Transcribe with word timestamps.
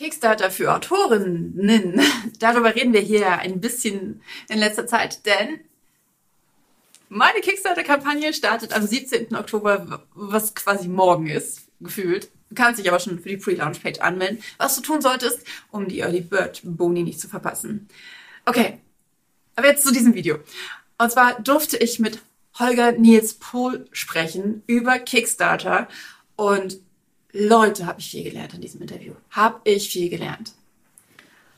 Kickstarter 0.00 0.50
für 0.50 0.74
Autorinnen. 0.74 2.00
Darüber 2.38 2.74
reden 2.74 2.94
wir 2.94 3.02
hier 3.02 3.32
ein 3.32 3.60
bisschen 3.60 4.22
in 4.48 4.58
letzter 4.58 4.86
Zeit, 4.86 5.26
denn 5.26 5.60
meine 7.10 7.40
Kickstarter-Kampagne 7.40 8.32
startet 8.32 8.72
am 8.72 8.86
17. 8.86 9.34
Oktober, 9.36 10.06
was 10.14 10.54
quasi 10.54 10.88
morgen 10.88 11.26
ist, 11.26 11.68
gefühlt. 11.80 12.30
Du 12.48 12.54
kannst 12.54 12.80
dich 12.80 12.88
aber 12.88 12.98
schon 12.98 13.20
für 13.20 13.28
die 13.28 13.36
Pre-Launch-Page 13.36 14.00
anmelden, 14.00 14.42
was 14.56 14.74
du 14.76 14.80
tun 14.80 15.02
solltest, 15.02 15.46
um 15.70 15.86
die 15.86 15.98
Early 15.98 16.22
Bird 16.22 16.62
Boni 16.64 17.02
nicht 17.02 17.20
zu 17.20 17.28
verpassen. 17.28 17.86
Okay, 18.46 18.78
aber 19.54 19.66
jetzt 19.66 19.84
zu 19.84 19.92
diesem 19.92 20.14
Video. 20.14 20.38
Und 20.96 21.12
zwar 21.12 21.42
durfte 21.42 21.76
ich 21.76 21.98
mit 21.98 22.20
Holger 22.58 22.92
Nils 22.92 23.34
Pohl 23.34 23.86
sprechen 23.92 24.62
über 24.66 24.98
Kickstarter 24.98 25.88
und 26.36 26.80
Leute, 27.32 27.86
habe 27.86 28.00
ich 28.00 28.10
viel 28.10 28.24
gelernt 28.24 28.54
in 28.54 28.60
diesem 28.60 28.80
Interview. 28.80 29.12
Habe 29.30 29.60
ich 29.64 29.88
viel 29.90 30.08
gelernt. 30.08 30.52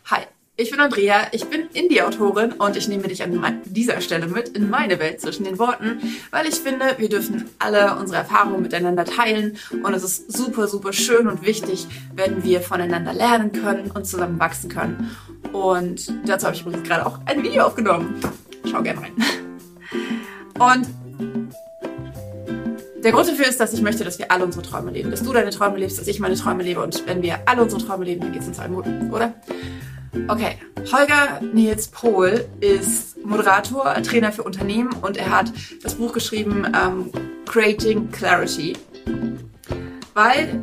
Hi, 0.06 0.22
ich 0.56 0.70
bin 0.70 0.80
Andrea, 0.80 1.28
ich 1.32 1.46
bin 1.46 1.68
Indie-Autorin 1.72 2.52
und 2.52 2.76
ich 2.76 2.88
nehme 2.88 3.08
dich 3.08 3.22
an 3.22 3.62
dieser 3.64 4.00
Stelle 4.02 4.26
mit 4.26 4.50
in 4.50 4.68
meine 4.68 4.98
Welt 4.98 5.20
zwischen 5.20 5.44
den 5.44 5.58
Worten, 5.58 6.02
weil 6.30 6.46
ich 6.46 6.56
finde, 6.56 6.96
wir 6.98 7.08
dürfen 7.08 7.48
alle 7.58 7.96
unsere 7.96 8.18
Erfahrungen 8.18 8.60
miteinander 8.60 9.06
teilen 9.06 9.56
und 9.82 9.94
es 9.94 10.04
ist 10.04 10.30
super, 10.30 10.68
super 10.68 10.92
schön 10.92 11.26
und 11.26 11.46
wichtig, 11.46 11.86
wenn 12.14 12.44
wir 12.44 12.60
voneinander 12.60 13.14
lernen 13.14 13.52
können 13.52 13.90
und 13.90 14.06
zusammen 14.06 14.38
wachsen 14.38 14.68
können. 14.68 15.16
Und 15.52 16.12
dazu 16.26 16.46
habe 16.46 16.56
ich 16.56 16.62
übrigens 16.62 16.86
gerade 16.86 17.06
auch 17.06 17.18
ein 17.24 17.42
Video 17.42 17.64
aufgenommen. 17.64 18.20
Schau 18.70 18.82
gerne 18.82 19.00
rein. 19.00 19.12
Und 20.58 20.86
der 23.02 23.12
Grund 23.12 23.28
dafür 23.28 23.46
ist, 23.46 23.58
dass 23.60 23.72
ich 23.72 23.82
möchte, 23.82 24.04
dass 24.04 24.18
wir 24.18 24.30
alle 24.30 24.44
unsere 24.44 24.64
Träume 24.64 24.90
leben. 24.90 25.10
Dass 25.10 25.22
du 25.22 25.32
deine 25.32 25.50
Träume 25.50 25.78
lebst, 25.78 25.98
dass 25.98 26.06
ich 26.06 26.20
meine 26.20 26.36
Träume 26.36 26.62
lebe. 26.62 26.82
Und 26.82 27.06
wenn 27.06 27.22
wir 27.22 27.40
alle 27.46 27.62
unsere 27.62 27.84
Träume 27.84 28.04
leben, 28.04 28.20
dann 28.20 28.32
geht 28.32 28.42
es 28.42 28.48
uns 28.48 28.58
allen 28.58 28.74
gut, 28.74 28.86
oder? 29.12 29.34
Okay, 30.28 30.58
Holger 30.92 31.40
Nils 31.54 31.88
Pohl 31.88 32.44
ist 32.60 33.24
Moderator, 33.24 33.94
Trainer 34.02 34.30
für 34.30 34.42
Unternehmen 34.42 34.90
und 35.00 35.16
er 35.16 35.30
hat 35.30 35.52
das 35.82 35.94
Buch 35.94 36.12
geschrieben 36.12 36.66
ähm, 36.74 37.10
Creating 37.46 38.10
Clarity. 38.10 38.76
Weil 40.12 40.62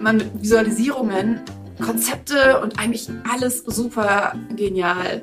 man 0.00 0.18
mit 0.18 0.42
Visualisierungen 0.42 1.40
Konzepte 1.84 2.60
und 2.60 2.78
eigentlich 2.78 3.08
alles 3.28 3.64
super 3.64 4.34
genial 4.54 5.22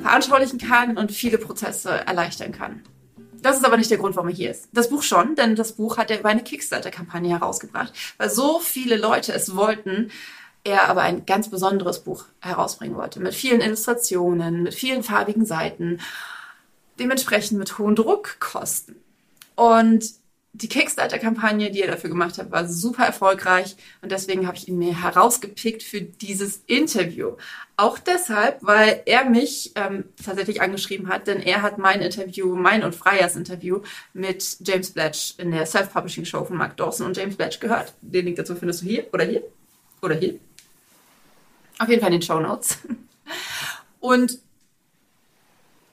veranschaulichen 0.00 0.58
kann 0.58 0.96
und 0.96 1.12
viele 1.12 1.38
Prozesse 1.38 1.90
erleichtern 1.90 2.52
kann. 2.52 2.82
Das 3.46 3.58
ist 3.58 3.64
aber 3.64 3.76
nicht 3.76 3.92
der 3.92 3.98
Grund, 3.98 4.16
warum 4.16 4.28
er 4.28 4.34
hier 4.34 4.50
ist. 4.50 4.68
Das 4.72 4.90
Buch 4.90 5.04
schon, 5.04 5.36
denn 5.36 5.54
das 5.54 5.74
Buch 5.74 5.98
hat 5.98 6.10
er 6.10 6.18
über 6.18 6.30
eine 6.30 6.42
Kickstarter-Kampagne 6.42 7.30
herausgebracht, 7.30 7.92
weil 8.18 8.28
so 8.28 8.58
viele 8.58 8.96
Leute 8.96 9.32
es 9.32 9.54
wollten, 9.54 10.10
er 10.64 10.88
aber 10.88 11.02
ein 11.02 11.26
ganz 11.26 11.48
besonderes 11.48 12.00
Buch 12.00 12.24
herausbringen 12.40 12.96
wollte, 12.96 13.20
mit 13.20 13.34
vielen 13.34 13.60
Illustrationen, 13.60 14.64
mit 14.64 14.74
vielen 14.74 15.04
farbigen 15.04 15.46
Seiten, 15.46 16.00
dementsprechend 16.98 17.60
mit 17.60 17.78
hohen 17.78 17.94
Druckkosten. 17.94 18.96
Und 19.54 20.10
die 20.58 20.68
Kickstarter-Kampagne, 20.68 21.70
die 21.70 21.82
er 21.82 21.90
dafür 21.90 22.10
gemacht 22.10 22.38
hat, 22.38 22.50
war 22.50 22.66
super 22.66 23.04
erfolgreich 23.04 23.76
und 24.00 24.10
deswegen 24.10 24.46
habe 24.46 24.56
ich 24.56 24.68
ihn 24.68 24.78
mir 24.78 25.02
herausgepickt 25.02 25.82
für 25.82 26.00
dieses 26.00 26.62
Interview. 26.66 27.32
Auch 27.76 27.98
deshalb, 27.98 28.58
weil 28.62 29.02
er 29.04 29.28
mich 29.28 29.72
ähm, 29.74 30.04
tatsächlich 30.24 30.62
angeschrieben 30.62 31.08
hat, 31.08 31.26
denn 31.26 31.40
er 31.40 31.62
hat 31.62 31.78
mein 31.78 32.00
Interview, 32.00 32.54
mein 32.56 32.84
und 32.84 32.94
Freyers 32.94 33.36
Interview 33.36 33.82
mit 34.14 34.56
James 34.60 34.90
Blatch 34.90 35.34
in 35.38 35.50
der 35.50 35.66
Self-Publishing-Show 35.66 36.44
von 36.44 36.56
Mark 36.56 36.76
Dawson 36.76 37.06
und 37.06 37.16
James 37.16 37.36
Blatch 37.36 37.60
gehört. 37.60 37.94
Den 38.00 38.24
Link 38.24 38.36
dazu 38.36 38.56
findest 38.56 38.82
du 38.82 38.86
hier 38.86 39.06
oder 39.12 39.24
hier 39.24 39.42
oder 40.00 40.14
hier. 40.14 40.38
Auf 41.78 41.88
jeden 41.88 42.00
Fall 42.00 42.12
in 42.12 42.20
den 42.20 42.26
Show 42.26 42.40
Notes. 42.40 42.78
Und 44.00 44.38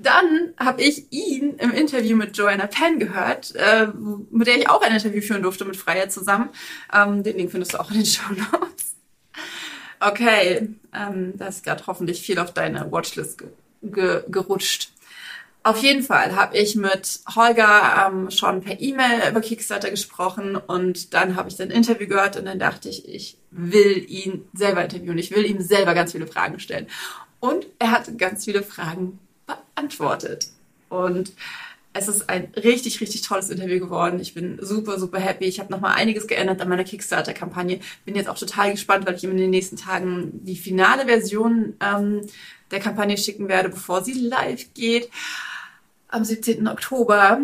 dann 0.04 0.54
habe 0.58 0.82
ich 0.82 1.12
ihn 1.12 1.56
im 1.58 1.72
Interview 1.72 2.16
mit 2.16 2.38
Joanna 2.38 2.68
Penn 2.68 3.00
gehört, 3.00 3.56
äh, 3.56 3.88
mit 4.32 4.48
der 4.48 4.58
ich 4.58 4.70
auch 4.70 4.82
ein 4.82 4.94
Interview 4.94 5.22
führen 5.22 5.44
durfte 5.44 5.66
mit 5.66 5.78
Freier 5.78 6.10
zusammen. 6.10 6.50
Ähm, 6.94 7.24
den 7.24 7.38
Link 7.38 7.52
findest 7.52 7.74
du 7.74 7.80
auch 7.80 7.90
in 7.90 7.98
den 7.98 8.06
Show 8.06 8.34
Notes. 8.34 8.96
Okay, 10.00 10.70
ähm, 10.94 11.34
da 11.38 11.48
ist 11.48 11.64
gerade 11.64 11.84
hoffentlich 11.88 12.22
viel 12.22 12.38
auf 12.40 12.54
deine 12.54 12.92
Watchlist 12.92 13.38
ge 13.38 13.48
ge 13.82 14.24
gerutscht. 14.28 14.92
Auf 15.66 15.82
jeden 15.82 16.04
Fall 16.04 16.36
habe 16.36 16.58
ich 16.58 16.76
mit 16.76 17.22
Holger 17.36 18.10
ähm, 18.12 18.30
schon 18.30 18.62
per 18.62 18.82
E-Mail 18.82 19.30
über 19.30 19.40
Kickstarter 19.40 19.90
gesprochen 19.90 20.58
und 20.58 21.14
dann 21.14 21.38
habe 21.38 21.48
ich 21.48 21.56
sein 21.56 21.70
Interview 21.70 22.08
gehört 22.08 22.36
und 22.36 22.46
dann 22.46 22.60
dachte 22.60 22.90
ich, 22.90 23.08
ich 23.08 23.38
will 23.50 24.06
ihn 24.10 24.46
selber 24.54 24.84
interviewen. 24.84 25.18
Ich 25.18 25.32
will 25.32 25.46
ihm 25.46 25.62
selber 25.62 25.94
ganz 25.94 26.12
viele 26.12 26.28
Fragen 26.28 26.60
stellen. 26.60 26.88
Und 27.40 27.66
er 27.80 27.92
hat 27.92 28.18
ganz 28.18 28.44
viele 28.44 28.62
Fragen 28.62 29.20
beantwortet. 29.46 30.48
Und 30.90 31.34
es 31.94 32.08
ist 32.08 32.28
ein 32.30 32.52
richtig, 32.56 33.00
richtig 33.02 33.22
tolles 33.22 33.50
Interview 33.50 33.80
geworden. 33.80 34.20
Ich 34.20 34.34
bin 34.34 34.58
super, 34.60 35.00
super 35.00 35.20
happy. 35.20 35.46
Ich 35.46 35.60
habe 35.60 35.72
nochmal 35.72 35.94
einiges 35.94 36.28
geändert 36.28 36.60
an 36.60 36.70
meiner 36.70 36.84
Kickstarter-Kampagne. 36.84 37.80
Bin 38.04 38.16
jetzt 38.16 38.30
auch 38.30 38.38
total 38.38 38.72
gespannt, 38.72 39.06
weil 39.06 39.16
ich 39.16 39.24
in 39.24 39.38
den 39.38 39.52
nächsten 39.52 39.78
Tagen 39.78 40.32
die 40.44 40.56
finale 40.56 41.06
Version 41.06 41.76
ähm, 41.80 42.22
der 42.72 42.80
Kampagne 42.80 43.18
schicken 43.18 43.48
werde, 43.48 43.70
bevor 43.70 44.04
sie 44.04 44.14
live 44.14 44.74
geht. 44.74 45.10
Am 46.08 46.24
17. 46.24 46.68
Oktober. 46.68 47.40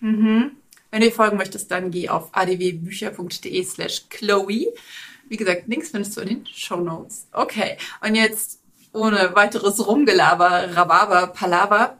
Mhm. 0.00 0.52
Wenn 0.90 1.00
du 1.00 1.10
folgen 1.10 1.36
möchtest, 1.36 1.70
dann 1.70 1.90
geh 1.90 2.08
auf 2.08 2.30
adwbücher.de 2.32 3.64
slash 3.64 4.08
Chloe. 4.08 4.72
Wie 5.28 5.36
gesagt, 5.36 5.64
Links 5.66 5.90
findest 5.90 6.16
du 6.16 6.22
in 6.22 6.28
den 6.28 6.46
Show 6.46 6.76
Notes. 6.76 7.26
Okay, 7.32 7.76
und 8.00 8.14
jetzt 8.14 8.55
ohne 8.96 9.34
weiteres 9.34 9.86
Rumgelaber, 9.86 10.74
Rhabarber, 10.74 11.28
Palaver. 11.28 11.98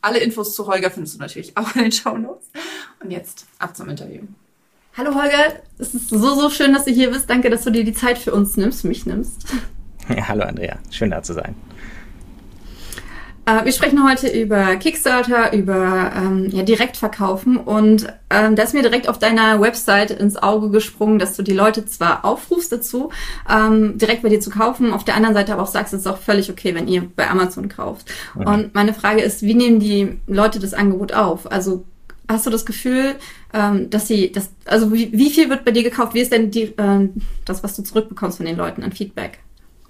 Alle 0.00 0.18
Infos 0.18 0.54
zu 0.54 0.66
Holger 0.66 0.90
findest 0.90 1.16
du 1.16 1.18
natürlich 1.18 1.56
auch 1.56 1.74
in 1.74 1.82
den 1.82 1.92
Show 1.92 2.16
Notes. 2.16 2.50
Und 3.02 3.10
jetzt 3.10 3.46
ab 3.58 3.76
zum 3.76 3.88
Interview. 3.88 4.22
Hallo 4.96 5.14
Holger, 5.14 5.60
es 5.78 5.92
ist 5.94 6.08
so, 6.10 6.34
so 6.34 6.50
schön, 6.50 6.72
dass 6.72 6.84
du 6.84 6.92
hier 6.92 7.10
bist. 7.10 7.28
Danke, 7.28 7.50
dass 7.50 7.64
du 7.64 7.70
dir 7.70 7.84
die 7.84 7.94
Zeit 7.94 8.16
für 8.18 8.32
uns 8.32 8.56
nimmst, 8.56 8.84
mich 8.84 9.06
nimmst. 9.06 9.44
Ja, 10.08 10.28
hallo 10.28 10.44
Andrea, 10.44 10.78
schön 10.90 11.10
da 11.10 11.22
zu 11.22 11.32
sein. 11.32 11.54
Äh, 13.46 13.64
wir 13.64 13.72
sprechen 13.72 14.08
heute 14.08 14.28
über 14.28 14.76
Kickstarter, 14.76 15.52
über 15.52 16.12
ähm, 16.16 16.48
ja, 16.50 16.62
Direktverkaufen 16.62 17.58
und 17.58 18.06
ähm, 18.30 18.56
da 18.56 18.62
ist 18.62 18.72
mir 18.72 18.82
direkt 18.82 19.08
auf 19.08 19.18
deiner 19.18 19.60
Website 19.60 20.10
ins 20.12 20.36
Auge 20.36 20.70
gesprungen, 20.70 21.18
dass 21.18 21.36
du 21.36 21.42
die 21.42 21.52
Leute 21.52 21.84
zwar 21.84 22.24
aufrufst 22.24 22.72
dazu, 22.72 23.10
ähm, 23.50 23.98
direkt 23.98 24.22
bei 24.22 24.30
dir 24.30 24.40
zu 24.40 24.48
kaufen, 24.50 24.92
auf 24.92 25.04
der 25.04 25.16
anderen 25.16 25.34
Seite 25.34 25.52
aber 25.52 25.62
auch 25.62 25.68
sagst, 25.68 25.92
es 25.92 26.00
ist 26.00 26.06
auch 26.06 26.18
völlig 26.18 26.50
okay, 26.50 26.74
wenn 26.74 26.88
ihr 26.88 27.06
bei 27.14 27.28
Amazon 27.28 27.68
kauft. 27.68 28.10
Mhm. 28.34 28.46
Und 28.46 28.74
meine 28.74 28.94
Frage 28.94 29.20
ist, 29.20 29.42
wie 29.42 29.54
nehmen 29.54 29.78
die 29.78 30.18
Leute 30.26 30.58
das 30.58 30.72
Angebot 30.72 31.12
auf? 31.12 31.50
Also 31.52 31.84
hast 32.28 32.46
du 32.46 32.50
das 32.50 32.64
Gefühl, 32.64 33.16
ähm, 33.52 33.90
dass 33.90 34.08
sie, 34.08 34.32
das, 34.32 34.48
also 34.64 34.90
wie, 34.94 35.12
wie 35.12 35.28
viel 35.28 35.50
wird 35.50 35.66
bei 35.66 35.70
dir 35.70 35.82
gekauft? 35.82 36.14
Wie 36.14 36.20
ist 36.20 36.32
denn 36.32 36.50
die, 36.50 36.62
äh, 36.62 37.08
das, 37.44 37.62
was 37.62 37.76
du 37.76 37.82
zurückbekommst 37.82 38.38
von 38.38 38.46
den 38.46 38.56
Leuten 38.56 38.82
an 38.82 38.92
Feedback? 38.92 39.40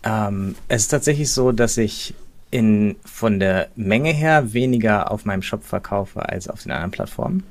Ähm, 0.03 0.56
es 0.66 0.82
ist 0.82 0.88
tatsächlich 0.88 1.31
so, 1.31 1.53
dass 1.53 1.76
ich 1.76 2.14
in, 2.54 2.94
von 3.04 3.41
der 3.41 3.69
Menge 3.75 4.12
her 4.12 4.53
weniger 4.53 5.10
auf 5.10 5.25
meinem 5.25 5.42
Shop 5.42 5.65
verkaufe 5.65 6.28
als 6.28 6.48
auf 6.48 6.62
den 6.62 6.70
anderen 6.70 6.92
Plattformen. 6.92 7.42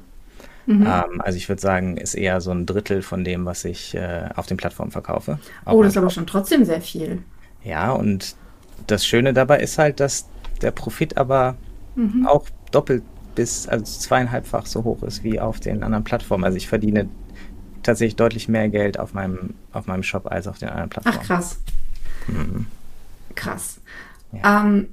Mhm. 0.66 0.88
Ähm, 0.88 1.20
also 1.20 1.36
ich 1.36 1.50
würde 1.50 1.62
sagen, 1.62 1.98
ist 1.98 2.14
eher 2.14 2.40
so 2.40 2.52
ein 2.52 2.66
Drittel 2.66 3.02
von 3.02 3.26
dem, 3.26 3.46
was 3.46 3.66
ich 3.66 3.94
äh, 3.96 4.30
auf 4.38 4.46
den 4.46 4.56
Plattformen 4.56 4.92
verkaufe. 4.92 5.40
Oh, 5.66 5.84
das 5.84 5.92
ist 5.92 5.98
aber 5.98 6.10
schon 6.10 6.26
trotzdem 6.26 6.64
sehr 6.64 6.80
viel. 6.80 7.22
Ja, 7.66 7.92
und 7.92 8.38
das 8.88 9.06
Schöne 9.06 9.34
dabei 9.34 9.60
ist 9.60 9.78
halt, 9.78 10.00
dass 10.00 10.30
der 10.62 10.72
Profit 10.72 11.18
aber 11.18 11.58
mhm. 11.98 12.26
auch 12.26 12.46
doppelt 12.72 13.04
bis, 13.36 13.68
also 13.68 13.84
zweieinhalbfach 13.84 14.66
so 14.66 14.86
hoch 14.86 15.04
ist 15.04 15.22
wie 15.26 15.38
auf 15.38 15.60
den 15.60 15.84
anderen 15.84 16.06
Plattformen. 16.06 16.46
Also 16.46 16.56
ich 16.56 16.70
verdiene 16.70 17.10
tatsächlich 17.82 18.16
deutlich 18.16 18.48
mehr 18.48 18.70
Geld 18.70 18.98
auf 18.98 19.14
meinem, 19.14 19.56
auf 19.74 19.86
meinem 19.86 20.04
Shop 20.04 20.32
als 20.32 20.48
auf 20.48 20.60
den 20.60 20.70
anderen 20.70 20.90
Plattformen. 20.90 21.20
Ach 21.20 21.26
krass. 21.26 21.60
Mhm. 22.28 22.68
Krass. 23.36 23.82
Ja. 24.32 24.62
Ähm, 24.62 24.88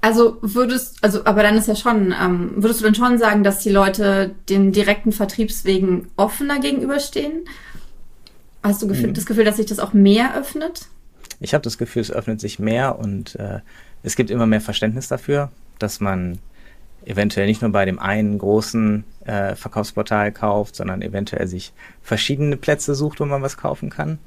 also 0.00 0.38
würdest, 0.42 1.02
also 1.02 1.24
aber 1.24 1.42
dann 1.42 1.56
ist 1.56 1.68
ja 1.68 1.74
schon, 1.74 2.14
ähm, 2.20 2.52
würdest 2.56 2.80
du 2.80 2.84
dann 2.84 2.94
schon 2.94 3.18
sagen, 3.18 3.42
dass 3.42 3.60
die 3.60 3.70
Leute 3.70 4.34
den 4.48 4.72
direkten 4.72 5.12
Vertriebswegen 5.12 6.08
offener 6.16 6.60
gegenüberstehen? 6.60 7.44
Hast 8.62 8.82
du 8.82 8.86
mhm. 8.86 9.14
das 9.14 9.26
Gefühl, 9.26 9.44
dass 9.44 9.56
sich 9.56 9.66
das 9.66 9.78
auch 9.78 9.92
mehr 9.92 10.36
öffnet? 10.36 10.86
Ich 11.40 11.54
habe 11.54 11.62
das 11.62 11.78
Gefühl, 11.78 12.02
es 12.02 12.10
öffnet 12.10 12.40
sich 12.40 12.58
mehr 12.58 12.98
und 12.98 13.36
äh, 13.36 13.60
es 14.02 14.16
gibt 14.16 14.30
immer 14.30 14.46
mehr 14.46 14.60
Verständnis 14.60 15.08
dafür, 15.08 15.50
dass 15.78 16.00
man 16.00 16.38
eventuell 17.04 17.46
nicht 17.46 17.62
nur 17.62 17.72
bei 17.72 17.84
dem 17.84 17.98
einen 17.98 18.38
großen 18.38 19.04
äh, 19.24 19.54
Verkaufsportal 19.54 20.32
kauft, 20.32 20.76
sondern 20.76 21.00
eventuell 21.02 21.46
sich 21.46 21.72
verschiedene 22.02 22.56
Plätze 22.56 22.94
sucht, 22.94 23.20
wo 23.20 23.24
man 23.24 23.42
was 23.42 23.56
kaufen 23.56 23.90
kann. 23.90 24.18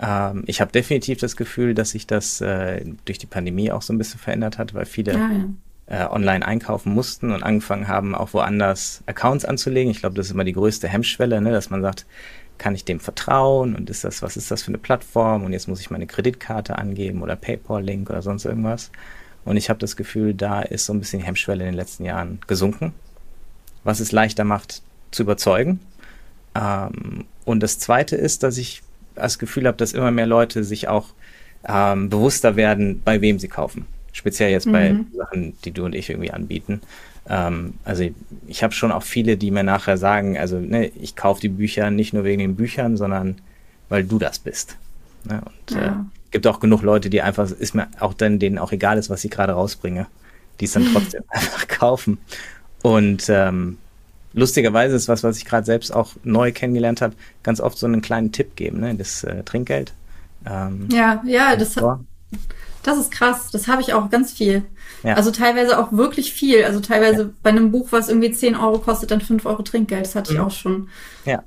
Ähm, 0.00 0.44
ich 0.46 0.60
habe 0.60 0.72
definitiv 0.72 1.18
das 1.18 1.36
Gefühl, 1.36 1.74
dass 1.74 1.90
sich 1.90 2.06
das 2.06 2.40
äh, 2.40 2.84
durch 3.04 3.18
die 3.18 3.26
Pandemie 3.26 3.72
auch 3.72 3.82
so 3.82 3.92
ein 3.92 3.98
bisschen 3.98 4.20
verändert 4.20 4.58
hat, 4.58 4.74
weil 4.74 4.86
viele 4.86 5.12
ja, 5.12 5.30
ja. 5.30 5.44
Äh, 5.86 6.06
online 6.10 6.44
einkaufen 6.44 6.92
mussten 6.92 7.32
und 7.32 7.42
angefangen 7.42 7.88
haben, 7.88 8.14
auch 8.14 8.34
woanders 8.34 9.02
Accounts 9.06 9.44
anzulegen. 9.44 9.90
Ich 9.90 10.00
glaube, 10.00 10.16
das 10.16 10.26
ist 10.26 10.32
immer 10.32 10.44
die 10.44 10.52
größte 10.52 10.86
Hemmschwelle, 10.86 11.40
ne, 11.40 11.50
dass 11.50 11.70
man 11.70 11.80
sagt, 11.80 12.04
kann 12.58 12.74
ich 12.74 12.84
dem 12.84 13.00
vertrauen 13.00 13.74
und 13.74 13.88
ist 13.88 14.04
das, 14.04 14.20
was 14.20 14.36
ist 14.36 14.50
das 14.50 14.62
für 14.62 14.68
eine 14.68 14.78
Plattform 14.78 15.44
und 15.44 15.52
jetzt 15.52 15.68
muss 15.68 15.80
ich 15.80 15.90
meine 15.90 16.06
Kreditkarte 16.06 16.76
angeben 16.76 17.22
oder 17.22 17.36
PayPal-Link 17.36 18.10
oder 18.10 18.20
sonst 18.20 18.44
irgendwas. 18.44 18.90
Und 19.44 19.56
ich 19.56 19.70
habe 19.70 19.78
das 19.78 19.96
Gefühl, 19.96 20.34
da 20.34 20.60
ist 20.60 20.84
so 20.84 20.92
ein 20.92 20.98
bisschen 20.98 21.20
die 21.20 21.26
Hemmschwelle 21.26 21.64
in 21.64 21.70
den 21.70 21.76
letzten 21.76 22.04
Jahren 22.04 22.40
gesunken, 22.46 22.92
was 23.84 24.00
es 24.00 24.12
leichter 24.12 24.44
macht 24.44 24.82
zu 25.10 25.22
überzeugen. 25.22 25.80
Ähm, 26.54 27.24
und 27.44 27.62
das 27.62 27.78
Zweite 27.78 28.16
ist, 28.16 28.42
dass 28.42 28.58
ich 28.58 28.82
das 29.22 29.38
Gefühl 29.38 29.66
habe, 29.66 29.76
dass 29.76 29.92
immer 29.92 30.10
mehr 30.10 30.26
Leute 30.26 30.64
sich 30.64 30.88
auch 30.88 31.06
ähm, 31.66 32.08
bewusster 32.08 32.56
werden, 32.56 33.02
bei 33.04 33.20
wem 33.20 33.38
sie 33.38 33.48
kaufen. 33.48 33.86
Speziell 34.12 34.50
jetzt 34.50 34.70
bei 34.70 34.92
mhm. 34.92 35.06
Sachen, 35.16 35.56
die 35.64 35.72
du 35.72 35.84
und 35.84 35.94
ich 35.94 36.10
irgendwie 36.10 36.30
anbieten. 36.30 36.80
Ähm, 37.28 37.74
also 37.84 38.02
ich, 38.02 38.12
ich 38.46 38.62
habe 38.62 38.72
schon 38.72 38.90
auch 38.90 39.02
viele, 39.02 39.36
die 39.36 39.50
mir 39.50 39.62
nachher 39.62 39.98
sagen, 39.98 40.38
also 40.38 40.58
ne, 40.58 40.86
ich 41.00 41.14
kaufe 41.14 41.40
die 41.40 41.48
Bücher 41.48 41.90
nicht 41.90 42.12
nur 42.12 42.24
wegen 42.24 42.40
den 42.40 42.56
Büchern, 42.56 42.96
sondern 42.96 43.36
weil 43.88 44.04
du 44.04 44.18
das 44.18 44.38
bist. 44.38 44.76
Ne? 45.24 45.40
Und 45.44 45.76
ja. 45.76 45.86
äh, 45.86 45.92
gibt 46.30 46.46
auch 46.46 46.60
genug 46.60 46.82
Leute, 46.82 47.10
die 47.10 47.22
einfach, 47.22 47.50
ist 47.50 47.74
mir 47.74 47.88
auch 48.00 48.14
dann 48.14 48.38
denen 48.38 48.58
auch 48.58 48.72
egal 48.72 48.98
ist, 48.98 49.10
was 49.10 49.24
ich 49.24 49.30
gerade 49.30 49.52
rausbringe, 49.52 50.06
die 50.60 50.64
es 50.64 50.72
dann 50.72 50.86
trotzdem 50.92 51.22
einfach 51.28 51.68
kaufen. 51.68 52.18
Und 52.82 53.24
ähm, 53.28 53.78
lustigerweise 54.32 54.96
ist 54.96 55.08
was, 55.08 55.22
was 55.22 55.36
ich 55.38 55.44
gerade 55.44 55.64
selbst 55.64 55.94
auch 55.94 56.12
neu 56.24 56.52
kennengelernt 56.52 57.00
habe, 57.00 57.14
ganz 57.42 57.60
oft 57.60 57.78
so 57.78 57.86
einen 57.86 58.02
kleinen 58.02 58.32
Tipp 58.32 58.56
geben, 58.56 58.80
ne? 58.80 58.94
das 58.94 59.24
äh, 59.24 59.42
Trinkgeld. 59.42 59.92
Ähm, 60.46 60.88
ja, 60.90 61.22
ja, 61.26 61.56
das, 61.56 61.76
das 62.82 62.98
ist 62.98 63.10
krass. 63.10 63.50
Das 63.50 63.68
habe 63.68 63.82
ich 63.82 63.92
auch 63.92 64.10
ganz 64.10 64.32
viel. 64.32 64.62
Ja. 65.02 65.14
Also 65.14 65.30
teilweise 65.30 65.78
auch 65.78 65.92
wirklich 65.92 66.32
viel. 66.32 66.64
Also 66.64 66.80
teilweise 66.80 67.22
ja. 67.22 67.28
bei 67.42 67.50
einem 67.50 67.70
Buch, 67.70 67.88
was 67.90 68.08
irgendwie 68.08 68.30
10 68.30 68.56
Euro 68.56 68.78
kostet, 68.78 69.10
dann 69.10 69.20
5 69.20 69.44
Euro 69.46 69.62
Trinkgeld. 69.62 70.06
Das 70.06 70.14
hatte 70.14 70.32
ich 70.32 70.38
mhm. 70.38 70.44
auch 70.44 70.50
schon. 70.50 70.88
Ja. 71.24 71.42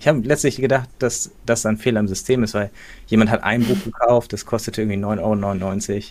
Ich 0.00 0.08
habe 0.08 0.20
letztlich 0.20 0.56
gedacht, 0.56 0.88
dass 0.98 1.30
das 1.46 1.64
ein 1.64 1.78
Fehler 1.78 2.00
im 2.00 2.08
System 2.08 2.42
ist, 2.42 2.52
weil 2.52 2.70
jemand 3.06 3.30
hat 3.30 3.42
ein 3.42 3.64
Buch 3.64 3.82
gekauft, 3.84 4.34
das 4.34 4.44
kostete 4.44 4.82
irgendwie 4.82 4.98
9,99 4.98 5.94
Euro 5.94 6.02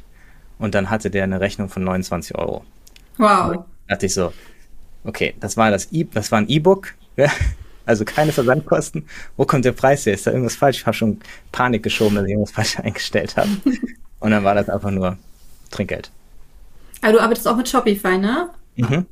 und 0.58 0.74
dann 0.74 0.90
hatte 0.90 1.12
der 1.12 1.24
eine 1.26 1.40
Rechnung 1.40 1.70
von 1.70 1.84
29 1.84 2.36
Euro. 2.36 2.64
Wow. 3.18 3.52
Da 3.52 3.66
dachte 3.90 4.06
ich 4.08 4.14
so, 4.16 4.34
okay, 5.04 5.34
das 5.40 5.58
war 5.58 5.72
das 5.72 5.92
e 5.92 6.06
das 6.12 6.32
war 6.32 6.40
ein 6.40 6.50
E-Book, 6.50 6.94
ja? 7.18 7.32
also 7.86 8.06
keine 8.06 8.32
Versandkosten. 8.32 9.06
Wo 9.38 9.46
kommt 9.46 9.66
der 9.66 9.72
Preis 9.72 10.06
her? 10.06 10.14
Ist 10.14 10.28
da 10.28 10.32
irgendwas 10.32 10.56
falsch? 10.56 10.80
Ich 10.80 10.86
habe 10.86 10.96
schon 10.96 11.20
Panik 11.52 11.84
geschoben, 11.84 12.16
dass 12.16 12.26
ich 12.26 12.32
irgendwas 12.32 12.54
falsch 12.54 12.80
eingestellt 12.84 13.38
habe. 13.38 13.50
Und 14.20 14.32
dann 14.32 14.44
war 14.44 14.56
das 14.56 14.70
einfach 14.70 14.92
nur 14.92 15.18
Trinkgeld. 15.72 16.12
Aber 17.02 17.14
du 17.14 17.20
arbeitest 17.20 17.48
auch 17.48 17.58
mit 17.58 17.68
Shopify, 17.68 18.18
ne? 18.18 18.50
Mhm. 18.78 19.06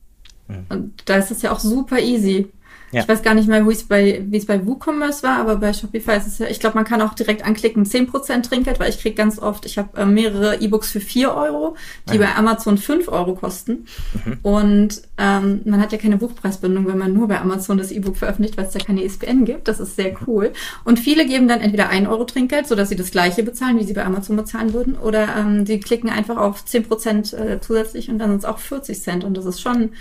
mhm. 0.47 0.65
Und 0.69 1.03
da 1.05 1.17
ist 1.17 1.31
es 1.31 1.41
ja 1.41 1.51
auch 1.51 1.59
super 1.59 1.99
easy. 1.99 2.49
Ja. 2.91 3.01
Ich 3.01 3.07
weiß 3.07 3.21
gar 3.21 3.33
nicht 3.33 3.47
mehr, 3.47 3.67
wie 3.67 3.71
es 3.71 3.83
bei, 3.83 4.23
wie 4.27 4.37
es 4.37 4.45
bei 4.45 4.65
WooCommerce 4.65 5.23
war, 5.23 5.37
aber 5.37 5.55
bei 5.55 5.71
Shopify 5.73 6.17
ist 6.17 6.27
es 6.27 6.39
ja, 6.39 6.47
ich 6.47 6.59
glaube, 6.59 6.75
man 6.75 6.85
kann 6.85 7.01
auch 7.01 7.13
direkt 7.13 7.45
anklicken, 7.45 7.85
10% 7.85 8.43
Trinkgeld, 8.43 8.79
weil 8.79 8.89
ich 8.89 8.99
krieg 8.99 9.15
ganz 9.15 9.39
oft, 9.39 9.65
ich 9.65 9.77
habe 9.77 9.97
äh, 9.99 10.05
mehrere 10.05 10.61
E-Books 10.61 10.91
für 10.91 10.99
4 10.99 11.33
Euro, 11.33 11.75
die 12.09 12.17
ja. 12.17 12.25
bei 12.25 12.35
Amazon 12.35 12.77
5 12.77 13.07
Euro 13.07 13.35
kosten. 13.35 13.85
Mhm. 14.25 14.39
Und 14.41 15.01
ähm, 15.17 15.61
man 15.65 15.79
hat 15.79 15.91
ja 15.91 15.97
keine 15.97 16.17
Buchpreisbindung, 16.17 16.87
wenn 16.87 16.97
man 16.97 17.13
nur 17.13 17.27
bei 17.27 17.39
Amazon 17.39 17.77
das 17.77 17.91
E-Book 17.91 18.17
veröffentlicht, 18.17 18.57
weil 18.57 18.65
es 18.65 18.73
da 18.73 18.79
keine 18.79 19.03
ISBN 19.03 19.45
gibt. 19.45 19.67
Das 19.67 19.79
ist 19.79 19.95
sehr 19.95 20.13
cool. 20.27 20.51
Und 20.83 20.99
viele 20.99 21.25
geben 21.25 21.47
dann 21.47 21.61
entweder 21.61 21.89
1 21.89 22.07
Euro 22.09 22.25
Trinkgeld, 22.25 22.67
sodass 22.67 22.89
sie 22.89 22.95
das 22.95 23.11
gleiche 23.11 23.43
bezahlen, 23.43 23.79
wie 23.79 23.85
sie 23.85 23.93
bei 23.93 24.05
Amazon 24.05 24.35
bezahlen 24.35 24.73
würden, 24.73 24.95
oder 24.97 25.29
ähm, 25.37 25.65
sie 25.65 25.79
klicken 25.79 26.09
einfach 26.09 26.37
auf 26.37 26.63
10% 26.65 27.35
äh, 27.35 27.61
zusätzlich 27.61 28.09
und 28.09 28.19
dann 28.19 28.31
sind 28.31 28.39
es 28.39 28.45
auch 28.45 28.59
40 28.59 29.01
Cent. 29.01 29.23
Und 29.23 29.37
das 29.37 29.45
ist 29.45 29.61
schon 29.61 29.91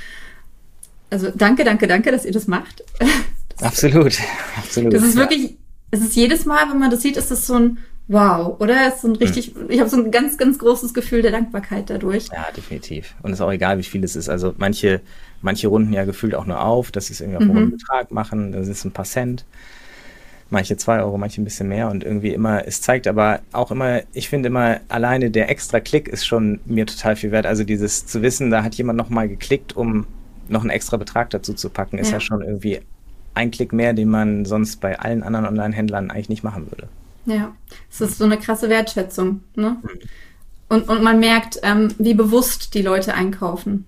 also 1.11 1.31
danke, 1.35 1.65
danke, 1.65 1.87
danke, 1.87 2.11
dass 2.11 2.25
ihr 2.25 2.33
das 2.33 2.47
macht. 2.47 2.85
Das 2.99 3.63
absolut, 3.63 4.19
absolut. 4.57 4.95
Das 4.95 5.03
ist 5.03 5.15
ja. 5.15 5.21
wirklich, 5.21 5.57
es 5.91 6.01
ist 6.01 6.17
jedes 6.17 6.45
Mal, 6.47 6.71
wenn 6.71 6.79
man 6.79 6.91
das 6.91 7.03
sieht, 7.03 7.17
ist 7.17 7.31
das 7.31 7.47
so 7.47 7.55
ein 7.55 7.79
Wow, 8.13 8.57
oder? 8.59 8.89
Es 8.89 8.97
ist 8.97 9.03
so 9.03 9.09
ein 9.09 9.15
richtig, 9.15 9.55
mhm. 9.55 9.67
ich 9.69 9.79
habe 9.79 9.89
so 9.89 9.97
ein 9.97 10.11
ganz, 10.11 10.37
ganz 10.37 10.59
großes 10.59 10.95
Gefühl 10.95 11.23
der 11.23 11.31
Dankbarkeit 11.31 11.91
dadurch. 11.91 12.27
Ja, 12.33 12.49
definitiv. 12.57 13.15
Und 13.23 13.31
es 13.31 13.39
ist 13.39 13.41
auch 13.41 13.53
egal, 13.53 13.79
wie 13.79 13.85
viel 13.85 14.03
es 14.03 14.17
ist. 14.17 14.29
Also 14.29 14.53
manche, 14.59 15.01
manche 15.43 15.69
runden 15.69 15.93
ja 15.93 16.05
gefühlt 16.05 16.35
auch 16.35 16.45
nur 16.45 16.61
auf, 16.61 16.91
dass 16.91 17.07
sie 17.07 17.13
es 17.13 17.21
irgendwie 17.21 17.37
auf 17.37 17.43
einen 17.43 17.67
mhm. 17.67 17.71
Betrag 17.71 18.11
machen, 18.11 18.51
das 18.51 18.67
ist 18.67 18.85
ein 18.85 18.91
paar 18.91 19.05
Cent. 19.05 19.45
Manche 20.53 20.77
zwei 20.77 21.01
Euro, 21.01 21.19
manche 21.19 21.41
ein 21.41 21.45
bisschen 21.45 21.69
mehr 21.69 21.89
und 21.89 22.03
irgendwie 22.03 22.35
immer, 22.35 22.67
es 22.67 22.81
zeigt 22.81 23.07
aber 23.07 23.43
auch 23.53 23.71
immer, 23.71 24.01
ich 24.13 24.29
finde 24.29 24.49
immer, 24.49 24.81
alleine 24.89 25.31
der 25.31 25.49
extra 25.49 25.79
Klick 25.79 26.09
ist 26.09 26.27
schon 26.27 26.59
mir 26.65 26.87
total 26.87 27.15
viel 27.15 27.31
wert. 27.31 27.47
Also 27.47 27.63
dieses 27.63 28.07
zu 28.07 28.23
wissen, 28.23 28.51
da 28.51 28.65
hat 28.65 28.75
jemand 28.75 28.97
nochmal 28.97 29.29
geklickt, 29.29 29.77
um 29.77 30.09
noch 30.51 30.63
einen 30.63 30.71
extra 30.71 30.97
Betrag 30.97 31.31
dazu 31.31 31.55
zu 31.55 31.71
packen, 31.71 31.99
ist 31.99 32.09
ja, 32.09 32.15
ja 32.15 32.21
schon 32.21 32.43
irgendwie 32.43 32.81
ein 33.35 33.51
Klick 33.51 33.73
mehr, 33.73 33.93
den 33.93 34.09
man 34.09 34.45
sonst 34.45 34.81
bei 34.81 34.99
allen 34.99 35.23
anderen 35.23 35.47
Online-Händlern 35.47 36.11
eigentlich 36.11 36.29
nicht 36.29 36.45
machen 36.45 36.71
würde. 36.71 36.89
Ja, 37.27 37.55
es 37.91 38.01
ist 38.01 38.19
so 38.19 38.25
eine 38.25 38.39
krasse 38.39 38.69
Wertschätzung. 38.69 39.43
Ne? 39.55 39.77
Mhm. 39.83 39.89
Und, 40.69 40.89
und 40.89 41.03
man 41.03 41.21
merkt, 41.21 41.59
ähm, 41.63 41.95
wie 41.99 42.15
bewusst 42.15 42.75
die 42.75 42.83
Leute 42.83 43.15
einkaufen, 43.15 43.87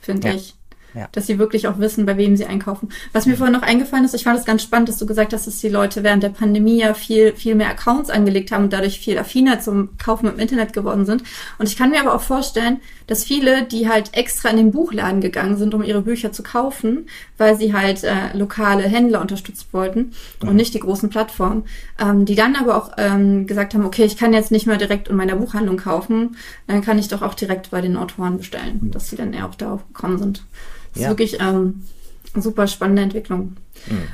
finde 0.00 0.28
ja. 0.28 0.34
ich. 0.34 0.54
Ja. 0.94 1.08
Dass 1.12 1.26
sie 1.26 1.38
wirklich 1.38 1.68
auch 1.68 1.78
wissen, 1.78 2.06
bei 2.06 2.16
wem 2.16 2.36
sie 2.36 2.46
einkaufen. 2.46 2.88
Was 3.12 3.26
mir 3.26 3.36
vorhin 3.36 3.54
noch 3.54 3.62
eingefallen 3.62 4.04
ist, 4.04 4.14
ich 4.14 4.24
fand 4.24 4.38
es 4.38 4.44
ganz 4.44 4.62
spannend, 4.62 4.88
dass 4.88 4.98
du 4.98 5.06
gesagt 5.06 5.32
hast, 5.32 5.46
dass 5.46 5.60
die 5.60 5.68
Leute 5.68 6.02
während 6.02 6.22
der 6.22 6.30
Pandemie 6.30 6.80
ja 6.80 6.94
viel, 6.94 7.32
viel 7.34 7.54
mehr 7.54 7.70
Accounts 7.70 8.10
angelegt 8.10 8.50
haben 8.50 8.64
und 8.64 8.72
dadurch 8.72 8.98
viel 8.98 9.18
affiner 9.18 9.60
zum 9.60 9.96
Kaufen 9.98 10.28
im 10.28 10.38
Internet 10.38 10.72
geworden 10.72 11.06
sind. 11.06 11.22
Und 11.58 11.68
ich 11.68 11.76
kann 11.76 11.90
mir 11.90 12.00
aber 12.00 12.14
auch 12.14 12.22
vorstellen, 12.22 12.80
dass 13.06 13.24
viele, 13.24 13.64
die 13.64 13.88
halt 13.88 14.16
extra 14.16 14.50
in 14.50 14.56
den 14.56 14.70
Buchladen 14.70 15.20
gegangen 15.20 15.56
sind, 15.56 15.74
um 15.74 15.82
ihre 15.82 16.02
Bücher 16.02 16.32
zu 16.32 16.42
kaufen, 16.42 17.08
weil 17.38 17.56
sie 17.56 17.74
halt 17.74 18.04
äh, 18.04 18.36
lokale 18.36 18.82
Händler 18.82 19.20
unterstützen 19.20 19.66
wollten 19.72 20.12
und 20.40 20.54
nicht 20.54 20.74
die 20.74 20.80
großen 20.80 21.08
Plattformen, 21.08 21.64
ähm, 21.98 22.24
die 22.24 22.34
dann 22.34 22.54
aber 22.56 22.76
auch 22.76 22.92
ähm, 22.98 23.46
gesagt 23.46 23.74
haben, 23.74 23.84
okay, 23.84 24.04
ich 24.04 24.16
kann 24.16 24.32
jetzt 24.32 24.50
nicht 24.50 24.66
mehr 24.66 24.76
direkt 24.76 25.08
in 25.08 25.16
meiner 25.16 25.36
Buchhandlung 25.36 25.76
kaufen, 25.76 26.36
dann 26.66 26.82
kann 26.82 26.98
ich 26.98 27.08
doch 27.08 27.22
auch 27.22 27.34
direkt 27.34 27.70
bei 27.70 27.80
den 27.80 27.96
Autoren 27.96 28.38
bestellen, 28.38 28.90
dass 28.92 29.10
sie 29.10 29.16
dann 29.16 29.32
eher 29.32 29.46
auch 29.46 29.54
darauf 29.54 29.86
gekommen 29.88 30.18
sind. 30.18 30.44
Das 30.92 31.02
ja. 31.02 31.08
ist 31.08 31.10
wirklich 31.10 31.40
ähm, 31.40 31.82
eine 32.34 32.42
super 32.42 32.66
spannende 32.66 33.02
Entwicklung. 33.02 33.56
Mhm. 33.88 34.08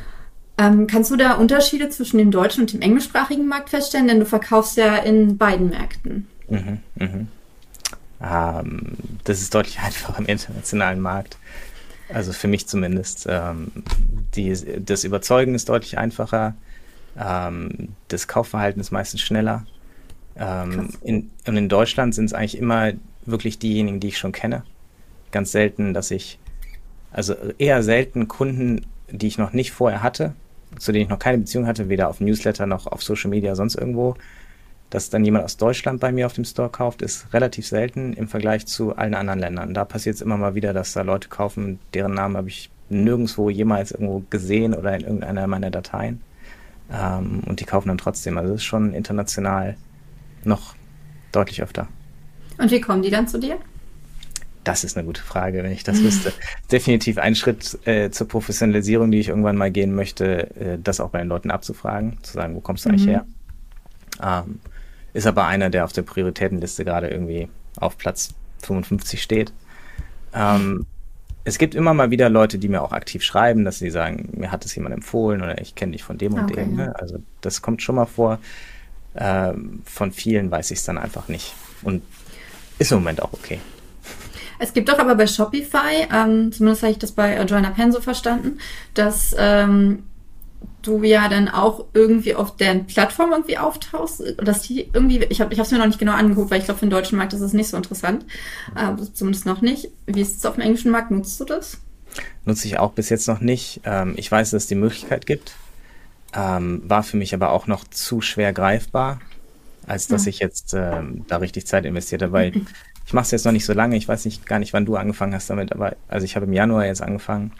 Ähm, 0.58 0.86
kannst 0.86 1.10
du 1.10 1.16
da 1.16 1.34
Unterschiede 1.34 1.90
zwischen 1.90 2.18
dem 2.18 2.30
deutschen 2.30 2.62
und 2.62 2.72
dem 2.72 2.80
englischsprachigen 2.80 3.46
Markt 3.46 3.70
feststellen? 3.70 4.08
Denn 4.08 4.20
du 4.20 4.26
verkaufst 4.26 4.76
ja 4.76 4.96
in 4.96 5.36
beiden 5.36 5.68
Märkten. 5.68 6.26
Mhm, 6.48 6.80
mhm. 6.94 7.28
Ähm, 8.22 8.96
das 9.24 9.42
ist 9.42 9.54
deutlich 9.54 9.78
einfacher 9.84 10.18
im 10.18 10.26
internationalen 10.26 11.00
Markt. 11.00 11.36
Also 12.08 12.32
für 12.32 12.48
mich 12.48 12.66
zumindest. 12.66 13.26
Ähm, 13.28 13.70
die, 14.34 14.54
das 14.80 15.04
Überzeugen 15.04 15.54
ist 15.54 15.68
deutlich 15.68 15.98
einfacher. 15.98 16.54
Ähm, 17.18 17.88
das 18.08 18.28
Kaufverhalten 18.28 18.80
ist 18.80 18.92
meistens 18.92 19.20
schneller. 19.20 19.66
Ähm, 20.36 20.90
in, 21.02 21.30
und 21.46 21.56
in 21.56 21.68
Deutschland 21.68 22.14
sind 22.14 22.26
es 22.26 22.32
eigentlich 22.32 22.58
immer 22.58 22.92
wirklich 23.24 23.58
diejenigen, 23.58 24.00
die 24.00 24.08
ich 24.08 24.18
schon 24.18 24.32
kenne. 24.32 24.62
Ganz 25.32 25.52
selten, 25.52 25.92
dass 25.92 26.10
ich 26.10 26.38
also 27.16 27.34
eher 27.56 27.82
selten 27.82 28.28
Kunden, 28.28 28.84
die 29.10 29.26
ich 29.26 29.38
noch 29.38 29.54
nicht 29.54 29.72
vorher 29.72 30.02
hatte, 30.02 30.34
zu 30.78 30.92
denen 30.92 31.04
ich 31.04 31.08
noch 31.08 31.18
keine 31.18 31.38
Beziehung 31.38 31.66
hatte, 31.66 31.88
weder 31.88 32.10
auf 32.10 32.20
Newsletter 32.20 32.66
noch 32.66 32.86
auf 32.86 33.02
Social 33.02 33.30
Media, 33.30 33.54
sonst 33.54 33.74
irgendwo. 33.74 34.16
Dass 34.90 35.08
dann 35.08 35.24
jemand 35.24 35.44
aus 35.46 35.56
Deutschland 35.56 35.98
bei 35.98 36.12
mir 36.12 36.26
auf 36.26 36.34
dem 36.34 36.44
Store 36.44 36.68
kauft, 36.68 37.00
ist 37.00 37.32
relativ 37.32 37.66
selten 37.66 38.12
im 38.12 38.28
Vergleich 38.28 38.66
zu 38.66 38.96
allen 38.96 39.14
anderen 39.14 39.40
Ländern. 39.40 39.72
Da 39.72 39.86
passiert 39.86 40.16
es 40.16 40.20
immer 40.20 40.36
mal 40.36 40.54
wieder, 40.54 40.74
dass 40.74 40.92
da 40.92 41.00
Leute 41.00 41.28
kaufen, 41.30 41.78
deren 41.94 42.12
Namen 42.12 42.36
habe 42.36 42.48
ich 42.48 42.70
nirgendwo 42.90 43.48
jemals 43.48 43.92
irgendwo 43.92 44.22
gesehen 44.28 44.74
oder 44.74 44.94
in 44.94 45.02
irgendeiner 45.02 45.46
meiner 45.46 45.70
Dateien. 45.70 46.20
Ähm, 46.92 47.40
und 47.46 47.60
die 47.60 47.64
kaufen 47.64 47.88
dann 47.88 47.98
trotzdem. 47.98 48.36
Also 48.36 48.52
es 48.52 48.60
ist 48.60 48.66
schon 48.66 48.92
international 48.92 49.78
noch 50.44 50.74
deutlich 51.32 51.62
öfter. 51.62 51.88
Und 52.58 52.70
wie 52.70 52.80
kommen 52.82 53.00
die 53.00 53.10
dann 53.10 53.26
zu 53.26 53.40
dir? 53.40 53.56
Das 54.66 54.82
ist 54.82 54.96
eine 54.96 55.06
gute 55.06 55.22
Frage, 55.22 55.62
wenn 55.62 55.70
ich 55.70 55.84
das 55.84 56.02
wüsste. 56.02 56.32
Definitiv 56.72 57.18
ein 57.18 57.36
Schritt 57.36 57.78
äh, 57.86 58.10
zur 58.10 58.26
Professionalisierung, 58.26 59.12
die 59.12 59.20
ich 59.20 59.28
irgendwann 59.28 59.56
mal 59.56 59.70
gehen 59.70 59.94
möchte, 59.94 60.50
äh, 60.56 60.78
das 60.82 60.98
auch 60.98 61.10
bei 61.10 61.20
den 61.20 61.28
Leuten 61.28 61.52
abzufragen, 61.52 62.18
zu 62.22 62.32
sagen, 62.32 62.56
wo 62.56 62.60
kommst 62.60 62.84
du 62.84 62.88
mhm. 62.88 62.94
eigentlich 62.96 63.06
her? 63.06 63.26
Ähm, 64.20 64.58
ist 65.12 65.28
aber 65.28 65.46
einer, 65.46 65.70
der 65.70 65.84
auf 65.84 65.92
der 65.92 66.02
Prioritätenliste 66.02 66.84
gerade 66.84 67.08
irgendwie 67.08 67.48
auf 67.76 67.96
Platz 67.96 68.34
55 68.64 69.22
steht. 69.22 69.52
Ähm, 70.34 70.84
es 71.44 71.58
gibt 71.58 71.76
immer 71.76 71.94
mal 71.94 72.10
wieder 72.10 72.28
Leute, 72.28 72.58
die 72.58 72.68
mir 72.68 72.82
auch 72.82 72.90
aktiv 72.90 73.22
schreiben, 73.22 73.64
dass 73.64 73.78
sie 73.78 73.90
sagen, 73.90 74.30
mir 74.32 74.50
hat 74.50 74.64
es 74.64 74.74
jemand 74.74 74.96
empfohlen 74.96 75.42
oder 75.42 75.60
ich 75.60 75.76
kenne 75.76 75.92
dich 75.92 76.02
von 76.02 76.18
dem 76.18 76.34
und 76.34 76.50
okay. 76.50 76.64
dem. 76.64 76.74
Ne? 76.74 76.92
Also 76.98 77.18
das 77.40 77.62
kommt 77.62 77.82
schon 77.82 77.94
mal 77.94 78.06
vor. 78.06 78.40
Ähm, 79.14 79.82
von 79.84 80.10
vielen 80.10 80.50
weiß 80.50 80.72
ich 80.72 80.80
es 80.80 80.84
dann 80.84 80.98
einfach 80.98 81.28
nicht. 81.28 81.54
Und 81.84 82.02
ist 82.80 82.90
im 82.90 82.98
Moment 82.98 83.22
auch 83.22 83.32
okay. 83.32 83.60
Es 84.58 84.72
gibt 84.72 84.88
doch 84.88 84.98
aber 84.98 85.14
bei 85.14 85.26
Shopify, 85.26 86.06
ähm, 86.12 86.52
zumindest 86.52 86.82
habe 86.82 86.92
ich 86.92 86.98
das 86.98 87.12
bei 87.12 87.40
Joanna 87.42 87.70
Penn 87.70 87.92
so 87.92 88.00
verstanden, 88.00 88.58
dass 88.94 89.34
ähm, 89.38 90.04
du 90.82 91.02
ja 91.02 91.28
dann 91.28 91.48
auch 91.48 91.84
irgendwie 91.94 92.34
auf 92.34 92.56
deren 92.56 92.86
Plattform 92.86 93.32
irgendwie 93.32 93.58
auftauchst, 93.58 94.22
dass 94.38 94.62
die 94.62 94.88
irgendwie, 94.92 95.24
ich 95.24 95.40
habe 95.40 95.54
es 95.54 95.70
mir 95.70 95.78
noch 95.78 95.86
nicht 95.86 95.98
genau 95.98 96.12
angeguckt, 96.12 96.50
weil 96.50 96.60
ich 96.60 96.64
glaube, 96.64 96.78
für 96.78 96.86
den 96.86 96.90
deutschen 96.90 97.18
Markt 97.18 97.32
ist 97.32 97.40
es 97.40 97.52
nicht 97.52 97.68
so 97.68 97.76
interessant, 97.76 98.24
äh, 98.76 98.94
zumindest 99.12 99.46
noch 99.46 99.62
nicht. 99.62 99.88
Wie 100.06 100.20
ist 100.20 100.36
es 100.36 100.46
auf 100.46 100.54
dem 100.54 100.62
englischen 100.62 100.90
Markt? 100.90 101.10
Nutzt 101.10 101.40
du 101.40 101.44
das? 101.44 101.78
Nutze 102.44 102.68
ich 102.68 102.78
auch 102.78 102.92
bis 102.92 103.08
jetzt 103.08 103.28
noch 103.28 103.40
nicht. 103.40 103.80
Ähm, 103.84 104.14
ich 104.16 104.30
weiß, 104.30 104.50
dass 104.50 104.64
es 104.64 104.68
die 104.68 104.74
Möglichkeit 104.74 105.26
gibt. 105.26 105.54
Ähm, 106.32 106.82
war 106.86 107.02
für 107.02 107.16
mich 107.16 107.34
aber 107.34 107.50
auch 107.50 107.66
noch 107.66 107.84
zu 107.84 108.20
schwer 108.20 108.52
greifbar, 108.52 109.20
als 109.86 110.06
dass 110.06 110.22
mhm. 110.22 110.28
ich 110.28 110.38
jetzt 110.38 110.74
ähm, 110.74 111.24
da 111.28 111.38
richtig 111.38 111.66
Zeit 111.66 111.84
investiert 111.84 112.22
habe, 112.22 112.32
weil 112.32 112.52
ich 113.06 113.12
mache 113.12 113.24
es 113.24 113.30
jetzt 113.30 113.44
noch 113.44 113.52
nicht 113.52 113.64
so 113.64 113.72
lange. 113.72 113.96
Ich 113.96 114.08
weiß 114.08 114.24
nicht 114.24 114.46
gar 114.46 114.58
nicht, 114.58 114.72
wann 114.72 114.84
du 114.84 114.96
angefangen 114.96 115.32
hast 115.32 115.48
damit, 115.48 115.72
aber 115.72 115.94
also 116.08 116.24
ich 116.24 116.34
habe 116.34 116.46
im 116.46 116.52
Januar 116.52 116.86
jetzt 116.86 117.02
angefangen. 117.02 117.52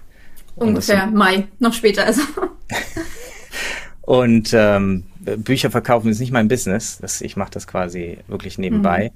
Ungefähr 0.57 1.07
Mai, 1.07 1.47
noch 1.61 1.73
später 1.73 2.05
also. 2.05 2.23
und 4.01 4.51
ähm, 4.53 5.05
Bücher 5.21 5.71
verkaufen 5.71 6.11
ist 6.11 6.19
nicht 6.19 6.33
mein 6.33 6.49
Business. 6.49 6.99
Das, 6.99 7.21
ich 7.21 7.37
mache 7.37 7.53
das 7.53 7.69
quasi 7.69 8.19
wirklich 8.27 8.59
nebenbei. 8.59 9.13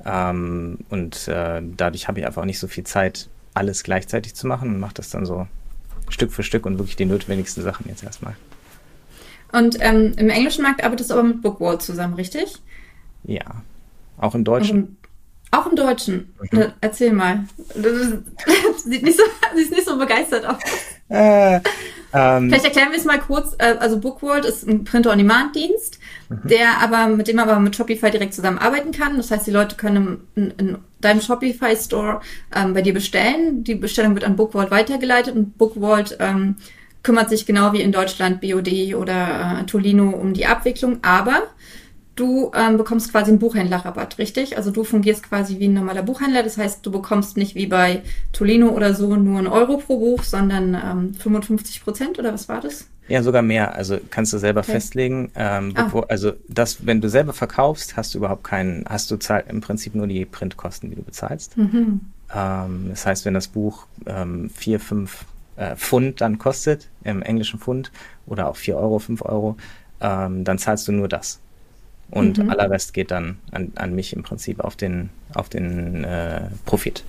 Mhm. 0.00 0.06
Ähm, 0.06 0.78
und 0.88 1.28
äh, 1.28 1.60
dadurch 1.76 2.08
habe 2.08 2.20
ich 2.20 2.26
einfach 2.26 2.42
auch 2.42 2.46
nicht 2.46 2.58
so 2.58 2.68
viel 2.68 2.84
Zeit, 2.84 3.28
alles 3.52 3.82
gleichzeitig 3.82 4.34
zu 4.34 4.46
machen 4.46 4.70
und 4.70 4.80
mache 4.80 4.94
das 4.94 5.10
dann 5.10 5.26
so 5.26 5.46
Stück 6.08 6.32
für 6.32 6.42
Stück 6.42 6.64
und 6.64 6.78
wirklich 6.78 6.96
die 6.96 7.04
notwendigsten 7.04 7.62
Sachen 7.62 7.86
jetzt 7.88 8.02
erstmal. 8.02 8.36
Und 9.52 9.76
ähm, 9.80 10.12
im 10.16 10.30
englischen 10.30 10.62
Markt 10.62 10.82
arbeitest 10.82 11.10
du 11.10 11.14
aber 11.14 11.24
mit 11.24 11.42
Bookwall 11.42 11.80
zusammen, 11.80 12.14
richtig? 12.14 12.54
Ja. 13.24 13.62
Auch 14.18 14.34
im 14.34 14.44
Deutschen. 14.44 14.96
Auch 15.50 15.66
im, 15.66 15.76
Deutschen. 15.76 16.34
Mhm. 16.50 16.72
Erzähl 16.80 17.12
mal. 17.12 17.44
sieht 18.84 19.02
nicht 19.02 19.16
so, 19.16 19.24
sieht 19.56 19.70
nicht 19.70 19.86
so 19.86 19.98
begeistert 19.98 20.44
aus. 20.44 20.58
Äh, 21.08 21.60
ähm, 22.12 22.48
Vielleicht 22.48 22.64
erklären 22.64 22.90
wir 22.90 22.98
es 22.98 23.04
mal 23.04 23.20
kurz. 23.20 23.54
Äh, 23.58 23.76
also 23.78 23.98
Bookworld 23.98 24.44
ist 24.44 24.66
ein 24.66 24.84
Print-on-Demand-Dienst, 24.84 25.98
mhm. 26.28 26.48
der 26.48 26.80
aber, 26.80 27.08
mit 27.08 27.28
dem 27.28 27.36
man 27.36 27.48
aber 27.48 27.60
mit 27.60 27.76
Shopify 27.76 28.10
direkt 28.10 28.34
zusammenarbeiten 28.34 28.92
kann. 28.92 29.16
Das 29.16 29.30
heißt, 29.30 29.46
die 29.46 29.52
Leute 29.52 29.76
können 29.76 30.26
in, 30.34 30.50
in 30.58 30.78
deinem 31.00 31.20
Shopify-Store 31.20 32.20
ähm, 32.54 32.74
bei 32.74 32.82
dir 32.82 32.94
bestellen. 32.94 33.64
Die 33.64 33.74
Bestellung 33.74 34.14
wird 34.14 34.24
an 34.24 34.36
Bookworld 34.36 34.70
weitergeleitet 34.70 35.34
und 35.34 35.58
Bookworld 35.58 36.16
ähm, 36.20 36.56
kümmert 37.02 37.30
sich 37.30 37.46
genau 37.46 37.72
wie 37.72 37.82
in 37.82 37.92
Deutschland 37.92 38.40
BOD 38.40 38.94
oder 38.96 39.60
äh, 39.60 39.66
Tolino 39.66 40.10
um 40.10 40.34
die 40.34 40.46
Abwicklung. 40.46 40.98
Aber 41.02 41.42
du 42.16 42.50
ähm, 42.54 42.78
bekommst 42.78 43.12
quasi 43.12 43.30
einen 43.30 43.38
Buchhändlerrabatt, 43.38 44.18
richtig? 44.18 44.56
Also 44.56 44.70
du 44.70 44.82
fungierst 44.84 45.22
quasi 45.22 45.60
wie 45.60 45.68
ein 45.68 45.74
normaler 45.74 46.02
Buchhändler. 46.02 46.42
Das 46.42 46.58
heißt, 46.58 46.84
du 46.84 46.90
bekommst 46.90 47.36
nicht 47.36 47.54
wie 47.54 47.66
bei 47.66 48.02
Tolino 48.32 48.70
oder 48.70 48.94
so 48.94 49.14
nur 49.14 49.38
einen 49.38 49.46
Euro 49.46 49.76
pro 49.76 49.98
Buch, 49.98 50.22
sondern 50.22 50.74
ähm, 50.74 51.14
55 51.14 51.84
Prozent 51.84 52.18
oder 52.18 52.32
was 52.32 52.48
war 52.48 52.60
das? 52.60 52.88
Ja, 53.08 53.22
sogar 53.22 53.42
mehr. 53.42 53.74
Also 53.74 53.98
kannst 54.10 54.32
du 54.32 54.38
selber 54.38 54.60
okay. 54.60 54.72
festlegen. 54.72 55.30
Ähm, 55.36 55.72
ah. 55.76 55.84
bevor, 55.84 56.10
Also 56.10 56.32
das, 56.48 56.84
wenn 56.86 57.00
du 57.00 57.08
selber 57.08 57.32
verkaufst, 57.32 57.96
hast 57.96 58.14
du 58.14 58.18
überhaupt 58.18 58.44
keinen, 58.44 58.84
hast 58.88 59.10
du 59.10 59.16
zahl, 59.16 59.44
im 59.48 59.60
Prinzip 59.60 59.94
nur 59.94 60.06
die 60.06 60.24
Printkosten, 60.24 60.90
die 60.90 60.96
du 60.96 61.02
bezahlst. 61.02 61.56
Mhm. 61.56 62.00
Ähm, 62.34 62.86
das 62.88 63.06
heißt, 63.06 63.24
wenn 63.26 63.34
das 63.34 63.48
Buch 63.48 63.86
ähm, 64.06 64.50
vier, 64.50 64.80
fünf 64.80 65.26
äh, 65.56 65.76
Pfund 65.76 66.20
dann 66.20 66.38
kostet, 66.38 66.88
im 67.04 67.22
englischen 67.22 67.60
Pfund, 67.60 67.92
oder 68.26 68.48
auch 68.48 68.56
vier 68.56 68.76
Euro, 68.76 68.98
fünf 68.98 69.22
Euro, 69.22 69.56
ähm, 70.00 70.44
dann 70.44 70.58
zahlst 70.58 70.88
du 70.88 70.92
nur 70.92 71.08
das 71.08 71.40
und 72.10 72.38
mhm. 72.38 72.50
aller 72.50 72.70
Rest 72.70 72.94
geht 72.94 73.10
dann 73.10 73.38
an, 73.50 73.72
an 73.74 73.94
mich 73.94 74.12
im 74.12 74.22
Prinzip 74.22 74.60
auf 74.60 74.76
den, 74.76 75.10
auf 75.34 75.48
den 75.48 76.04
äh, 76.04 76.42
Profit. 76.64 77.04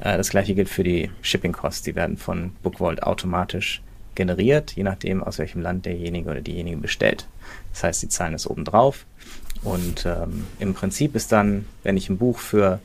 Äh, 0.00 0.16
das 0.16 0.30
gleiche 0.30 0.54
gilt 0.54 0.68
für 0.68 0.84
die 0.84 1.10
Shipping 1.22 1.52
Costs, 1.52 1.82
die 1.82 1.94
werden 1.94 2.16
von 2.16 2.52
Bookvault 2.62 3.02
automatisch 3.02 3.82
generiert, 4.14 4.72
je 4.72 4.82
nachdem, 4.82 5.22
aus 5.22 5.38
welchem 5.38 5.62
Land 5.62 5.86
derjenige 5.86 6.30
oder 6.30 6.40
diejenige 6.40 6.78
bestellt. 6.78 7.26
Das 7.72 7.84
heißt, 7.84 8.02
die 8.02 8.08
zahlen 8.08 8.34
es 8.34 8.48
obendrauf. 8.48 9.06
Und 9.62 10.06
ähm, 10.06 10.46
im 10.58 10.74
Prinzip 10.74 11.14
ist 11.14 11.32
dann, 11.32 11.66
wenn 11.82 11.96
ich 11.96 12.08
ein 12.08 12.18
Buch 12.18 12.38
für 12.38 12.80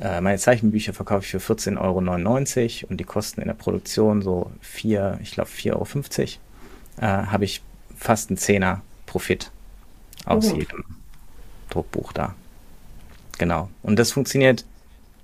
äh, 0.00 0.20
meine 0.20 0.38
Zeichenbücher 0.38 0.92
verkaufe 0.92 1.24
ich 1.24 1.30
für 1.30 1.54
14,99 1.54 1.78
Euro 2.82 2.90
und 2.90 3.00
die 3.00 3.04
Kosten 3.04 3.40
in 3.40 3.46
der 3.46 3.54
Produktion 3.54 4.22
so 4.22 4.50
4, 4.60 5.20
ich 5.22 5.32
glaube 5.32 5.50
4,50 5.50 5.70
Euro, 5.72 5.86
äh, 7.00 7.26
habe 7.26 7.44
ich 7.44 7.62
fast 7.96 8.30
einen 8.30 8.36
Zehner 8.36 8.82
Profit 9.06 9.50
aus 10.26 10.52
oh. 10.52 10.56
jedem 10.56 10.84
Druckbuch 11.70 12.12
da. 12.12 12.34
Genau. 13.38 13.70
Und 13.82 13.98
das 13.98 14.12
funktioniert 14.12 14.64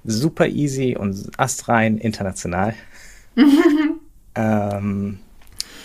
super 0.04 0.47
easy 0.47 0.97
und 0.99 1.30
astrein 1.37 1.99
international. 1.99 2.75
ähm, 4.35 5.18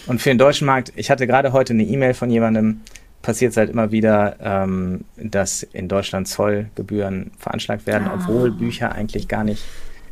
und 0.08 0.22
für 0.22 0.30
den 0.30 0.38
deutschen 0.38 0.66
Markt, 0.66 0.94
ich 0.96 1.12
hatte 1.12 1.28
gerade 1.28 1.52
heute 1.52 1.74
eine 1.74 1.84
E-Mail 1.84 2.14
von 2.14 2.30
jemandem, 2.30 2.82
passiert 3.22 3.52
es 3.52 3.58
halt 3.58 3.70
immer 3.70 3.92
wieder, 3.92 4.38
ähm, 4.40 5.04
dass 5.18 5.64
in 5.64 5.88
Deutschland 5.88 6.28
Zollgebühren 6.28 7.32
veranschlagt 7.38 7.86
werden, 7.86 8.08
ah. 8.08 8.16
obwohl 8.16 8.52
Bücher 8.52 8.94
eigentlich 8.94 9.28
gar 9.28 9.44
nicht 9.44 9.64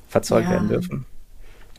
verzollt 0.08 0.46
ja. 0.46 0.52
werden 0.52 0.68
dürfen. 0.68 1.06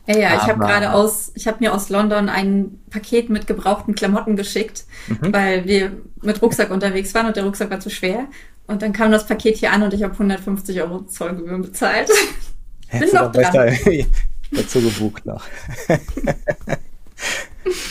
Ja, 0.06 0.16
ja, 0.16 0.36
ich 0.36 0.42
habe 0.42 0.60
gerade 0.60 0.92
aus, 0.92 1.32
ich 1.34 1.48
habe 1.48 1.58
mir 1.60 1.74
aus 1.74 1.88
London 1.88 2.28
ein 2.28 2.78
Paket 2.90 3.28
mit 3.28 3.48
gebrauchten 3.48 3.96
Klamotten 3.96 4.36
geschickt, 4.36 4.84
mhm. 5.08 5.32
weil 5.32 5.66
wir 5.66 5.92
mit 6.22 6.40
Rucksack 6.40 6.70
unterwegs 6.70 7.12
waren 7.14 7.26
und 7.26 7.36
der 7.36 7.44
Rucksack 7.44 7.70
war 7.70 7.80
zu 7.80 7.90
schwer. 7.90 8.26
Und 8.68 8.82
dann 8.82 8.92
kam 8.92 9.10
das 9.10 9.26
Paket 9.26 9.56
hier 9.56 9.72
an 9.72 9.82
und 9.82 9.92
ich 9.94 10.04
habe 10.04 10.12
150 10.12 10.80
Euro 10.80 11.02
Zollgebühren 11.02 11.62
bezahlt. 11.62 12.08
Bin 12.92 13.08
noch 13.12 13.32
dran. 13.32 13.76
dazu 14.52 14.80
gebucht 14.80 15.26
noch. 15.26 15.44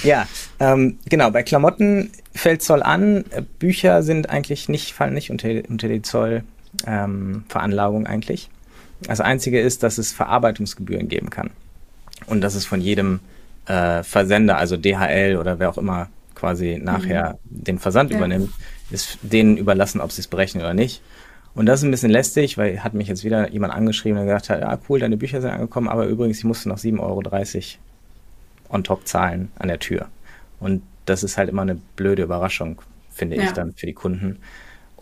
ja, 0.03 0.25
ähm, 0.59 0.97
genau. 1.09 1.31
Bei 1.31 1.43
Klamotten 1.43 2.11
fällt 2.33 2.61
Zoll 2.61 2.81
an. 2.81 3.25
Bücher 3.59 4.03
sind 4.03 4.29
eigentlich 4.29 4.69
nicht, 4.69 4.93
fallen 4.93 5.13
nicht 5.13 5.31
unter, 5.31 5.49
unter 5.67 5.89
die 5.89 6.01
Zollveranlagung 6.01 8.05
ähm, 8.05 8.07
eigentlich. 8.07 8.49
Das 9.01 9.19
Einzige 9.19 9.59
ist, 9.59 9.83
dass 9.83 9.97
es 9.97 10.13
Verarbeitungsgebühren 10.13 11.09
geben 11.09 11.29
kann 11.29 11.51
und 12.27 12.41
dass 12.41 12.55
es 12.55 12.65
von 12.65 12.81
jedem 12.81 13.19
äh, 13.67 14.03
Versender, 14.03 14.57
also 14.57 14.77
DHL 14.77 15.37
oder 15.39 15.59
wer 15.59 15.69
auch 15.69 15.77
immer 15.77 16.09
quasi 16.35 16.79
nachher 16.81 17.39
mhm. 17.43 17.63
den 17.63 17.79
Versand 17.79 18.11
ja. 18.11 18.17
übernimmt, 18.17 18.51
ist 18.91 19.17
denen 19.21 19.57
überlassen, 19.57 20.01
ob 20.01 20.11
sie 20.11 20.21
es 20.21 20.27
berechnen 20.27 20.61
oder 20.61 20.73
nicht. 20.73 21.01
Und 21.55 21.65
das 21.67 21.79
ist 21.79 21.85
ein 21.85 21.91
bisschen 21.91 22.11
lästig, 22.11 22.57
weil 22.57 22.83
hat 22.83 22.93
mich 22.93 23.07
jetzt 23.07 23.23
wieder 23.23 23.49
jemand 23.49 23.73
angeschrieben 23.73 24.19
und 24.19 24.25
gesagt 24.25 24.49
hat, 24.49 24.59
ja 24.59 24.77
cool, 24.89 24.99
deine 24.99 25.15
Bücher 25.15 25.41
sind 25.41 25.51
angekommen, 25.51 25.87
aber 25.87 26.05
übrigens, 26.05 26.39
ich 26.39 26.43
musste 26.43 26.67
noch 26.67 26.77
7,30 26.77 26.99
Euro 26.99 27.21
on 28.69 28.83
top 28.83 29.07
zahlen 29.07 29.51
an 29.57 29.69
der 29.69 29.79
Tür. 29.79 30.07
Und 30.59 30.83
das 31.05 31.23
ist 31.23 31.37
halt 31.37 31.49
immer 31.49 31.61
eine 31.61 31.75
blöde 31.95 32.23
Überraschung, 32.23 32.81
finde 33.09 33.37
ja. 33.37 33.43
ich 33.43 33.51
dann 33.51 33.73
für 33.73 33.85
die 33.85 33.93
Kunden. 33.93 34.39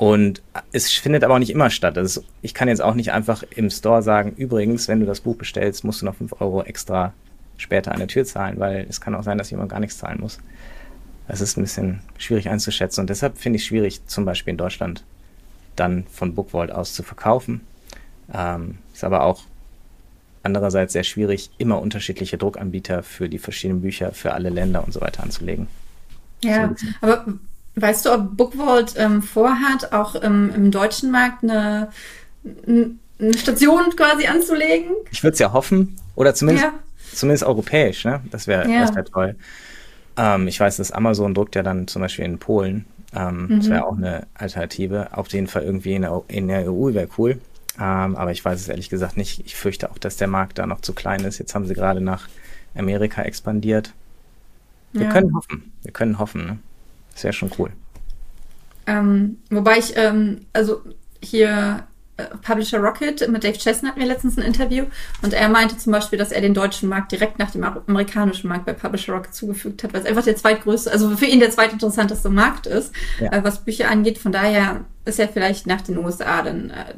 Und 0.03 0.41
es 0.73 0.91
findet 0.91 1.23
aber 1.23 1.35
auch 1.35 1.39
nicht 1.39 1.49
immer 1.49 1.69
statt. 1.69 1.97
Also 1.97 2.25
ich 2.41 2.53
kann 2.53 2.67
jetzt 2.67 2.81
auch 2.81 2.93
nicht 2.93 3.13
einfach 3.13 3.41
im 3.55 3.69
Store 3.69 4.03
sagen, 4.03 4.33
übrigens, 4.35 4.89
wenn 4.89 4.99
du 4.99 5.05
das 5.05 5.21
Buch 5.21 5.37
bestellst, 5.37 5.85
musst 5.85 6.01
du 6.01 6.05
noch 6.05 6.15
5 6.15 6.41
Euro 6.41 6.61
extra 6.61 7.13
später 7.55 7.93
an 7.93 7.99
der 7.99 8.09
Tür 8.09 8.25
zahlen, 8.25 8.59
weil 8.59 8.85
es 8.89 8.99
kann 8.99 9.15
auch 9.15 9.23
sein, 9.23 9.37
dass 9.37 9.49
jemand 9.49 9.71
gar 9.71 9.79
nichts 9.79 9.97
zahlen 9.99 10.19
muss. 10.19 10.39
Das 11.29 11.39
ist 11.39 11.55
ein 11.55 11.61
bisschen 11.61 12.01
schwierig 12.17 12.49
einzuschätzen 12.49 12.99
und 12.99 13.09
deshalb 13.09 13.37
finde 13.37 13.55
ich 13.55 13.61
es 13.61 13.67
schwierig, 13.67 14.05
zum 14.05 14.25
Beispiel 14.25 14.51
in 14.51 14.57
Deutschland 14.57 15.05
dann 15.77 16.03
von 16.11 16.35
Bookvault 16.35 16.69
aus 16.69 16.93
zu 16.93 17.01
verkaufen. 17.01 17.61
Ähm, 18.33 18.79
ist 18.93 19.05
aber 19.05 19.23
auch 19.23 19.43
andererseits 20.43 20.91
sehr 20.91 21.05
schwierig, 21.05 21.49
immer 21.59 21.81
unterschiedliche 21.81 22.37
Druckanbieter 22.37 23.03
für 23.03 23.29
die 23.29 23.39
verschiedenen 23.39 23.79
Bücher 23.79 24.11
für 24.11 24.33
alle 24.33 24.49
Länder 24.49 24.83
und 24.83 24.91
so 24.91 24.99
weiter 24.99 25.23
anzulegen. 25.23 25.67
Ja, 26.43 26.75
so 26.75 26.87
aber 26.99 27.25
Weißt 27.75 28.05
du, 28.05 28.13
ob 28.13 28.37
Bookvault 28.37 28.93
ähm, 28.97 29.21
vorhat, 29.21 29.93
auch 29.93 30.15
ähm, 30.21 30.51
im 30.55 30.71
deutschen 30.71 31.09
Markt 31.11 31.43
eine, 31.43 31.89
eine 32.67 33.37
Station 33.37 33.95
quasi 33.95 34.27
anzulegen? 34.27 34.91
Ich 35.11 35.23
würde 35.23 35.33
es 35.33 35.39
ja 35.39 35.53
hoffen. 35.53 35.95
Oder 36.15 36.35
zumindest, 36.35 36.67
ja. 36.67 36.73
zumindest 37.13 37.43
europäisch, 37.43 38.05
ne? 38.05 38.21
Das 38.29 38.45
wäre 38.45 38.69
ja. 38.69 38.93
wär 38.93 39.05
toll. 39.05 39.35
Ähm, 40.17 40.47
ich 40.47 40.59
weiß, 40.59 40.77
dass 40.77 40.91
Amazon 40.91 41.33
druckt 41.33 41.55
ja 41.55 41.63
dann 41.63 41.87
zum 41.87 42.01
Beispiel 42.01 42.25
in 42.25 42.37
Polen. 42.37 42.85
Ähm, 43.15 43.47
mhm. 43.47 43.59
Das 43.59 43.69
wäre 43.69 43.85
auch 43.85 43.97
eine 43.97 44.27
Alternative. 44.35 45.07
Auf 45.11 45.29
jeden 45.29 45.47
Fall 45.47 45.63
irgendwie 45.63 45.95
in 45.95 46.03
der, 46.03 46.21
in 46.27 46.47
der 46.47 46.71
EU 46.71 46.93
wäre 46.93 47.09
cool. 47.17 47.39
Ähm, 47.79 48.15
aber 48.15 48.31
ich 48.31 48.43
weiß 48.43 48.59
es 48.59 48.69
ehrlich 48.69 48.89
gesagt 48.89 49.17
nicht. 49.17 49.43
Ich 49.45 49.55
fürchte 49.55 49.89
auch, 49.89 49.97
dass 49.97 50.17
der 50.17 50.27
Markt 50.27 50.59
da 50.59 50.67
noch 50.67 50.81
zu 50.81 50.93
klein 50.93 51.21
ist. 51.21 51.39
Jetzt 51.39 51.55
haben 51.55 51.65
sie 51.65 51.73
gerade 51.73 52.01
nach 52.01 52.27
Amerika 52.75 53.23
expandiert. 53.23 53.93
Wir 54.91 55.05
ja. 55.05 55.11
können 55.11 55.35
hoffen. 55.35 55.71
Wir 55.81 55.91
können 55.91 56.19
hoffen. 56.19 56.45
Ne? 56.45 56.59
Das 57.13 57.23
wäre 57.23 57.33
schon 57.33 57.51
cool. 57.57 57.71
Ähm, 58.85 59.37
wobei 59.49 59.77
ich, 59.77 59.93
ähm, 59.95 60.41
also 60.51 60.81
hier 61.21 61.87
äh, 62.17 62.25
Publisher 62.41 62.79
Rocket 62.79 63.27
mit 63.29 63.43
Dave 63.43 63.57
Chesson 63.57 63.89
hatten 63.89 63.99
wir 63.99 64.05
letztens 64.07 64.37
ein 64.37 64.43
Interview 64.43 64.85
und 65.21 65.33
er 65.33 65.49
meinte 65.49 65.77
zum 65.77 65.93
Beispiel, 65.93 66.19
dass 66.19 66.31
er 66.31 66.41
den 66.41 66.53
deutschen 66.53 66.89
Markt 66.89 67.11
direkt 67.11 67.39
nach 67.39 67.51
dem 67.51 67.63
amerikanischen 67.63 68.49
Markt 68.49 68.65
bei 68.65 68.73
Publisher 68.73 69.13
Rocket 69.13 69.33
zugefügt 69.33 69.83
hat, 69.83 69.93
weil 69.93 70.01
es 70.01 70.05
einfach 70.05 70.23
der 70.23 70.35
zweitgrößte, 70.35 70.91
also 70.91 71.15
für 71.17 71.25
ihn 71.25 71.39
der 71.39 71.49
zweitinteressanteste 71.49 72.29
Markt 72.29 72.67
ist, 72.67 72.93
ja. 73.19 73.31
äh, 73.31 73.43
was 73.43 73.63
Bücher 73.63 73.89
angeht. 73.89 74.17
Von 74.19 74.31
daher 74.31 74.81
ist 75.05 75.19
er 75.19 75.27
vielleicht 75.27 75.65
nach 75.65 75.81
den 75.81 75.97
USA 75.97 76.43
dann 76.43 76.69
äh, 76.69 76.93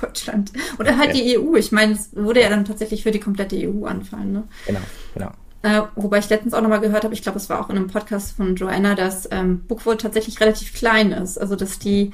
Deutschland. 0.00 0.52
Oder 0.78 0.98
halt 0.98 1.14
ja. 1.14 1.22
die 1.22 1.38
EU. 1.38 1.54
Ich 1.54 1.70
meine, 1.70 1.92
es 1.92 2.14
würde 2.16 2.40
ja 2.40 2.48
dann 2.48 2.64
tatsächlich 2.64 3.02
für 3.02 3.10
die 3.12 3.20
komplette 3.20 3.56
EU 3.56 3.84
anfallen. 3.84 4.32
Ne? 4.32 4.44
Genau, 4.66 4.80
genau. 5.14 5.30
Äh, 5.62 5.82
wobei 5.94 6.18
ich 6.18 6.28
letztens 6.30 6.54
auch 6.54 6.62
nochmal 6.62 6.80
gehört 6.80 7.04
habe, 7.04 7.12
ich 7.14 7.22
glaube, 7.22 7.38
es 7.38 7.50
war 7.50 7.60
auch 7.60 7.68
in 7.70 7.76
einem 7.76 7.88
Podcast 7.88 8.32
von 8.36 8.56
Joanna, 8.56 8.94
dass 8.94 9.28
ähm, 9.30 9.60
Bookwood 9.68 10.00
tatsächlich 10.00 10.40
relativ 10.40 10.72
klein 10.74 11.12
ist. 11.12 11.38
Also 11.38 11.54
dass 11.56 11.78
die 11.78 12.12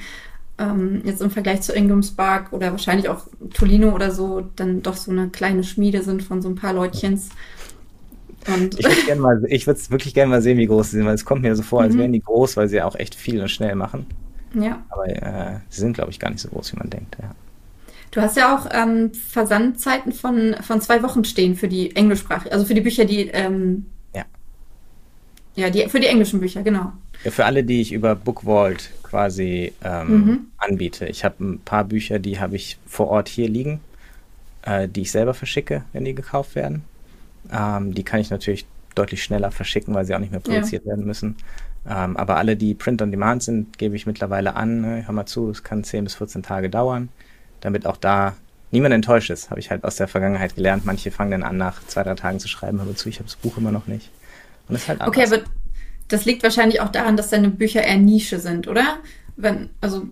ähm, 0.59 1.03
jetzt 1.05 1.23
im 1.23 1.31
Vergleich 1.31 1.62
zu 1.62 1.73
Ingramspark 1.75 2.53
oder 2.53 2.73
wahrscheinlich 2.73 3.09
auch 3.09 3.26
Tolino 3.55 3.95
oder 3.95 4.11
so 4.11 4.43
dann 4.57 4.83
doch 4.83 4.97
so 4.97 5.11
eine 5.12 5.29
kleine 5.29 5.62
Schmiede 5.65 6.03
sind 6.03 6.23
von 6.23 6.43
so 6.43 6.49
ein 6.49 6.55
paar 6.57 6.73
Leutchens. 6.73 7.29
Und 8.47 8.79
ich 8.79 9.67
würde 9.67 9.79
es 9.79 9.91
wirklich 9.91 10.15
gerne 10.15 10.31
mal 10.31 10.43
sehen, 10.43 10.59
wie 10.59 10.67
groß 10.67 10.91
sie 10.91 10.97
sind, 10.99 11.07
weil 11.07 11.15
es 11.15 11.25
kommt 11.25 11.43
mir 11.43 11.57
so 11.57 11.62
vor, 11.62 11.83
als 11.83 11.95
Mhm. 11.95 11.99
wären 11.99 12.12
die 12.12 12.23
groß, 12.23 12.57
weil 12.57 12.69
sie 12.69 12.76
ja 12.76 12.85
auch 12.85 12.95
echt 12.97 13.15
viel 13.15 13.41
und 13.41 13.49
schnell 13.50 13.75
machen. 13.75 14.07
ja. 14.55 14.85
Aber 14.88 15.07
äh, 15.09 15.61
sie 15.69 15.81
sind, 15.81 15.95
glaube 15.95 16.11
ich, 16.11 16.19
gar 16.21 16.31
nicht 16.31 16.41
so 16.41 16.49
groß, 16.49 16.73
wie 16.73 16.76
man 16.79 16.91
denkt. 16.91 17.17
Ja. 17.21 17.35
Du 18.16 18.23
hast 18.23 18.35
ja 18.38 18.56
auch 18.56 18.66
ähm, 18.73 19.12
Versandzeiten 19.12 20.11
von, 20.11 20.54
von 20.62 20.80
zwei 20.80 21.02
Wochen 21.02 21.23
stehen 21.26 21.54
für 21.54 21.68
die 21.68 21.94
englischsprachige, 21.94 22.50
also 22.50 22.64
für 22.64 22.73
die 22.73 22.80
Bücher, 22.80 23.04
die 23.04 23.28
ähm, 23.28 23.85
Ja. 24.14 24.25
ja, 25.54 25.68
die 25.68 25.87
für 25.90 26.00
die 26.00 26.06
englischen 26.06 26.40
Bücher, 26.40 26.62
genau. 26.62 26.92
Ja, 27.25 27.30
für 27.30 27.44
alle, 27.44 27.62
die 27.62 27.82
ich 27.82 27.92
über 27.92 28.14
Bookvault 28.14 28.90
quasi 29.02 29.73
ähm, 29.85 30.25
Mhm. 30.25 30.46
anbiete. 30.56 31.06
Ich 31.08 31.25
habe 31.25 31.44
ein 31.44 31.61
paar 31.61 31.85
Bücher, 31.85 32.18
die 32.18 32.40
habe 32.40 32.56
ich 32.56 32.78
vor 32.87 33.08
Ort 33.08 33.28
hier 33.28 33.49
liegen, 33.50 33.80
äh, 34.62 34.88
die 34.88 35.02
ich 35.02 35.11
selber 35.12 35.35
verschicke, 35.35 35.85
wenn 35.92 36.04
die 36.06 36.14
gekauft 36.14 36.54
werden. 36.54 36.85
Ähm, 37.52 37.94
die 37.94 38.04
kann 38.04 38.20
ich 38.20 38.30
natürlich 38.30 38.66
deutlich 38.94 39.23
schneller 39.23 39.50
verschicken, 39.52 39.94
weil 39.94 40.06
sie 40.06 40.14
auch 40.14 40.20
nicht 40.20 40.32
mehr 40.32 40.42
Ja. 40.46 40.50
produziert 40.52 40.87
werden 40.87 41.04
müssen. 41.06 41.37
Ähm, 41.88 42.16
aber 42.16 42.37
alle, 42.37 42.56
die 42.56 42.75
Print 42.75 43.02
on 43.02 43.11
Demand 43.11 43.42
sind, 43.42 43.78
gebe 43.78 43.96
ich 43.96 44.06
mittlerweile 44.06 44.56
an. 44.56 44.80
Ne? 44.80 45.06
Hör 45.06 45.14
mal 45.14 45.26
zu, 45.26 45.50
es 45.50 45.62
kann 45.62 45.85
10 45.85 46.04
bis 46.04 46.14
14 46.16 46.42
Tage 46.42 46.70
dauern, 46.70 47.11
damit 47.66 47.85
auch 47.85 47.96
da 47.96 48.37
niemand 48.70 48.94
enttäuscht 48.94 49.30
ist. 49.30 49.50
Habe 49.50 49.61
ich 49.61 49.70
halt 49.70 49.85
aus 49.85 49.96
der 49.96 50.08
Vergangenheit 50.08 50.54
gelernt. 50.54 50.87
Manche 50.87 51.11
fangen 51.11 51.32
dann 51.32 51.42
an, 51.42 51.56
nach 51.56 51.85
zwei, 51.87 52.02
drei 52.02 52.14
Tagen 52.14 52.40
zu 52.40 52.49
schreiben, 52.49 52.78
mal 52.78 52.94
zu, 52.94 53.08
ich 53.08 53.16
habe 53.16 53.26
das 53.26 53.37
Buch 53.37 53.58
immer 53.58 53.73
noch 53.73 53.87
nicht. 53.87 54.11
Und 54.68 54.75
das 54.75 54.82
ist 54.82 54.88
halt 54.88 55.00
Okay, 55.02 55.25
aber 55.25 55.40
das 56.08 56.25
liegt 56.25 56.42
wahrscheinlich 56.42 56.80
auch 56.80 56.90
daran, 56.90 57.16
dass 57.16 57.30
deine 57.30 57.50
Bücher 57.50 57.82
eher 57.82 57.99
Nische 57.99 58.38
sind, 58.38 58.68
oder? 58.68 58.99
Wenn, 59.37 59.70
also 59.80 60.06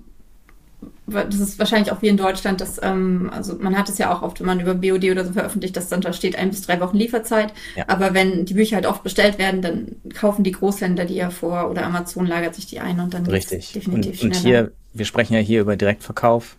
das 1.07 1.37
ist 1.37 1.59
wahrscheinlich 1.59 1.93
auch 1.93 2.03
wie 2.03 2.09
in 2.09 2.17
Deutschland, 2.17 2.61
dass, 2.61 2.81
ähm, 2.83 3.31
also 3.33 3.57
man 3.57 3.77
hat 3.77 3.89
es 3.89 3.99
ja 3.99 4.13
auch 4.13 4.23
oft, 4.23 4.41
wenn 4.41 4.47
man 4.47 4.61
über 4.61 4.75
BOD 4.75 5.05
oder 5.11 5.25
so 5.25 5.33
veröffentlicht, 5.33 5.77
dass 5.77 5.89
dann 5.89 6.01
da 6.01 6.13
steht 6.13 6.37
ein 6.37 6.51
bis 6.51 6.63
drei 6.63 6.81
Wochen 6.81 6.97
Lieferzeit. 6.97 7.53
Ja. 7.77 7.85
Aber 7.89 8.15
wenn 8.15 8.47
die 8.47 8.55
Bücher 8.55 8.77
halt 8.77 8.87
oft 8.87 9.03
bestellt 9.03 9.39
werden, 9.39 9.63
dann 9.63 9.97
kaufen 10.15 10.45
die 10.45 10.53
Großhändler 10.53 11.05
die 11.05 11.15
ja 11.15 11.31
vor 11.31 11.71
oder 11.71 11.85
Amazon 11.85 12.27
lagert 12.27 12.55
sich 12.55 12.67
die 12.67 12.81
ein 12.81 13.01
und 13.01 13.15
dann 13.15 13.27
Richtig. 13.27 13.73
definitiv 13.73 14.23
Und, 14.23 14.31
und 14.31 14.37
hier, 14.37 14.73
wir 14.93 15.05
sprechen 15.05 15.35
ja 15.35 15.41
hier 15.41 15.61
über 15.61 15.77
Direktverkauf. 15.77 16.57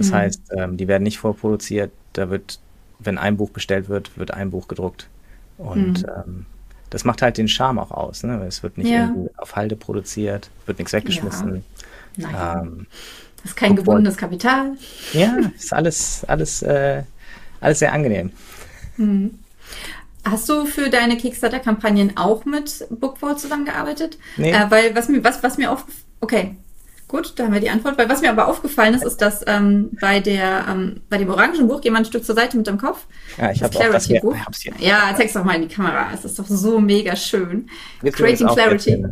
Das 0.00 0.10
Mhm. 0.10 0.14
heißt, 0.14 0.42
ähm, 0.56 0.76
die 0.78 0.88
werden 0.88 1.02
nicht 1.02 1.18
vorproduziert. 1.18 1.90
Da 2.14 2.30
wird, 2.30 2.58
wenn 3.00 3.18
ein 3.18 3.36
Buch 3.36 3.50
bestellt 3.50 3.90
wird, 3.90 4.16
wird 4.16 4.30
ein 4.32 4.50
Buch 4.50 4.66
gedruckt. 4.66 5.08
Und 5.58 6.02
Mhm. 6.04 6.08
ähm, 6.26 6.46
das 6.88 7.04
macht 7.04 7.20
halt 7.20 7.36
den 7.36 7.48
Charme 7.48 7.78
auch 7.78 7.90
aus. 7.90 8.22
Ne? 8.22 8.42
Es 8.48 8.62
wird 8.62 8.78
nicht 8.78 8.88
Ja. 8.88 9.08
irgendwie 9.08 9.28
auf 9.36 9.56
Halde 9.56 9.76
produziert, 9.76 10.48
wird 10.64 10.78
nichts 10.78 10.94
weggeschmissen. 10.94 11.62
Nein, 12.16 12.34
Ähm, 12.34 12.86
das 13.42 13.50
ist 13.50 13.56
kein 13.56 13.70
Bookvault. 13.76 13.86
gebundenes 13.98 14.16
Kapital. 14.16 14.72
ja, 15.12 15.36
ist 15.54 15.72
alles, 15.74 16.24
alles, 16.26 16.62
äh, 16.62 17.02
alles 17.60 17.80
sehr 17.80 17.92
angenehm. 17.92 18.32
Mhm. 18.96 19.38
Hast 20.24 20.48
du 20.48 20.64
für 20.64 20.88
deine 20.88 21.16
Kickstarter-Kampagnen 21.18 22.16
auch 22.16 22.46
mit 22.46 22.86
Bookvault 22.90 23.38
zusammengearbeitet? 23.38 24.18
Nee. 24.38 24.50
Äh, 24.52 24.70
weil 24.70 24.94
was 24.94 25.08
mir, 25.08 25.22
was, 25.22 25.42
was 25.42 25.58
mir 25.58 25.70
aufgefallen 25.70 26.04
Okay, 26.22 26.56
gut, 27.10 27.32
da 27.36 27.44
haben 27.44 27.52
wir 27.52 27.60
die 27.60 27.70
Antwort. 27.70 27.98
Weil 27.98 28.08
was 28.08 28.20
mir 28.20 28.30
aber 28.30 28.48
aufgefallen 28.48 28.94
ist, 28.94 29.04
ist, 29.04 29.20
dass 29.20 29.44
ähm, 29.46 29.90
bei, 30.00 30.20
der, 30.20 30.66
ähm, 30.68 31.02
bei 31.08 31.18
dem 31.18 31.28
orangen 31.28 31.66
Buch, 31.66 31.82
mal 31.84 31.98
ein 31.98 32.04
Stück 32.04 32.24
zur 32.24 32.34
Seite 32.34 32.56
mit 32.56 32.66
dem 32.66 32.78
Kopf. 32.78 33.06
Ja, 33.36 33.50
ich 33.50 33.62
habe 33.62 33.74
das 33.92 34.06
hier. 34.06 34.22
Ich 34.22 34.44
hab's 34.46 34.60
hier. 34.60 34.72
Ja, 34.78 35.12
zeig's 35.16 35.32
doch 35.32 35.44
mal 35.44 35.56
in 35.56 35.68
die 35.68 35.74
Kamera. 35.74 36.08
Es 36.14 36.24
ist 36.24 36.38
doch 36.38 36.46
so 36.46 36.80
mega 36.80 37.16
schön. 37.16 37.68
Gibt's 38.02 38.18
Creating 38.18 38.46
Clarity. 38.46 39.04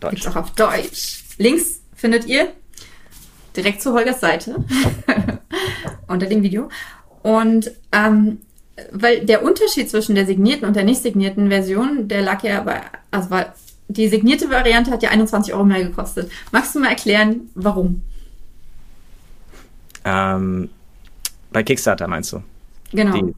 Deutsch. 0.00 0.10
Gibt's 0.10 0.26
auch 0.26 0.36
auf 0.36 0.50
Deutsch. 0.52 1.24
Links 1.38 1.82
findet 1.94 2.26
ihr 2.26 2.48
direkt 3.56 3.82
zu 3.82 3.92
Holgers 3.92 4.20
Seite 4.20 4.64
unter 6.08 6.26
dem 6.26 6.42
Video. 6.42 6.68
Und 7.22 7.70
ähm, 7.92 8.38
weil 8.90 9.24
der 9.26 9.44
Unterschied 9.44 9.90
zwischen 9.90 10.14
der 10.14 10.26
signierten 10.26 10.66
und 10.66 10.74
der 10.74 10.84
nicht 10.84 11.02
signierten 11.02 11.50
Version, 11.50 12.08
der 12.08 12.22
lag 12.22 12.42
ja 12.42 12.62
bei, 12.62 12.80
also 13.10 13.30
war, 13.30 13.54
die 13.92 14.08
signierte 14.08 14.50
Variante 14.50 14.90
hat 14.90 15.02
ja 15.02 15.10
21 15.10 15.54
Euro 15.54 15.64
mehr 15.64 15.84
gekostet. 15.84 16.30
Magst 16.50 16.74
du 16.74 16.80
mal 16.80 16.88
erklären, 16.88 17.50
warum? 17.54 18.02
Ähm, 20.04 20.70
bei 21.52 21.62
Kickstarter 21.62 22.08
meinst 22.08 22.32
du? 22.32 22.42
Genau. 22.92 23.14
Die, 23.14 23.34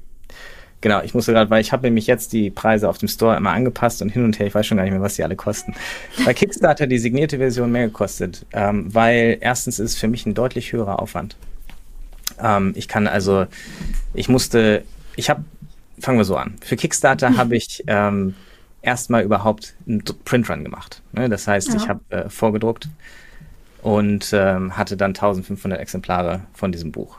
genau, 0.81 1.03
ich 1.03 1.15
musste 1.15 1.33
gerade, 1.33 1.51
weil 1.51 1.61
ich 1.61 1.73
habe 1.73 1.87
nämlich 1.87 2.07
jetzt 2.07 2.33
die 2.33 2.51
Preise 2.51 2.89
auf 2.89 2.99
dem 2.99 3.09
Store 3.09 3.37
immer 3.37 3.51
angepasst 3.51 4.03
und 4.03 4.11
hin 4.11 4.25
und 4.25 4.39
her, 4.39 4.47
ich 4.47 4.55
weiß 4.55 4.67
schon 4.67 4.77
gar 4.77 4.85
nicht 4.85 4.93
mehr, 4.93 5.03
was 5.03 5.17
die 5.17 5.25
alle 5.25 5.37
kosten. 5.37 5.75
Bei 6.25 6.35
Kickstarter 6.35 6.87
die 6.87 6.99
signierte 6.99 7.39
Version 7.39 7.71
mehr 7.71 7.87
gekostet, 7.87 8.47
ähm, 8.53 8.93
weil 8.95 9.39
erstens 9.41 9.79
ist 9.79 9.93
es 9.93 9.99
für 9.99 10.09
mich 10.09 10.27
ein 10.27 10.35
deutlich 10.35 10.73
höherer 10.73 11.01
Aufwand. 11.01 11.37
Ähm, 12.41 12.73
ich 12.77 12.89
kann 12.89 13.07
also, 13.07 13.47
ich 14.15 14.29
musste, 14.29 14.85
ich 15.17 15.31
habe, 15.31 15.45
fangen 16.01 16.19
wir 16.19 16.25
so 16.25 16.37
an. 16.37 16.55
Für 16.65 16.77
Kickstarter 16.77 17.37
habe 17.37 17.57
ich 17.57 17.85
ähm, 17.87 18.35
erstmal 18.85 19.23
überhaupt 19.23 19.75
einen 19.87 20.03
Printrun 20.25 20.63
gemacht. 20.65 21.03
Ne? 21.13 21.29
Das 21.29 21.49
heißt, 21.49 21.69
Ja. 21.71 21.77
ich 21.77 21.89
habe 21.89 22.01
äh, 22.11 22.29
vorgedruckt 22.29 22.89
und 23.83 24.31
ähm, 24.33 24.77
hatte 24.77 24.97
dann 24.97 25.11
1500 25.11 25.81
Exemplare 25.81 26.43
von 26.53 26.73
diesem 26.73 26.93
Buch. 26.93 27.19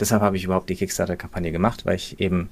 Deshalb 0.00 0.22
habe 0.22 0.36
ich 0.36 0.44
überhaupt 0.44 0.68
die 0.68 0.76
Kickstarter-Kampagne 0.76 1.52
gemacht, 1.52 1.86
weil 1.86 1.96
ich 1.96 2.20
eben 2.20 2.48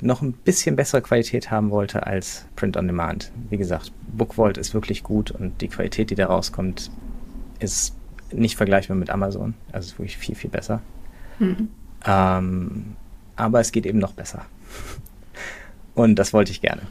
noch 0.00 0.20
ein 0.22 0.32
bisschen 0.32 0.76
bessere 0.76 1.00
Qualität 1.00 1.50
haben 1.50 1.70
wollte 1.70 2.06
als 2.06 2.46
Print 2.56 2.76
on 2.76 2.86
Demand. 2.86 3.30
Wie 3.48 3.56
gesagt, 3.56 3.92
Bookvault 4.08 4.58
ist 4.58 4.74
wirklich 4.74 5.02
gut 5.02 5.30
und 5.30 5.60
die 5.60 5.68
Qualität, 5.68 6.10
die 6.10 6.14
da 6.14 6.26
rauskommt, 6.26 6.90
ist 7.58 7.94
nicht 8.32 8.56
vergleichbar 8.56 8.96
mit 8.96 9.08
Amazon. 9.10 9.54
Also 9.72 9.86
ist 9.92 9.98
wirklich 9.98 10.18
viel, 10.18 10.34
viel 10.34 10.50
besser. 10.50 10.80
Hm. 11.38 11.68
Ähm, 12.06 12.96
aber 13.36 13.60
es 13.60 13.72
geht 13.72 13.86
eben 13.86 13.98
noch 13.98 14.12
besser. 14.12 14.44
Und 15.94 16.16
das 16.16 16.32
wollte 16.34 16.52
ich 16.52 16.60
gerne. 16.60 16.82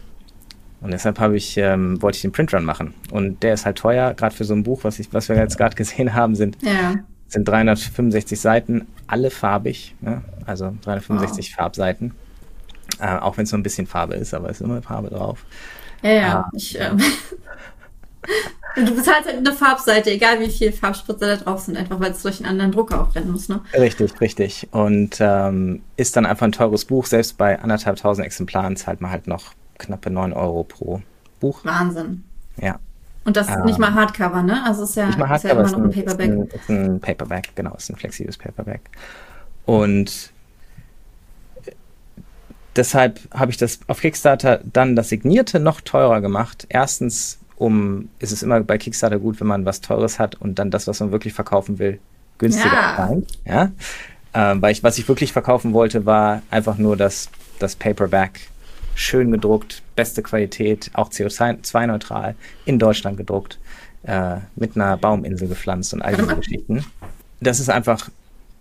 Und 0.85 0.91
deshalb 0.91 1.19
habe 1.19 1.35
ich, 1.35 1.57
ähm, 1.57 1.99
wollte 2.03 2.17
ich 2.17 2.21
den 2.21 2.31
Printrun 2.31 2.63
machen. 2.63 2.93
Und 3.09 3.41
der 3.41 3.55
ist 3.55 3.65
halt 3.65 3.79
teuer, 3.79 4.13
gerade 4.13 4.35
für 4.35 4.43
so 4.43 4.53
ein 4.53 4.61
Buch, 4.61 4.83
was, 4.83 4.99
ich, 4.99 5.11
was 5.13 5.29
wir 5.29 5.35
jetzt 5.35 5.57
gerade 5.57 5.75
gesehen 5.75 6.13
haben, 6.13 6.35
sind 6.35 6.59
Ja. 6.61 6.93
sind 7.27 7.47
365 7.47 8.39
Seiten, 8.39 8.85
alle 9.07 9.31
farbig, 9.31 9.95
ne? 10.01 10.21
also 10.45 10.75
365 10.83 11.55
Farbseiten. 11.55 12.13
Äh, 12.99 13.17
auch 13.17 13.35
wenn 13.35 13.45
es 13.45 13.49
so 13.49 13.57
ein 13.57 13.63
bisschen 13.63 13.87
Farbe 13.87 14.13
ist, 14.13 14.35
aber 14.35 14.51
es 14.51 14.61
ist 14.61 14.61
immer 14.61 14.79
Farbe 14.83 15.09
drauf. 15.09 15.43
Ja, 16.03 16.11
ja. 16.11 16.33
Ah. 16.35 16.51
Ich, 16.53 16.79
ähm, 16.79 16.99
du 18.75 18.95
bezahlst 18.95 19.27
halt 19.27 19.37
eine 19.37 19.53
Farbseite, 19.53 20.11
egal 20.11 20.39
wie 20.39 20.51
viel 20.51 20.71
Farbspritzer 20.71 21.25
da 21.25 21.35
drauf 21.37 21.61
sind, 21.61 21.77
einfach 21.77 21.99
weil 21.99 22.11
es 22.11 22.21
durch 22.21 22.37
einen 22.41 22.49
anderen 22.49 22.71
Drucker 22.71 23.01
auch 23.01 23.15
rennen 23.15 23.31
muss, 23.31 23.49
ne? 23.49 23.61
Richtig, 23.73 24.21
richtig. 24.21 24.67
Und 24.69 25.17
ähm, 25.19 25.81
ist 25.97 26.15
dann 26.15 26.27
einfach 26.27 26.45
ein 26.45 26.51
teures 26.51 26.85
Buch. 26.85 27.07
Selbst 27.07 27.39
bei 27.39 27.59
anderthalb 27.59 27.95
tausend 27.95 28.27
Exemplaren 28.27 28.75
zahlt 28.75 29.01
man 29.01 29.09
halt 29.09 29.25
noch 29.25 29.55
knappe 29.77 30.09
9 30.09 30.33
Euro 30.33 30.63
pro 30.63 31.01
Buch. 31.39 31.63
Wahnsinn. 31.65 32.23
Ja. 32.61 32.79
Und 33.25 33.35
das 33.37 33.49
ist 33.49 33.55
Ähm, 33.55 33.65
nicht 33.65 33.79
mal 33.79 33.93
Hardcover, 33.93 34.43
ne? 34.43 34.63
Also 34.65 34.83
es 34.83 34.91
ist 34.91 34.95
ja, 34.97 35.07
Nicht 35.07 35.17
mal 35.17 35.33
ist 35.35 35.43
ja 35.43 35.49
Hardcover, 35.55 35.69
immer 35.77 35.77
noch 35.77 35.85
ein 35.85 35.91
Paperback. 36.05 36.29
Ist 36.29 36.37
ein, 36.37 36.47
ist 36.47 36.69
ein 36.69 36.99
Paperback, 36.99 37.49
genau, 37.55 37.73
ist 37.75 37.89
ein 37.89 37.95
flexibles 37.95 38.37
Paperback. 38.37 38.81
Und 39.65 40.31
deshalb 42.75 43.19
habe 43.33 43.51
ich 43.51 43.57
das 43.57 43.79
auf 43.87 43.99
Kickstarter 44.01 44.59
dann 44.71 44.95
das 44.95 45.09
Signierte 45.09 45.59
noch 45.59 45.81
teurer 45.81 46.21
gemacht. 46.21 46.65
Erstens, 46.69 47.39
um, 47.57 48.09
ist 48.19 48.31
es 48.31 48.43
immer 48.43 48.59
bei 48.61 48.77
Kickstarter 48.77 49.17
gut, 49.19 49.39
wenn 49.39 49.47
man 49.47 49.65
was 49.65 49.81
Teures 49.81 50.19
hat 50.19 50.35
und 50.35 50.59
dann 50.59 50.71
das, 50.71 50.87
was 50.87 50.99
man 50.99 51.11
wirklich 51.11 51.33
verkaufen 51.33 51.79
will, 51.79 51.99
günstiger 52.37 52.73
Ja. 52.75 52.91
erscheint. 52.91 53.27
Ja. 53.45 53.71
Ähm, 54.33 54.61
weil 54.61 54.71
ich, 54.73 54.83
was 54.83 54.97
ich 54.97 55.07
wirklich 55.07 55.31
verkaufen 55.31 55.71
wollte, 55.73 56.05
war 56.05 56.41
einfach 56.51 56.77
nur 56.77 56.97
das, 56.97 57.29
das 57.59 57.75
Paperback 57.77 58.41
schön 58.95 59.31
gedruckt, 59.31 59.83
beste 59.95 60.23
Qualität, 60.23 60.89
auch 60.93 61.09
CO2-neutral, 61.09 62.35
in 62.65 62.79
Deutschland 62.79 63.17
gedruckt, 63.17 63.59
äh, 64.03 64.37
mit 64.55 64.75
einer 64.75 64.97
Bauminsel 64.97 65.47
gepflanzt 65.47 65.93
und 65.93 66.01
all 66.01 66.15
diese. 66.15 66.35
Geschichten. 66.35 66.85
Das 67.39 67.59
ist 67.59 67.69
einfach 67.69 68.09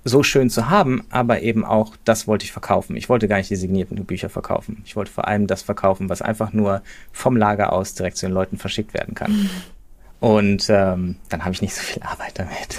so 0.05 0.23
schön 0.23 0.51
zu 0.51 0.69
haben, 0.69 1.05
aber 1.09 1.41
eben 1.41 1.65
auch, 1.65 1.97
das 2.05 2.27
wollte 2.27 2.45
ich 2.45 2.53
verkaufen. 2.53 2.97
Ich 2.97 3.09
wollte 3.09 3.27
gar 3.27 3.39
nicht 3.39 3.49
die 3.49 3.57
signierten 3.57 4.05
Bücher 4.05 4.29
verkaufen. 4.29 4.83
Ich 4.85 4.97
wollte 4.97 5.11
vor 5.11 5.27
allem 5.27 5.47
das 5.47 5.63
verkaufen, 5.63 6.11
was 6.11 6.21
einfach 6.21 6.53
nur 6.53 6.83
vom 7.13 7.37
Lager 7.37 7.73
aus 7.73 7.95
direkt 7.95 8.19
zu 8.19 8.27
den 8.27 8.35
Leuten 8.35 8.59
verschickt 8.59 8.93
werden 8.93 9.15
kann. 9.15 9.33
Mhm. 9.33 9.51
Und 10.21 10.67
ähm, 10.69 11.17
dann 11.29 11.45
habe 11.45 11.55
ich 11.55 11.63
nicht 11.63 11.75
so 11.75 11.83
viel 11.83 12.03
Arbeit 12.03 12.39
damit. 12.39 12.79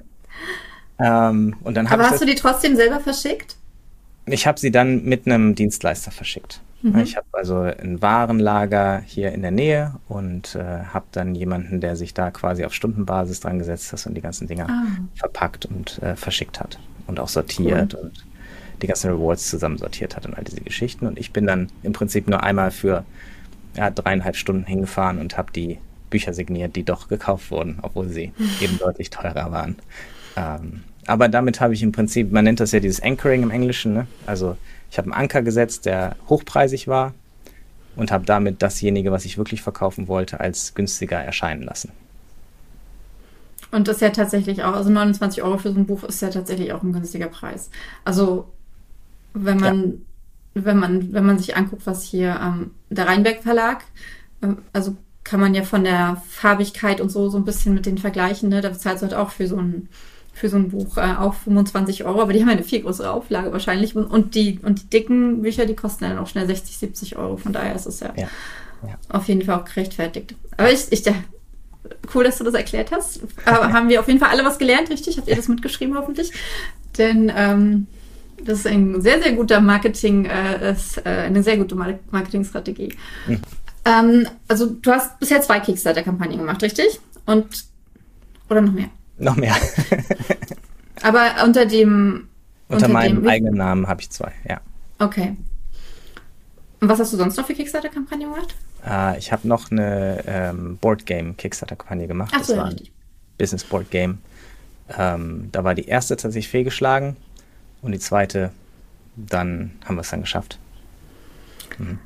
ähm, 1.00 1.56
und 1.64 1.76
dann 1.76 1.88
Aber 1.88 2.08
hast 2.08 2.20
du 2.20 2.26
die 2.26 2.36
trotzdem 2.36 2.76
selber 2.76 3.00
verschickt? 3.00 3.56
ich 4.32 4.46
habe 4.46 4.58
sie 4.58 4.70
dann 4.70 5.04
mit 5.04 5.26
einem 5.26 5.54
Dienstleister 5.54 6.10
verschickt. 6.10 6.60
Mhm. 6.82 6.98
Ich 6.98 7.16
habe 7.16 7.26
also 7.32 7.58
ein 7.58 8.00
Warenlager 8.00 9.02
hier 9.04 9.32
in 9.32 9.42
der 9.42 9.50
Nähe 9.50 9.94
und 10.08 10.54
äh, 10.54 10.84
habe 10.92 11.06
dann 11.12 11.34
jemanden, 11.34 11.80
der 11.80 11.96
sich 11.96 12.14
da 12.14 12.30
quasi 12.30 12.64
auf 12.64 12.72
Stundenbasis 12.72 13.40
dran 13.40 13.58
gesetzt 13.58 13.92
hat 13.92 14.06
und 14.06 14.14
die 14.14 14.20
ganzen 14.20 14.46
Dinger 14.46 14.68
Ah. 14.68 14.86
verpackt 15.14 15.66
und 15.66 16.00
äh, 16.02 16.14
verschickt 16.14 16.60
hat 16.60 16.78
und 17.06 17.18
auch 17.18 17.28
sortiert 17.28 17.94
und 17.94 18.24
die 18.80 18.86
ganzen 18.86 19.10
Rewards 19.10 19.50
zusammensortiert 19.50 20.14
hat 20.16 20.24
und 20.26 20.34
all 20.34 20.44
diese 20.44 20.60
Geschichten. 20.60 21.06
Und 21.06 21.18
ich 21.18 21.32
bin 21.32 21.46
dann 21.46 21.68
im 21.82 21.92
Prinzip 21.92 22.28
nur 22.28 22.42
einmal 22.44 22.70
für 22.70 23.04
ja, 23.76 23.90
dreieinhalb 23.90 24.36
Stunden 24.36 24.64
hingefahren 24.64 25.18
und 25.18 25.36
habe 25.36 25.52
die 25.52 25.78
Bücher 26.10 26.32
signiert, 26.32 26.76
die 26.76 26.84
doch 26.84 27.08
gekauft 27.08 27.50
wurden, 27.50 27.78
obwohl 27.82 28.08
sie 28.08 28.32
eben 28.60 28.78
deutlich 28.78 29.10
teurer 29.10 29.50
waren. 29.50 29.76
Ähm, 30.36 30.84
aber 31.06 31.28
damit 31.28 31.60
habe 31.60 31.74
ich 31.74 31.82
im 31.82 31.90
Prinzip, 31.90 32.30
man 32.30 32.44
nennt 32.44 32.60
das 32.60 32.70
ja 32.72 32.80
dieses 32.80 33.02
Anchoring 33.02 33.42
im 33.42 33.50
Englischen, 33.50 33.94
ne? 33.94 34.06
also 34.26 34.56
Ich 34.90 34.98
habe 34.98 35.06
einen 35.06 35.20
Anker 35.20 35.42
gesetzt, 35.42 35.86
der 35.86 36.16
hochpreisig 36.28 36.88
war 36.88 37.14
und 37.96 38.10
habe 38.10 38.24
damit 38.24 38.62
dasjenige, 38.62 39.12
was 39.12 39.24
ich 39.24 39.38
wirklich 39.38 39.62
verkaufen 39.62 40.08
wollte, 40.08 40.40
als 40.40 40.74
günstiger 40.74 41.18
erscheinen 41.18 41.62
lassen. 41.62 41.90
Und 43.70 43.88
das 43.88 43.96
ist 43.96 44.02
ja 44.02 44.10
tatsächlich 44.10 44.64
auch, 44.64 44.74
also 44.74 44.88
29 44.88 45.42
Euro 45.42 45.58
für 45.58 45.72
so 45.72 45.78
ein 45.78 45.86
Buch 45.86 46.04
ist 46.04 46.22
ja 46.22 46.30
tatsächlich 46.30 46.72
auch 46.72 46.82
ein 46.82 46.92
günstiger 46.92 47.26
Preis. 47.26 47.70
Also 48.04 48.50
wenn 49.34 49.58
man, 49.58 49.84
ja. 50.54 50.64
wenn 50.64 50.78
man, 50.78 51.12
wenn 51.12 51.26
man 51.26 51.38
sich 51.38 51.56
anguckt, 51.56 51.86
was 51.86 52.02
hier 52.02 52.38
ähm, 52.42 52.70
der 52.88 53.06
Rheinberg 53.06 53.42
Verlag, 53.42 53.84
ähm, 54.42 54.58
also 54.72 54.96
kann 55.22 55.40
man 55.40 55.54
ja 55.54 55.62
von 55.64 55.84
der 55.84 56.22
Farbigkeit 56.28 57.02
und 57.02 57.10
so 57.10 57.28
so 57.28 57.36
ein 57.36 57.44
bisschen 57.44 57.74
mit 57.74 57.84
den 57.84 57.98
vergleichen. 57.98 58.48
Ne? 58.48 58.62
Da 58.62 58.70
bezahlst 58.70 59.02
du 59.02 59.08
halt 59.08 59.14
auch 59.14 59.30
für 59.30 59.46
so 59.46 59.58
ein 59.58 59.88
für 60.38 60.48
so 60.48 60.56
ein 60.56 60.70
Buch 60.70 60.96
äh, 60.96 61.14
auch 61.18 61.34
25 61.34 62.04
Euro, 62.04 62.22
aber 62.22 62.32
die 62.32 62.40
haben 62.40 62.48
ja 62.48 62.54
eine 62.54 62.62
viel 62.62 62.82
größere 62.82 63.10
Auflage 63.10 63.52
wahrscheinlich. 63.52 63.96
Und 63.96 64.34
die, 64.34 64.60
und 64.62 64.82
die 64.82 64.86
dicken 64.86 65.42
Bücher, 65.42 65.66
die 65.66 65.74
kosten 65.74 66.04
dann 66.04 66.18
auch 66.18 66.28
schnell 66.28 66.46
60, 66.46 66.78
70 66.78 67.16
Euro. 67.16 67.36
Von 67.36 67.52
daher 67.52 67.74
ist 67.74 67.86
es 67.86 68.00
ja, 68.00 68.12
ja. 68.16 68.28
ja. 68.86 68.94
auf 69.08 69.26
jeden 69.28 69.42
Fall 69.42 69.60
auch 69.60 69.64
gerechtfertigt. 69.64 70.34
Aber 70.56 70.70
ich, 70.70 70.90
ich, 70.90 71.02
cool, 72.14 72.24
dass 72.24 72.38
du 72.38 72.44
das 72.44 72.54
erklärt 72.54 72.92
hast. 72.92 73.20
Aber 73.44 73.72
haben 73.72 73.88
wir 73.88 74.00
auf 74.00 74.06
jeden 74.06 74.20
Fall 74.20 74.30
alle 74.30 74.44
was 74.44 74.58
gelernt, 74.58 74.90
richtig? 74.90 75.18
Habt 75.18 75.28
ihr 75.28 75.36
das 75.36 75.48
mitgeschrieben 75.48 75.96
hoffentlich? 75.96 76.32
Denn 76.96 77.32
ähm, 77.34 77.86
das 78.44 78.60
ist 78.60 78.66
ein 78.66 79.00
sehr, 79.00 79.20
sehr 79.20 79.32
guter 79.32 79.60
Marketing, 79.60 80.26
äh, 80.26 80.72
ist, 80.72 80.98
äh, 80.98 81.08
eine 81.10 81.42
sehr 81.42 81.56
gute 81.56 81.74
Marketingstrategie. 81.74 82.94
Mhm. 83.26 83.40
Ähm, 83.84 84.28
also 84.46 84.66
du 84.66 84.92
hast 84.92 85.18
bisher 85.18 85.40
zwei 85.42 85.60
Kickstarter-Kampagnen 85.60 86.38
gemacht, 86.38 86.62
richtig? 86.62 87.00
Und 87.26 87.64
oder 88.48 88.62
noch 88.62 88.72
mehr? 88.72 88.88
Noch 89.18 89.36
mehr. 89.36 89.56
Aber 91.02 91.44
unter 91.44 91.66
dem 91.66 92.28
unter, 92.68 92.86
unter 92.86 92.88
meinem 92.88 93.22
dem, 93.22 93.28
eigenen 93.28 93.54
Namen 93.54 93.86
habe 93.86 94.00
ich 94.00 94.10
zwei, 94.10 94.32
ja. 94.48 94.60
Okay. 94.98 95.36
Und 96.80 96.88
was 96.88 97.00
hast 97.00 97.12
du 97.12 97.16
sonst 97.16 97.36
noch 97.36 97.46
für 97.46 97.54
Kickstarter-Kampagnen 97.54 98.30
gemacht? 98.30 98.54
Äh, 98.86 99.18
ich 99.18 99.32
habe 99.32 99.48
noch 99.48 99.70
eine 99.70 100.22
ähm, 100.26 100.78
Boardgame-Kickstarter-Kampagne 100.80 102.06
gemacht. 102.06 102.32
Ach 102.34 102.44
so, 102.44 102.54
das 102.54 102.62
war 102.62 102.68
richtig. 102.70 102.92
Business 103.36 103.64
Board 103.64 103.90
Game. 103.90 104.18
Ähm, 104.96 105.48
da 105.52 105.64
war 105.64 105.74
die 105.74 105.86
erste 105.86 106.16
tatsächlich 106.16 106.48
fehlgeschlagen 106.48 107.16
und 107.82 107.92
die 107.92 107.98
zweite, 107.98 108.52
dann 109.16 109.72
haben 109.84 109.96
wir 109.96 110.02
es 110.02 110.10
dann 110.10 110.22
geschafft. 110.22 110.58
Mhm. 111.78 111.98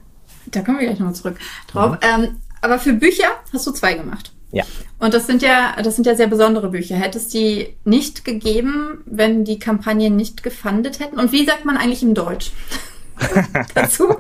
Da 0.47 0.63
kommen 0.63 0.79
wir 0.79 0.87
gleich 0.87 0.99
nochmal 0.99 1.15
zurück 1.15 1.39
drauf. 1.69 1.93
Mhm. 1.93 1.99
Ähm, 2.03 2.37
aber 2.61 2.79
für 2.79 2.93
Bücher 2.93 3.29
hast 3.53 3.67
du 3.67 3.73
zwei 3.73 3.95
gemacht. 3.95 4.33
Ja. 4.53 4.65
Und 4.99 5.15
das 5.15 5.27
sind 5.27 5.43
ja, 5.43 5.75
das 5.83 5.97
sind 5.97 6.07
ja 6.07 6.15
sehr 6.15 6.27
besondere 6.27 6.69
Bücher. 6.69 6.97
Hätte 6.97 7.19
es 7.19 7.29
die 7.29 7.75
nicht 7.85 8.25
gegeben, 8.25 9.03
wenn 9.07 9.45
die 9.45 9.59
Kampagnen 9.59 10.15
nicht 10.15 10.43
gefundet 10.43 11.01
hätten? 11.01 11.19
Und 11.19 11.33
wie 11.33 11.45
sagt 11.45 11.65
man 11.65 11.77
eigentlich 11.77 12.03
im 12.03 12.15
Deutsch 12.15 12.53
dazu? 13.75 14.17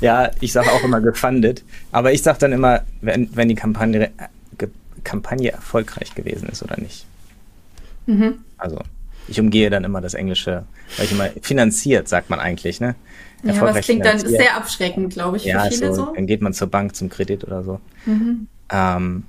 Ja, 0.00 0.30
ich 0.40 0.52
sage 0.52 0.70
auch 0.70 0.82
immer 0.84 1.00
gefundet. 1.00 1.64
Aber 1.92 2.12
ich 2.12 2.22
sage 2.22 2.38
dann 2.38 2.52
immer, 2.52 2.82
wenn, 3.00 3.34
wenn 3.36 3.48
die 3.48 3.54
Kampagne, 3.56 4.10
Kampagne 5.04 5.50
erfolgreich 5.50 6.14
gewesen 6.14 6.48
ist 6.48 6.62
oder 6.62 6.80
nicht. 6.80 7.04
Mhm. 8.06 8.38
Also 8.56 8.78
ich 9.28 9.40
umgehe 9.40 9.70
dann 9.70 9.84
immer 9.84 10.00
das 10.00 10.14
Englische, 10.14 10.64
weil 10.96 11.06
ich 11.06 11.12
immer 11.12 11.28
finanziert, 11.42 12.08
sagt 12.08 12.30
man 12.30 12.40
eigentlich, 12.40 12.80
ne? 12.80 12.94
Ja, 13.42 13.54
aber 13.54 13.72
das 13.72 13.86
klingt 13.86 14.04
dann 14.04 14.18
sehr 14.18 14.56
abschreckend, 14.56 15.14
glaube 15.14 15.38
ich, 15.38 15.44
ja, 15.44 15.64
für 15.64 15.70
viele 15.70 15.94
so, 15.94 16.06
so. 16.06 16.14
Dann 16.14 16.26
geht 16.26 16.42
man 16.42 16.52
zur 16.52 16.68
Bank 16.68 16.94
zum 16.94 17.08
Kredit 17.08 17.44
oder 17.44 17.62
so. 17.62 17.80
Mhm. 18.04 18.48
Ähm, 18.70 19.24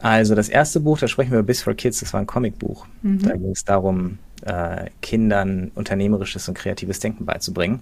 also 0.00 0.34
das 0.34 0.48
erste 0.48 0.80
Buch, 0.80 0.98
da 0.98 1.08
sprechen 1.08 1.32
wir 1.32 1.38
über 1.40 1.46
Bis 1.46 1.62
for 1.62 1.74
Kids, 1.74 2.00
das 2.00 2.12
war 2.12 2.20
ein 2.20 2.26
Comicbuch. 2.26 2.86
Mhm. 3.02 3.22
Da 3.22 3.36
ging 3.36 3.50
es 3.50 3.64
darum, 3.64 4.18
äh, 4.44 4.86
Kindern 5.02 5.70
unternehmerisches 5.74 6.48
und 6.48 6.54
kreatives 6.54 7.00
Denken 7.00 7.26
beizubringen. 7.26 7.80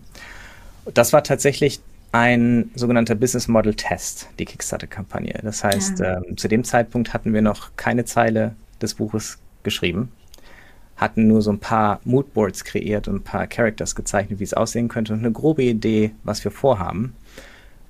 Das 0.95 1.13
war 1.13 1.23
tatsächlich 1.23 1.81
ein 2.13 2.71
sogenannter 2.75 3.15
Business 3.15 3.49
Model 3.49 3.75
Test, 3.75 4.29
die 4.39 4.47
Kickstarter-Kampagne. 4.47 5.39
Das 5.43 5.63
heißt, 5.63 5.99
ja. 5.99 6.17
ähm, 6.17 6.37
zu 6.37 6.49
dem 6.49 6.65
Zeitpunkt 6.65 7.13
hatten 7.13 7.35
wir 7.35 7.43
noch 7.43 7.73
keine 7.77 8.05
Zeile 8.05 8.55
des 8.81 8.95
Buches 8.95 9.39
geschrieben, 9.63 10.11
hatten 10.97 11.27
nur 11.27 11.43
so 11.43 11.51
ein 11.51 11.59
paar 11.59 12.01
Moodboards 12.05 12.65
kreiert 12.65 13.09
und 13.09 13.17
ein 13.17 13.25
paar 13.25 13.47
Characters 13.47 13.95
gezeichnet, 13.95 14.39
wie 14.39 14.45
es 14.45 14.55
aussehen 14.55 14.89
könnte 14.89 15.13
und 15.13 15.19
eine 15.19 15.33
grobe 15.33 15.65
Idee, 15.65 16.13
was 16.25 16.43
wir 16.45 16.51
vorhaben. 16.51 17.15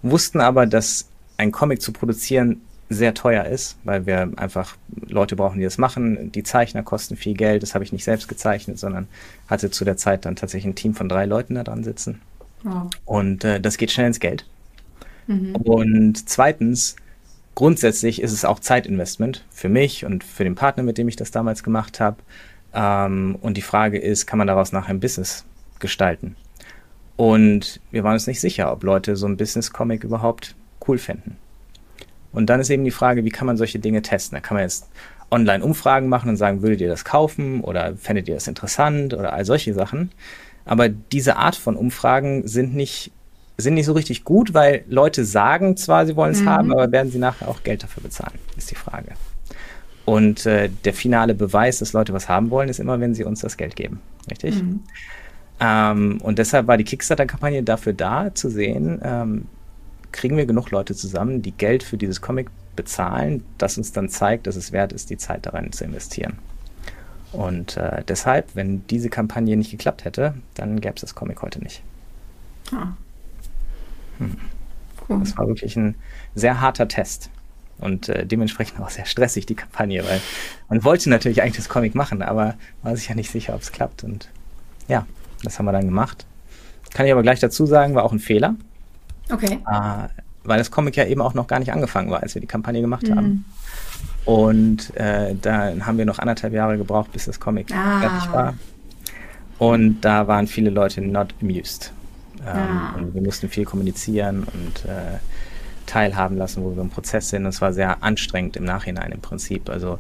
Wussten 0.03 0.41
aber, 0.41 0.67
dass 0.67 1.09
ein 1.37 1.53
Comic 1.53 1.83
zu 1.83 1.93
produzieren 1.93 2.63
sehr 2.89 3.15
teuer 3.15 3.45
ist, 3.45 3.77
weil 3.85 4.07
wir 4.07 4.31
einfach 4.37 4.77
Leute 5.09 5.35
brauchen, 5.35 5.59
die 5.59 5.65
das 5.65 5.79
machen. 5.79 6.31
Die 6.33 6.43
Zeichner 6.43 6.83
kosten 6.83 7.17
viel 7.17 7.35
Geld. 7.35 7.63
Das 7.63 7.75
habe 7.75 7.85
ich 7.85 7.93
nicht 7.93 8.05
selbst 8.05 8.29
gezeichnet, 8.29 8.79
sondern 8.79 9.09
hatte 9.49 9.71
zu 9.71 9.85
der 9.85 9.97
Zeit 9.97 10.25
dann 10.25 10.37
tatsächlich 10.37 10.73
ein 10.73 10.77
Team 10.77 10.95
von 10.95 11.09
drei 11.09 11.27
Leuten 11.27 11.57
da 11.57 11.65
dran 11.65 11.83
sitzen. 11.83 12.21
Wow. 12.63 12.91
Und 13.05 13.45
äh, 13.45 13.61
das 13.61 13.77
geht 13.77 13.91
schnell 13.91 14.07
ins 14.07 14.21
Geld. 14.21 14.47
Mhm. 15.27 15.57
Und 15.57 16.29
zweitens, 16.29 16.97
grundsätzlich 17.55 18.23
ist 18.23 18.33
es 18.33 18.45
auch 18.45 18.61
Zeitinvestment 18.61 19.45
für 19.51 19.69
mich 19.69 20.05
und 20.05 20.23
für 20.23 20.45
den 20.45 20.55
Partner, 20.55 20.83
mit 20.85 20.99
dem 20.99 21.09
ich 21.09 21.17
das 21.17 21.33
damals 21.33 21.65
gemacht 21.65 21.99
habe. 21.99 22.19
Ähm, 22.73 23.37
und 23.41 23.57
die 23.57 23.63
Frage 23.63 23.99
ist, 23.99 24.27
kann 24.27 24.39
man 24.39 24.47
daraus 24.47 24.71
nachher 24.71 24.91
ein 24.91 25.01
Business 25.01 25.45
gestalten? 25.81 26.37
Und 27.17 27.81
wir 27.91 28.05
waren 28.05 28.13
uns 28.13 28.27
nicht 28.27 28.41
sicher, 28.41 28.71
ob 28.71 28.85
Leute 28.85 29.17
so 29.17 29.27
ein 29.27 29.37
Business-Comic 29.37 30.05
überhaupt 30.05 30.55
cool 30.87 30.99
finden. 30.99 31.37
Und 32.37 32.51
dann 32.51 32.61
ist 32.61 32.69
eben 32.69 32.85
die 32.85 32.91
Frage, 32.91 33.25
wie 33.25 33.31
kann 33.31 33.47
man 33.47 33.57
solche 33.57 33.79
Dinge 33.79 34.03
testen? 34.03 34.37
Da 34.37 34.41
kann 34.41 34.57
man 34.57 34.65
jetzt 34.65 34.91
online 35.31 35.65
Umfragen 35.65 36.11
machen 36.11 36.29
und 36.29 36.37
sagen, 36.37 36.61
würdet 36.61 36.83
ihr 36.83 36.89
das 36.89 37.07
kaufen 37.07 37.63
oder 37.63 37.97
fändet 37.97 38.29
ihr 38.29 38.35
das 38.35 38.47
interessant 38.47 39.15
oder 39.15 39.33
all 39.33 39.47
solche 39.47 39.73
Sachen. 39.73 40.13
Aber 40.67 40.91
diese 40.91 41.37
Art 41.37 41.57
von 41.57 41.77
Umfragen 41.77 42.47
sind 42.47 42.75
nicht, 42.75 43.11
sind 43.57 43.73
nicht 43.73 43.87
so 43.87 43.95
richtig 43.95 44.25
gut, 44.25 44.53
weil 44.53 44.85
Leute 44.87 45.25
sagen 45.25 45.79
zwar, 45.79 46.05
sie 46.05 46.15
wollen 46.15 46.33
es 46.33 46.43
mhm. 46.43 46.49
haben, 46.51 46.73
aber 46.73 46.93
werden 46.93 47.11
sie 47.11 47.19
nachher 47.19 47.49
auch 47.49 47.63
Geld 47.63 47.83
dafür 47.83 48.03
bezahlen, 48.03 48.39
ist 48.59 48.71
die 48.71 48.75
Frage. 48.75 49.13
Und 50.05 50.45
äh, 50.45 50.69
der 50.85 50.93
finale 50.93 51.35
Beweis, 51.35 51.79
dass 51.79 51.95
Leute 51.95 52.13
was 52.13 52.29
haben 52.29 52.51
wollen, 52.51 52.69
ist 52.69 52.81
immer, 52.81 53.01
wenn 53.01 53.15
sie 53.15 53.25
uns 53.25 53.41
das 53.41 53.57
Geld 53.57 53.77
geben. 53.77 54.03
Richtig? 54.31 54.63
Mhm. 54.63 54.81
Ähm, 55.59 56.21
und 56.23 56.39
deshalb 56.39 56.67
war 56.67 56.77
die 56.77 56.85
Kickstarter-Kampagne 56.85 57.63
dafür 57.63 57.95
da, 57.95 58.35
zu 58.35 58.51
sehen, 58.51 59.01
ähm, 59.03 59.47
kriegen 60.17 60.37
wir 60.37 60.47
genug 60.47 60.71
Leute 60.71 60.95
zusammen, 60.95 61.43
die 61.43 61.53
Geld 61.53 61.83
für 61.83 61.97
dieses 61.97 62.21
Comic 62.21 62.49
bezahlen, 62.75 63.45
das 63.59 63.79
uns 63.79 63.93
dann 63.93 64.09
zeigt, 64.09 64.47
dass 64.47 64.57
es 64.57 64.73
wert 64.73 64.93
ist, 64.93 65.11
die 65.11 65.17
Zeit 65.17 65.47
darin 65.47 65.73
zu 65.73 65.85
investieren. 65.85 66.39
Und 67.33 67.77
äh, 67.77 68.03
deshalb, 68.07 68.55
wenn 68.55 68.87
diese 68.87 69.11
Kampagne 69.11 69.57
nicht 69.57 69.71
geklappt 69.71 70.05
hätte, 70.05 70.35
dann 70.55 70.81
gäbe 70.81 70.95
es 70.95 71.03
das 71.03 71.15
Comic 71.15 71.43
heute 71.43 71.63
nicht. 71.63 71.83
Ah. 72.73 72.89
Hm. 74.19 74.37
Cool. 75.09 75.21
Das 75.21 75.37
war 75.37 75.47
wirklich 75.47 75.77
ein 75.77 75.95
sehr 76.35 76.61
harter 76.61 76.89
Test 76.89 77.31
und 77.79 78.09
äh, 78.09 78.27
dementsprechend 78.27 78.81
auch 78.81 78.91
sehr 78.91 79.05
stressig, 79.05 79.47
die 79.47 79.55
Kampagne, 79.55 80.05
weil 80.05 80.21
man 80.69 80.83
wollte 80.83 81.11
natürlich 81.11 81.43
eigentlich 81.43 81.57
das 81.57 81.69
Comic 81.69 81.95
machen, 81.95 82.23
aber 82.23 82.55
war 82.83 82.97
sich 82.97 83.09
ja 83.09 83.15
nicht 83.15 83.31
sicher, 83.31 83.55
ob 83.55 83.61
es 83.61 83.73
klappt. 83.73 84.03
Und 84.03 84.31
ja, 84.89 85.07
das 85.43 85.59
haben 85.59 85.67
wir 85.67 85.73
dann 85.73 85.85
gemacht. 85.85 86.27
Kann 86.95 87.07
ich 87.07 87.13
aber 87.13 87.23
gleich 87.23 87.41
dazu 87.41 87.67
sagen, 87.67 87.95
war 87.95 88.05
auch 88.05 88.13
ein 88.13 88.19
Fehler. 88.19 88.57
Okay. 89.31 89.59
Äh, 89.67 90.09
weil 90.45 90.59
das 90.59 90.71
Comic 90.71 90.97
ja 90.97 91.05
eben 91.05 91.21
auch 91.21 91.35
noch 91.35 91.47
gar 91.47 91.59
nicht 91.59 91.73
angefangen 91.73 92.11
war, 92.11 92.23
als 92.23 92.35
wir 92.35 92.41
die 92.41 92.47
Kampagne 92.47 92.81
gemacht 92.81 93.09
mhm. 93.09 93.17
haben. 93.17 93.45
Und 94.25 94.97
äh, 94.97 95.35
dann 95.41 95.87
haben 95.87 95.99
wir 95.99 96.05
noch 96.05 96.19
anderthalb 96.19 96.53
Jahre 96.53 96.77
gebraucht, 96.79 97.13
bis 97.13 97.27
das 97.27 97.39
Comic 97.41 97.73
ah. 97.73 98.01
fertig 98.01 98.33
war. 98.33 98.55
Und 99.59 100.01
da 100.01 100.27
waren 100.27 100.47
viele 100.47 100.71
Leute 100.71 101.01
not 101.01 101.35
amused. 101.41 101.93
Ähm, 102.41 102.47
ah. 102.47 102.95
Und 102.97 103.15
wir 103.15 103.23
mussten 103.23 103.49
viel 103.49 103.65
kommunizieren 103.65 104.45
und 104.45 104.85
äh, 104.85 105.19
teilhaben 105.87 106.37
lassen, 106.37 106.63
wo 106.63 106.75
wir 106.75 106.83
im 106.83 106.91
Prozess 106.91 107.31
sind. 107.31 107.45
Und 107.45 107.51
es 107.51 107.61
war 107.61 107.73
sehr 107.73 108.03
anstrengend 108.03 108.57
im 108.57 108.65
Nachhinein 108.65 109.13
im 109.13 109.21
Prinzip. 109.21 109.71
Also 109.71 109.99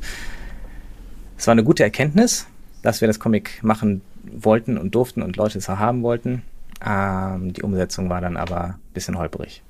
es 1.38 1.46
war 1.46 1.52
eine 1.52 1.64
gute 1.64 1.82
Erkenntnis, 1.82 2.46
dass 2.82 3.00
wir 3.00 3.08
das 3.08 3.18
Comic 3.18 3.62
machen 3.62 4.02
wollten 4.24 4.76
und 4.76 4.94
durften 4.94 5.22
und 5.22 5.36
Leute 5.36 5.58
es 5.58 5.68
auch 5.68 5.78
haben 5.78 6.02
wollten. 6.02 6.42
Ähm, 6.84 7.52
die 7.52 7.62
Umsetzung 7.62 8.10
war 8.10 8.20
dann 8.20 8.36
aber 8.36 8.64
ein 8.64 8.92
bisschen 8.92 9.18
holprig. 9.18 9.62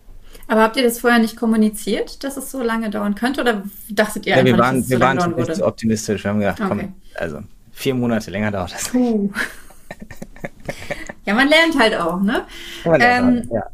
Aber 0.48 0.62
habt 0.62 0.76
ihr 0.76 0.82
das 0.82 1.00
vorher 1.00 1.18
nicht 1.18 1.36
kommuniziert, 1.36 2.22
dass 2.22 2.36
es 2.36 2.50
so 2.50 2.62
lange 2.62 2.90
dauern 2.90 3.14
könnte? 3.14 3.40
Oder 3.40 3.62
dachtet 3.90 4.26
ihr 4.26 4.32
ja, 4.32 4.38
einfach, 4.38 4.52
wir 4.52 4.58
waren, 4.58 4.76
dass 4.76 4.84
es 4.84 4.90
wir 4.90 4.98
so 4.98 5.02
waren 5.02 5.34
nicht 5.34 5.56
so 5.56 5.66
optimistisch. 5.66 6.24
Wir 6.24 6.30
haben 6.30 6.40
gedacht, 6.40 6.60
okay. 6.60 6.68
komm, 6.68 6.94
also 7.16 7.40
vier 7.72 7.94
Monate 7.94 8.30
länger 8.30 8.50
dauert 8.50 8.72
das. 8.72 8.94
Uh. 8.94 9.30
ja, 11.24 11.34
man 11.34 11.48
lernt 11.48 11.78
halt 11.78 11.96
auch, 11.96 12.20
ne? 12.20 12.44
Man 12.84 13.00
lernt 13.00 13.44
ähm, 13.44 13.50
auch, 13.50 13.54
ja. 13.54 13.66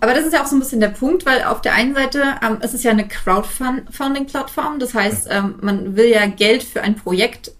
Aber 0.00 0.14
das 0.14 0.24
ist 0.24 0.32
ja 0.32 0.42
auch 0.42 0.46
so 0.46 0.56
ein 0.56 0.58
bisschen 0.58 0.80
der 0.80 0.88
Punkt, 0.88 1.24
weil 1.26 1.44
auf 1.44 1.60
der 1.60 1.74
einen 1.74 1.94
Seite 1.94 2.24
ähm, 2.44 2.58
es 2.60 2.74
ist 2.74 2.82
ja 2.82 2.90
eine 2.90 3.06
Crowdfunding-Plattform. 3.06 4.80
Das 4.80 4.94
heißt, 4.94 5.28
ähm, 5.30 5.54
man 5.60 5.94
will 5.94 6.06
ja 6.06 6.26
Geld 6.26 6.64
für 6.64 6.82
ein 6.82 6.96
Projekt 6.96 7.52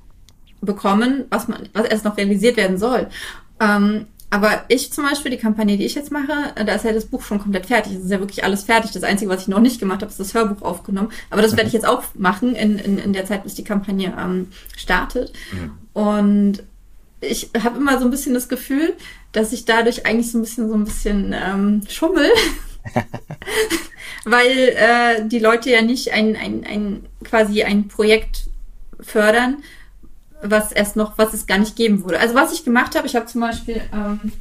bekommen, 0.61 1.27
was 1.31 1.47
man, 1.47 1.69
was 1.73 1.87
erst 1.87 2.05
noch 2.05 2.17
realisiert 2.17 2.57
werden 2.57 2.79
soll. 2.79 3.07
Ähm, 3.61 4.07
aber 4.33 4.65
ich 4.69 4.91
zum 4.91 5.05
Beispiel, 5.05 5.31
die 5.31 5.37
Kampagne, 5.37 5.77
die 5.77 5.85
ich 5.85 5.95
jetzt 5.95 6.11
mache, 6.11 6.33
äh, 6.55 6.65
da 6.65 6.75
ist 6.75 6.87
ja 6.87 6.93
das 6.93 7.05
Buch 7.05 7.23
schon 7.23 7.39
komplett 7.39 7.67
fertig. 7.67 7.93
Es 7.93 8.05
ist 8.05 8.11
ja 8.11 8.19
wirklich 8.19 8.43
alles 8.43 8.63
fertig. 8.63 8.91
Das 8.93 9.03
Einzige, 9.03 9.31
was 9.31 9.43
ich 9.43 9.49
noch 9.49 9.61
nicht 9.61 9.79
gemacht 9.79 10.01
habe, 10.01 10.11
ist 10.11 10.19
das 10.19 10.33
Hörbuch 10.33 10.63
aufgenommen. 10.63 11.13
Aber 11.29 11.43
das 11.43 11.55
werde 11.55 11.67
ich 11.67 11.75
jetzt 11.75 11.87
auch 11.87 12.03
machen 12.15 12.55
in, 12.55 12.79
in, 12.79 12.97
in 12.97 13.13
der 13.13 13.27
Zeit, 13.27 13.45
bis 13.45 13.57
die 13.57 13.63
Kampagne 13.63 14.17
ähm, 14.19 14.49
startet. 14.75 15.35
Mhm. 15.53 15.73
Und 15.93 16.63
ich 17.21 17.51
habe 17.63 17.77
immer 17.77 17.99
so 17.99 18.07
ein 18.07 18.11
bisschen 18.11 18.33
das 18.33 18.49
Gefühl, 18.49 18.95
dass 19.33 19.53
ich 19.53 19.67
dadurch 19.67 20.07
eigentlich 20.07 20.33
so 20.33 20.39
ein 20.39 20.45
bisschen 20.45 20.67
so 20.67 20.75
ein 20.77 20.85
bisschen 20.85 21.35
ähm, 21.39 21.83
schummel. 21.91 22.31
Weil 24.25 24.51
äh, 24.51 25.29
die 25.29 25.41
Leute 25.41 25.69
ja 25.69 25.83
nicht 25.83 26.11
ein, 26.11 26.37
ein, 26.37 26.65
ein 26.65 27.07
quasi 27.23 27.65
ein 27.65 27.87
Projekt 27.87 28.45
fördern, 28.99 29.59
was 30.43 30.73
erst 30.73 30.97
noch, 30.97 31.17
was 31.19 31.35
es 31.35 31.47
gar 31.47 31.59
nicht 31.59 31.77
geben 31.77 32.05
würde. 32.05 32.19
Also 32.19 32.35
was 32.35 32.53
ich 32.53 32.65
gemacht 32.65 32.97
habe, 32.97 33.07
ich 33.07 33.17
habe 33.17 33.27
zum 33.27 33.41
Beispiel, 33.41 33.81
ähm, 33.93 34.33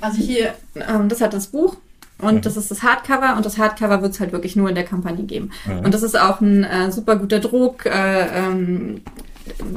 also 0.00 0.18
hier, 0.18 0.54
ähm, 0.74 1.08
das 1.08 1.20
hat 1.20 1.32
das 1.32 1.48
Buch 1.48 1.76
und 2.18 2.36
mhm. 2.36 2.40
das 2.42 2.56
ist 2.56 2.70
das 2.70 2.82
Hardcover 2.82 3.36
und 3.36 3.46
das 3.46 3.58
Hardcover 3.58 4.02
wird 4.02 4.12
es 4.12 4.20
halt 4.20 4.32
wirklich 4.32 4.56
nur 4.56 4.68
in 4.68 4.74
der 4.74 4.84
Kampagne 4.84 5.24
geben. 5.24 5.50
Mhm. 5.66 5.80
Und 5.80 5.94
das 5.94 6.02
ist 6.02 6.18
auch 6.18 6.40
ein 6.40 6.64
äh, 6.64 6.90
super 6.90 7.16
guter 7.16 7.40
Druck, 7.40 7.86
äh, 7.86 8.26
ähm, 8.26 9.02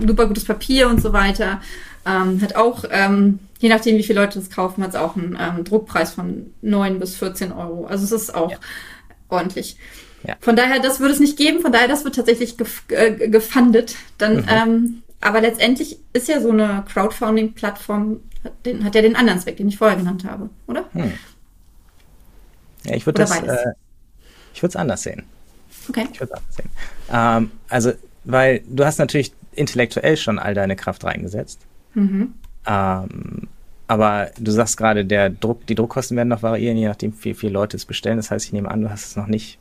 super 0.06 0.28
gutes 0.28 0.46
Papier 0.46 0.89
und 0.89 1.02
so 1.02 1.13
weiter. 1.13 1.62
Ähm, 2.06 2.42
hat 2.42 2.56
auch, 2.56 2.86
ähm, 2.92 3.39
je 3.60 3.70
nachdem 3.70 3.98
wie 3.98 4.04
viele 4.04 4.22
Leute 4.22 4.39
das 4.39 4.50
kaufen, 4.50 4.84
hat 4.84 4.92
es 4.92 4.96
auch 4.96 5.15
einen 5.15 5.38
ähm, 5.39 5.63
Druckpreis 5.63 6.13
von 6.13 6.54
9 6.62 7.00
bis 7.00 7.15
14 7.15 7.52
Euro. 7.52 7.86
Also 7.86 8.06
es 8.06 8.12
ist 8.12 8.34
auch 8.34 8.52
ja. 8.52 8.58
ordentlich. 9.28 9.78
Ja. 10.26 10.36
Von 10.39 10.56
daher, 10.56 10.80
das 10.80 11.00
würde 11.00 11.13
es 11.13 11.20
nicht 11.20 11.38
geben, 11.38 11.62
von 11.62 11.72
daher, 11.72 11.88
das 11.88 12.04
wird 12.04 12.15
tatsächlich 12.15 12.58
gef 12.58 12.84
äh, 12.89 13.30
gefundet. 13.30 13.96
Dann 14.18 14.38
mhm. 14.38 14.46
ähm, 14.48 15.04
aber 15.21 15.41
letztendlich 15.41 15.99
ist 16.13 16.27
ja 16.27 16.39
so 16.39 16.51
eine 16.51 16.84
Crowdfunding-Plattform, 16.88 18.21
den, 18.65 18.84
hat 18.84 18.95
ja 18.95 19.01
den 19.01 19.15
anderen 19.15 19.39
Zweck, 19.39 19.58
den 19.58 19.67
ich 19.67 19.77
vorher 19.77 19.97
genannt 19.97 20.23
habe, 20.23 20.49
oder? 20.67 20.86
Hm. 20.93 21.13
Ja, 22.86 22.95
ich 22.95 23.05
würde 23.05 23.19
das, 23.19 23.38
äh, 23.41 23.73
ich 24.53 24.62
würde 24.62 24.69
es 24.69 24.75
anders 24.75 25.03
sehen. 25.03 25.23
Okay. 25.89 26.08
Ich 26.13 26.19
würde 26.19 26.34
es 26.34 26.39
anders 26.39 26.55
sehen. 26.55 26.69
Ähm, 27.12 27.51
also, 27.67 27.91
weil 28.23 28.62
du 28.67 28.86
hast 28.86 28.99
natürlich 28.99 29.34
intellektuell 29.53 30.15
schon 30.15 30.39
all 30.39 30.53
deine 30.53 30.75
Kraft 30.75 31.03
reingesetzt. 31.03 31.60
Mhm. 31.93 32.34
Ähm, 32.65 33.47
aber 33.88 34.29
du 34.38 34.51
sagst 34.51 34.77
gerade, 34.77 35.03
der 35.03 35.29
Druck, 35.29 35.65
die 35.65 35.75
Druckkosten 35.75 36.15
werden 36.15 36.29
noch 36.29 36.43
variieren, 36.43 36.77
je 36.77 36.88
nachdem, 36.88 37.13
wie 37.23 37.34
viele 37.34 37.53
Leute 37.53 37.75
es 37.75 37.86
bestellen. 37.86 38.17
Das 38.17 38.32
heißt, 38.32 38.45
ich 38.45 38.53
nehme 38.53 38.69
an, 38.69 38.82
du 38.82 38.89
hast 38.89 39.05
es 39.05 39.15
noch 39.15 39.27
nicht 39.27 39.58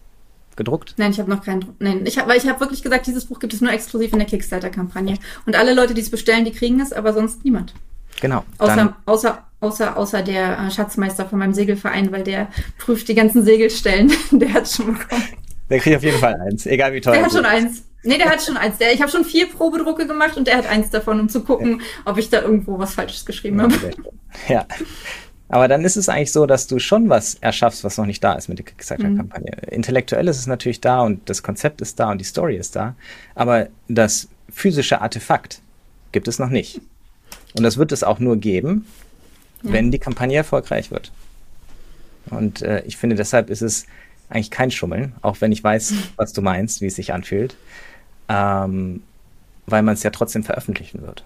gedruckt? 0.58 0.94
Nein, 0.98 1.12
ich 1.12 1.18
habe 1.18 1.30
noch 1.30 1.42
keinen 1.42 1.62
Druck. 1.62 1.76
Nein, 1.78 2.04
ich 2.04 2.18
habe, 2.18 2.28
weil 2.28 2.36
ich 2.36 2.46
habe 2.46 2.60
wirklich 2.60 2.82
gesagt, 2.82 3.06
dieses 3.06 3.24
Buch 3.24 3.38
gibt 3.38 3.54
es 3.54 3.62
nur 3.62 3.72
exklusiv 3.72 4.12
in 4.12 4.18
der 4.18 4.28
Kickstarter-Kampagne. 4.28 5.16
Und 5.46 5.56
alle 5.56 5.72
Leute, 5.72 5.94
die 5.94 6.02
es 6.02 6.10
bestellen, 6.10 6.44
die 6.44 6.52
kriegen 6.52 6.80
es, 6.80 6.92
aber 6.92 7.14
sonst 7.14 7.44
niemand. 7.44 7.72
Genau. 8.20 8.44
Außer, 8.58 8.96
außer, 9.06 9.46
außer, 9.60 9.96
außer 9.96 10.22
der 10.22 10.58
äh, 10.58 10.70
Schatzmeister 10.70 11.26
von 11.26 11.38
meinem 11.38 11.54
Segelverein, 11.54 12.12
weil 12.12 12.24
der 12.24 12.48
prüft 12.78 13.08
die 13.08 13.14
ganzen 13.14 13.42
Segelstellen. 13.44 14.12
der 14.32 14.52
hat 14.52 14.68
schon 14.68 14.98
bekommen. 14.98 15.24
Der 15.70 15.78
kriegt 15.78 15.96
auf 15.96 16.02
jeden 16.02 16.18
Fall 16.18 16.34
eins, 16.34 16.66
egal 16.66 16.92
wie 16.92 17.00
teuer. 17.00 17.14
Der 17.14 17.24
hat 17.24 17.32
schon 17.32 17.44
eins. 17.44 17.84
Nee, 18.02 18.16
der 18.16 18.30
hat 18.30 18.42
schon 18.42 18.56
eins. 18.56 18.78
Der, 18.78 18.92
ich 18.92 19.02
habe 19.02 19.10
schon 19.10 19.24
vier 19.24 19.48
Probedrucke 19.48 20.06
gemacht 20.06 20.36
und 20.36 20.46
der 20.46 20.56
hat 20.56 20.66
eins 20.66 20.90
davon, 20.90 21.20
um 21.20 21.28
zu 21.28 21.42
gucken, 21.42 21.80
ja. 21.80 22.10
ob 22.10 22.18
ich 22.18 22.30
da 22.30 22.40
irgendwo 22.40 22.78
was 22.78 22.94
Falsches 22.94 23.26
geschrieben 23.26 23.60
habe. 23.60 23.74
Ja. 24.48 24.66
Aber 25.48 25.66
dann 25.66 25.84
ist 25.84 25.96
es 25.96 26.08
eigentlich 26.08 26.32
so, 26.32 26.46
dass 26.46 26.66
du 26.66 26.78
schon 26.78 27.08
was 27.08 27.37
erschaffst, 27.37 27.82
was 27.82 27.96
noch 27.96 28.04
nicht 28.04 28.22
da 28.22 28.34
ist 28.34 28.48
mit 28.48 28.58
der 28.58 28.66
Kickstarter-Kampagne. 28.66 29.52
Mhm. 29.62 29.68
Intellektuell 29.70 30.28
ist 30.28 30.38
es 30.38 30.46
natürlich 30.46 30.80
da 30.80 31.00
und 31.00 31.28
das 31.28 31.42
Konzept 31.42 31.80
ist 31.80 31.98
da 31.98 32.11
und 32.11 32.18
die 32.18 32.24
Story 32.24 32.56
ist 32.56 32.76
da. 32.76 32.94
Aber 33.34 33.68
das 33.88 34.28
physische 34.50 35.00
Artefakt 35.00 35.62
gibt 36.12 36.28
es 36.28 36.38
noch 36.38 36.50
nicht. 36.50 36.80
Und 37.56 37.62
das 37.62 37.78
wird 37.78 37.92
es 37.92 38.02
auch 38.04 38.18
nur 38.18 38.37
geben, 38.37 38.87
ja. 39.62 39.72
wenn 39.72 39.90
die 39.90 39.98
Kampagne 39.98 40.37
erfolgreich 40.37 40.90
wird. 40.90 41.12
Und 42.30 42.61
äh, 42.61 42.82
ich 42.84 42.98
finde, 42.98 43.16
deshalb 43.16 43.48
ist 43.48 43.62
es 43.62 43.87
eigentlich 44.28 44.50
kein 44.50 44.70
Schummeln, 44.70 45.14
auch 45.22 45.40
wenn 45.40 45.52
ich 45.52 45.64
weiß, 45.64 45.94
was 46.16 46.34
du 46.34 46.42
meinst, 46.42 46.82
wie 46.82 46.87
es 46.87 46.96
sich 46.96 47.14
anfühlt, 47.14 47.56
ähm, 48.28 49.02
weil 49.66 49.82
man 49.82 49.94
es 49.94 50.02
ja 50.02 50.11
trotzdem 50.11 50.44
veröffentlichen 50.44 51.00
wird. 51.00 51.24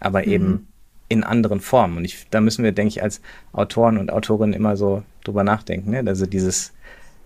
Aber 0.00 0.22
mhm. 0.22 0.32
eben 0.32 0.68
in 1.08 1.24
anderen 1.24 1.60
Formen. 1.60 1.98
Und 1.98 2.04
ich, 2.04 2.26
da 2.30 2.40
müssen 2.40 2.64
wir, 2.64 2.72
denke 2.72 2.88
ich, 2.88 3.02
als 3.02 3.20
Autoren 3.52 3.98
und 3.98 4.12
Autorinnen 4.12 4.54
immer 4.54 4.76
so 4.76 5.02
drüber 5.24 5.44
nachdenken. 5.44 5.90
Ne? 5.90 6.02
Also 6.06 6.26
dieses, 6.26 6.72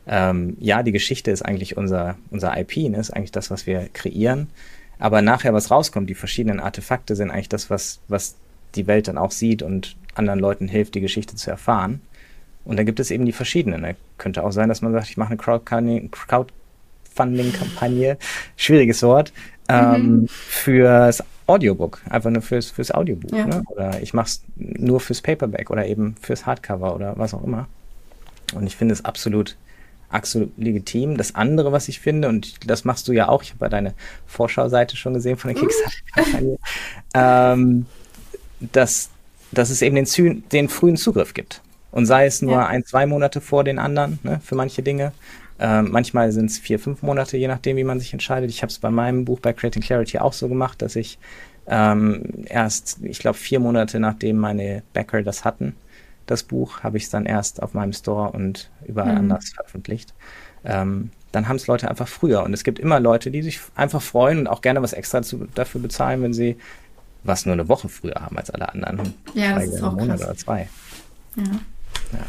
ähm, 0.07 0.57
ja, 0.61 0.83
die 0.83 0.93
Geschichte 0.93 1.31
ist 1.31 1.43
eigentlich 1.43 1.77
unser, 1.77 2.17
unser 2.31 2.57
IP, 2.59 2.77
ne? 2.89 2.99
ist 2.99 3.11
eigentlich 3.11 3.33
das, 3.33 3.51
was 3.51 3.67
wir 3.67 3.89
kreieren. 3.93 4.49
Aber 4.99 5.21
nachher, 5.21 5.53
was 5.53 5.71
rauskommt, 5.71 6.09
die 6.09 6.15
verschiedenen 6.15 6.61
Artefakte 6.61 7.17
sind 7.17 7.31
eigentlich 7.31 7.49
das, 7.49 7.71
was, 7.71 8.01
was 8.09 8.37
die 8.77 8.87
Welt 8.87 9.09
dann 9.09 9.19
auch 9.19 9.33
sieht 9.33 9.63
und 9.63 9.97
anderen 10.15 10.39
Leuten 10.39 10.69
hilft, 10.69 10.95
die 10.95 11.01
Geschichte 11.01 11.35
zu 11.35 11.51
erfahren. 11.51 12.01
Und 12.65 12.79
da 12.79 12.85
gibt 12.85 13.01
es 13.01 13.11
eben 13.11 13.27
die 13.27 13.33
verschiedenen. 13.33 13.83
Da 13.83 13.95
könnte 14.19 14.45
auch 14.45 14.53
sein, 14.53 14.69
dass 14.69 14.83
man 14.83 14.93
sagt, 14.93 15.09
ich 15.09 15.17
mache 15.17 15.31
eine 15.31 16.09
Crowdfunding-Kampagne, 16.09 18.19
schwieriges 18.57 19.03
Wort, 19.03 19.33
ähm, 19.69 20.21
mhm. 20.21 20.29
fürs 20.29 21.25
Audiobook, 21.53 22.01
einfach 22.09 22.31
nur 22.31 22.43
fürs, 22.43 22.71
fürs 22.71 22.91
Audiobuch. 22.91 23.37
Ja. 23.37 23.47
Ne? 23.47 23.63
Oder 23.67 24.01
ich 24.03 24.15
mache 24.15 24.27
es 24.27 24.43
nur 24.57 25.01
fürs 25.01 25.21
Paperback 25.21 25.71
oder 25.71 25.87
eben 25.87 26.17
fürs 26.21 26.47
Hardcover 26.47 26.95
oder 26.95 27.15
was 27.17 27.35
auch 27.35 27.45
immer. 27.45 27.69
Und 28.55 28.67
ich 28.67 28.77
finde 28.77 28.95
es 28.95 29.05
absolut, 29.05 29.57
absolut 30.09 30.53
legitim. 30.57 31.17
Das 31.17 31.35
andere, 31.35 31.73
was 31.73 31.89
ich 31.89 32.01
finde, 32.01 32.29
und 32.29 32.69
das 32.69 32.85
machst 32.85 33.09
du 33.09 33.13
ja 33.13 33.29
auch, 33.29 33.43
ich 33.43 33.53
habe 33.53 33.67
ja 33.67 33.69
deine 33.69 33.95
Vorschauseite 34.27 34.97
schon 34.97 35.15
gesehen 35.15 35.37
von 35.37 35.53
der 35.53 35.61
Kickstarter-Kampagne, 35.61 36.59
ähm, 37.15 37.87
dass, 38.61 39.11
dass 39.51 39.71
es 39.71 39.83
eben 39.83 39.97
den, 39.97 40.45
den 40.51 40.69
frühen 40.69 40.97
Zugriff 40.97 41.35
gibt. 41.35 41.61
Und 41.91 42.07
sei 42.07 42.25
es 42.25 42.41
nur 42.41 42.55
ja. 42.55 42.67
ein, 42.67 42.85
zwei 42.85 43.07
Monate 43.07 43.41
vor 43.43 43.65
den 43.65 43.79
anderen, 43.79 44.19
ne, 44.23 44.41
für 44.43 44.55
manche 44.55 44.83
Dinge. 44.83 45.13
Ähm, 45.65 45.93
manchmal 45.93 46.33
sind 46.33 46.47
es 46.47 46.59
vier, 46.59 46.81
fünf 46.81 47.03
Monate, 47.03 47.37
je 47.37 47.47
nachdem, 47.47 47.77
wie 47.77 47.85
man 47.85 48.01
sich 48.01 48.13
entscheidet. 48.13 48.51
Ich 48.51 48.63
habe 48.63 48.71
es 48.71 48.81
bei 48.81 48.91
meinem 48.91 49.25
Buch 49.25 49.39
bei 49.39 49.53
Creating 49.53 49.81
Clarity 49.81 50.19
auch 50.19 50.33
so 50.33 50.49
gemacht, 50.49 50.83
dass 50.83 50.97
ich 50.97 51.21
ähm, 51.69 52.25
erst, 52.47 52.99
ich 53.05 53.21
glaube, 53.21 53.39
vier 53.39 53.61
Monate 53.61 54.01
nachdem 54.01 54.39
meine 54.39 54.83
Backer 54.93 55.23
das 55.23 55.45
hatten, 55.45 55.77
das 56.27 56.43
Buch, 56.43 56.83
habe 56.83 56.97
ich 56.97 57.05
es 57.05 57.11
dann 57.11 57.27
erst 57.27 57.63
auf 57.63 57.75
meinem 57.75 57.93
Store 57.93 58.33
und 58.33 58.71
überall 58.85 59.13
mhm. 59.13 59.19
anders 59.19 59.51
veröffentlicht. 59.51 60.15
Ähm, 60.65 61.11
dann 61.31 61.47
haben 61.47 61.57
es 61.57 61.69
Leute 61.69 61.89
einfach 61.89 62.09
früher. 62.09 62.43
Und 62.43 62.55
es 62.55 62.65
gibt 62.65 62.81
immer 62.81 62.99
Leute, 62.99 63.31
die 63.31 63.43
sich 63.43 63.61
einfach 63.77 64.03
freuen 64.03 64.41
und 64.41 64.47
auch 64.49 64.63
gerne 64.63 64.83
was 64.83 64.93
extra 64.93 65.23
zu, 65.23 65.47
dafür 65.55 65.81
bezahlen, 65.81 66.23
wenn 66.23 66.35
sie 66.35 66.57
was 67.23 67.47
nur 67.47 67.53
eine 67.53 67.69
Woche 67.69 67.89
früher 67.89 68.17
haben 68.17 68.37
als 68.37 68.51
alle 68.51 68.69
anderen. 68.69 69.15
Ja, 69.35 69.55
das 69.55 69.67
ist 69.67 69.83
auch 69.83 69.93
Monat 69.93 70.19
krass. 70.19 70.23
oder 70.23 70.37
zwei. 70.37 70.69
Ja. 71.37 71.45
ja. 71.45 72.27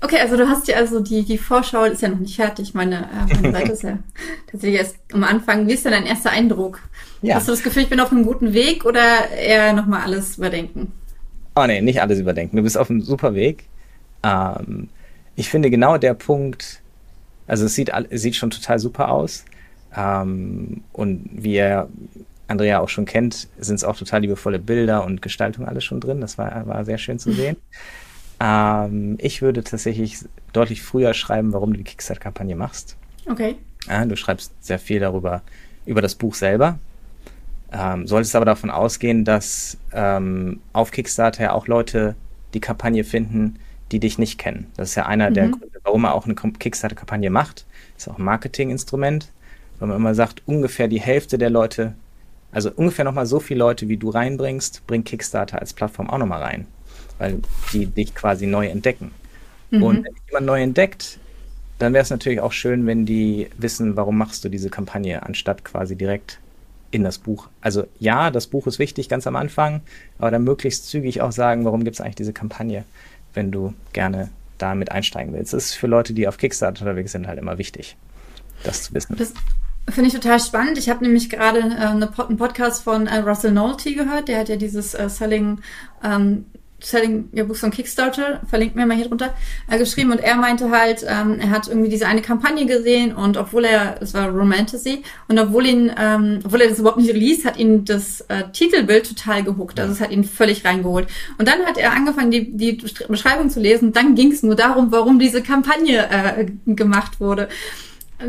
Okay, 0.00 0.18
also 0.20 0.36
du 0.36 0.48
hast 0.48 0.68
ja 0.68 0.76
also 0.76 1.00
die, 1.00 1.24
die 1.24 1.38
Vorschau 1.38 1.84
ist 1.84 2.02
ja 2.02 2.08
noch 2.08 2.20
nicht 2.20 2.36
fertig. 2.36 2.72
Meine, 2.72 2.98
äh, 3.02 3.34
meine 3.34 3.52
Seite 3.58 3.72
ist 3.72 3.82
ja 3.82 3.98
tatsächlich 4.50 4.80
erst 4.80 4.96
am 5.12 5.24
Anfang. 5.24 5.66
Wie 5.66 5.72
ist 5.72 5.84
denn 5.84 5.92
dein 5.92 6.06
erster 6.06 6.30
Eindruck? 6.30 6.80
Ja. 7.20 7.34
Hast 7.34 7.48
du 7.48 7.52
das 7.52 7.62
Gefühl, 7.62 7.82
ich 7.82 7.90
bin 7.90 7.98
auf 7.98 8.12
einem 8.12 8.24
guten 8.24 8.52
Weg 8.52 8.84
oder 8.84 9.28
eher 9.30 9.72
nochmal 9.72 10.02
alles 10.02 10.38
überdenken? 10.38 10.92
Oh 11.56 11.66
nee, 11.66 11.80
nicht 11.80 12.00
alles 12.00 12.20
überdenken. 12.20 12.56
Du 12.56 12.62
bist 12.62 12.78
auf 12.78 12.90
einem 12.90 13.00
super 13.00 13.34
Weg. 13.34 13.64
Ähm, 14.22 14.88
ich 15.34 15.48
finde 15.48 15.70
genau 15.70 15.98
der 15.98 16.14
Punkt, 16.14 16.80
also 17.48 17.64
es 17.64 17.74
sieht, 17.74 17.90
es 18.10 18.22
sieht 18.22 18.36
schon 18.36 18.50
total 18.50 18.78
super 18.78 19.10
aus. 19.10 19.44
Ähm, 19.96 20.84
und 20.92 21.28
wie 21.32 21.54
ihr 21.54 21.88
Andrea 22.46 22.78
auch 22.78 22.88
schon 22.88 23.04
kennt, 23.04 23.48
sind 23.58 23.76
es 23.76 23.84
auch 23.84 23.96
total 23.96 24.20
liebevolle 24.20 24.60
Bilder 24.60 25.04
und 25.04 25.22
Gestaltung 25.22 25.66
alles 25.66 25.84
schon 25.84 26.00
drin. 26.00 26.20
Das 26.20 26.38
war, 26.38 26.66
war 26.68 26.84
sehr 26.84 26.98
schön 26.98 27.18
zu 27.18 27.32
sehen. 27.32 27.56
Ähm, 28.40 29.16
ich 29.20 29.42
würde 29.42 29.64
tatsächlich 29.64 30.18
deutlich 30.52 30.82
früher 30.82 31.14
schreiben, 31.14 31.52
warum 31.52 31.72
du 31.72 31.78
die 31.78 31.84
Kickstarter-Kampagne 31.84 32.56
machst. 32.56 32.96
Okay. 33.28 33.56
Ja, 33.86 34.04
du 34.04 34.16
schreibst 34.16 34.52
sehr 34.60 34.78
viel 34.78 35.00
darüber, 35.00 35.42
über 35.86 36.02
das 36.02 36.14
Buch 36.14 36.34
selber. 36.34 36.78
Ähm, 37.72 38.06
solltest 38.06 38.34
aber 38.34 38.44
davon 38.44 38.70
ausgehen, 38.70 39.24
dass 39.24 39.76
ähm, 39.92 40.60
auf 40.72 40.90
Kickstarter 40.90 41.44
ja 41.44 41.52
auch 41.52 41.66
Leute 41.66 42.14
die 42.54 42.60
Kampagne 42.60 43.04
finden, 43.04 43.58
die 43.92 44.00
dich 44.00 44.18
nicht 44.18 44.38
kennen. 44.38 44.70
Das 44.76 44.90
ist 44.90 44.94
ja 44.94 45.06
einer 45.06 45.30
mhm. 45.30 45.34
der 45.34 45.48
Gründe, 45.48 45.80
warum 45.82 46.02
man 46.02 46.12
auch 46.12 46.24
eine 46.24 46.34
Kickstarter-Kampagne 46.34 47.30
macht. 47.30 47.66
Das 47.94 48.06
ist 48.06 48.12
auch 48.12 48.18
ein 48.18 48.24
Marketinginstrument, 48.24 49.30
weil 49.78 49.88
man 49.88 49.96
immer 49.96 50.14
sagt, 50.14 50.42
ungefähr 50.46 50.88
die 50.88 51.00
Hälfte 51.00 51.36
der 51.36 51.50
Leute, 51.50 51.94
also 52.52 52.70
ungefähr 52.74 53.04
nochmal 53.04 53.26
so 53.26 53.40
viele 53.40 53.58
Leute, 53.58 53.88
wie 53.88 53.98
du 53.98 54.08
reinbringst, 54.10 54.86
bringt 54.86 55.06
Kickstarter 55.06 55.58
als 55.58 55.74
Plattform 55.74 56.08
auch 56.08 56.18
nochmal 56.18 56.42
rein 56.42 56.66
weil 57.18 57.40
die 57.72 57.86
dich 57.86 58.14
quasi 58.14 58.46
neu 58.46 58.66
entdecken. 58.66 59.12
Mhm. 59.70 59.82
Und 59.82 60.04
wenn 60.04 60.14
jemand 60.26 60.46
neu 60.46 60.62
entdeckt, 60.62 61.18
dann 61.78 61.92
wäre 61.92 62.02
es 62.02 62.10
natürlich 62.10 62.40
auch 62.40 62.52
schön, 62.52 62.86
wenn 62.86 63.06
die 63.06 63.48
wissen, 63.56 63.96
warum 63.96 64.18
machst 64.18 64.44
du 64.44 64.48
diese 64.48 64.70
Kampagne, 64.70 65.22
anstatt 65.22 65.64
quasi 65.64 65.96
direkt 65.96 66.38
in 66.90 67.04
das 67.04 67.18
Buch. 67.18 67.48
Also 67.60 67.86
ja, 68.00 68.30
das 68.30 68.46
Buch 68.46 68.66
ist 68.66 68.78
wichtig 68.78 69.08
ganz 69.08 69.26
am 69.26 69.36
Anfang, 69.36 69.82
aber 70.18 70.30
dann 70.30 70.44
möglichst 70.44 70.88
zügig 70.88 71.20
auch 71.20 71.32
sagen, 71.32 71.64
warum 71.64 71.84
gibt 71.84 71.96
es 71.96 72.00
eigentlich 72.00 72.16
diese 72.16 72.32
Kampagne, 72.32 72.84
wenn 73.34 73.52
du 73.52 73.74
gerne 73.92 74.30
damit 74.56 74.90
einsteigen 74.90 75.32
willst. 75.34 75.52
Das 75.52 75.66
ist 75.66 75.74
für 75.74 75.86
Leute, 75.86 76.12
die 76.12 76.26
auf 76.26 76.38
Kickstarter 76.38 76.82
unterwegs 76.82 77.12
sind, 77.12 77.28
halt 77.28 77.38
immer 77.38 77.58
wichtig, 77.58 77.96
das 78.64 78.84
zu 78.84 78.94
wissen. 78.94 79.16
Das 79.16 79.32
finde 79.88 80.08
ich 80.08 80.14
total 80.14 80.40
spannend. 80.40 80.78
Ich 80.78 80.88
habe 80.88 81.04
nämlich 81.04 81.30
gerade 81.30 81.60
äh, 81.60 81.62
eine, 81.62 82.10
einen 82.18 82.36
Podcast 82.36 82.82
von 82.82 83.06
äh, 83.06 83.18
Russell 83.18 83.52
Nolte 83.52 83.94
gehört, 83.94 84.28
der 84.28 84.40
hat 84.40 84.48
ja 84.48 84.56
dieses 84.56 84.94
äh, 84.94 85.08
Selling 85.08 85.60
ähm, 86.02 86.46
Selling 86.80 87.28
Your 87.34 87.44
Books 87.44 87.64
on 87.64 87.70
Kickstarter, 87.70 88.40
verlinkt 88.48 88.76
mir 88.76 88.86
mal 88.86 88.96
hier 88.96 89.08
drunter, 89.08 89.34
äh, 89.68 89.78
geschrieben 89.78 90.12
und 90.12 90.20
er 90.20 90.36
meinte 90.36 90.70
halt, 90.70 91.04
ähm, 91.08 91.40
er 91.40 91.50
hat 91.50 91.66
irgendwie 91.66 91.88
diese 91.88 92.06
eine 92.06 92.22
Kampagne 92.22 92.66
gesehen 92.66 93.14
und 93.14 93.36
obwohl 93.36 93.64
er, 93.64 94.00
es 94.00 94.14
war 94.14 94.28
Romantasy, 94.28 95.02
und 95.26 95.38
obwohl 95.38 95.66
ihn, 95.66 95.90
ähm, 95.98 96.38
obwohl 96.44 96.60
er 96.60 96.68
das 96.68 96.78
überhaupt 96.78 96.98
nicht 96.98 97.12
liest, 97.12 97.44
hat 97.44 97.56
ihn 97.56 97.84
das 97.84 98.20
äh, 98.28 98.44
Titelbild 98.52 99.08
total 99.08 99.42
gehuckt, 99.42 99.80
also 99.80 99.92
es 99.92 100.00
hat 100.00 100.12
ihn 100.12 100.22
völlig 100.22 100.64
reingeholt. 100.64 101.08
Und 101.36 101.48
dann 101.48 101.66
hat 101.66 101.78
er 101.78 101.92
angefangen, 101.92 102.30
die, 102.30 102.56
die 102.56 102.80
Beschreibung 103.08 103.50
zu 103.50 103.58
lesen, 103.58 103.92
dann 103.92 104.14
ging 104.14 104.30
es 104.30 104.44
nur 104.44 104.54
darum, 104.54 104.92
warum 104.92 105.18
diese 105.18 105.42
Kampagne 105.42 106.08
äh, 106.08 106.46
gemacht 106.66 107.20
wurde. 107.20 107.48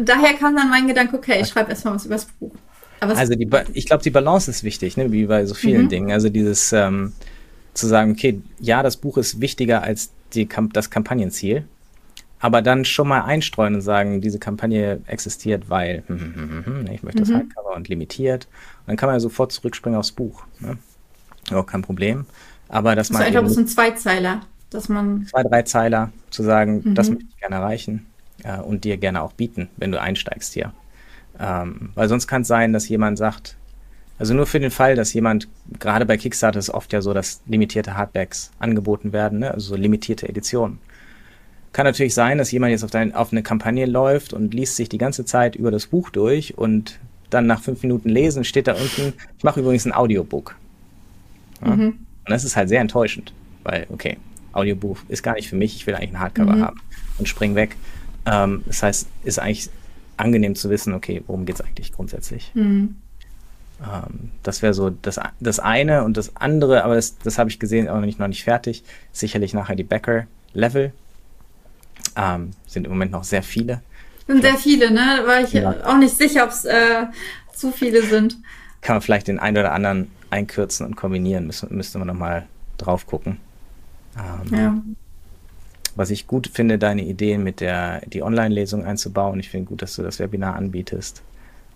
Daher 0.05 0.33
kam 0.33 0.55
dann 0.55 0.69
mein 0.69 0.87
Gedanke, 0.87 1.17
okay, 1.17 1.39
ich 1.41 1.47
schreibe 1.47 1.69
erstmal 1.69 1.95
was 1.95 2.05
übers 2.05 2.25
Buch. 2.39 2.53
also 2.99 3.33
die, 3.35 3.47
ich 3.73 3.85
glaube, 3.85 4.03
die 4.03 4.11
Balance 4.11 4.49
ist 4.49 4.63
wichtig, 4.63 4.97
ne? 4.97 5.11
wie 5.11 5.25
bei 5.25 5.45
so 5.45 5.53
vielen 5.53 5.83
mhm. 5.83 5.89
Dingen. 5.89 6.11
Also 6.11 6.29
dieses 6.29 6.73
ähm, 6.73 7.13
zu 7.73 7.87
sagen, 7.87 8.11
okay, 8.11 8.41
ja, 8.59 8.83
das 8.83 8.97
Buch 8.97 9.17
ist 9.17 9.41
wichtiger 9.41 9.83
als 9.83 10.11
die, 10.33 10.47
das 10.73 10.89
Kampagnenziel, 10.89 11.65
aber 12.39 12.61
dann 12.61 12.85
schon 12.85 13.07
mal 13.07 13.21
einstreuen 13.21 13.75
und 13.75 13.81
sagen, 13.81 14.21
diese 14.21 14.39
Kampagne 14.39 15.01
existiert, 15.07 15.69
weil 15.69 16.03
hm, 16.07 16.19
hm, 16.19 16.65
hm, 16.65 16.87
ich 16.91 17.03
möchte 17.03 17.19
das 17.19 17.29
mhm. 17.29 17.35
Hardcover 17.35 17.75
und 17.75 17.89
limitiert. 17.89 18.47
Und 18.81 18.87
dann 18.87 18.97
kann 18.97 19.07
man 19.07 19.15
ja 19.15 19.19
sofort 19.19 19.51
zurückspringen 19.51 19.99
aufs 19.99 20.13
Buch. 20.13 20.43
Ne? 20.59 20.77
Auch 21.51 21.65
kein 21.65 21.81
Problem. 21.81 22.25
Aber 22.69 22.95
dass 22.95 23.09
man. 23.09 23.23
Also 23.23 23.39
einfach 23.39 23.51
so 23.51 23.59
ein 23.59 23.67
Zweizeiler, 23.67 24.41
dass 24.69 24.87
man. 24.87 25.25
Zwei, 25.25 25.43
drei 25.43 25.63
Zeiler 25.63 26.11
zu 26.29 26.43
sagen, 26.43 26.81
mhm. 26.83 26.95
das 26.95 27.09
möchte 27.09 27.25
ich 27.29 27.37
gerne 27.39 27.57
erreichen 27.57 28.05
äh, 28.43 28.59
und 28.59 28.85
dir 28.85 28.97
gerne 28.97 29.21
auch 29.21 29.33
bieten, 29.33 29.69
wenn 29.77 29.91
du 29.91 29.99
einsteigst 29.99 30.53
hier. 30.53 30.73
Ähm, 31.39 31.89
weil 31.95 32.07
sonst 32.07 32.27
kann 32.27 32.43
es 32.43 32.47
sein, 32.47 32.71
dass 32.71 32.87
jemand 32.87 33.17
sagt, 33.17 33.57
also 34.19 34.33
nur 34.33 34.45
für 34.45 34.59
den 34.59 34.69
Fall, 34.69 34.95
dass 34.95 35.13
jemand, 35.13 35.47
gerade 35.79 36.05
bei 36.05 36.17
Kickstarter 36.17 36.59
ist 36.59 36.69
oft 36.69 36.91
ja 36.91 37.01
so, 37.01 37.13
dass 37.13 37.41
limitierte 37.47 37.95
Hardbacks 37.95 38.51
angeboten 38.59 39.13
werden, 39.13 39.39
ne? 39.39 39.51
also 39.51 39.69
so 39.69 39.75
limitierte 39.75 40.27
Editionen. 40.27 40.79
Kann 41.71 41.85
natürlich 41.85 42.13
sein, 42.13 42.37
dass 42.37 42.51
jemand 42.51 42.71
jetzt 42.71 42.83
auf, 42.83 42.91
dein, 42.91 43.15
auf 43.15 43.31
eine 43.31 43.43
Kampagne 43.43 43.85
läuft 43.85 44.33
und 44.33 44.53
liest 44.53 44.75
sich 44.75 44.89
die 44.89 44.97
ganze 44.97 45.23
Zeit 45.23 45.55
über 45.55 45.71
das 45.71 45.87
Buch 45.87 46.09
durch 46.09 46.57
und 46.57 46.99
dann 47.29 47.47
nach 47.47 47.61
fünf 47.61 47.81
Minuten 47.81 48.09
lesen 48.09 48.43
steht 48.43 48.67
da 48.67 48.73
unten, 48.73 49.13
ich 49.37 49.43
mache 49.43 49.61
übrigens 49.61 49.85
ein 49.85 49.93
Audiobook. 49.93 50.55
Ja? 51.63 51.75
Mhm. 51.75 51.85
Und 51.85 51.97
das 52.27 52.43
ist 52.43 52.57
halt 52.57 52.67
sehr 52.67 52.81
enttäuschend, 52.81 53.33
weil, 53.63 53.87
okay, 53.89 54.17
Audiobuch 54.51 54.97
ist 55.07 55.23
gar 55.23 55.35
nicht 55.35 55.47
für 55.47 55.55
mich, 55.55 55.75
ich 55.75 55.87
will 55.87 55.95
eigentlich 55.95 56.11
ein 56.11 56.19
Hardcover 56.19 56.55
mhm. 56.55 56.61
haben 56.61 56.81
und 57.19 57.29
spring 57.29 57.55
weg. 57.55 57.77
Ähm, 58.25 58.63
das 58.65 58.83
heißt, 58.83 59.07
ist 59.23 59.39
eigentlich 59.39 59.69
angenehm 60.17 60.55
zu 60.55 60.69
wissen, 60.69 60.93
okay, 60.93 61.23
worum 61.27 61.45
geht 61.45 61.55
es 61.55 61.61
eigentlich 61.61 61.93
grundsätzlich. 61.93 62.51
Mhm. 62.53 62.95
Ähm, 63.81 64.31
das 64.43 64.61
wäre 64.61 64.73
so 64.73 64.89
das, 64.89 65.19
das 65.39 65.59
eine 65.59 66.03
und 66.03 66.17
das 66.17 66.35
andere, 66.35 66.83
aber 66.83 66.95
das, 66.95 67.17
das 67.19 67.37
habe 67.37 67.49
ich 67.49 67.59
gesehen, 67.59 67.87
auch 67.87 67.95
noch 67.95 68.05
nicht, 68.05 68.19
noch 68.19 68.27
nicht 68.27 68.43
fertig. 68.43 68.83
Sicherlich 69.11 69.53
nachher 69.53 69.75
die 69.75 69.83
Backer-Level. 69.83 70.93
Ähm, 72.15 72.51
sind 72.65 72.85
im 72.85 72.91
Moment 72.91 73.11
noch 73.11 73.23
sehr 73.23 73.43
viele. 73.43 73.81
Sind 74.27 74.41
sehr 74.41 74.55
viele, 74.55 74.91
ne? 74.91 75.23
War 75.25 75.41
ich 75.41 75.53
ja. 75.53 75.73
auch 75.85 75.97
nicht 75.97 76.15
sicher, 76.15 76.43
ob 76.43 76.51
es 76.51 76.65
äh, 76.65 77.05
zu 77.53 77.71
viele 77.71 78.03
sind. 78.03 78.37
Kann 78.81 78.95
man 78.95 79.01
vielleicht 79.01 79.27
den 79.27 79.39
einen 79.39 79.57
oder 79.57 79.71
anderen 79.71 80.11
einkürzen 80.29 80.85
und 80.85 80.95
kombinieren, 80.95 81.47
müsste, 81.47 81.73
müsste 81.73 81.97
man 81.97 82.07
nochmal 82.07 82.45
drauf 82.77 83.07
gucken. 83.07 83.37
Ähm, 84.17 84.57
ja. 84.57 84.81
Was 85.95 86.11
ich 86.11 86.27
gut 86.27 86.47
finde, 86.53 86.77
deine 86.77 87.03
Ideen 87.03 87.43
mit 87.43 87.59
der 87.59 88.01
die 88.05 88.23
Online-Lesung 88.23 88.85
einzubauen. 88.85 89.39
Ich 89.39 89.49
finde 89.49 89.67
gut, 89.67 89.81
dass 89.81 89.95
du 89.95 90.03
das 90.03 90.19
Webinar 90.19 90.55
anbietest 90.55 91.23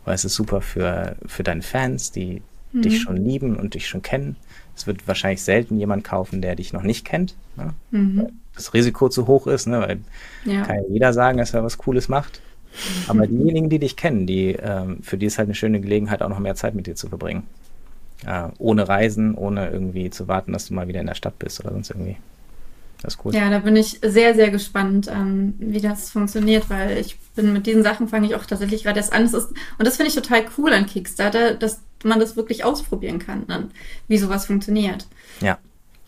weil 0.06 0.16
es 0.16 0.26
ist 0.26 0.36
super 0.36 0.62
für, 0.62 1.16
für 1.26 1.44
deine 1.44 1.62
Fans, 1.62 2.12
die 2.12 2.42
mhm. 2.72 2.82
dich 2.82 3.02
schon 3.02 3.18
lieben 3.18 3.56
und 3.56 3.74
dich 3.74 3.88
schon 3.88 4.02
kennen. 4.02 4.36
Es 4.76 4.88
wird 4.88 5.08
wahrscheinlich 5.08 5.42
selten 5.42 5.78
jemand 5.78 6.04
kaufen, 6.04 6.42
der 6.42 6.56
dich 6.56 6.74
noch 6.74 6.84
nicht 6.84 7.06
kennt. 7.06 7.36
Ne? 7.56 7.74
Mhm. 7.92 8.30
Das 8.56 8.74
Risiko 8.74 9.10
zu 9.10 9.28
hoch 9.28 9.48
ist, 9.48 9.68
ne? 9.68 9.82
weil 9.82 10.00
ja. 10.46 10.64
kann 10.64 10.78
ja 10.78 10.84
jeder 10.90 11.14
sagen, 11.14 11.38
dass 11.38 11.54
er 11.54 11.64
was 11.64 11.78
Cooles 11.78 12.10
macht. 12.10 12.42
Aber 13.08 13.28
diejenigen, 13.28 13.70
die 13.70 13.78
dich 13.78 13.96
kennen, 13.96 14.26
die, 14.26 14.58
ähm, 14.60 14.98
für 15.04 15.18
die 15.18 15.28
ist 15.28 15.38
halt 15.38 15.48
eine 15.48 15.56
schöne 15.56 15.80
Gelegenheit, 15.80 16.24
auch 16.24 16.30
noch 16.30 16.40
mehr 16.40 16.56
Zeit 16.56 16.74
mit 16.74 16.88
dir 16.88 16.96
zu 16.96 17.08
verbringen. 17.08 17.44
Äh, 18.26 18.50
ohne 18.58 18.88
Reisen, 18.88 19.36
ohne 19.36 19.70
irgendwie 19.70 20.10
zu 20.10 20.28
warten, 20.28 20.54
dass 20.54 20.68
du 20.68 20.74
mal 20.74 20.88
wieder 20.88 21.02
in 21.02 21.08
der 21.08 21.14
Stadt 21.14 21.38
bist 21.38 21.60
oder 21.60 21.72
sonst 21.72 21.92
irgendwie. 21.92 22.18
Das 23.04 23.16
ist 23.16 23.26
cool. 23.26 23.36
Ja, 23.36 23.50
da 23.50 23.60
bin 23.60 23.76
ich 23.76 24.00
sehr, 24.02 24.34
sehr 24.34 24.50
gespannt, 24.50 25.10
ähm, 25.14 25.56
wie 25.60 25.82
das 25.82 26.10
funktioniert, 26.10 26.70
weil 26.70 26.98
ich 26.98 27.20
bin 27.36 27.52
mit 27.52 27.68
diesen 27.68 27.84
Sachen 27.84 28.08
fange 28.08 28.28
ich 28.28 28.36
auch 28.36 28.46
tatsächlich 28.46 28.84
gerade 28.84 28.98
erst 28.98 29.12
an. 29.12 29.24
Das 29.24 29.34
ist, 29.34 29.50
und 29.50 29.86
das 29.86 29.98
finde 29.98 30.10
ich 30.10 30.16
total 30.16 30.46
cool 30.58 30.72
an 30.72 30.86
Kickstarter, 30.86 31.54
dass 31.54 31.82
man 32.04 32.22
das 32.22 32.38
wirklich 32.38 32.64
ausprobieren 32.64 33.20
kann, 33.20 33.46
dann, 33.48 33.72
wie 34.08 34.18
sowas 34.18 34.46
funktioniert. 34.46 35.06
Ja. 35.42 35.58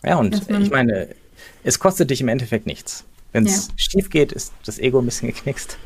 Ja, 0.02 0.16
und 0.16 0.48
ich 0.48 0.70
meine, 0.70 1.08
es 1.64 1.78
kostet 1.78 2.10
dich 2.10 2.20
im 2.22 2.28
Endeffekt 2.28 2.66
nichts. 2.66 3.04
Wenn 3.32 3.44
es 3.44 3.68
ja. 3.68 3.74
schief 3.76 4.08
geht, 4.08 4.32
ist 4.32 4.54
das 4.64 4.78
Ego 4.78 4.98
ein 5.00 5.04
bisschen 5.04 5.28
geknickst. 5.28 5.76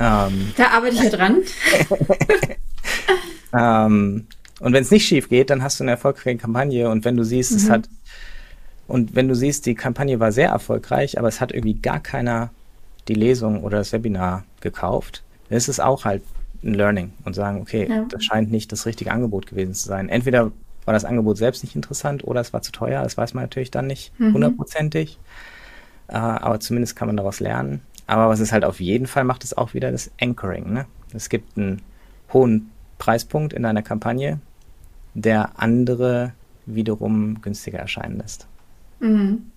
Ähm, 0.00 0.52
da 0.56 0.70
arbeite 0.70 0.96
ich 0.96 1.02
ja 1.02 1.10
dran. 1.10 1.42
ähm, 3.56 4.26
und 4.58 4.72
wenn 4.72 4.82
es 4.82 4.90
nicht 4.90 5.06
schief 5.06 5.28
geht, 5.28 5.50
dann 5.50 5.62
hast 5.62 5.78
du 5.78 5.84
eine 5.84 5.92
erfolgreiche 5.92 6.38
Kampagne 6.38 6.88
und 6.90 7.04
wenn 7.04 7.16
du 7.16 7.24
siehst, 7.24 7.52
mhm. 7.52 7.56
es 7.58 7.70
hat 7.70 7.88
und 8.88 9.14
wenn 9.14 9.28
du 9.28 9.34
siehst, 9.34 9.66
die 9.66 9.74
Kampagne 9.74 10.20
war 10.20 10.32
sehr 10.32 10.50
erfolgreich, 10.50 11.18
aber 11.18 11.28
es 11.28 11.40
hat 11.40 11.52
irgendwie 11.52 11.74
gar 11.74 12.00
keiner 12.00 12.50
die 13.08 13.14
Lesung 13.14 13.62
oder 13.62 13.78
das 13.78 13.92
Webinar 13.92 14.44
gekauft, 14.60 15.22
dann 15.48 15.58
ist 15.58 15.68
es 15.68 15.80
auch 15.80 16.04
halt 16.04 16.22
ein 16.62 16.74
Learning 16.74 17.12
und 17.24 17.34
sagen, 17.34 17.60
okay, 17.60 17.86
ja. 17.88 18.04
das 18.08 18.24
scheint 18.24 18.50
nicht 18.50 18.72
das 18.72 18.86
richtige 18.86 19.12
Angebot 19.12 19.46
gewesen 19.46 19.74
zu 19.74 19.86
sein. 19.86 20.08
Entweder 20.08 20.52
war 20.84 20.94
das 20.94 21.04
Angebot 21.04 21.36
selbst 21.36 21.62
nicht 21.64 21.74
interessant 21.74 22.24
oder 22.24 22.40
es 22.40 22.52
war 22.52 22.62
zu 22.62 22.72
teuer, 22.72 23.02
das 23.02 23.16
weiß 23.16 23.34
man 23.34 23.44
natürlich 23.44 23.70
dann 23.70 23.86
nicht 23.86 24.18
mhm. 24.18 24.34
hundertprozentig. 24.34 25.18
Mhm. 26.08 26.14
Äh, 26.14 26.18
aber 26.18 26.60
zumindest 26.60 26.96
kann 26.96 27.08
man 27.08 27.16
daraus 27.16 27.40
lernen. 27.40 27.82
Aber 28.06 28.28
was 28.28 28.38
es 28.38 28.52
halt 28.52 28.64
auf 28.64 28.80
jeden 28.80 29.08
Fall 29.08 29.24
macht, 29.24 29.42
ist 29.42 29.58
auch 29.58 29.74
wieder 29.74 29.90
das 29.90 30.10
Anchoring. 30.20 30.72
Ne? 30.72 30.86
Es 31.12 31.28
gibt 31.28 31.58
einen 31.58 31.82
hohen 32.32 32.70
Preispunkt 32.98 33.52
in 33.52 33.64
deiner 33.64 33.82
Kampagne, 33.82 34.38
der 35.14 35.58
andere 35.58 36.32
wiederum 36.66 37.42
günstiger 37.42 37.78
erscheinen 37.78 38.18
lässt. 38.18 38.46
Mhm. 39.00 39.50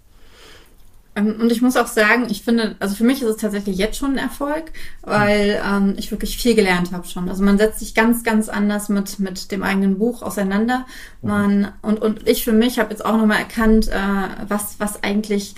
Ähm, 1.15 1.37
und 1.39 1.51
ich 1.51 1.61
muss 1.61 1.77
auch 1.77 1.87
sagen, 1.87 2.27
ich 2.29 2.43
finde, 2.43 2.75
also 2.79 2.95
für 2.95 3.03
mich 3.03 3.21
ist 3.21 3.29
es 3.29 3.37
tatsächlich 3.37 3.77
jetzt 3.77 3.97
schon 3.97 4.11
ein 4.11 4.17
Erfolg, 4.17 4.71
weil 5.01 5.61
ähm, 5.65 5.95
ich 5.97 6.11
wirklich 6.11 6.37
viel 6.37 6.55
gelernt 6.55 6.91
habe 6.91 7.07
schon. 7.07 7.29
Also 7.29 7.43
man 7.43 7.57
setzt 7.57 7.79
sich 7.79 7.95
ganz, 7.95 8.23
ganz 8.23 8.49
anders 8.49 8.89
mit, 8.89 9.19
mit 9.19 9.51
dem 9.51 9.63
eigenen 9.63 9.97
Buch 9.97 10.21
auseinander. 10.21 10.85
Man, 11.21 11.71
und, 11.81 12.01
und 12.01 12.27
ich 12.27 12.43
für 12.43 12.53
mich 12.53 12.79
habe 12.79 12.91
jetzt 12.91 13.05
auch 13.05 13.17
nochmal 13.17 13.39
erkannt, 13.39 13.87
äh, 13.89 14.47
was, 14.47 14.79
was 14.79 15.03
eigentlich 15.03 15.55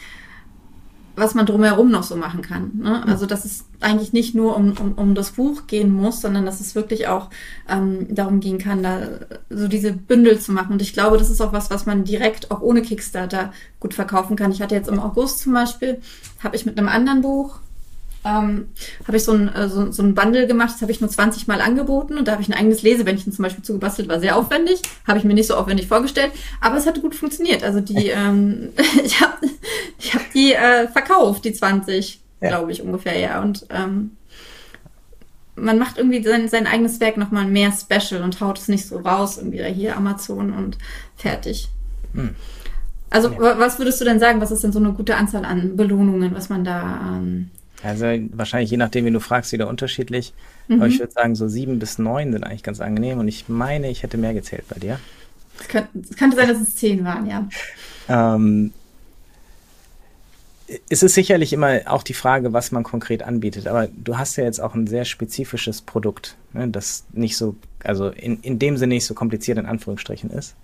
was 1.22 1.36
man 1.36 1.46
drumherum 1.46 1.92
noch 1.92 2.02
so 2.02 2.16
machen 2.16 2.42
kann. 2.42 2.72
Ne? 2.82 3.06
Also 3.08 3.28
dass 3.28 3.46
es 3.46 3.66
eigentlich 3.80 4.12
nicht 4.12 4.34
nur 4.34 4.58
um, 4.58 4.74
um, 4.78 4.94
um 4.94 5.16
das 5.16 5.32
Buch 5.32 5.68
gehen 5.68 5.94
muss, 5.94 6.20
sondern 6.20 6.46
dass 6.46 6.60
es 6.60 6.74
wirklich 6.74 7.08
auch 7.08 7.30
ähm, 7.70 8.08
darum 8.10 8.40
gehen 8.40 8.58
kann, 8.58 8.82
da 8.82 9.02
so 9.50 9.68
diese 9.68 9.94
Bündel 9.94 10.40
zu 10.40 10.52
machen. 10.52 10.74
Und 10.74 10.82
ich 10.82 10.94
glaube, 10.94 11.20
das 11.20 11.30
ist 11.30 11.40
auch 11.40 11.54
was, 11.54 11.70
was 11.70 11.86
man 11.86 12.06
direkt 12.06 12.50
auch 12.50 12.62
ohne 12.62 12.82
Kickstarter 12.82 13.54
gut 13.80 13.94
verkaufen 13.94 14.36
kann. 14.36 14.52
Ich 14.52 14.64
hatte 14.64 14.74
jetzt 14.74 14.90
im 14.90 15.00
August 15.00 15.40
zum 15.40 15.54
Beispiel, 15.54 16.02
habe 16.44 16.56
ich 16.56 16.66
mit 16.66 16.78
einem 16.78 16.90
anderen 16.90 17.22
Buch 17.22 17.60
ähm, 18.24 18.70
habe 19.08 19.18
ich 19.18 19.24
so 19.24 19.32
ein, 19.32 19.54
äh, 19.54 19.68
so, 19.68 19.92
so 19.92 20.04
ein 20.04 20.14
Bundle 20.14 20.48
gemacht, 20.48 20.74
das 20.74 20.82
habe 20.82 20.92
ich 20.92 21.02
nur 21.02 21.10
20 21.10 21.48
Mal 21.48 21.62
angeboten 21.62 22.18
und 22.18 22.28
da 22.28 22.34
habe 22.34 22.42
ich 22.42 22.50
ein 22.50 22.54
eigenes 22.54 22.84
Lesebändchen 22.84 23.34
zum 23.34 23.44
Beispiel 23.44 23.64
zugebastelt, 23.64 24.10
war 24.10 24.20
sehr 24.20 24.38
aufwendig, 24.38 24.82
habe 25.08 25.18
ich 25.18 25.26
mir 25.26 25.34
nicht 25.34 25.48
so 25.48 25.56
aufwendig 25.56 25.88
vorgestellt, 25.88 26.32
aber 26.60 26.78
es 26.78 26.86
hat 26.86 27.02
gut 27.02 27.16
funktioniert. 27.16 27.64
Also 27.64 27.80
die, 27.82 28.10
ähm, 28.10 28.70
ich 29.04 29.22
habe 29.22 29.38
ich 30.00 30.14
hab 30.14 30.32
die 30.34 30.54
äh, 30.54 30.88
verkauft, 30.88 31.46
die 31.46 31.54
20, 31.54 32.20
ja. 32.42 32.50
glaube 32.50 32.72
ich 32.72 32.82
ungefähr, 32.82 33.18
ja. 33.18 33.42
Und 33.42 33.66
ähm, 33.70 34.12
man 35.56 35.80
macht 35.80 35.98
irgendwie 35.98 36.24
sein, 36.24 36.48
sein 36.48 36.68
eigenes 36.68 37.00
Werk 37.00 37.18
nochmal 37.18 37.46
mehr 37.46 37.72
special 37.72 38.24
und 38.24 38.40
haut 38.40 38.60
es 38.60 38.68
nicht 38.68 38.88
so 38.88 39.00
raus, 39.00 39.38
irgendwie 39.38 39.64
hier 39.64 39.98
Amazon 39.98 40.54
und 40.54 40.78
fertig. 41.16 41.70
Hm. 42.14 42.36
Also 43.10 43.30
ja. 43.30 43.60
was 43.60 43.80
würdest 43.80 44.00
du 44.00 44.06
denn 44.06 44.20
sagen, 44.20 44.42
was 44.42 44.52
ist 44.52 44.64
denn 44.64 44.72
so 44.72 44.80
eine 44.80 44.94
gute 44.94 45.18
Anzahl 45.18 45.44
an 45.44 45.76
Belohnungen, 45.76 46.34
was 46.34 46.50
man 46.50 46.64
da 46.64 47.18
ähm, 47.18 47.50
also 47.84 48.06
wahrscheinlich 48.32 48.72
je 48.72 48.78
nachdem, 48.78 49.06
wie 49.06 49.12
du 49.12 49.20
fragst, 49.20 49.52
wieder 49.52 49.68
unterschiedlich. 49.68 50.34
Mhm. 50.68 50.76
Aber 50.76 50.88
ich 50.88 51.00
würde 51.00 51.14
sagen, 51.14 51.36
so 51.36 51.48
sieben 51.48 51.80
bis 51.80 51.98
neun 51.98 52.32
sind 52.32 52.44
eigentlich 52.44 52.64
ganz 52.64 52.80
angenehm. 52.80 53.20
Und 53.20 53.28
ich 53.28 53.50
meine, 53.50 53.90
ich 53.90 54.04
hätte 54.04 54.18
mehr 54.18 54.34
gezählt 54.34 54.66
bei 54.70 54.80
dir. 54.80 55.00
Es 55.60 55.68
könnte, 55.68 55.90
es 56.00 56.18
könnte 56.18 56.38
sein, 56.38 56.48
dass 56.48 56.62
es 56.62 56.76
zehn 56.76 57.04
waren, 57.04 57.28
ja. 57.28 57.48
Ähm, 58.10 58.72
es 60.90 61.04
ist 61.04 61.16
sicherlich 61.16 61.54
immer 61.54 61.82
auch 61.86 62.04
die 62.04 62.14
Frage, 62.14 62.54
was 62.54 62.72
man 62.72 62.84
konkret 62.84 63.24
anbietet. 63.24 63.68
Aber 63.68 63.88
du 63.88 64.18
hast 64.18 64.36
ja 64.38 64.44
jetzt 64.44 64.62
auch 64.62 64.74
ein 64.74 64.88
sehr 64.88 65.06
spezifisches 65.06 65.82
Produkt, 65.82 66.38
ne, 66.54 66.68
das 66.68 67.06
nicht 67.12 67.38
so, 67.38 67.56
also 67.84 68.10
in, 68.10 68.40
in 68.42 68.60
dem 68.60 68.78
Sinne 68.78 68.96
nicht 68.96 69.06
so 69.06 69.14
kompliziert 69.14 69.58
in 69.58 69.66
Anführungsstrichen 69.66 70.30
ist. 70.30 70.56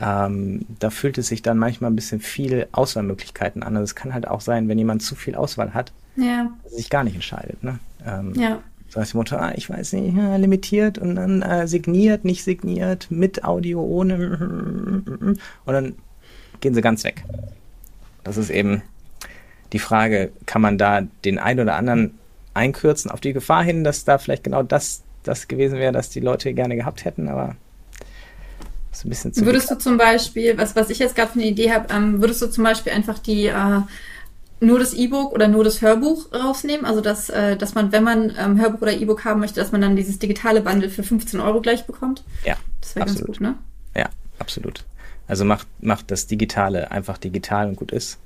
Ähm, 0.00 0.66
da 0.78 0.90
fühlt 0.90 1.18
es 1.18 1.28
sich 1.28 1.42
dann 1.42 1.58
manchmal 1.58 1.90
ein 1.90 1.96
bisschen 1.96 2.20
viel 2.20 2.68
Auswahlmöglichkeiten 2.72 3.62
an. 3.62 3.76
Also 3.76 3.84
es 3.84 3.94
kann 3.94 4.14
halt 4.14 4.28
auch 4.28 4.40
sein, 4.40 4.68
wenn 4.68 4.78
jemand 4.78 5.02
zu 5.02 5.14
viel 5.14 5.34
Auswahl 5.34 5.74
hat, 5.74 5.92
ja. 6.18 6.50
sich 6.68 6.90
gar 6.90 7.04
nicht 7.04 7.14
entscheidet. 7.14 7.62
Ne? 7.62 7.78
Ähm, 8.04 8.34
ja. 8.34 8.60
So 8.88 9.00
heißt 9.00 9.12
die 9.12 9.16
Mutter, 9.18 9.40
ah, 9.40 9.52
ich 9.54 9.68
weiß 9.68 9.92
nicht, 9.94 10.16
ja, 10.16 10.36
limitiert 10.36 10.98
und 10.98 11.16
dann 11.16 11.42
äh, 11.42 11.68
signiert, 11.68 12.24
nicht 12.24 12.42
signiert, 12.42 13.10
mit 13.10 13.44
Audio, 13.44 13.82
ohne. 13.82 15.36
Und 15.66 15.72
dann 15.72 15.94
gehen 16.60 16.74
sie 16.74 16.80
ganz 16.80 17.04
weg. 17.04 17.24
Das 18.24 18.38
ist 18.38 18.50
eben 18.50 18.82
die 19.72 19.78
Frage, 19.78 20.32
kann 20.46 20.62
man 20.62 20.78
da 20.78 21.02
den 21.24 21.38
einen 21.38 21.60
oder 21.60 21.76
anderen 21.76 22.18
einkürzen 22.54 23.10
auf 23.10 23.20
die 23.20 23.34
Gefahr 23.34 23.62
hin, 23.62 23.84
dass 23.84 24.04
da 24.04 24.16
vielleicht 24.16 24.44
genau 24.44 24.62
das, 24.62 25.02
das 25.22 25.48
gewesen 25.48 25.78
wäre, 25.78 25.92
das 25.92 26.08
die 26.08 26.20
Leute 26.20 26.54
gerne 26.54 26.74
gehabt 26.74 27.04
hätten, 27.04 27.28
aber 27.28 27.56
ist 28.90 29.04
ein 29.04 29.10
bisschen 29.10 29.32
zu 29.32 29.44
Würdest 29.44 29.70
du 29.70 29.76
zum 29.76 29.96
Beispiel, 29.96 30.56
was, 30.58 30.74
was 30.74 30.90
ich 30.90 30.98
jetzt 30.98 31.14
gerade 31.14 31.32
für 31.32 31.38
eine 31.38 31.48
Idee 31.48 31.72
habe, 31.72 31.92
ähm, 31.92 32.20
würdest 32.20 32.42
du 32.42 32.46
zum 32.48 32.64
Beispiel 32.64 32.92
einfach 32.92 33.18
die 33.18 33.46
äh, 33.46 33.80
nur 34.60 34.78
das 34.78 34.94
E-Book 34.94 35.32
oder 35.32 35.48
nur 35.48 35.64
das 35.64 35.82
Hörbuch 35.82 36.32
rausnehmen? 36.32 36.84
Also 36.84 37.00
dass, 37.00 37.30
äh, 37.30 37.56
dass 37.56 37.74
man, 37.74 37.92
wenn 37.92 38.04
man 38.04 38.32
ähm, 38.38 38.60
Hörbuch 38.60 38.82
oder 38.82 38.92
E-Book 38.92 39.24
haben 39.24 39.40
möchte, 39.40 39.60
dass 39.60 39.72
man 39.72 39.80
dann 39.80 39.96
dieses 39.96 40.18
digitale 40.18 40.60
Bundle 40.60 40.90
für 40.90 41.02
15 41.02 41.40
Euro 41.40 41.60
gleich 41.60 41.86
bekommt? 41.86 42.24
Ja. 42.44 42.56
Das 42.80 42.96
wäre 42.96 43.06
ganz 43.06 43.24
gut, 43.24 43.40
ne? 43.40 43.54
Ja, 43.96 44.08
absolut. 44.38 44.84
Also 45.26 45.44
macht, 45.44 45.66
macht 45.80 46.10
das 46.10 46.26
Digitale 46.26 46.90
einfach 46.90 47.18
digital 47.18 47.68
und 47.68 47.76
gut 47.76 47.92
ist. 47.92 48.18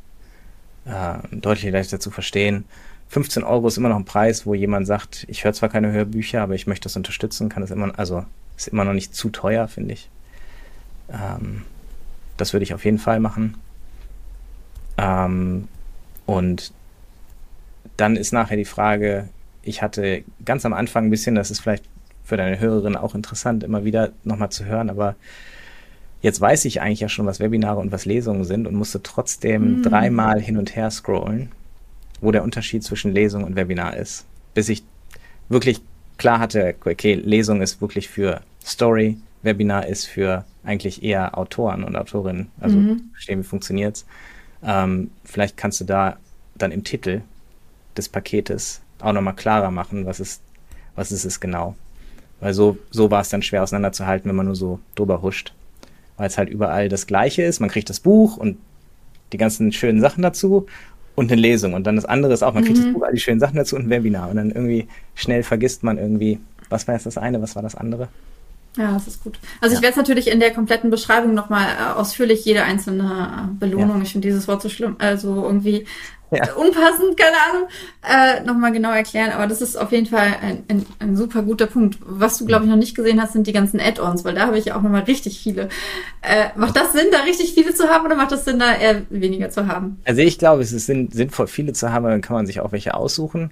Äh, 0.84 1.18
deutlich 1.30 1.70
leichter 1.72 2.00
zu 2.00 2.10
verstehen. 2.10 2.64
15 3.08 3.44
Euro 3.44 3.68
ist 3.68 3.76
immer 3.76 3.90
noch 3.90 3.96
ein 3.96 4.04
Preis, 4.04 4.46
wo 4.46 4.54
jemand 4.54 4.86
sagt, 4.86 5.26
ich 5.28 5.44
höre 5.44 5.52
zwar 5.52 5.68
keine 5.68 5.92
Hörbücher, 5.92 6.40
aber 6.40 6.54
ich 6.54 6.66
möchte 6.66 6.84
das 6.84 6.96
unterstützen, 6.96 7.48
kann 7.50 7.62
es 7.62 7.70
immer, 7.70 7.98
also 7.98 8.24
ist 8.56 8.68
immer 8.68 8.84
noch 8.84 8.94
nicht 8.94 9.14
zu 9.14 9.28
teuer, 9.28 9.68
finde 9.68 9.94
ich. 9.94 10.08
Ähm, 11.10 11.62
das 12.36 12.52
würde 12.52 12.64
ich 12.64 12.72
auf 12.72 12.84
jeden 12.84 12.98
Fall 12.98 13.20
machen. 13.20 13.56
Ähm, 14.96 15.68
und 16.26 16.72
dann 17.96 18.16
ist 18.16 18.32
nachher 18.32 18.56
die 18.56 18.64
Frage, 18.64 19.28
ich 19.62 19.82
hatte 19.82 20.24
ganz 20.44 20.64
am 20.64 20.72
Anfang 20.72 21.06
ein 21.06 21.10
bisschen, 21.10 21.34
das 21.34 21.50
ist 21.50 21.60
vielleicht 21.60 21.84
für 22.24 22.36
deine 22.36 22.58
Hörerin 22.58 22.96
auch 22.96 23.14
interessant, 23.14 23.64
immer 23.64 23.84
wieder 23.84 24.10
nochmal 24.24 24.50
zu 24.50 24.64
hören, 24.64 24.90
aber 24.90 25.16
jetzt 26.20 26.40
weiß 26.40 26.64
ich 26.64 26.80
eigentlich 26.80 27.00
ja 27.00 27.08
schon, 27.08 27.26
was 27.26 27.40
Webinare 27.40 27.80
und 27.80 27.92
was 27.92 28.04
Lesungen 28.04 28.44
sind 28.44 28.66
und 28.66 28.74
musste 28.74 29.02
trotzdem 29.02 29.78
mhm. 29.78 29.82
dreimal 29.82 30.40
hin 30.40 30.56
und 30.56 30.74
her 30.76 30.90
scrollen, 30.90 31.50
wo 32.20 32.30
der 32.30 32.44
Unterschied 32.44 32.84
zwischen 32.84 33.12
Lesung 33.12 33.44
und 33.44 33.56
Webinar 33.56 33.96
ist, 33.96 34.24
bis 34.54 34.68
ich 34.68 34.84
wirklich 35.48 35.80
klar 36.18 36.38
hatte, 36.38 36.74
okay, 36.84 37.14
Lesung 37.14 37.60
ist 37.60 37.80
wirklich 37.80 38.08
für 38.08 38.40
Story, 38.64 39.18
Webinar 39.42 39.86
ist 39.86 40.06
für 40.06 40.44
eigentlich 40.64 41.02
eher 41.02 41.36
Autoren 41.36 41.82
und 41.82 41.96
Autorinnen, 41.96 42.48
also 42.60 42.78
mhm. 42.78 43.10
verstehen, 43.12 43.40
wie 43.40 43.44
funktioniert's. 43.44 44.06
Ähm, 44.64 45.10
vielleicht 45.24 45.56
kannst 45.56 45.80
du 45.80 45.84
da 45.84 46.16
dann 46.54 46.72
im 46.72 46.84
Titel 46.84 47.22
des 47.96 48.08
Paketes 48.08 48.80
auch 49.00 49.12
nochmal 49.12 49.34
klarer 49.34 49.70
machen, 49.70 50.06
was 50.06 50.20
ist, 50.20 50.42
was 50.94 51.12
ist 51.12 51.24
es 51.24 51.40
genau. 51.40 51.74
Weil 52.40 52.54
so, 52.54 52.78
so 52.90 53.10
war 53.10 53.20
es 53.20 53.28
dann 53.28 53.42
schwer 53.42 53.62
auseinanderzuhalten, 53.62 54.28
wenn 54.28 54.36
man 54.36 54.46
nur 54.46 54.56
so 54.56 54.80
drüber 54.94 55.22
huscht 55.22 55.52
weil 56.16 56.28
es 56.28 56.38
halt 56.38 56.48
überall 56.48 56.88
das 56.88 57.06
Gleiche 57.06 57.42
ist. 57.42 57.60
Man 57.60 57.68
kriegt 57.68 57.90
das 57.90 58.00
Buch 58.00 58.36
und 58.36 58.56
die 59.32 59.38
ganzen 59.38 59.72
schönen 59.72 60.00
Sachen 60.00 60.22
dazu 60.22 60.66
und 61.14 61.32
eine 61.32 61.40
Lesung. 61.40 61.74
Und 61.74 61.86
dann 61.86 61.96
das 61.96 62.04
andere 62.04 62.32
ist 62.32 62.42
auch, 62.42 62.54
man 62.54 62.64
kriegt 62.64 62.78
mhm. 62.78 62.84
das 62.84 62.92
Buch, 62.92 63.02
all 63.02 63.12
die 63.12 63.20
schönen 63.20 63.40
Sachen 63.40 63.56
dazu 63.56 63.76
und 63.76 63.86
ein 63.86 63.90
Webinar. 63.90 64.30
Und 64.30 64.36
dann 64.36 64.50
irgendwie 64.50 64.86
schnell 65.14 65.42
vergisst 65.42 65.82
man 65.82 65.98
irgendwie, 65.98 66.38
was 66.68 66.86
war 66.86 66.94
jetzt 66.94 67.06
das 67.06 67.18
eine, 67.18 67.42
was 67.42 67.56
war 67.56 67.62
das 67.62 67.74
andere. 67.74 68.08
Ja, 68.76 68.92
das 68.92 69.06
ist 69.06 69.22
gut. 69.22 69.38
Also 69.60 69.74
ja. 69.74 69.78
ich 69.78 69.82
werde 69.82 69.92
es 69.92 69.96
natürlich 69.96 70.28
in 70.28 70.40
der 70.40 70.52
kompletten 70.52 70.90
Beschreibung 70.90 71.34
nochmal 71.34 71.66
äh, 71.66 71.92
ausführlich 71.98 72.44
jede 72.44 72.62
einzelne 72.62 73.50
Belohnung, 73.58 73.98
ja. 73.98 74.02
ich 74.02 74.12
finde 74.12 74.28
dieses 74.28 74.48
Wort 74.48 74.62
so 74.62 74.68
schlimm, 74.68 74.96
also 74.98 75.44
irgendwie 75.44 75.86
ja. 76.32 76.54
unpassend, 76.54 77.16
keine 77.16 77.36
Ahnung, 77.50 77.68
äh, 78.02 78.44
nochmal 78.46 78.72
genau 78.72 78.90
erklären. 78.90 79.32
Aber 79.32 79.46
das 79.46 79.60
ist 79.60 79.76
auf 79.76 79.92
jeden 79.92 80.06
Fall 80.06 80.34
ein, 80.40 80.64
ein, 80.68 80.86
ein 80.98 81.16
super 81.16 81.42
guter 81.42 81.66
Punkt. 81.66 81.98
Was 82.00 82.38
du, 82.38 82.46
glaube 82.46 82.64
ich, 82.64 82.70
noch 82.70 82.78
nicht 82.78 82.94
gesehen 82.94 83.20
hast, 83.20 83.34
sind 83.34 83.46
die 83.46 83.52
ganzen 83.52 83.80
Add-ons, 83.80 84.24
weil 84.24 84.34
da 84.34 84.46
habe 84.46 84.58
ich 84.58 84.66
ja 84.66 84.76
auch 84.76 84.82
nochmal 84.82 85.02
richtig 85.02 85.40
viele. 85.40 85.68
Äh, 86.22 86.46
macht 86.56 86.76
das 86.76 86.92
Sinn, 86.92 87.08
da 87.12 87.20
richtig 87.20 87.52
viele 87.52 87.74
zu 87.74 87.88
haben 87.88 88.06
oder 88.06 88.16
macht 88.16 88.32
das 88.32 88.44
Sinn, 88.44 88.58
da 88.58 88.74
eher 88.74 89.02
weniger 89.10 89.50
zu 89.50 89.66
haben? 89.66 90.00
Also 90.04 90.22
ich 90.22 90.38
glaube, 90.38 90.62
es 90.62 90.72
ist 90.72 90.86
sinnvoll, 90.86 91.46
viele 91.46 91.74
zu 91.74 91.92
haben, 91.92 92.06
dann 92.06 92.22
kann 92.22 92.36
man 92.36 92.46
sich 92.46 92.60
auch 92.60 92.72
welche 92.72 92.94
aussuchen. 92.94 93.50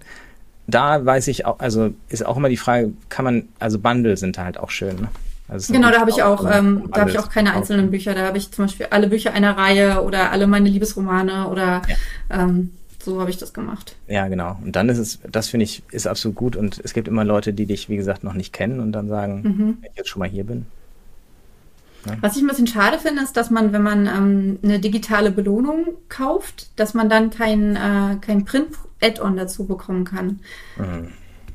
Da 0.71 1.05
weiß 1.05 1.29
ich 1.29 1.47
auch, 1.47 1.59
also 1.59 1.93
ist 2.09 2.25
auch 2.25 2.37
immer 2.37 2.49
die 2.49 2.57
Frage, 2.57 2.93
kann 3.09 3.25
man, 3.25 3.49
also 3.59 3.79
Bundle 3.79 4.17
sind 4.17 4.39
halt 4.39 4.59
auch 4.59 4.71
schön, 4.71 4.97
ne? 4.97 5.09
Also 5.49 5.73
genau, 5.73 5.91
da 5.91 5.99
habe 5.99 6.11
ich 6.11 6.23
auch, 6.23 6.49
ähm, 6.49 6.89
da 6.93 7.01
habe 7.01 7.11
ich 7.11 7.19
auch 7.19 7.29
keine 7.29 7.53
einzelnen 7.53 7.91
Bücher. 7.91 8.15
Da 8.15 8.27
habe 8.27 8.39
ich 8.39 8.53
zum 8.53 8.67
Beispiel 8.67 8.87
alle 8.91 9.09
Bücher 9.09 9.33
einer 9.33 9.57
Reihe 9.57 10.01
oder 10.03 10.31
alle 10.31 10.47
meine 10.47 10.69
Liebesromane 10.69 11.49
oder 11.49 11.83
ja. 11.89 11.97
ähm, 12.45 12.71
so 13.03 13.21
habe 13.21 13.31
ich 13.31 13.39
das 13.39 13.53
gemacht. 13.53 13.97
Ja, 14.07 14.29
genau. 14.29 14.59
Und 14.63 14.77
dann 14.77 14.89
ist 14.89 14.99
es, 14.99 15.19
das 15.29 15.49
finde 15.49 15.65
ich, 15.65 15.83
ist 15.91 16.07
absolut 16.07 16.37
gut. 16.37 16.55
Und 16.55 16.81
es 16.85 16.93
gibt 16.93 17.09
immer 17.09 17.25
Leute, 17.25 17.53
die 17.53 17.67
dich, 17.67 17.89
wie 17.89 17.97
gesagt, 17.97 18.23
noch 18.23 18.35
nicht 18.35 18.53
kennen 18.53 18.79
und 18.79 18.93
dann 18.93 19.09
sagen, 19.09 19.43
mhm. 19.43 19.79
wenn 19.81 19.91
ich 19.91 19.97
jetzt 19.97 20.09
schon 20.09 20.21
mal 20.21 20.29
hier 20.29 20.45
bin. 20.45 20.67
Ja. 22.07 22.17
Was 22.21 22.37
ich 22.37 22.43
ein 22.43 22.49
bisschen 22.49 22.67
schade 22.67 22.99
finde, 22.99 23.23
ist, 23.23 23.37
dass 23.37 23.51
man, 23.51 23.73
wenn 23.73 23.83
man 23.83 24.07
ähm, 24.07 24.59
eine 24.63 24.79
digitale 24.79 25.31
Belohnung 25.31 25.87
kauft, 26.09 26.71
dass 26.77 26.95
man 26.95 27.09
dann 27.09 27.31
kein, 27.31 27.77
äh, 27.77 28.17
kein 28.21 28.45
Print-Add-on 28.45 29.37
dazu 29.37 29.67
bekommen 29.67 30.05
kann. 30.05 30.41
Mhm. 30.77 31.09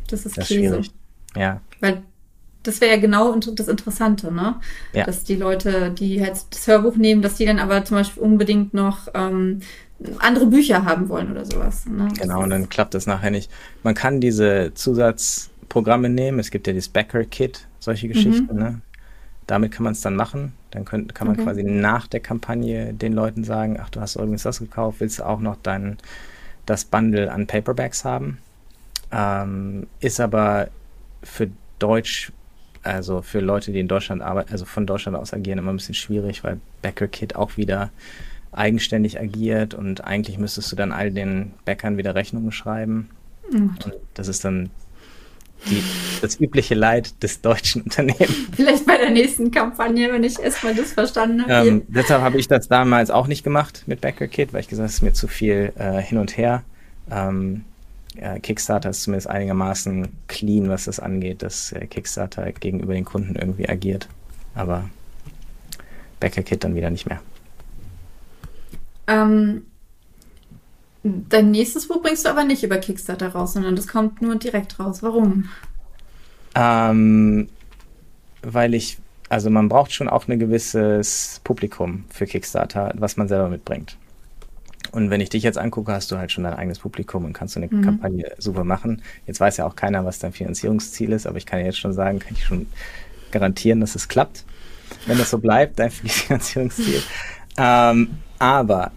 Das 0.07 0.25
ist, 0.25 0.37
das 0.37 0.49
ist 0.49 0.55
schwierig. 0.55 0.91
Ja. 1.35 1.61
Weil 1.79 2.03
das 2.63 2.81
wäre 2.81 2.95
ja 2.95 2.99
genau 2.99 3.35
das 3.35 3.67
Interessante, 3.67 4.31
ne? 4.31 4.55
Ja. 4.93 5.05
Dass 5.05 5.23
die 5.23 5.35
Leute, 5.35 5.91
die 5.91 6.15
jetzt 6.15 6.47
das 6.55 6.67
Hörbuch 6.67 6.95
nehmen, 6.95 7.21
dass 7.21 7.35
die 7.35 7.45
dann 7.45 7.59
aber 7.59 7.85
zum 7.85 7.97
Beispiel 7.97 8.23
unbedingt 8.23 8.73
noch 8.73 9.07
ähm, 9.13 9.59
andere 10.19 10.47
Bücher 10.47 10.83
haben 10.83 11.09
wollen 11.09 11.31
oder 11.31 11.45
sowas. 11.45 11.85
Ne? 11.85 12.07
Genau, 12.19 12.41
und 12.43 12.49
dann 12.49 12.69
klappt 12.69 12.93
das 12.93 13.05
nachher 13.05 13.31
nicht. 13.31 13.51
Man 13.83 13.93
kann 13.93 14.19
diese 14.19 14.71
Zusatzprogramme 14.73 16.09
nehmen. 16.09 16.39
Es 16.39 16.51
gibt 16.51 16.67
ja 16.67 16.73
dieses 16.73 16.89
Backer-Kit, 16.89 17.67
solche 17.79 18.07
Geschichten. 18.07 18.53
Mhm. 18.53 18.59
Ne? 18.59 18.81
Damit 19.47 19.71
kann 19.71 19.83
man 19.83 19.93
es 19.93 20.01
dann 20.01 20.15
machen. 20.15 20.53
Dann 20.71 20.85
könnt, 20.85 21.13
kann 21.13 21.27
man 21.27 21.35
okay. 21.35 21.45
quasi 21.45 21.63
nach 21.63 22.07
der 22.07 22.19
Kampagne 22.19 22.93
den 22.93 23.13
Leuten 23.13 23.43
sagen, 23.43 23.77
ach, 23.79 23.89
du 23.89 24.01
hast 24.01 24.15
übrigens 24.15 24.43
das 24.43 24.59
gekauft, 24.59 24.99
willst 24.99 25.19
du 25.19 25.23
auch 25.25 25.39
noch 25.39 25.57
dein, 25.61 25.97
das 26.65 26.85
Bundle 26.85 27.31
an 27.31 27.47
Paperbacks 27.47 28.03
haben? 28.03 28.39
Ähm, 29.11 29.87
ist 29.99 30.19
aber 30.19 30.69
für 31.23 31.49
Deutsch 31.79 32.31
also 32.85 33.23
für 33.23 33.39
Leute, 33.39 33.71
die 33.71 33.79
in 33.79 33.87
Deutschland 33.87 34.21
arbeiten, 34.21 34.51
also 34.51 34.63
von 34.63 34.85
Deutschland 34.85 35.17
aus 35.17 35.33
agieren, 35.33 35.57
immer 35.57 35.73
ein 35.73 35.77
bisschen 35.77 35.95
schwierig, 35.95 36.43
weil 36.43 36.59
Backer 36.83 37.07
Kit 37.07 37.35
auch 37.35 37.57
wieder 37.57 37.89
eigenständig 38.51 39.19
agiert 39.19 39.73
und 39.73 40.03
eigentlich 40.03 40.37
müsstest 40.37 40.71
du 40.71 40.75
dann 40.75 40.91
all 40.91 41.11
den 41.11 41.53
Bäckern 41.65 41.97
wieder 41.97 42.13
Rechnungen 42.15 42.51
schreiben. 42.51 43.09
Mhm. 43.51 43.75
Und 43.83 43.93
das 44.13 44.27
ist 44.27 44.45
dann 44.45 44.69
die, 45.69 45.83
das 46.21 46.39
übliche 46.39 46.75
Leid 46.75 47.21
des 47.23 47.41
deutschen 47.41 47.83
Unternehmens. 47.83 48.35
Vielleicht 48.55 48.85
bei 48.85 48.97
der 48.97 49.09
nächsten 49.09 49.51
Kampagne, 49.51 50.11
wenn 50.11 50.23
ich 50.23 50.39
erstmal 50.39 50.75
das 50.75 50.93
verstanden 50.93 51.43
habe. 51.43 51.67
Ähm, 51.67 51.83
deshalb 51.87 52.21
habe 52.21 52.37
ich 52.37 52.47
das 52.47 52.67
damals 52.67 53.09
auch 53.09 53.27
nicht 53.27 53.43
gemacht 53.43 53.83
mit 53.87 54.01
Backer 54.01 54.27
Kit, 54.27 54.53
weil 54.53 54.61
ich 54.61 54.67
gesagt 54.67 54.83
habe, 54.83 54.89
es 54.89 54.95
ist 54.95 55.01
mir 55.01 55.13
zu 55.13 55.27
viel 55.27 55.73
äh, 55.77 56.01
hin 56.01 56.17
und 56.17 56.37
her. 56.37 56.63
Ähm, 57.09 57.65
äh, 58.15 58.39
Kickstarter 58.39 58.89
ist 58.89 59.03
zumindest 59.03 59.29
einigermaßen 59.29 60.07
clean, 60.27 60.69
was 60.69 60.85
das 60.85 60.99
angeht, 60.99 61.41
dass 61.41 61.71
äh, 61.71 61.85
Kickstarter 61.87 62.51
gegenüber 62.51 62.93
den 62.93 63.05
Kunden 63.05 63.35
irgendwie 63.35 63.67
agiert. 63.67 64.07
Aber 64.53 64.89
Backer 66.19 66.43
Kit 66.43 66.63
dann 66.63 66.75
wieder 66.75 66.89
nicht 66.89 67.07
mehr. 67.07 67.19
Ähm, 69.07 69.65
dein 71.05 71.51
nächstes 71.51 71.87
Buch 71.87 72.01
bringst 72.01 72.25
du 72.25 72.29
aber 72.29 72.43
nicht 72.43 72.63
über 72.63 72.77
Kickstarter 72.77 73.29
raus, 73.29 73.53
sondern 73.53 73.75
das 73.75 73.87
kommt 73.87 74.21
nur 74.21 74.35
direkt 74.37 74.79
raus. 74.79 75.03
Warum? 75.03 75.49
Ähm, 76.55 77.47
weil 78.41 78.73
ich, 78.73 78.97
also 79.29 79.49
man 79.49 79.69
braucht 79.69 79.93
schon 79.93 80.09
auch 80.09 80.27
ein 80.27 80.39
gewisses 80.39 81.41
Publikum 81.43 82.05
für 82.09 82.25
Kickstarter, 82.25 82.93
was 82.97 83.17
man 83.17 83.27
selber 83.27 83.49
mitbringt. 83.49 83.97
Und 84.91 85.09
wenn 85.09 85.21
ich 85.21 85.29
dich 85.29 85.43
jetzt 85.43 85.57
angucke, 85.57 85.91
hast 85.91 86.11
du 86.11 86.17
halt 86.17 86.31
schon 86.31 86.45
dein 86.45 86.53
eigenes 86.53 86.79
Publikum 86.79 87.25
und 87.25 87.33
kannst 87.33 87.55
du 87.55 87.59
eine 87.59 87.67
mhm. 87.69 87.83
Kampagne 87.83 88.31
super 88.37 88.63
machen. 88.63 89.01
Jetzt 89.27 89.39
weiß 89.39 89.57
ja 89.57 89.67
auch 89.67 89.75
keiner, 89.75 90.05
was 90.05 90.19
dein 90.19 90.31
Finanzierungsziel 90.31 91.11
ist, 91.11 91.27
aber 91.27 91.37
ich 91.37 91.45
kann 91.45 91.59
ja 91.59 91.65
jetzt 91.65 91.79
schon 91.79 91.93
sagen, 91.93 92.19
kann 92.19 92.33
ich 92.33 92.45
schon 92.45 92.67
garantieren, 93.31 93.81
dass 93.81 93.95
es 93.95 94.07
klappt, 94.07 94.45
wenn 95.05 95.17
das 95.17 95.29
so 95.29 95.37
bleibt, 95.37 95.77
dein 95.77 95.91
Finanzierungsziel. 95.91 97.03
ähm, 97.57 98.09
aber 98.39 98.91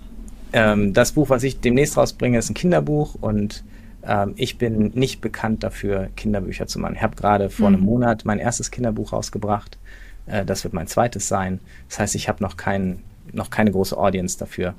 ähm, 0.52 0.94
das 0.94 1.12
Buch, 1.12 1.30
was 1.30 1.42
ich 1.42 1.60
demnächst 1.60 1.96
rausbringe, 1.96 2.38
ist 2.38 2.50
ein 2.50 2.54
Kinderbuch 2.54 3.14
und 3.20 3.64
ähm, 4.02 4.34
ich 4.36 4.58
bin 4.58 4.92
nicht 4.94 5.20
bekannt 5.20 5.62
dafür, 5.62 6.08
Kinderbücher 6.16 6.66
zu 6.66 6.78
machen. 6.78 6.94
Ich 6.96 7.02
habe 7.02 7.16
gerade 7.16 7.50
vor 7.50 7.68
mhm. 7.68 7.76
einem 7.76 7.84
Monat 7.84 8.24
mein 8.24 8.38
erstes 8.38 8.70
Kinderbuch 8.70 9.12
rausgebracht. 9.12 9.78
Äh, 10.26 10.44
das 10.44 10.64
wird 10.64 10.74
mein 10.74 10.86
zweites 10.86 11.28
sein. 11.28 11.60
Das 11.88 11.98
heißt, 11.98 12.14
ich 12.14 12.28
habe 12.28 12.42
noch, 12.42 12.56
kein, 12.56 13.00
noch 13.32 13.50
keine 13.50 13.72
große 13.72 13.96
Audience 13.96 14.38
dafür 14.38 14.74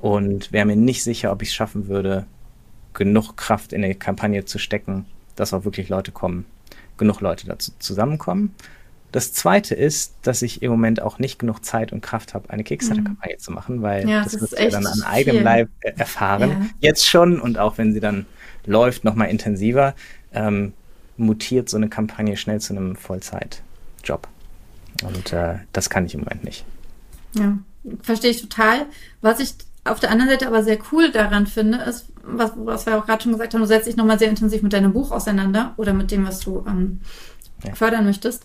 und 0.00 0.52
wäre 0.52 0.66
mir 0.66 0.76
nicht 0.76 1.02
sicher, 1.02 1.32
ob 1.32 1.42
ich 1.42 1.48
es 1.48 1.54
schaffen 1.54 1.88
würde, 1.88 2.26
genug 2.94 3.36
Kraft 3.36 3.72
in 3.72 3.84
eine 3.84 3.94
Kampagne 3.94 4.44
zu 4.44 4.58
stecken, 4.58 5.06
dass 5.36 5.54
auch 5.54 5.64
wirklich 5.64 5.88
Leute 5.88 6.12
kommen, 6.12 6.46
genug 6.96 7.20
Leute 7.20 7.46
dazu 7.46 7.72
zusammenkommen. 7.78 8.54
Das 9.12 9.32
zweite 9.32 9.74
ist, 9.74 10.14
dass 10.22 10.42
ich 10.42 10.62
im 10.62 10.70
Moment 10.70 11.02
auch 11.02 11.18
nicht 11.18 11.38
genug 11.38 11.64
Zeit 11.64 11.92
und 11.92 12.00
Kraft 12.00 12.34
habe, 12.34 12.50
eine 12.50 12.62
Kickstarter-Kampagne 12.62 13.36
mhm. 13.36 13.40
zu 13.40 13.52
machen, 13.52 13.82
weil 13.82 14.08
ja, 14.08 14.22
das, 14.22 14.32
das 14.32 14.40
wird 14.52 14.60
ja 14.60 14.70
dann 14.70 14.86
an 14.86 15.02
eigenem 15.02 15.42
Leib 15.42 15.68
erfahren. 15.80 16.50
Ja. 16.50 16.66
Jetzt 16.80 17.08
schon 17.08 17.40
und 17.40 17.58
auch 17.58 17.78
wenn 17.78 17.92
sie 17.92 18.00
dann 18.00 18.26
läuft, 18.66 19.04
nochmal 19.04 19.28
intensiver, 19.28 19.94
ähm, 20.32 20.72
mutiert 21.16 21.68
so 21.68 21.76
eine 21.76 21.88
Kampagne 21.88 22.36
schnell 22.36 22.60
zu 22.60 22.72
einem 22.72 22.96
Vollzeitjob. 22.96 24.28
Und 25.02 25.32
äh, 25.32 25.56
das 25.72 25.90
kann 25.90 26.06
ich 26.06 26.14
im 26.14 26.20
Moment 26.20 26.44
nicht. 26.44 26.64
Ja, 27.34 27.58
verstehe 28.02 28.30
ich 28.30 28.40
total. 28.40 28.86
Was 29.20 29.40
ich 29.40 29.54
auf 29.84 30.00
der 30.00 30.10
anderen 30.10 30.30
Seite 30.30 30.46
aber 30.46 30.62
sehr 30.62 30.78
cool 30.92 31.10
daran 31.10 31.46
finde, 31.46 31.78
ist, 31.78 32.06
was, 32.22 32.52
was 32.56 32.86
wir 32.86 32.98
auch 32.98 33.06
gerade 33.06 33.22
schon 33.22 33.32
gesagt 33.32 33.54
haben, 33.54 33.60
du 33.60 33.66
setzt 33.66 33.86
dich 33.86 33.96
nochmal 33.96 34.18
sehr 34.18 34.28
intensiv 34.28 34.62
mit 34.62 34.72
deinem 34.72 34.92
Buch 34.92 35.10
auseinander 35.10 35.74
oder 35.76 35.92
mit 35.92 36.10
dem, 36.10 36.26
was 36.26 36.40
du 36.40 36.64
ähm, 36.66 37.00
ja. 37.64 37.74
fördern 37.74 38.04
möchtest. 38.04 38.44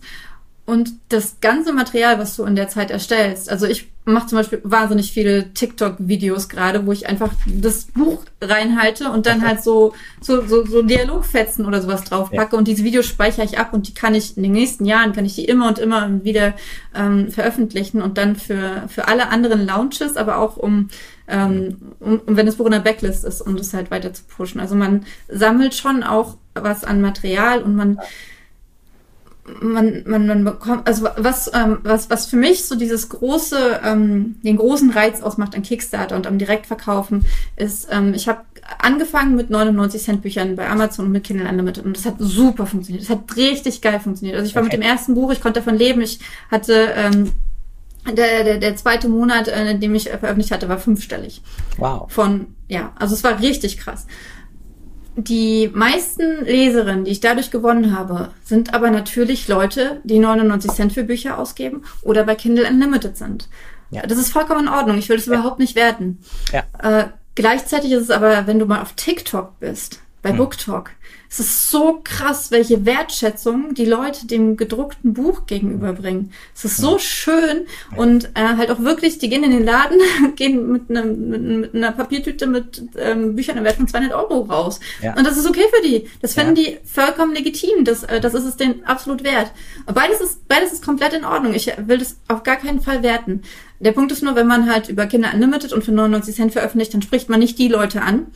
Und 0.65 0.93
das 1.09 1.37
ganze 1.41 1.73
Material, 1.73 2.17
was 2.17 2.35
du 2.35 2.43
in 2.43 2.55
der 2.55 2.67
Zeit 2.67 2.89
erstellst, 2.89 3.49
also 3.51 3.67
ich 3.67 3.91
mache 4.03 4.27
zum 4.27 4.37
Beispiel 4.39 4.61
wahnsinnig 4.63 5.11
viele 5.11 5.53
TikTok-Videos 5.53 6.49
gerade, 6.49 6.85
wo 6.87 6.91
ich 6.91 7.07
einfach 7.07 7.31
das 7.45 7.85
Buch 7.85 8.23
reinhalte 8.41 9.11
und 9.11 9.27
dann 9.27 9.45
halt 9.45 9.63
so, 9.63 9.93
so, 10.21 10.45
so, 10.45 10.65
so 10.65 10.81
Dialogfetzen 10.81 11.65
oder 11.65 11.81
sowas 11.81 12.03
draufpacke 12.03 12.53
ja. 12.53 12.57
und 12.57 12.67
diese 12.67 12.83
Videos 12.83 13.05
speichere 13.05 13.45
ich 13.45 13.59
ab 13.59 13.73
und 13.73 13.87
die 13.87 13.93
kann 13.93 14.15
ich 14.15 14.37
in 14.37 14.43
den 14.43 14.53
nächsten 14.53 14.85
Jahren, 14.85 15.13
kann 15.13 15.25
ich 15.25 15.35
die 15.35 15.45
immer 15.45 15.67
und 15.67 15.77
immer 15.77 16.23
wieder 16.23 16.53
ähm, 16.95 17.31
veröffentlichen 17.31 18.01
und 18.01 18.17
dann 18.17 18.35
für, 18.35 18.83
für 18.87 19.07
alle 19.07 19.29
anderen 19.29 19.65
Launches, 19.65 20.17
aber 20.17 20.37
auch 20.37 20.57
um, 20.57 20.89
ähm, 21.27 21.77
um, 21.99 22.19
um 22.25 22.37
wenn 22.37 22.45
das 22.45 22.55
Buch 22.55 22.65
in 22.65 22.71
der 22.71 22.79
Backlist 22.79 23.23
ist, 23.23 23.41
um 23.41 23.55
das 23.55 23.73
halt 23.73 23.91
weiter 23.91 24.13
zu 24.13 24.23
pushen. 24.23 24.59
Also 24.59 24.75
man 24.75 25.05
sammelt 25.27 25.75
schon 25.75 26.03
auch 26.03 26.37
was 26.55 26.83
an 26.83 27.01
Material 27.01 27.61
und 27.61 27.75
man 27.75 27.99
man, 29.61 30.03
man, 30.07 30.25
man 30.27 30.43
bekommt, 30.43 30.87
also 30.87 31.07
was, 31.17 31.51
ähm, 31.53 31.79
was, 31.83 32.09
was 32.09 32.25
für 32.25 32.35
mich 32.35 32.65
so 32.65 32.75
dieses 32.75 33.09
große, 33.09 33.81
ähm, 33.83 34.35
den 34.43 34.57
großen 34.57 34.89
Reiz 34.89 35.21
ausmacht 35.21 35.55
an 35.55 35.61
Kickstarter 35.61 36.15
und 36.15 36.25
am 36.25 36.39
Direktverkaufen, 36.39 37.25
ist, 37.55 37.87
ähm, 37.91 38.13
ich 38.15 38.27
habe 38.27 38.41
angefangen 38.79 39.35
mit 39.35 39.51
99 39.51 40.01
Cent 40.01 40.21
Büchern 40.23 40.55
bei 40.55 40.67
Amazon 40.67 41.05
und 41.05 41.11
mit 41.11 41.23
Kindle 41.23 41.47
Unlimited 41.47 41.85
und 41.85 41.95
das 41.95 42.05
hat 42.05 42.15
super 42.17 42.65
funktioniert. 42.65 43.03
Das 43.03 43.15
hat 43.15 43.35
richtig 43.35 43.81
geil 43.81 43.99
funktioniert. 43.99 44.37
Also 44.37 44.49
ich 44.49 44.55
war 44.55 44.63
okay. 44.63 44.77
mit 44.77 44.83
dem 44.83 44.89
ersten 44.89 45.13
Buch, 45.13 45.31
ich 45.31 45.41
konnte 45.41 45.59
davon 45.59 45.77
leben, 45.77 46.01
ich 46.01 46.19
hatte 46.49 46.93
ähm, 46.95 47.31
der, 48.07 48.43
der, 48.43 48.57
der 48.57 48.75
zweite 48.75 49.09
Monat, 49.09 49.47
äh, 49.47 49.71
in 49.71 49.79
dem 49.79 49.93
ich 49.93 50.09
veröffentlicht 50.09 50.51
hatte, 50.51 50.69
war 50.69 50.79
fünfstellig. 50.79 51.41
Wow. 51.77 52.11
Von, 52.11 52.55
ja, 52.67 52.93
also 52.95 53.13
es 53.13 53.23
war 53.23 53.39
richtig 53.39 53.77
krass. 53.77 54.07
Die 55.17 55.69
meisten 55.73 56.43
Leserinnen, 56.43 57.05
die 57.05 57.11
ich 57.11 57.21
dadurch 57.21 57.49
gewonnen 57.49 57.97
habe, 57.97 58.31
sind 58.43 58.73
aber 58.73 58.91
natürlich 58.91 59.47
Leute, 59.47 60.01
die 60.03 60.19
99 60.19 60.71
Cent 60.71 60.93
für 60.93 61.03
Bücher 61.03 61.37
ausgeben 61.39 61.83
oder 62.01 62.25
bei 62.25 62.35
Kindle 62.35 62.67
Unlimited 62.67 63.15
sind. 63.15 63.47
Ja. 63.91 64.01
Das 64.05 64.17
ist 64.17 64.33
vollkommen 64.33 64.67
in 64.67 64.73
Ordnung. 64.73 64.97
Ich 64.97 65.07
will 65.07 65.15
das 65.15 65.25
ja. 65.25 65.33
überhaupt 65.33 65.59
nicht 65.59 65.75
werten. 65.75 66.19
Ja. 66.51 66.63
Äh, 66.81 67.07
gleichzeitig 67.35 67.91
ist 67.91 68.03
es 68.03 68.11
aber, 68.11 68.45
wenn 68.45 68.59
du 68.59 68.65
mal 68.65 68.81
auf 68.81 68.93
TikTok 68.93 69.59
bist, 69.59 70.01
bei 70.25 70.31
hm. 70.31 70.37
BookTalk, 70.37 70.89
es 71.29 71.39
ist 71.39 71.69
so 71.69 72.01
krass, 72.03 72.49
welche 72.49 72.85
Wertschätzung 72.85 73.75
die 73.75 73.85
Leute 73.85 74.25
dem 74.25 74.57
gedruckten 74.57 75.13
Buch 75.13 75.45
gegenüberbringen. 75.45 76.31
Es 76.55 76.65
ist 76.65 76.77
so 76.77 76.97
schön 76.97 77.65
und 77.95 78.31
äh, 78.35 78.57
halt 78.57 78.71
auch 78.71 78.79
wirklich, 78.79 79.19
die 79.19 79.29
gehen 79.29 79.43
in 79.43 79.51
den 79.51 79.63
Laden, 79.63 79.99
gehen 80.35 80.71
mit, 80.71 80.89
einer 80.89 81.03
mit, 81.03 81.41
mit 81.41 81.75
einer 81.75 81.91
Papiertüte 81.91 82.47
mit 82.47 82.81
ähm, 82.97 83.35
Büchern 83.35 83.57
im 83.57 83.65
Wert 83.65 83.75
von 83.75 83.87
200 83.87 84.13
Euro 84.13 84.41
raus. 84.41 84.79
Ja. 85.01 85.15
Und 85.15 85.27
das 85.27 85.37
ist 85.37 85.47
okay 85.47 85.65
für 85.71 85.87
die. 85.87 86.09
Das 86.21 86.33
finden 86.33 86.55
ja. 86.55 86.63
die 86.63 86.77
vollkommen 86.85 87.35
legitim. 87.35 87.83
Das, 87.83 88.03
äh, 88.03 88.19
das 88.19 88.33
ist 88.33 88.45
es 88.45 88.57
denen 88.57 88.83
absolut 88.85 89.23
wert. 89.23 89.51
Beides 89.93 90.21
ist, 90.21 90.47
beides 90.47 90.73
ist 90.73 90.83
komplett 90.83 91.13
in 91.13 91.25
Ordnung. 91.25 91.53
Ich 91.53 91.71
will 91.77 91.99
das 91.99 92.17
auf 92.27 92.41
gar 92.41 92.55
keinen 92.55 92.81
Fall 92.81 93.03
werten. 93.03 93.43
Der 93.79 93.91
Punkt 93.91 94.11
ist 94.11 94.23
nur, 94.23 94.35
wenn 94.35 94.47
man 94.47 94.71
halt 94.71 94.87
über 94.87 95.05
Kinder 95.05 95.31
Unlimited 95.33 95.73
und 95.73 95.83
für 95.83 95.91
99 95.91 96.33
Cent 96.33 96.53
veröffentlicht, 96.53 96.93
dann 96.93 97.01
spricht 97.01 97.29
man 97.29 97.41
nicht 97.41 97.59
die 97.59 97.67
Leute 97.67 98.01
an, 98.01 98.27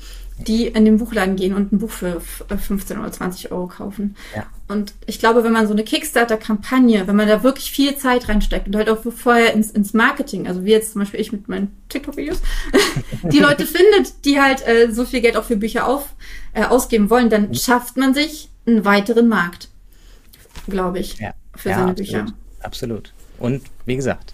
die 0.48 0.68
in 0.68 0.86
den 0.86 0.98
Buchladen 0.98 1.36
gehen 1.36 1.54
und 1.54 1.72
ein 1.72 1.80
Buch 1.80 1.90
für 1.90 2.22
15 2.22 3.00
oder 3.00 3.12
20 3.12 3.52
Euro 3.52 3.68
kaufen. 3.68 4.16
Ja. 4.36 4.46
Und 4.68 4.94
ich 5.06 5.20
glaube, 5.20 5.44
wenn 5.44 5.52
man 5.52 5.68
so 5.68 5.74
eine 5.74 5.84
Kickstarter-Kampagne, 5.84 7.08
wenn 7.08 7.16
man 7.16 7.28
da 7.28 7.44
wirklich 7.44 7.72
viel 7.72 7.98
Zeit 7.98 8.30
reinsteckt 8.30 8.68
und 8.68 8.76
halt 8.76 8.90
auch 8.90 9.00
vorher 9.12 9.54
ins, 9.54 9.72
ins 9.72 9.94
Marketing, 9.94 10.48
also 10.48 10.64
wie 10.64 10.72
jetzt 10.72 10.94
zum 10.94 11.02
Beispiel 11.02 11.20
ich 11.20 11.32
mit 11.32 11.48
meinen 11.48 11.76
TikTok-Videos, 11.90 12.42
die 13.24 13.40
Leute 13.40 13.66
findet, 13.66 14.26
die 14.26 14.40
halt 14.40 14.66
äh, 14.68 14.92
so 14.92 15.06
viel 15.06 15.22
Geld 15.22 15.36
auch 15.36 15.44
für 15.44 15.58
Bücher 15.58 15.88
auf, 15.88 16.14
äh, 16.54 16.64
ausgeben 16.64 17.10
wollen, 17.10 17.30
dann 17.30 17.50
mhm. 17.50 17.54
schafft 17.56 17.98
man 17.98 18.14
sich 18.14 18.50
einen 18.66 18.86
weiteren 18.86 19.28
Markt, 19.28 19.70
glaube 20.68 21.00
ich, 21.00 21.18
ja. 21.18 21.34
für 21.56 21.70
ja, 21.70 21.76
seine 21.76 21.92
absolut. 21.92 21.98
Bücher. 21.98 22.26
Absolut. 22.62 23.14
Und 23.40 23.64
wie 23.86 23.96
gesagt, 23.96 24.34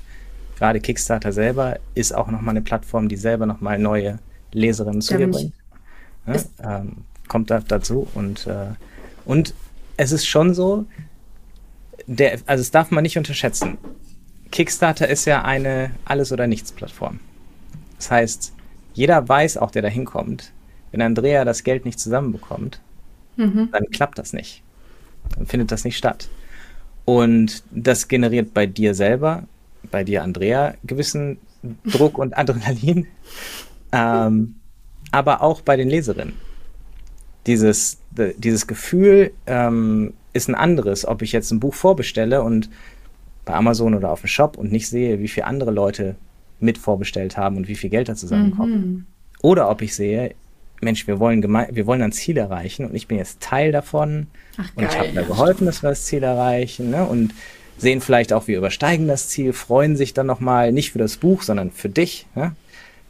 gerade 0.58 0.80
Kickstarter 0.80 1.32
selber 1.32 1.80
ist 1.94 2.14
auch 2.14 2.28
nochmal 2.28 2.52
eine 2.52 2.62
Plattform, 2.62 3.08
die 3.08 3.18
selber 3.18 3.46
nochmal 3.46 3.80
neue 3.80 4.20
Leserinnen 4.52 5.02
zu 5.02 5.18
dir 5.18 5.28
bringt. 5.28 5.54
Ne? 6.26 6.44
Ähm, 6.64 6.98
kommt 7.28 7.50
da 7.50 7.60
dazu 7.60 8.08
und, 8.14 8.48
äh, 8.48 8.68
und 9.26 9.54
es 9.98 10.12
ist 10.12 10.28
schon 10.28 10.54
so, 10.54 10.86
der, 12.08 12.40
also 12.46 12.62
es 12.62 12.72
darf 12.72 12.92
man 12.92 13.04
nicht 13.04 13.18
unterschätzen. 13.18 13.78
Kickstarter 14.52 15.08
ist 15.08 15.26
ja 15.26 15.44
eine 15.44 15.92
Alles- 16.06 16.32
oder 16.32 16.48
Nichts-Plattform. 16.48 17.20
Das 17.98 18.12
heißt, 18.12 18.54
jeder 18.94 19.28
weiß 19.28 19.58
auch, 19.58 19.72
der 19.72 19.82
da 19.82 19.88
hinkommt, 19.88 20.52
wenn 20.92 21.02
Andrea 21.02 21.44
das 21.46 21.64
Geld 21.64 21.86
nicht 21.86 22.00
zusammenbekommt, 22.00 22.80
mhm. 23.36 23.70
dann 23.72 23.90
klappt 23.92 24.18
das 24.18 24.34
nicht. 24.34 24.62
Dann 25.36 25.46
findet 25.46 25.72
das 25.72 25.84
nicht 25.84 25.98
statt. 25.98 26.30
Und 27.04 27.64
das 27.72 28.08
generiert 28.08 28.54
bei 28.54 28.66
dir 28.66 28.94
selber, 28.96 29.44
bei 29.92 30.04
dir, 30.04 30.24
Andrea, 30.24 30.76
gewissen 30.84 31.38
Druck 31.86 32.18
und 32.18 32.38
Adrenalin. 32.38 33.08
Ähm, 33.92 34.56
aber 35.16 35.42
auch 35.42 35.62
bei 35.62 35.78
den 35.78 35.88
Leserinnen. 35.88 36.34
Dieses, 37.48 38.00
dieses 38.36 38.68
Gefühl 38.68 39.32
ähm, 39.48 40.14
ist 40.34 40.50
ein 40.50 40.56
anderes, 40.56 41.08
ob 41.08 41.22
ich 41.22 41.32
jetzt 41.32 41.52
ein 41.52 41.62
Buch 41.62 41.74
vorbestelle 41.74 42.44
und 42.44 42.70
bei 43.46 43.54
Amazon 43.54 43.94
oder 43.94 44.12
auf 44.12 44.22
dem 44.22 44.28
Shop 44.28 44.58
und 44.58 44.74
nicht 44.74 44.90
sehe, 44.90 45.20
wie 45.20 45.30
viele 45.30 45.48
andere 45.48 45.72
Leute 45.72 46.16
mit 46.60 46.78
vorbestellt 46.78 47.38
haben 47.38 47.56
und 47.56 47.70
wie 47.70 47.76
viel 47.76 47.90
Geld 47.90 48.10
da 48.10 48.16
zusammenkommt. 48.16 48.76
Mhm. 48.76 49.06
Oder 49.42 49.70
ob 49.70 49.82
ich 49.82 49.96
sehe, 49.96 50.36
Mensch, 50.82 51.08
wir 51.08 51.18
wollen, 51.20 51.42
wir 51.42 51.86
wollen 51.86 52.02
ein 52.02 52.12
Ziel 52.12 52.38
erreichen 52.38 52.86
und 52.86 52.94
ich 52.94 53.08
bin 53.08 53.18
jetzt 53.18 53.40
Teil 53.40 53.72
davon 53.72 54.28
Ach, 54.58 54.70
und 54.76 54.84
ich 54.84 55.00
habe 55.00 55.14
mir 55.14 55.24
geholfen, 55.24 55.66
dass 55.66 55.82
wir 55.82 55.92
das 55.92 56.04
Ziel 56.04 56.24
erreichen 56.24 56.90
ne? 56.90 57.06
und 57.06 57.34
sehen 57.78 58.02
vielleicht 58.02 58.34
auch, 58.34 58.48
wir 58.48 58.58
übersteigen 58.58 59.08
das 59.08 59.30
Ziel, 59.30 59.54
freuen 59.54 59.96
sich 59.96 60.14
dann 60.14 60.28
nochmal 60.28 60.74
nicht 60.74 60.92
für 60.92 61.00
das 61.00 61.16
Buch, 61.16 61.42
sondern 61.42 61.72
für 61.72 61.90
dich. 61.90 62.26
Ne? 62.36 62.54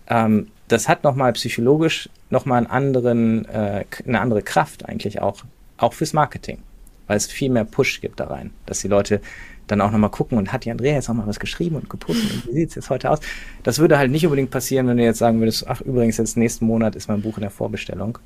Ähm, 0.08 0.48
das 0.68 0.90
hat 0.90 1.04
nochmal 1.04 1.34
psychologisch 1.34 2.10
nochmal 2.30 2.60
einen 2.60 2.68
anderen, 2.68 3.46
äh, 3.46 3.86
eine 4.06 4.20
andere 4.20 4.42
Kraft 4.42 4.86
eigentlich 4.86 5.22
auch, 5.22 5.44
auch 5.78 5.94
fürs 5.94 6.14
Marketing, 6.14 6.60
weil 7.08 7.18
es 7.18 7.28
viel 7.28 7.50
mehr 7.50 7.66
Push 7.66 8.02
gibt 8.02 8.20
da 8.20 8.26
rein, 8.28 8.52
dass 8.66 8.82
die 8.82 8.88
Leute 8.88 9.22
dann 9.68 9.82
auch 9.82 9.92
nochmal 9.92 10.12
gucken 10.12 10.38
und 10.38 10.54
hat 10.54 10.66
die 10.66 10.72
Andrea 10.72 10.94
jetzt 10.94 11.10
auch 11.10 11.14
mal 11.14 11.28
was 11.28 11.40
geschrieben 11.40 11.76
und 11.76 11.90
gepostet 11.90 12.32
und 12.32 12.48
wie 12.48 12.54
sieht 12.54 12.70
es 12.70 12.76
jetzt 12.76 12.90
heute 12.90 13.10
aus? 13.10 13.20
Das 13.64 13.80
würde 13.80 13.98
halt 13.98 14.12
nicht 14.12 14.26
unbedingt 14.26 14.52
passieren, 14.52 14.88
wenn 14.88 14.98
du 14.98 15.04
jetzt 15.04 15.20
sagen 15.20 15.40
würdest, 15.40 15.68
ach 15.68 15.82
übrigens, 15.82 16.18
jetzt 16.18 16.38
nächsten 16.38 16.66
Monat 16.66 16.96
ist 16.96 17.08
mein 17.08 17.22
Buch 17.22 17.38
in 17.38 17.42
der 17.42 17.50
Vorbestellung. 17.50 18.20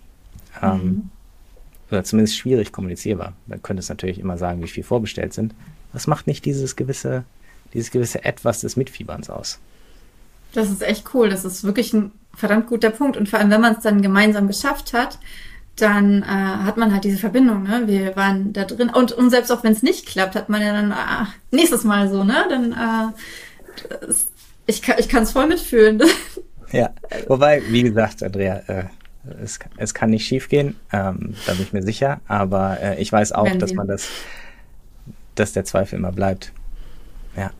Ähm, 0.61 0.71
mhm. 0.71 0.81
Ähm, 0.81 1.09
oder 1.91 2.03
zumindest 2.03 2.37
schwierig 2.37 2.71
kommunizierbar. 2.71 3.33
Man 3.47 3.63
könnte 3.63 3.79
es 3.79 3.89
natürlich 3.89 4.19
immer 4.19 4.37
sagen, 4.37 4.61
wie 4.61 4.67
viel 4.67 4.83
vorbestellt 4.83 5.33
sind. 5.33 5.55
Das 5.91 6.05
macht 6.05 6.27
nicht 6.27 6.45
dieses 6.45 6.75
gewisse, 6.75 7.23
dieses 7.73 7.89
gewisse 7.89 8.23
Etwas 8.23 8.61
des 8.61 8.75
Mitfieberns 8.75 9.29
aus. 9.29 9.59
Das 10.53 10.69
ist 10.69 10.81
echt 10.81 11.13
cool. 11.13 11.29
Das 11.29 11.45
ist 11.45 11.63
wirklich 11.63 11.93
ein 11.93 12.11
verdammt 12.35 12.67
guter 12.67 12.89
Punkt. 12.89 13.17
Und 13.17 13.29
vor 13.29 13.39
allem, 13.39 13.51
wenn 13.51 13.61
man 13.61 13.75
es 13.75 13.83
dann 13.83 14.01
gemeinsam 14.01 14.47
geschafft 14.47 14.93
hat, 14.93 15.19
dann 15.75 16.23
äh, 16.23 16.25
hat 16.25 16.77
man 16.77 16.91
halt 16.91 17.03
diese 17.03 17.17
Verbindung, 17.17 17.63
ne? 17.63 17.83
Wir 17.85 18.15
waren 18.15 18.53
da 18.53 18.65
drin. 18.65 18.89
Und, 18.89 19.11
und 19.11 19.29
selbst 19.29 19.51
auch 19.51 19.63
wenn 19.63 19.71
es 19.71 19.83
nicht 19.83 20.07
klappt, 20.07 20.35
hat 20.35 20.49
man 20.49 20.61
ja 20.61 20.73
dann 20.73 20.91
ah, 20.91 21.27
nächstes 21.51 21.83
Mal 21.83 22.09
so, 22.09 22.23
ne? 22.23 22.45
Dann 22.49 22.71
äh, 22.73 24.05
das, 24.05 24.27
ich 24.65 24.81
kann 24.81 24.95
ich 24.99 25.09
kann 25.09 25.23
es 25.23 25.31
voll 25.31 25.47
mitfühlen. 25.47 26.01
ja, 26.71 26.89
wobei, 27.27 27.61
wie 27.69 27.83
gesagt, 27.83 28.23
Andrea, 28.23 28.61
äh, 28.67 28.83
es, 29.41 29.59
es 29.77 29.93
kann 29.93 30.09
nicht 30.09 30.25
schiefgehen, 30.25 30.75
ähm, 30.91 31.35
da 31.45 31.53
bin 31.53 31.61
ich 31.61 31.73
mir 31.73 31.83
sicher. 31.83 32.19
Aber 32.27 32.79
äh, 32.81 33.01
ich 33.01 33.11
weiß 33.11 33.31
auch, 33.31 33.45
Wenn 33.45 33.59
dass 33.59 33.73
man 33.73 33.87
das, 33.87 34.07
dass 35.35 35.53
der 35.53 35.65
Zweifel 35.65 35.97
immer 35.97 36.11
bleibt. 36.11 36.51
Ja. 37.37 37.51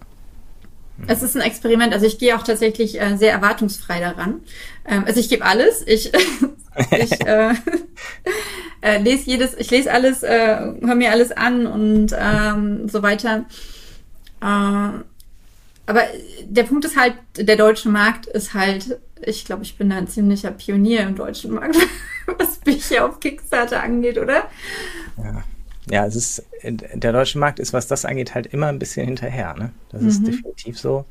Es 1.07 1.23
ist 1.23 1.35
ein 1.35 1.41
Experiment. 1.41 1.93
Also 1.93 2.05
ich 2.05 2.17
gehe 2.17 2.37
auch 2.37 2.43
tatsächlich 2.43 2.99
äh, 2.99 3.17
sehr 3.17 3.31
erwartungsfrei 3.31 3.99
daran. 3.99 4.41
Ähm, 4.85 5.03
also 5.05 5.19
ich 5.19 5.29
gebe 5.29 5.45
alles. 5.45 5.83
Ich, 5.85 6.11
ich 6.91 7.11
äh, 7.25 7.53
äh, 8.81 9.01
lese 9.01 9.29
jedes, 9.29 9.55
ich 9.57 9.71
lese 9.71 9.91
alles, 9.91 10.23
äh, 10.23 10.57
höre 10.81 10.95
mir 10.95 11.11
alles 11.11 11.31
an 11.31 11.67
und 11.67 12.15
ähm, 12.17 12.87
so 12.87 13.01
weiter. 13.01 13.45
Äh, 14.41 15.03
aber 15.85 16.03
der 16.43 16.63
Punkt 16.63 16.85
ist 16.85 16.97
halt, 16.97 17.15
der 17.35 17.55
deutsche 17.55 17.89
Markt 17.89 18.27
ist 18.27 18.53
halt, 18.53 18.99
ich 19.21 19.43
glaube, 19.45 19.63
ich 19.63 19.77
bin 19.77 19.89
da 19.89 19.97
ein 19.97 20.07
ziemlicher 20.07 20.51
Pionier 20.51 21.01
im 21.01 21.15
deutschen 21.15 21.53
Markt, 21.55 21.77
was 22.37 22.57
Bücher 22.57 23.05
auf 23.05 23.19
Kickstarter 23.19 23.81
angeht, 23.81 24.17
oder? 24.17 24.43
Ja 25.17 25.43
ja, 25.89 26.05
es 26.05 26.15
ist, 26.15 26.43
der 26.63 27.11
deutsche 27.11 27.39
Markt 27.39 27.59
ist, 27.59 27.73
was 27.73 27.87
das 27.87 28.05
angeht, 28.05 28.35
halt 28.35 28.47
immer 28.47 28.67
ein 28.67 28.79
bisschen 28.79 29.05
hinterher. 29.05 29.55
Ne? 29.57 29.71
Das 29.91 30.01
mhm. 30.01 30.07
ist 30.07 30.27
definitiv 30.27 30.79
so. 30.79 31.05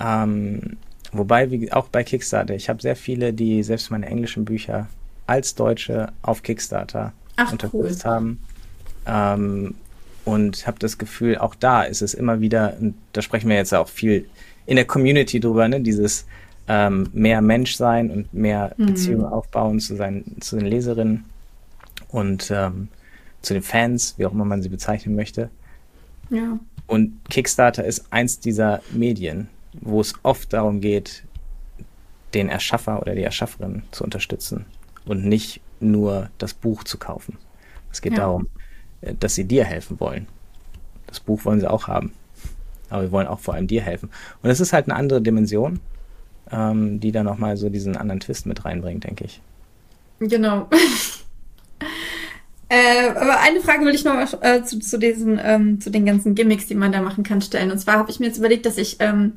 Ähm, 0.00 0.76
wobei, 1.12 1.50
wie, 1.50 1.72
auch 1.72 1.88
bei 1.88 2.04
Kickstarter, 2.04 2.54
ich 2.54 2.68
habe 2.68 2.80
sehr 2.80 2.96
viele, 2.96 3.32
die 3.32 3.62
selbst 3.62 3.90
meine 3.90 4.06
englischen 4.06 4.44
Bücher 4.44 4.88
als 5.26 5.54
Deutsche 5.54 6.12
auf 6.22 6.42
Kickstarter 6.42 7.12
Ach, 7.36 7.52
unterstützt 7.52 8.04
cool. 8.04 8.10
haben. 8.10 8.40
Ähm, 9.06 9.74
und 10.24 10.66
habe 10.66 10.78
das 10.78 10.98
Gefühl, 10.98 11.38
auch 11.38 11.54
da 11.54 11.82
ist 11.82 12.02
es 12.02 12.12
immer 12.12 12.40
wieder, 12.40 12.76
und 12.80 12.94
da 13.14 13.22
sprechen 13.22 13.48
wir 13.48 13.56
jetzt 13.56 13.72
auch 13.74 13.88
viel 13.88 14.28
in 14.66 14.76
der 14.76 14.84
Community 14.84 15.40
drüber, 15.40 15.66
ne? 15.68 15.80
Dieses 15.80 16.26
ähm, 16.68 17.08
mehr 17.14 17.40
Mensch 17.40 17.76
sein 17.76 18.10
und 18.10 18.34
mehr 18.34 18.74
Mhm. 18.76 18.86
Beziehungen 18.86 19.24
aufbauen 19.24 19.80
zu 19.80 19.96
seinen, 19.96 20.36
zu 20.40 20.56
den 20.56 20.66
Leserinnen 20.66 21.24
und 22.08 22.50
ähm, 22.54 22.88
zu 23.42 23.54
den 23.54 23.62
Fans, 23.62 24.14
wie 24.18 24.26
auch 24.26 24.32
immer 24.32 24.44
man 24.44 24.62
sie 24.62 24.68
bezeichnen 24.68 25.14
möchte. 25.14 25.50
Ja. 26.30 26.58
Und 26.86 27.18
Kickstarter 27.28 27.84
ist 27.84 28.12
eins 28.12 28.40
dieser 28.40 28.80
Medien, 28.90 29.48
wo 29.80 30.00
es 30.00 30.14
oft 30.22 30.52
darum 30.52 30.80
geht, 30.80 31.24
den 32.34 32.48
Erschaffer 32.48 33.00
oder 33.00 33.14
die 33.14 33.22
Erschafferin 33.22 33.82
zu 33.90 34.04
unterstützen 34.04 34.66
und 35.06 35.24
nicht 35.24 35.60
nur 35.80 36.28
das 36.38 36.54
Buch 36.54 36.84
zu 36.84 36.98
kaufen. 36.98 37.36
Es 37.92 38.02
geht 38.02 38.12
Ja. 38.12 38.20
darum, 38.20 38.48
äh, 39.00 39.14
dass 39.18 39.34
sie 39.34 39.44
dir 39.44 39.64
helfen 39.64 40.00
wollen. 40.00 40.26
Das 41.06 41.20
Buch 41.20 41.44
wollen 41.44 41.60
sie 41.60 41.70
auch 41.70 41.88
haben. 41.88 42.12
Aber 42.90 43.02
wir 43.02 43.12
wollen 43.12 43.26
auch 43.26 43.40
vor 43.40 43.54
allem 43.54 43.66
dir 43.66 43.82
helfen. 43.82 44.10
Und 44.42 44.50
es 44.50 44.60
ist 44.60 44.72
halt 44.72 44.86
eine 44.86 44.96
andere 44.96 45.22
Dimension, 45.22 45.80
ähm, 46.50 47.00
die 47.00 47.12
da 47.12 47.22
nochmal 47.22 47.56
so 47.56 47.68
diesen 47.70 47.96
anderen 47.96 48.20
Twist 48.20 48.46
mit 48.46 48.64
reinbringt, 48.64 49.04
denke 49.04 49.24
ich. 49.24 49.40
Genau. 50.20 50.68
äh, 52.68 53.08
aber 53.10 53.40
eine 53.40 53.60
Frage 53.60 53.84
will 53.84 53.94
ich 53.94 54.04
noch 54.04 54.42
äh, 54.42 54.62
zu, 54.64 54.78
zu 54.78 54.98
diesen, 54.98 55.40
ähm, 55.42 55.80
zu 55.80 55.90
den 55.90 56.04
ganzen 56.04 56.34
Gimmicks, 56.34 56.66
die 56.66 56.74
man 56.74 56.92
da 56.92 57.00
machen 57.00 57.24
kann, 57.24 57.40
stellen. 57.40 57.70
Und 57.70 57.78
zwar 57.78 57.98
habe 57.98 58.10
ich 58.10 58.20
mir 58.20 58.26
jetzt 58.26 58.38
überlegt, 58.38 58.66
dass 58.66 58.76
ich 58.76 58.96
ähm, 59.00 59.34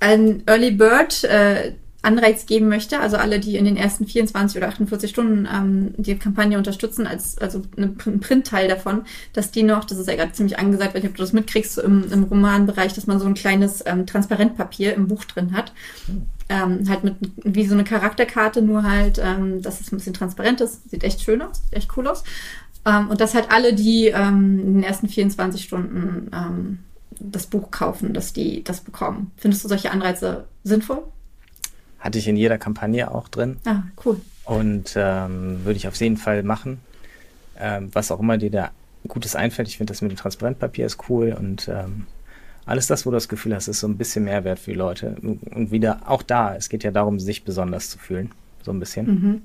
einen 0.00 0.42
Early 0.46 0.70
Bird 0.70 1.24
äh, 1.24 1.72
Anreiz 2.06 2.46
geben 2.46 2.68
möchte, 2.68 3.00
also 3.00 3.16
alle, 3.16 3.40
die 3.40 3.56
in 3.56 3.64
den 3.66 3.76
ersten 3.76 4.06
24 4.06 4.56
oder 4.56 4.68
48 4.68 5.10
Stunden 5.10 5.46
ähm, 5.52 5.94
die 5.98 6.16
Kampagne 6.16 6.56
unterstützen, 6.56 7.06
als 7.06 7.36
also 7.38 7.62
eine- 7.76 7.94
ein 8.06 8.20
Printteil 8.20 8.68
davon, 8.68 9.02
dass 9.34 9.50
die 9.50 9.62
noch, 9.62 9.84
das 9.84 9.98
ist 9.98 10.08
ja 10.08 10.14
gerade 10.16 10.32
ziemlich 10.32 10.58
angesagt, 10.58 10.94
weil 10.94 11.02
ich 11.02 11.08
ob 11.10 11.16
du 11.16 11.22
das 11.22 11.32
mitkriegst, 11.34 11.74
so 11.74 11.82
im, 11.82 12.10
im 12.10 12.22
Romanbereich, 12.24 12.94
dass 12.94 13.06
man 13.06 13.18
so 13.18 13.26
ein 13.26 13.34
kleines 13.34 13.82
ähm, 13.86 14.06
Transparentpapier 14.06 14.94
im 14.94 15.08
Buch 15.08 15.24
drin 15.24 15.52
hat. 15.54 15.72
Ähm, 16.48 16.88
halt 16.88 17.02
mit 17.02 17.14
wie 17.42 17.66
so 17.66 17.74
eine 17.74 17.82
Charakterkarte, 17.82 18.62
nur 18.62 18.84
halt, 18.84 19.18
ähm, 19.22 19.60
dass 19.62 19.80
es 19.80 19.90
ein 19.92 19.96
bisschen 19.96 20.14
transparent 20.14 20.60
ist. 20.60 20.88
Sieht 20.88 21.02
echt 21.02 21.20
schön 21.22 21.42
aus, 21.42 21.60
sieht 21.64 21.74
echt 21.74 21.90
cool 21.96 22.06
aus. 22.06 22.22
Ähm, 22.84 23.08
und 23.08 23.20
dass 23.20 23.34
halt 23.34 23.50
alle, 23.50 23.74
die 23.74 24.06
ähm, 24.06 24.60
in 24.60 24.74
den 24.74 24.82
ersten 24.84 25.08
24 25.08 25.64
Stunden 25.64 26.30
ähm, 26.32 26.78
das 27.18 27.46
Buch 27.46 27.72
kaufen, 27.72 28.12
dass 28.14 28.32
die 28.32 28.62
das 28.62 28.80
bekommen. 28.80 29.32
Findest 29.36 29.64
du 29.64 29.68
solche 29.68 29.90
Anreize 29.90 30.44
sinnvoll? 30.62 31.02
Hatte 31.98 32.18
ich 32.18 32.28
in 32.28 32.36
jeder 32.36 32.58
Kampagne 32.58 33.12
auch 33.12 33.28
drin. 33.28 33.56
Ah, 33.64 33.82
cool. 34.04 34.20
Und 34.44 34.94
ähm, 34.96 35.64
würde 35.64 35.76
ich 35.76 35.88
auf 35.88 35.96
jeden 35.96 36.16
Fall 36.16 36.42
machen. 36.42 36.80
Ähm, 37.58 37.90
was 37.92 38.10
auch 38.10 38.20
immer 38.20 38.38
dir 38.38 38.50
da 38.50 38.70
Gutes 39.08 39.36
einfällt. 39.36 39.68
Ich 39.68 39.76
finde 39.76 39.92
das 39.92 40.02
mit 40.02 40.10
dem 40.10 40.16
Transparentpapier 40.18 40.86
ist 40.86 41.08
cool 41.08 41.36
und 41.38 41.68
ähm, 41.68 42.06
alles 42.64 42.88
das, 42.88 43.06
wo 43.06 43.10
du 43.10 43.16
das 43.16 43.28
Gefühl 43.28 43.54
hast, 43.54 43.68
ist 43.68 43.80
so 43.80 43.86
ein 43.86 43.96
bisschen 43.96 44.24
Mehrwert 44.24 44.58
für 44.58 44.72
die 44.72 44.76
Leute. 44.76 45.16
Und 45.22 45.70
wieder 45.70 46.00
auch 46.06 46.22
da, 46.22 46.56
es 46.56 46.68
geht 46.68 46.82
ja 46.82 46.90
darum, 46.90 47.20
sich 47.20 47.44
besonders 47.44 47.90
zu 47.90 47.98
fühlen. 47.98 48.32
So 48.62 48.72
ein 48.72 48.80
bisschen. 48.80 49.06
Mhm. 49.06 49.42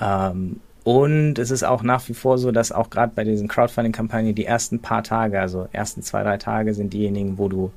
Ähm, 0.00 0.60
und 0.82 1.38
es 1.38 1.50
ist 1.50 1.64
auch 1.64 1.82
nach 1.82 2.08
wie 2.08 2.14
vor 2.14 2.38
so, 2.38 2.52
dass 2.52 2.72
auch 2.72 2.88
gerade 2.90 3.12
bei 3.14 3.24
diesen 3.24 3.48
Crowdfunding-Kampagnen 3.48 4.34
die 4.34 4.46
ersten 4.46 4.80
paar 4.80 5.02
Tage, 5.02 5.40
also 5.40 5.68
ersten 5.72 6.02
zwei, 6.02 6.22
drei 6.22 6.38
Tage 6.38 6.72
sind 6.72 6.92
diejenigen, 6.92 7.38
wo 7.38 7.48
du 7.48 7.72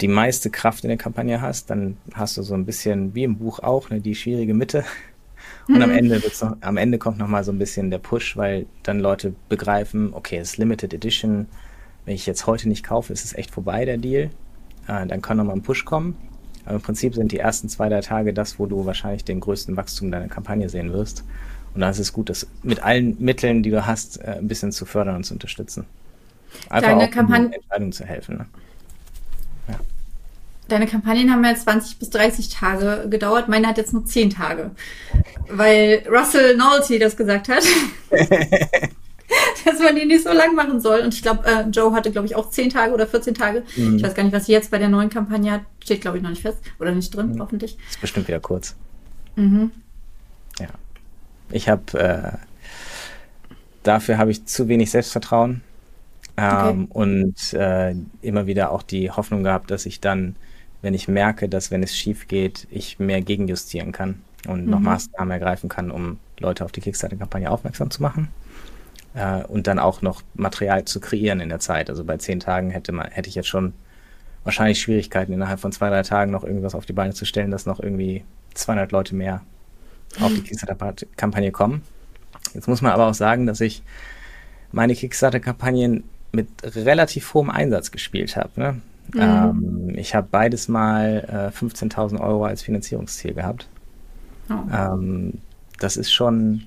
die 0.00 0.08
meiste 0.08 0.50
Kraft 0.50 0.84
in 0.84 0.88
der 0.88 0.98
Kampagne 0.98 1.40
hast. 1.40 1.70
Dann 1.70 1.96
hast 2.14 2.36
du 2.36 2.42
so 2.42 2.54
ein 2.54 2.66
bisschen, 2.66 3.14
wie 3.14 3.24
im 3.24 3.38
Buch 3.38 3.60
auch, 3.60 3.90
ne, 3.90 4.00
die 4.00 4.14
schwierige 4.14 4.54
Mitte. 4.54 4.84
Und 5.68 5.82
am 5.82 5.90
Ende 5.90 6.22
wird's 6.22 6.42
noch, 6.42 6.56
am 6.60 6.76
Ende 6.76 6.98
kommt 6.98 7.18
noch 7.18 7.28
mal 7.28 7.44
so 7.44 7.52
ein 7.52 7.58
bisschen 7.58 7.90
der 7.90 7.98
Push, 7.98 8.36
weil 8.36 8.66
dann 8.82 9.00
Leute 9.00 9.34
begreifen, 9.48 10.12
okay, 10.12 10.38
es 10.38 10.52
ist 10.52 10.56
Limited 10.58 10.94
Edition. 10.94 11.46
Wenn 12.04 12.14
ich 12.14 12.26
jetzt 12.26 12.46
heute 12.46 12.68
nicht 12.68 12.84
kaufe, 12.84 13.12
ist 13.12 13.24
es 13.24 13.34
echt 13.34 13.50
vorbei, 13.50 13.84
der 13.84 13.98
Deal. 13.98 14.30
Äh, 14.86 15.06
dann 15.06 15.22
kann 15.22 15.38
noch 15.38 15.44
mal 15.44 15.52
ein 15.54 15.62
Push 15.62 15.84
kommen. 15.84 16.16
Aber 16.64 16.76
im 16.76 16.82
Prinzip 16.82 17.14
sind 17.14 17.32
die 17.32 17.38
ersten 17.38 17.68
zwei, 17.68 17.88
drei 17.88 18.00
Tage 18.00 18.32
das, 18.32 18.58
wo 18.58 18.66
du 18.66 18.86
wahrscheinlich 18.86 19.24
den 19.24 19.40
größten 19.40 19.76
Wachstum 19.76 20.10
deiner 20.10 20.28
Kampagne 20.28 20.68
sehen 20.68 20.92
wirst. 20.92 21.24
Und 21.74 21.80
da 21.80 21.90
ist 21.90 21.98
es 21.98 22.12
gut, 22.12 22.28
das 22.30 22.46
mit 22.62 22.82
allen 22.82 23.16
Mitteln, 23.22 23.62
die 23.62 23.70
du 23.70 23.86
hast, 23.86 24.20
äh, 24.20 24.36
ein 24.38 24.48
bisschen 24.48 24.72
zu 24.72 24.84
fördern 24.84 25.16
und 25.16 25.24
zu 25.24 25.34
unterstützen. 25.34 25.84
Einfach 26.70 26.90
Deine 26.90 27.02
auch, 27.02 27.06
um 27.08 27.12
Kampagne- 27.12 27.54
Entscheidungen 27.54 27.92
zu 27.92 28.04
helfen. 28.04 28.38
Ne? 28.38 28.46
Deine 30.68 30.86
Kampagnen 30.86 31.30
haben 31.32 31.44
ja 31.44 31.54
20 31.54 31.98
bis 31.98 32.10
30 32.10 32.48
Tage 32.48 33.08
gedauert. 33.08 33.48
Meine 33.48 33.68
hat 33.68 33.78
jetzt 33.78 33.92
nur 33.92 34.04
10 34.04 34.30
Tage. 34.30 34.72
Weil 35.48 36.02
Russell 36.10 36.56
Nolte 36.56 36.98
das 36.98 37.16
gesagt 37.16 37.48
hat. 37.48 37.62
dass 39.64 39.80
man 39.80 39.96
die 39.96 40.04
nicht 40.06 40.24
so 40.24 40.32
lang 40.32 40.54
machen 40.54 40.80
soll. 40.80 41.00
Und 41.00 41.14
ich 41.14 41.22
glaube, 41.22 41.44
äh, 41.46 41.62
Joe 41.70 41.92
hatte, 41.92 42.10
glaube 42.10 42.26
ich, 42.26 42.36
auch 42.36 42.50
10 42.50 42.70
Tage 42.70 42.92
oder 42.94 43.06
14 43.06 43.34
Tage. 43.34 43.64
Mhm. 43.76 43.96
Ich 43.96 44.02
weiß 44.02 44.14
gar 44.14 44.22
nicht, 44.22 44.32
was 44.32 44.46
sie 44.46 44.52
jetzt 44.52 44.70
bei 44.70 44.78
der 44.78 44.88
neuen 44.88 45.10
Kampagne 45.10 45.50
hat. 45.52 45.62
Steht, 45.82 46.00
glaube 46.00 46.16
ich, 46.16 46.22
noch 46.22 46.30
nicht 46.30 46.42
fest. 46.42 46.58
Oder 46.78 46.92
nicht 46.92 47.14
drin, 47.14 47.32
Mhm. 47.32 47.40
hoffentlich. 47.40 47.76
Ist 47.88 48.00
bestimmt 48.00 48.28
wieder 48.28 48.40
kurz. 48.40 48.74
Mhm. 49.36 49.70
Ja. 50.58 50.68
Ich 51.50 51.68
habe 51.68 51.98
äh, 51.98 52.38
dafür 53.82 54.18
habe 54.18 54.30
ich 54.30 54.46
zu 54.46 54.68
wenig 54.68 54.90
Selbstvertrauen 54.90 55.62
ähm, 56.36 56.86
und 56.86 57.52
äh, 57.54 57.94
immer 58.22 58.46
wieder 58.46 58.70
auch 58.72 58.82
die 58.82 59.10
Hoffnung 59.10 59.44
gehabt, 59.44 59.70
dass 59.70 59.86
ich 59.86 60.00
dann, 60.00 60.36
wenn 60.82 60.94
ich 60.94 61.08
merke, 61.08 61.48
dass 61.48 61.70
wenn 61.70 61.82
es 61.82 61.96
schief 61.96 62.28
geht, 62.28 62.66
ich 62.70 62.98
mehr 62.98 63.20
gegenjustieren 63.20 63.92
kann 63.92 64.22
und 64.46 64.66
noch 64.66 64.78
Mhm. 64.78 64.84
Maßnahmen 64.84 65.30
ergreifen 65.30 65.68
kann, 65.68 65.90
um 65.90 66.18
Leute 66.38 66.64
auf 66.64 66.72
die 66.72 66.80
Kickstarter-Kampagne 66.80 67.50
aufmerksam 67.50 67.90
zu 67.90 68.02
machen. 68.02 68.28
Äh, 69.14 69.42
und 69.44 69.66
dann 69.66 69.78
auch 69.78 70.02
noch 70.02 70.22
Material 70.34 70.84
zu 70.84 71.00
kreieren 71.00 71.40
in 71.40 71.48
der 71.48 71.58
Zeit. 71.58 71.88
Also 71.90 72.04
bei 72.04 72.18
zehn 72.18 72.40
Tagen 72.40 72.70
hätte 72.70 72.92
man, 72.92 73.10
hätte 73.10 73.28
ich 73.28 73.34
jetzt 73.34 73.48
schon 73.48 73.72
wahrscheinlich 74.44 74.80
Schwierigkeiten, 74.80 75.32
innerhalb 75.32 75.58
von 75.58 75.72
zwei, 75.72 75.88
drei 75.88 76.02
Tagen 76.02 76.30
noch 76.30 76.44
irgendwas 76.44 76.74
auf 76.74 76.86
die 76.86 76.92
Beine 76.92 77.14
zu 77.14 77.24
stellen, 77.24 77.50
dass 77.50 77.66
noch 77.66 77.80
irgendwie 77.80 78.24
200 78.54 78.92
Leute 78.92 79.14
mehr 79.14 79.42
auf 80.20 80.32
die 80.32 80.42
Kickstarter-Kampagne 80.42 81.50
kommen. 81.50 81.82
Jetzt 82.54 82.68
muss 82.68 82.80
man 82.80 82.92
aber 82.92 83.06
auch 83.06 83.14
sagen, 83.14 83.46
dass 83.46 83.60
ich 83.60 83.82
meine 84.70 84.94
Kickstarter-Kampagnen 84.94 86.04
mit 86.32 86.48
relativ 86.62 87.34
hohem 87.34 87.50
Einsatz 87.50 87.90
gespielt 87.90 88.36
habe. 88.36 88.50
Ne? 88.56 88.80
Mhm. 89.12 89.20
Ähm, 89.20 89.92
ich 89.96 90.14
habe 90.14 90.28
beides 90.30 90.68
mal 90.68 91.52
äh, 91.54 91.56
15.000 91.56 92.20
Euro 92.20 92.44
als 92.44 92.62
Finanzierungsziel 92.62 93.34
gehabt. 93.34 93.68
Oh. 94.50 94.54
Ähm, 94.72 95.34
das 95.78 95.96
ist 95.96 96.12
schon 96.12 96.64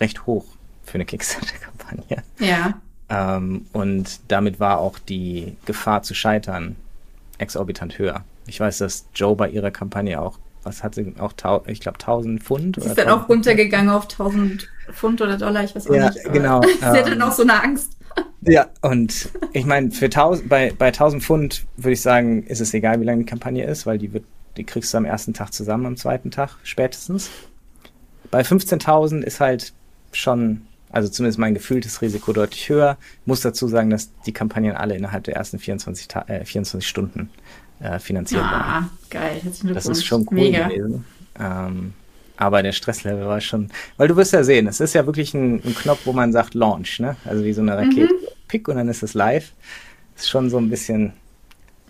recht 0.00 0.26
hoch 0.26 0.44
für 0.84 0.94
eine 0.94 1.04
Kickstarter-Kampagne. 1.04 2.22
Ja. 2.38 2.74
Ähm, 3.08 3.66
und 3.72 4.20
damit 4.28 4.60
war 4.60 4.78
auch 4.78 4.98
die 4.98 5.56
Gefahr 5.66 6.02
zu 6.02 6.14
scheitern 6.14 6.76
exorbitant 7.38 7.98
höher. 7.98 8.22
Ich 8.46 8.60
weiß, 8.60 8.78
dass 8.78 9.06
Joe 9.14 9.34
bei 9.36 9.48
ihrer 9.48 9.70
Kampagne 9.70 10.20
auch, 10.20 10.38
was 10.62 10.82
hat 10.82 10.94
sie 10.94 11.14
auch, 11.18 11.32
ich 11.66 11.80
glaube, 11.80 11.98
1000 11.98 12.42
Pfund? 12.42 12.76
Sie 12.80 12.88
ist 12.88 12.98
dann 12.98 13.08
auch 13.08 13.22
1000 13.22 13.28
runtergegangen 13.30 13.90
auf 13.90 14.04
1000 14.04 14.68
Pfund 14.92 15.20
oder 15.20 15.36
Dollar, 15.36 15.64
ich 15.64 15.74
weiß 15.74 15.88
auch 15.88 15.94
Ja, 15.94 16.10
nicht. 16.10 16.24
genau, 16.32 16.62
Sie 16.80 16.84
hatte 16.84 17.10
ähm, 17.10 17.18
dann 17.18 17.22
auch 17.22 17.32
so 17.32 17.42
eine 17.42 17.62
Angst. 17.62 17.93
Ja, 18.46 18.66
und 18.82 19.30
ich 19.52 19.64
meine, 19.64 19.90
für 19.90 20.06
1000, 20.06 20.48
bei, 20.48 20.72
bei 20.76 20.88
1000 20.88 21.22
Pfund 21.22 21.64
würde 21.76 21.92
ich 21.92 22.02
sagen, 22.02 22.42
ist 22.44 22.60
es 22.60 22.74
egal, 22.74 23.00
wie 23.00 23.04
lange 23.04 23.20
die 23.20 23.28
Kampagne 23.28 23.64
ist, 23.64 23.86
weil 23.86 23.98
die 23.98 24.12
wird, 24.12 24.24
die 24.56 24.64
kriegst 24.64 24.92
du 24.92 24.98
am 24.98 25.04
ersten 25.04 25.32
Tag 25.32 25.52
zusammen, 25.52 25.86
am 25.86 25.96
zweiten 25.96 26.30
Tag 26.30 26.56
spätestens. 26.62 27.30
Bei 28.30 28.42
15.000 28.42 29.22
ist 29.22 29.40
halt 29.40 29.72
schon, 30.12 30.62
also 30.90 31.08
zumindest 31.08 31.38
mein 31.38 31.54
gefühltes 31.54 32.02
Risiko 32.02 32.32
deutlich 32.32 32.68
höher. 32.68 32.98
Ich 33.22 33.26
muss 33.26 33.40
dazu 33.40 33.66
sagen, 33.66 33.90
dass 33.90 34.10
die 34.26 34.32
Kampagnen 34.32 34.76
alle 34.76 34.94
innerhalb 34.96 35.24
der 35.24 35.36
ersten 35.36 35.58
24, 35.58 36.08
Ta 36.08 36.24
äh, 36.28 36.44
24 36.44 36.86
Stunden 36.86 37.30
äh, 37.80 37.98
finanziert 37.98 38.42
waren. 38.42 38.62
Ah, 38.62 38.90
geil. 39.10 39.40
Herzlichen 39.42 39.68
Glückwunsch. 39.68 39.74
Das 39.74 39.98
ist 39.98 40.04
schon 40.04 40.26
cool 40.30 40.34
Mega. 40.34 40.68
gewesen. 40.68 41.04
Ähm, 41.38 41.94
aber 42.36 42.62
der 42.62 42.72
Stresslevel 42.72 43.26
war 43.26 43.40
schon, 43.40 43.70
weil 43.96 44.08
du 44.08 44.16
wirst 44.16 44.32
ja 44.32 44.42
sehen, 44.44 44.66
es 44.66 44.80
ist 44.80 44.94
ja 44.94 45.06
wirklich 45.06 45.34
ein, 45.34 45.62
ein 45.64 45.74
Knopf, 45.74 46.00
wo 46.04 46.12
man 46.12 46.32
sagt 46.32 46.54
Launch, 46.54 46.98
ne? 47.00 47.16
Also 47.24 47.44
wie 47.44 47.52
so 47.52 47.60
eine 47.62 47.76
Rakete, 47.76 48.08
Pick 48.48 48.68
und 48.68 48.76
dann 48.76 48.88
ist 48.88 49.02
es 49.02 49.14
live. 49.14 49.52
Ist 50.16 50.28
schon 50.28 50.50
so 50.50 50.58
ein 50.58 50.70
bisschen 50.70 51.12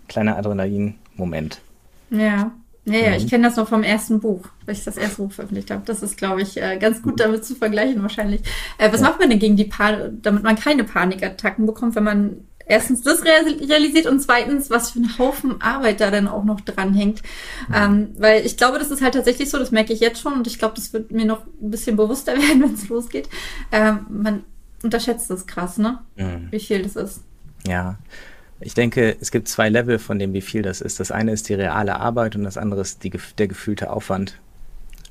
kleiner 0.07 0.37
Adrenalin-Moment. 0.37 1.61
Ja. 2.09 2.51
Ja, 2.87 2.93
ja, 2.99 3.09
Mhm. 3.09 3.15
ich 3.15 3.27
kenne 3.27 3.47
das 3.47 3.55
noch 3.55 3.67
vom 3.67 3.81
ersten 3.81 4.19
Buch, 4.19 4.45
weil 4.65 4.75
ich 4.75 4.83
das 4.83 4.97
erste 4.97 5.23
Buch 5.23 5.31
veröffentlicht 5.31 5.71
habe. 5.71 5.81
Das 5.85 6.03
ist, 6.03 6.17
glaube 6.17 6.43
ich, 6.43 6.61
äh, 6.61 6.77
ganz 6.77 7.01
gut 7.01 7.19
damit 7.19 7.43
zu 7.43 7.55
vergleichen 7.55 7.99
wahrscheinlich. 8.03 8.41
Äh, 8.77 8.91
was 8.93 9.01
Ja. 9.01 9.07
macht 9.09 9.19
man 9.19 9.31
denn 9.31 9.39
gegen 9.39 9.55
die 9.55 9.65
Panik, 9.65 10.21
damit 10.21 10.43
man 10.43 10.55
keine 10.55 10.83
Panikattacken 10.83 11.65
bekommt, 11.65 11.95
wenn 11.95 12.03
man 12.03 12.37
erstens 12.65 13.01
das 13.01 13.23
real- 13.23 13.59
realisiert 13.67 14.07
und 14.07 14.19
zweitens, 14.21 14.69
was 14.69 14.91
für 14.91 14.99
ein 14.99 15.17
Haufen 15.17 15.61
Arbeit 15.61 16.01
da 16.01 16.11
dann 16.11 16.27
auch 16.27 16.43
noch 16.43 16.61
dranhängt. 16.61 17.21
Ähm, 17.73 18.09
weil 18.17 18.45
ich 18.45 18.57
glaube, 18.57 18.79
das 18.79 18.91
ist 18.91 19.01
halt 19.01 19.13
tatsächlich 19.13 19.49
so, 19.49 19.57
das 19.59 19.71
merke 19.71 19.93
ich 19.93 19.99
jetzt 19.99 20.21
schon 20.21 20.33
und 20.33 20.47
ich 20.47 20.59
glaube, 20.59 20.75
das 20.75 20.93
wird 20.93 21.11
mir 21.11 21.25
noch 21.25 21.45
ein 21.61 21.71
bisschen 21.71 21.95
bewusster 21.95 22.33
werden, 22.37 22.61
wenn 22.61 22.73
es 22.73 22.87
losgeht. 22.89 23.29
Ähm, 23.71 24.05
man 24.09 24.43
unterschätzt 24.83 25.29
das 25.29 25.47
krass, 25.47 25.77
ne? 25.77 25.99
Mhm. 26.15 26.47
Wie 26.51 26.59
viel 26.59 26.83
das 26.83 26.95
ist. 26.95 27.21
Ja. 27.67 27.97
Ich 28.61 28.73
denke, 28.73 29.17
es 29.19 29.31
gibt 29.31 29.47
zwei 29.47 29.69
Level 29.69 29.99
von 29.99 30.17
dem, 30.17 30.33
wie 30.33 30.41
viel 30.41 30.61
das 30.61 30.79
ist. 30.79 30.99
Das 30.99 31.11
eine 31.11 31.33
ist 31.33 31.49
die 31.49 31.55
reale 31.55 31.99
Arbeit 31.99 32.35
und 32.35 32.43
das 32.43 32.57
andere 32.57 32.81
ist 32.81 33.03
die, 33.03 33.11
der 33.37 33.47
gefühlte 33.47 33.91
Aufwand. 33.91 34.39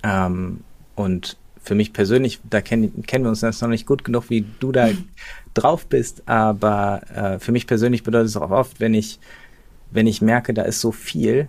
Ähm, 0.02 0.61
und 0.94 1.36
für 1.62 1.74
mich 1.74 1.92
persönlich, 1.92 2.40
da 2.48 2.61
kennen, 2.61 3.02
kennen 3.07 3.24
wir 3.24 3.30
uns 3.30 3.40
jetzt 3.40 3.62
noch 3.62 3.68
nicht 3.68 3.86
gut 3.86 4.05
genug, 4.05 4.30
wie 4.30 4.46
du 4.61 4.72
da 4.72 4.88
drauf 5.55 5.86
bist, 5.86 6.22
aber 6.26 7.02
äh, 7.14 7.38
für 7.38 7.52
mich 7.52 7.66
persönlich 7.66 8.02
bedeutet 8.02 8.28
es 8.28 8.36
auch 8.36 8.50
oft, 8.50 8.80
wenn 8.80 8.94
ich 8.94 9.18
wenn 9.94 10.09
ich 10.09 10.20
merke, 10.20 10.52
da 10.52 10.62
ist 10.62 10.80
so 10.80 10.90
viel, 10.90 11.46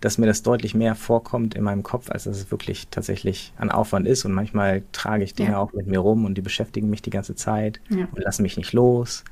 dass 0.00 0.18
mir 0.18 0.26
das 0.26 0.42
deutlich 0.42 0.74
mehr 0.74 0.94
vorkommt 0.94 1.54
in 1.54 1.64
meinem 1.64 1.82
Kopf, 1.82 2.10
als 2.10 2.24
dass 2.24 2.36
es 2.36 2.50
wirklich 2.50 2.88
tatsächlich 2.88 3.52
an 3.56 3.70
Aufwand 3.70 4.06
ist. 4.06 4.26
Und 4.26 4.32
manchmal 4.32 4.82
trage 4.92 5.24
ich 5.24 5.34
Dinge 5.34 5.52
ja. 5.52 5.58
auch 5.58 5.72
mit 5.72 5.86
mir 5.86 5.98
rum 5.98 6.26
und 6.26 6.34
die 6.34 6.42
beschäftigen 6.42 6.90
mich 6.90 7.02
die 7.02 7.10
ganze 7.10 7.34
Zeit 7.34 7.80
ja. 7.88 8.06
und 8.12 8.22
lassen 8.22 8.42
mich 8.42 8.58
nicht 8.58 8.74
los. 8.74 9.24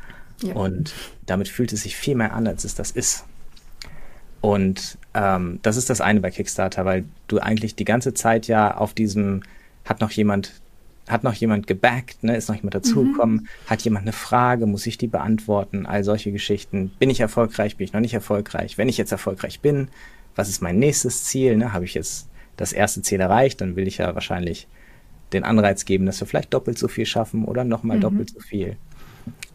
Ja. 0.42 0.54
Und 0.54 0.94
damit 1.26 1.48
fühlt 1.48 1.72
es 1.72 1.82
sich 1.82 1.96
viel 1.96 2.16
mehr 2.16 2.32
an, 2.32 2.46
als 2.46 2.64
es 2.64 2.74
das 2.74 2.90
ist. 2.90 3.26
Und 4.40 4.96
ähm, 5.12 5.60
das 5.62 5.76
ist 5.76 5.90
das 5.90 6.00
eine 6.00 6.20
bei 6.20 6.30
Kickstarter, 6.30 6.86
weil 6.86 7.04
du 7.28 7.38
eigentlich 7.38 7.74
die 7.74 7.84
ganze 7.84 8.14
Zeit 8.14 8.46
ja 8.48 8.74
auf 8.74 8.94
diesem, 8.94 9.42
hat 9.84 10.00
noch 10.00 10.10
jemand, 10.10 10.62
hat 11.08 11.24
noch 11.24 11.34
jemand 11.34 11.66
gebackt, 11.66 12.24
ne? 12.24 12.36
ist 12.36 12.48
noch 12.48 12.56
jemand 12.56 12.74
dazugekommen, 12.74 13.36
mhm. 13.36 13.70
hat 13.70 13.82
jemand 13.82 14.04
eine 14.04 14.12
Frage, 14.12 14.66
muss 14.66 14.86
ich 14.86 14.98
die 14.98 15.06
beantworten, 15.06 15.86
all 15.86 16.02
solche 16.02 16.32
Geschichten. 16.32 16.90
Bin 16.98 17.10
ich 17.10 17.20
erfolgreich, 17.20 17.76
bin 17.76 17.84
ich 17.84 17.92
noch 17.92 18.00
nicht 18.00 18.14
erfolgreich? 18.14 18.76
Wenn 18.76 18.88
ich 18.88 18.98
jetzt 18.98 19.12
erfolgreich 19.12 19.60
bin, 19.60 19.88
was 20.34 20.48
ist 20.48 20.62
mein 20.62 20.78
nächstes 20.78 21.24
Ziel? 21.24 21.56
Ne? 21.56 21.72
Habe 21.72 21.84
ich 21.84 21.94
jetzt 21.94 22.28
das 22.56 22.72
erste 22.72 23.02
Ziel 23.02 23.20
erreicht, 23.20 23.60
dann 23.60 23.76
will 23.76 23.86
ich 23.86 23.98
ja 23.98 24.14
wahrscheinlich 24.14 24.66
den 25.32 25.44
Anreiz 25.44 25.84
geben, 25.84 26.06
dass 26.06 26.20
wir 26.20 26.26
vielleicht 26.26 26.54
doppelt 26.54 26.78
so 26.78 26.88
viel 26.88 27.06
schaffen 27.06 27.44
oder 27.44 27.64
nochmal 27.64 27.98
mhm. 27.98 28.02
doppelt 28.02 28.30
so 28.30 28.40
viel. 28.40 28.76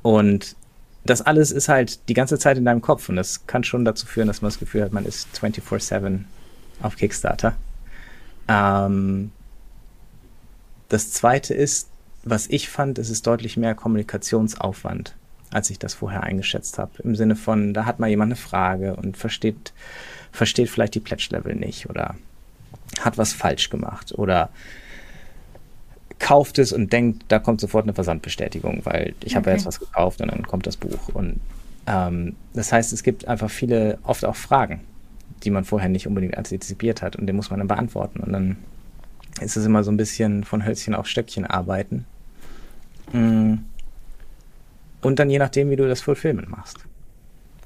Und 0.01 0.55
das 1.03 1.21
alles 1.21 1.51
ist 1.51 1.67
halt 1.67 2.07
die 2.09 2.13
ganze 2.13 2.37
Zeit 2.37 2.57
in 2.57 2.65
deinem 2.65 2.81
Kopf 2.81 3.09
und 3.09 3.15
das 3.15 3.47
kann 3.47 3.63
schon 3.63 3.85
dazu 3.85 4.05
führen, 4.05 4.27
dass 4.27 4.41
man 4.41 4.49
das 4.49 4.59
Gefühl 4.59 4.83
hat, 4.83 4.93
man 4.93 5.05
ist 5.05 5.27
24-7 5.41 6.21
auf 6.81 6.95
Kickstarter. 6.95 7.55
Ähm, 8.47 9.31
das 10.91 11.11
zweite 11.11 11.53
ist, 11.53 11.89
was 12.23 12.47
ich 12.47 12.69
fand, 12.69 12.99
es 12.99 13.09
ist 13.09 13.25
deutlich 13.25 13.55
mehr 13.55 13.75
Kommunikationsaufwand, 13.75 15.15
als 15.49 15.69
ich 15.69 15.79
das 15.79 15.93
vorher 15.93 16.23
eingeschätzt 16.23 16.77
habe. 16.77 16.91
Im 17.03 17.15
Sinne 17.15 17.37
von, 17.37 17.73
da 17.73 17.85
hat 17.85 17.99
mal 17.99 18.09
jemand 18.09 18.33
eine 18.33 18.35
Frage 18.35 18.97
und 18.97 19.15
versteht, 19.15 19.71
versteht 20.33 20.69
vielleicht 20.69 20.93
die 20.93 20.99
Pledge-Level 20.99 21.55
nicht 21.55 21.89
oder 21.89 22.15
hat 22.99 23.17
was 23.17 23.31
falsch 23.31 23.69
gemacht 23.69 24.13
oder 24.17 24.49
kauft 26.19 26.59
es 26.59 26.73
und 26.73 26.91
denkt, 26.91 27.23
da 27.29 27.39
kommt 27.39 27.61
sofort 27.61 27.85
eine 27.85 27.93
Versandbestätigung, 27.93 28.81
weil 28.83 29.15
ich 29.21 29.27
okay. 29.27 29.35
habe 29.35 29.49
ja 29.51 29.55
jetzt 29.55 29.65
was 29.65 29.79
gekauft 29.79 30.19
und 30.19 30.29
dann 30.29 30.45
kommt 30.45 30.67
das 30.67 30.75
Buch. 30.75 31.07
Und 31.13 31.39
ähm, 31.87 32.35
das 32.53 32.73
heißt, 32.73 32.91
es 32.91 33.01
gibt 33.01 33.29
einfach 33.29 33.49
viele, 33.49 33.97
oft 34.03 34.25
auch 34.25 34.35
Fragen, 34.35 34.81
die 35.43 35.51
man 35.51 35.63
vorher 35.63 35.87
nicht 35.87 36.05
unbedingt 36.05 36.37
antizipiert 36.37 37.01
hat 37.01 37.15
und 37.15 37.27
die 37.27 37.33
muss 37.33 37.49
man 37.49 37.59
dann 37.59 37.69
beantworten. 37.69 38.19
Und 38.19 38.33
dann 38.33 38.57
ist 39.39 39.55
es 39.55 39.65
immer 39.65 39.83
so 39.83 39.91
ein 39.91 39.97
bisschen 39.97 40.43
von 40.43 40.65
Hölzchen 40.65 40.95
auf 40.95 41.07
Stöckchen 41.07 41.45
arbeiten. 41.45 42.05
Mm. 43.13 43.55
Und 45.01 45.19
dann 45.19 45.29
je 45.29 45.39
nachdem, 45.39 45.69
wie 45.69 45.75
du 45.75 45.87
das 45.87 46.01
Fulfillment 46.01 46.49
machst. 46.49 46.77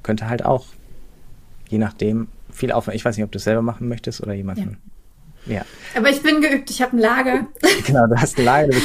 Könnte 0.04 0.30
halt 0.30 0.46
auch, 0.46 0.68
je 1.68 1.78
nachdem, 1.78 2.28
viel 2.52 2.72
Aufwand. 2.72 2.96
Ich 2.96 3.04
weiß 3.04 3.18
nicht, 3.18 3.26
ob 3.26 3.32
du 3.32 3.38
es 3.38 3.44
selber 3.44 3.62
machen 3.62 3.88
möchtest 3.90 4.22
oder 4.22 4.34
jemanden. 4.34 4.70
Ja 4.70 4.92
ja. 5.46 5.62
Aber 5.96 6.10
ich 6.10 6.22
bin 6.22 6.42
geübt, 6.42 6.70
ich 6.70 6.82
habe 6.82 6.98
ein 6.98 7.00
Lager. 7.00 7.48
Genau, 7.86 8.08
du 8.08 8.16
hast 8.16 8.38
ein 8.38 8.46
Lager. 8.46 8.76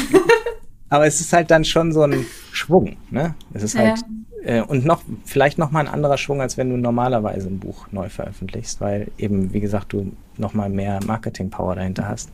Aber 0.89 1.07
es 1.07 1.21
ist 1.21 1.33
halt 1.33 1.51
dann 1.51 1.65
schon 1.65 1.93
so 1.93 2.03
ein 2.03 2.27
Schwung, 2.53 2.97
ne? 3.11 3.35
Es 3.55 3.63
ist 3.63 3.79
halt 3.79 4.01
ja. 4.45 4.57
äh, 4.59 4.63
und 4.63 4.85
noch 4.85 5.03
vielleicht 5.25 5.57
noch 5.57 5.71
mal 5.71 5.81
ein 5.81 5.89
anderer 5.89 6.19
Schwung, 6.19 6.41
als 6.41 6.57
wenn 6.57 6.69
du 6.69 6.77
normalerweise 6.77 7.49
ein 7.49 7.61
Buch 7.61 7.87
neu 7.93 8.09
veröffentlichst, 8.09 8.81
weil 8.81 9.09
eben 9.17 9.53
wie 9.53 9.61
gesagt 9.61 9.93
du 9.93 10.13
noch 10.37 10.53
mal 10.53 10.69
mehr 10.69 10.99
Marketing 11.07 11.49
Power 11.49 11.77
dahinter 11.77 12.09
hast. 12.09 12.31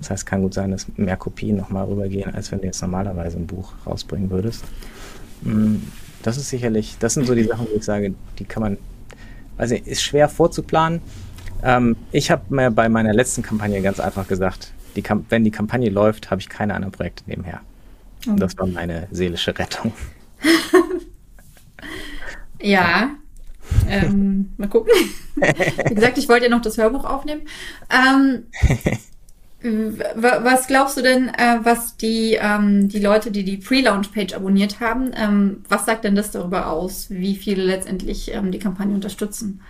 Das 0.00 0.10
heißt, 0.10 0.26
kann 0.26 0.42
gut 0.42 0.54
sein, 0.54 0.70
dass 0.70 0.86
mehr 0.96 1.16
Kopien 1.16 1.56
noch 1.56 1.70
mal 1.70 1.84
rübergehen, 1.84 2.34
als 2.34 2.50
wenn 2.50 2.60
du 2.60 2.66
jetzt 2.66 2.80
normalerweise 2.80 3.36
ein 3.36 3.46
Buch 3.46 3.72
rausbringen 3.86 4.30
würdest. 4.30 4.64
Mm, 5.42 5.76
das 6.22 6.38
ist 6.38 6.48
sicherlich, 6.48 6.96
das 6.98 7.14
sind 7.14 7.26
so 7.26 7.34
die 7.34 7.44
Sachen, 7.44 7.66
wo 7.70 7.76
ich 7.76 7.84
sage, 7.84 8.14
die 8.38 8.44
kann 8.44 8.62
man, 8.62 8.78
also 9.58 9.74
ist 9.74 10.02
schwer 10.02 10.28
vorzuplanen. 10.28 11.02
Ähm, 11.62 11.96
ich 12.12 12.30
habe 12.30 12.54
mir 12.54 12.70
bei 12.70 12.88
meiner 12.88 13.12
letzten 13.12 13.42
Kampagne 13.42 13.82
ganz 13.82 14.00
einfach 14.00 14.26
gesagt, 14.26 14.72
die 14.96 15.04
wenn 15.28 15.44
die 15.44 15.50
Kampagne 15.50 15.90
läuft, 15.90 16.30
habe 16.30 16.40
ich 16.40 16.48
keine 16.48 16.74
anderen 16.74 16.92
Projekte 16.92 17.24
nebenher. 17.26 17.60
Und 18.26 18.40
das 18.40 18.56
war 18.58 18.66
meine 18.66 19.06
seelische 19.10 19.56
Rettung. 19.58 19.92
ja. 22.60 23.10
Ähm, 23.86 24.52
mal 24.56 24.68
gucken. 24.68 24.92
Wie 25.36 25.94
gesagt, 25.94 26.18
ich 26.18 26.28
wollte 26.28 26.46
ja 26.46 26.50
noch 26.50 26.62
das 26.62 26.76
Hörbuch 26.76 27.04
aufnehmen. 27.04 27.42
Ähm, 27.90 28.46
was 29.62 30.66
glaubst 30.66 30.96
du 30.96 31.02
denn, 31.02 31.28
äh, 31.28 31.58
was 31.62 31.96
die, 31.96 32.38
ähm, 32.40 32.88
die 32.88 33.00
Leute, 33.00 33.30
die 33.30 33.44
die 33.44 33.58
Pre-Launch-Page 33.58 34.34
abonniert 34.34 34.80
haben, 34.80 35.10
ähm, 35.14 35.64
was 35.68 35.86
sagt 35.86 36.04
denn 36.04 36.14
das 36.14 36.30
darüber 36.30 36.68
aus, 36.68 37.10
wie 37.10 37.36
viele 37.36 37.64
letztendlich 37.64 38.32
ähm, 38.32 38.52
die 38.52 38.58
Kampagne 38.58 38.94
unterstützen? 38.94 39.60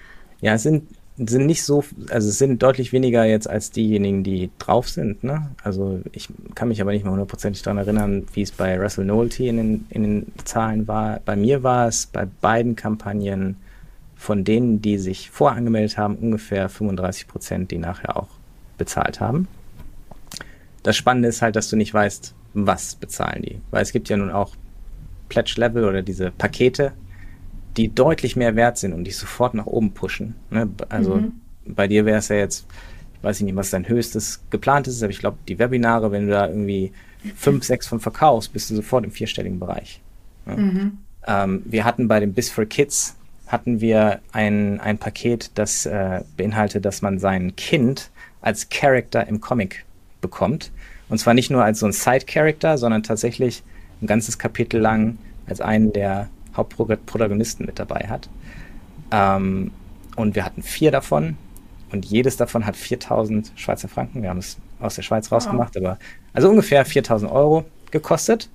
Ja, 0.40 0.54
es 0.54 0.62
sind 0.62 0.84
sind 1.28 1.44
nicht 1.44 1.64
so, 1.64 1.84
also 2.08 2.28
es 2.28 2.38
sind 2.38 2.62
deutlich 2.62 2.92
weniger 2.92 3.24
jetzt 3.26 3.48
als 3.48 3.70
diejenigen, 3.70 4.24
die 4.24 4.48
drauf 4.58 4.88
sind. 4.88 5.22
Ne? 5.22 5.50
Also 5.62 6.00
ich 6.12 6.28
kann 6.54 6.68
mich 6.68 6.80
aber 6.80 6.92
nicht 6.92 7.02
mehr 7.02 7.12
hundertprozentig 7.12 7.62
daran 7.62 7.76
erinnern, 7.76 8.24
wie 8.32 8.40
es 8.40 8.52
bei 8.52 8.78
Russell 8.80 9.04
Nolte 9.04 9.44
in 9.44 9.56
den, 9.58 9.86
in 9.90 10.02
den 10.02 10.32
Zahlen 10.44 10.88
war. 10.88 11.20
Bei 11.24 11.36
mir 11.36 11.62
war 11.62 11.88
es 11.88 12.06
bei 12.06 12.26
beiden 12.40 12.74
Kampagnen 12.74 13.56
von 14.16 14.44
denen, 14.44 14.80
die 14.80 14.96
sich 14.96 15.30
vorangemeldet 15.30 15.98
haben, 15.98 16.16
ungefähr 16.16 16.70
35 16.70 17.28
Prozent, 17.28 17.70
die 17.70 17.78
nachher 17.78 18.16
auch 18.16 18.28
bezahlt 18.78 19.20
haben. 19.20 19.46
Das 20.82 20.96
Spannende 20.96 21.28
ist 21.28 21.42
halt, 21.42 21.56
dass 21.56 21.68
du 21.68 21.76
nicht 21.76 21.92
weißt, 21.92 22.34
was 22.54 22.94
bezahlen 22.94 23.42
die. 23.42 23.60
Weil 23.70 23.82
es 23.82 23.92
gibt 23.92 24.08
ja 24.08 24.16
nun 24.16 24.30
auch 24.30 24.54
Pledge 25.28 25.54
Level 25.56 25.84
oder 25.84 26.02
diese 26.02 26.30
Pakete, 26.30 26.92
die 27.76 27.94
deutlich 27.94 28.36
mehr 28.36 28.56
wert 28.56 28.78
sind 28.78 28.92
und 28.92 29.04
die 29.04 29.12
sofort 29.12 29.54
nach 29.54 29.66
oben 29.66 29.92
pushen. 29.92 30.34
Ne? 30.50 30.68
Also 30.88 31.16
mhm. 31.16 31.32
bei 31.66 31.86
dir 31.86 32.04
wäre 32.04 32.18
es 32.18 32.28
ja 32.28 32.36
jetzt, 32.36 32.66
ich 33.16 33.22
weiß 33.22 33.40
nicht, 33.40 33.54
was 33.56 33.70
dein 33.70 33.88
höchstes 33.88 34.42
geplantes 34.50 34.96
ist, 34.96 35.02
aber 35.02 35.10
ich 35.10 35.20
glaube, 35.20 35.38
die 35.48 35.58
Webinare, 35.58 36.10
wenn 36.10 36.26
du 36.26 36.32
da 36.32 36.48
irgendwie 36.48 36.92
fünf, 37.36 37.64
sechs 37.64 37.86
von 37.86 38.00
verkaufst, 38.00 38.52
bist 38.52 38.70
du 38.70 38.74
sofort 38.74 39.04
im 39.04 39.12
vierstelligen 39.12 39.60
Bereich. 39.60 40.00
Ne? 40.46 40.56
Mhm. 40.56 40.98
Ähm, 41.26 41.62
wir 41.64 41.84
hatten 41.84 42.08
bei 42.08 42.18
dem 42.18 42.32
Biz 42.32 42.50
for 42.50 42.64
Kids 42.64 43.16
hatten 43.46 43.80
wir 43.80 44.20
ein, 44.32 44.80
ein 44.80 44.98
Paket, 44.98 45.50
das 45.54 45.84
äh, 45.84 46.22
beinhaltet, 46.36 46.84
dass 46.84 47.02
man 47.02 47.18
sein 47.18 47.56
Kind 47.56 48.10
als 48.40 48.68
Character 48.68 49.26
im 49.26 49.40
Comic 49.40 49.84
bekommt. 50.20 50.70
Und 51.08 51.18
zwar 51.18 51.34
nicht 51.34 51.50
nur 51.50 51.64
als 51.64 51.80
so 51.80 51.86
ein 51.86 51.92
Side-Character, 51.92 52.78
sondern 52.78 53.02
tatsächlich 53.02 53.62
ein 54.00 54.06
ganzes 54.06 54.38
Kapitel 54.38 54.80
lang 54.80 55.18
als 55.46 55.60
einen 55.60 55.92
der 55.92 56.28
Hauptprotagonisten 56.56 57.66
mit 57.66 57.78
dabei 57.78 58.06
hat. 58.08 58.28
Ähm, 59.10 59.72
und 60.16 60.34
wir 60.34 60.44
hatten 60.44 60.62
vier 60.62 60.90
davon 60.90 61.36
und 61.92 62.04
jedes 62.06 62.36
davon 62.36 62.66
hat 62.66 62.76
4000 62.76 63.52
Schweizer 63.56 63.88
Franken. 63.88 64.22
Wir 64.22 64.30
haben 64.30 64.38
es 64.38 64.58
aus 64.78 64.94
der 64.94 65.02
Schweiz 65.02 65.30
rausgemacht, 65.30 65.74
wow. 65.74 65.82
aber 65.82 65.98
also 66.32 66.48
ungefähr 66.48 66.84
4000 66.84 67.30
Euro 67.30 67.64
gekostet. 67.90 68.48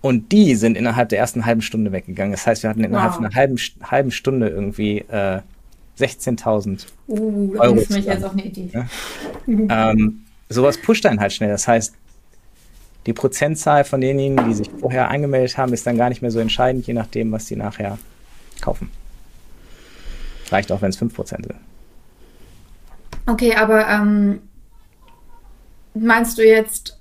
Und 0.00 0.30
die 0.30 0.54
sind 0.54 0.76
innerhalb 0.76 1.08
der 1.08 1.18
ersten 1.18 1.44
halben 1.44 1.62
Stunde 1.62 1.90
weggegangen. 1.90 2.32
Das 2.32 2.46
heißt, 2.46 2.62
wir 2.62 2.70
hatten 2.70 2.84
innerhalb 2.84 3.14
wow. 3.14 3.20
einer 3.20 3.34
halben, 3.34 3.58
halben 3.82 4.10
Stunde 4.10 4.48
irgendwie 4.48 4.98
äh, 4.98 5.40
16.000 5.98 6.86
uh, 7.08 7.54
Euro. 7.58 7.74
Das 7.74 7.84
ist 7.84 7.90
mich 7.90 8.04
jetzt 8.04 8.24
auch 8.24 8.32
eine 8.32 8.44
Idee. 8.44 8.70
Ja? 8.72 8.86
ähm, 9.46 10.24
sowas 10.48 10.78
pusht 10.78 11.06
einen 11.06 11.20
halt 11.20 11.32
schnell. 11.32 11.50
Das 11.50 11.68
heißt, 11.68 11.94
die 13.06 13.12
Prozentzahl 13.12 13.84
von 13.84 14.00
denjenigen, 14.00 14.48
die 14.48 14.54
sich 14.54 14.70
vorher 14.80 15.10
angemeldet 15.10 15.56
haben, 15.56 15.72
ist 15.72 15.86
dann 15.86 15.96
gar 15.96 16.08
nicht 16.08 16.22
mehr 16.22 16.30
so 16.30 16.40
entscheidend, 16.40 16.86
je 16.86 16.94
nachdem, 16.94 17.32
was 17.32 17.46
sie 17.46 17.56
nachher 17.56 17.98
kaufen. 18.60 18.90
Reicht 20.50 20.72
auch, 20.72 20.82
wenn 20.82 20.90
es 20.90 21.00
5% 21.00 21.26
sind. 21.26 21.54
Okay, 23.26 23.54
aber 23.54 23.86
ähm, 23.88 24.40
meinst 25.94 26.38
du 26.38 26.46
jetzt, 26.46 26.97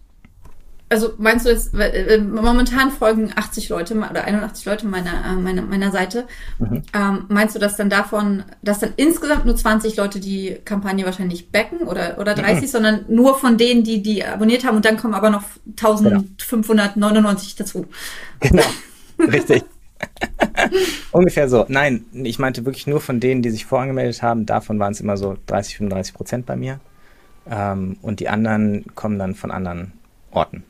also 0.90 1.14
meinst 1.18 1.46
du 1.46 1.50
jetzt, 1.50 1.74
äh, 1.74 2.18
momentan 2.20 2.92
folgen 2.92 3.32
80 3.36 3.70
Leute 3.70 3.96
oder 3.96 4.24
81 4.24 4.66
Leute 4.66 4.88
meiner, 4.88 5.26
äh, 5.26 5.36
meiner, 5.36 5.62
meiner 5.62 5.92
Seite. 5.92 6.28
Mhm. 6.60 6.84
Ähm, 6.94 7.26
meinst 7.28 7.56
du, 7.56 7.60
dass 7.60 7.76
dann 7.76 7.90
davon, 7.90 8.44
dass 8.62 8.80
dann 8.80 8.94
insgesamt 8.96 9.46
nur 9.46 9.56
20 9.56 9.98
Leute 9.98 10.20
die 10.20 10.58
Kampagne 10.64 11.06
wahrscheinlich 11.06 11.52
backen 11.52 11.80
oder, 11.88 12.18
oder 12.20 12.36
30, 12.36 12.64
mhm. 12.64 12.68
sondern 12.68 13.06
nur 13.10 13.38
von 13.38 13.58
denen, 13.58 13.84
die 13.84 14.02
die 14.02 14.24
abonniert 14.24 14.66
haben 14.66 14.78
und 14.78 14.86
dann 14.86 14.98
kommen 14.98 15.14
aber 15.14 15.30
noch 15.30 15.44
1599 15.68 17.56
genau. 17.56 17.68
dazu? 17.68 17.86
Genau, 18.40 18.64
richtig. 19.32 19.64
Ungefähr 21.12 21.50
so. 21.50 21.66
Nein, 21.68 22.06
ich 22.14 22.40
meinte 22.40 22.66
wirklich 22.66 22.88
nur 22.88 23.02
von 23.02 23.20
denen, 23.20 23.42
die 23.42 23.50
sich 23.50 23.66
vorangemeldet 23.66 24.22
haben. 24.22 24.46
Davon 24.46 24.80
waren 24.80 24.94
es 24.94 25.02
immer 25.02 25.18
so 25.18 25.36
30, 25.48 25.78
35 25.78 26.14
Prozent 26.14 26.46
bei 26.46 26.56
mir. 26.56 26.80
Ähm, 27.50 27.98
und 28.02 28.20
die 28.20 28.30
anderen 28.30 28.86
kommen 28.96 29.20
dann 29.20 29.36
von 29.36 29.52
anderen 29.52 29.94
Orten. 30.32 30.64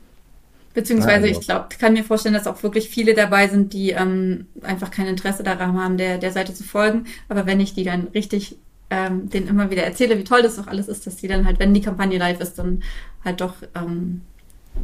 Beziehungsweise 0.74 1.26
also. 1.26 1.40
ich 1.40 1.46
glaube, 1.46 1.66
kann 1.78 1.94
mir 1.94 2.04
vorstellen, 2.04 2.34
dass 2.34 2.46
auch 2.46 2.62
wirklich 2.62 2.88
viele 2.88 3.14
dabei 3.14 3.48
sind, 3.48 3.72
die 3.72 3.90
ähm, 3.90 4.46
einfach 4.62 4.90
kein 4.90 5.06
Interesse 5.06 5.42
daran 5.42 5.80
haben, 5.80 5.96
der, 5.96 6.18
der 6.18 6.32
Seite 6.32 6.54
zu 6.54 6.64
folgen. 6.64 7.06
Aber 7.28 7.46
wenn 7.46 7.60
ich 7.60 7.74
die 7.74 7.84
dann 7.84 8.08
richtig 8.14 8.56
ähm, 8.90 9.28
denen 9.28 9.48
immer 9.48 9.70
wieder 9.70 9.82
erzähle, 9.82 10.18
wie 10.18 10.24
toll 10.24 10.42
das 10.42 10.56
doch 10.56 10.66
alles 10.66 10.88
ist, 10.88 11.06
dass 11.06 11.16
die 11.16 11.28
dann 11.28 11.44
halt, 11.44 11.58
wenn 11.58 11.74
die 11.74 11.82
Kampagne 11.82 12.18
live 12.18 12.40
ist, 12.40 12.58
dann 12.58 12.82
halt 13.24 13.40
doch 13.40 13.54
ähm, 13.74 14.22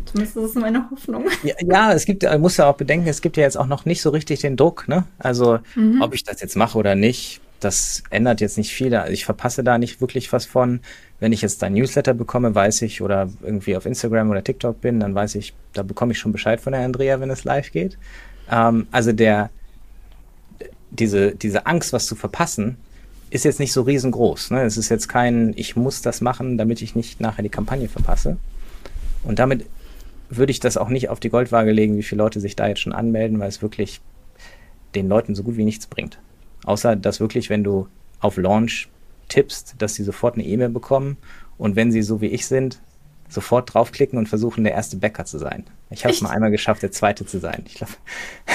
Zumindest 0.07 0.37
ist 0.37 0.45
es 0.45 0.55
meine 0.55 0.91
Hoffnung. 0.91 1.27
Ja, 1.45 1.55
ja, 1.61 1.93
es 1.93 2.05
gibt, 2.05 2.25
man 2.25 2.41
muss 2.41 2.57
ja 2.57 2.69
auch 2.69 2.77
bedenken, 2.77 3.07
es 3.07 3.21
gibt 3.21 3.37
ja 3.37 3.45
jetzt 3.45 3.57
auch 3.57 3.67
noch 3.67 3.85
nicht 3.85 4.03
so 4.03 4.11
richtig 4.11 4.41
den 4.41 4.57
Druck, 4.57 4.89
ne? 4.89 5.05
Also, 5.19 5.61
mhm. 5.77 6.03
ob 6.03 6.15
ich 6.15 6.25
das 6.25 6.41
jetzt 6.41 6.57
mache 6.57 6.77
oder 6.77 6.97
nicht, 6.97 7.41
das 7.61 8.03
ändert 8.11 8.41
jetzt 8.41 8.59
nicht 8.59 8.73
viel. 8.73 8.95
Also 8.95 9.13
ich 9.13 9.25
verpasse 9.25 9.65
da 9.65 9.79
nicht 9.79 10.01
wirklich 10.01 10.33
was 10.33 10.47
von. 10.47 10.81
Wenn 11.25 11.33
ich 11.33 11.41
jetzt 11.41 11.63
dein 11.63 11.73
Newsletter 11.73 12.13
bekomme, 12.13 12.55
weiß 12.55 12.83
ich, 12.83 13.01
oder 13.01 13.31
irgendwie 13.43 13.79
auf 13.79 13.87
Instagram 13.87 14.29
oder 14.29 14.45
TikTok 14.45 14.83
bin, 14.83 15.01
dann 15.01 15.15
weiß 15.15 15.37
ich, 15.37 15.55
da 15.73 15.83
bekomme 15.83 16.13
ich 16.13 16.19
schon 16.19 16.33
Bescheid 16.33 16.61
von 16.61 16.75
der 16.75 16.83
Andrea, 16.83 17.19
wenn 17.19 17.31
es 17.31 17.45
live 17.45 17.73
geht. 17.73 17.97
Ähm, 18.51 18.87
also 18.91 19.11
der, 19.11 19.49
diese, 20.91 21.35
diese 21.35 21.65
Angst, 21.65 21.95
was 21.95 22.05
zu 22.05 22.15
verpassen, 22.15 22.77
ist 23.31 23.47
jetzt 23.47 23.59
nicht 23.59 23.73
so 23.73 23.81
riesengroß. 23.81 24.51
Ne? 24.51 24.65
Es 24.65 24.77
ist 24.77 24.91
jetzt 24.91 25.09
kein, 25.09 25.55
ich 25.57 25.77
muss 25.77 26.03
das 26.03 26.21
machen, 26.21 26.59
damit 26.59 26.83
ich 26.83 26.95
nicht 26.95 27.23
nachher 27.23 27.43
die 27.43 27.49
Kampagne 27.49 27.89
verpasse. 27.89 28.37
Und 29.23 29.39
damit 29.39 29.65
würde 30.29 30.51
ich 30.51 30.61
das 30.61 30.77
auch 30.77 30.91
nicht 30.91 31.09
auf 31.09 31.21
die 31.21 31.31
Goldwaage 31.31 31.73
legen, 31.73 31.97
wie 31.97 32.03
viele 32.03 32.23
Leute 32.23 32.39
sich 32.39 32.55
da 32.55 32.69
jetzt 32.69 32.81
schon 32.81 32.93
anmelden, 32.93 33.39
weil 33.39 33.49
es 33.49 33.63
wirklich 33.63 34.03
den 34.95 35.09
Leuten 35.09 35.35
so 35.35 35.43
gut 35.43 35.57
wie 35.57 35.65
nichts 35.65 35.87
bringt. 35.87 36.19
Außer, 36.67 36.97
dass 36.97 37.19
wirklich, 37.19 37.49
wenn 37.49 37.65
du 37.65 37.89
auf 38.21 38.37
Launch 38.37 38.91
tippst, 39.35 39.75
dass 39.79 39.95
sie 39.95 40.05
sofort 40.05 40.35
eine 40.35 40.45
E-Mail 40.45 40.69
bekommen 40.69 41.17
und 41.59 41.77
wenn 41.77 41.91
sie 41.91 42.03
so 42.03 42.21
wie 42.21 42.29
ich 42.29 42.47
sind, 42.47 42.81
sofort 43.29 43.75
draufklicken 43.75 44.17
und 44.17 44.29
versuchen, 44.29 44.63
der 44.63 44.75
erste 44.75 44.97
Bäcker 44.97 45.25
zu 45.25 45.39
sein. 45.39 45.65
Ich 45.91 46.05
habe 46.05 46.15
es 46.15 46.21
mal 46.21 46.31
einmal 46.31 46.51
geschafft, 46.51 46.83
der 46.83 46.93
zweite 46.93 47.27
zu 47.27 47.41
sein. 47.41 47.65
Ich 47.67 47.75
glaube, 47.75 47.93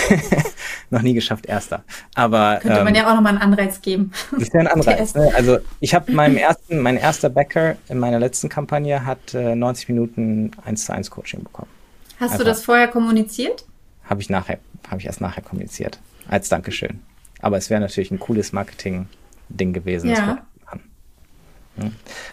noch 0.89 1.01
nie 1.01 1.13
geschafft, 1.13 1.47
erster. 1.47 1.83
Aber 2.15 2.59
könnte 2.61 2.77
ähm, 2.77 2.85
man 2.85 2.95
ja 2.95 3.09
auch 3.09 3.15
nochmal 3.15 3.33
einen 3.33 3.41
Anreiz 3.41 3.81
geben. 3.81 4.11
Das 4.31 4.43
ist 4.43 4.53
ja 4.53 4.61
ein 4.61 4.67
Anreiz. 4.79 5.15
Ne? 5.15 5.31
Also 5.35 5.57
ich 5.81 5.93
habe 5.93 6.11
meinem 6.11 6.37
ersten, 6.37 6.79
mein 6.79 6.95
erster 6.95 7.29
Bäcker 7.29 7.75
in 7.89 7.99
meiner 7.99 8.19
letzten 8.19 8.47
Kampagne 8.47 9.05
hat 9.05 9.33
äh, 9.33 9.55
90 9.55 9.89
Minuten 9.89 10.51
1 10.63 10.85
zu 10.85 10.93
1 10.93 11.11
Coaching 11.11 11.43
bekommen. 11.43 11.69
Hast 12.15 12.31
Einfach. 12.31 12.37
du 12.39 12.43
das 12.45 12.63
vorher 12.63 12.87
kommuniziert? 12.87 13.65
Habe 14.05 14.21
ich 14.21 14.29
nachher, 14.29 14.59
habe 14.87 15.01
ich 15.01 15.07
erst 15.07 15.19
nachher 15.19 15.41
kommuniziert. 15.41 15.99
Als 16.29 16.47
Dankeschön. 16.47 17.01
Aber 17.41 17.57
es 17.57 17.69
wäre 17.69 17.81
natürlich 17.81 18.11
ein 18.11 18.19
cooles 18.19 18.53
Marketing-Ding 18.53 19.73
gewesen. 19.73 20.09
Ja. 20.09 20.39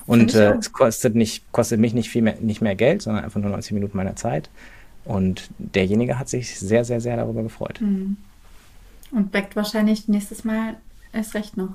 Und 0.07 0.35
äh, 0.35 0.55
es 0.55 0.73
kostet, 0.73 1.15
nicht, 1.15 1.51
kostet 1.53 1.81
mich 1.81 1.95
nicht, 1.95 2.11
viel 2.11 2.23
mehr, 2.23 2.37
nicht 2.41 2.61
mehr 2.61 2.75
Geld, 2.75 3.03
sondern 3.03 3.25
einfach 3.25 3.41
nur 3.41 3.51
90 3.51 3.73
Minuten 3.73 3.97
meiner 3.97 4.17
Zeit. 4.17 4.51
Und 5.05 5.49
derjenige 5.59 6.19
hat 6.19 6.29
sich 6.29 6.59
sehr, 6.59 6.85
sehr, 6.85 7.01
sehr 7.01 7.17
darüber 7.17 7.43
gefreut. 7.43 7.81
Mhm. 7.81 8.17
Und 9.13 9.31
backt 9.33 9.55
wahrscheinlich 9.55 10.09
nächstes 10.09 10.45
Mal 10.45 10.77
erst 11.13 11.35
recht 11.35 11.57
noch. 11.57 11.71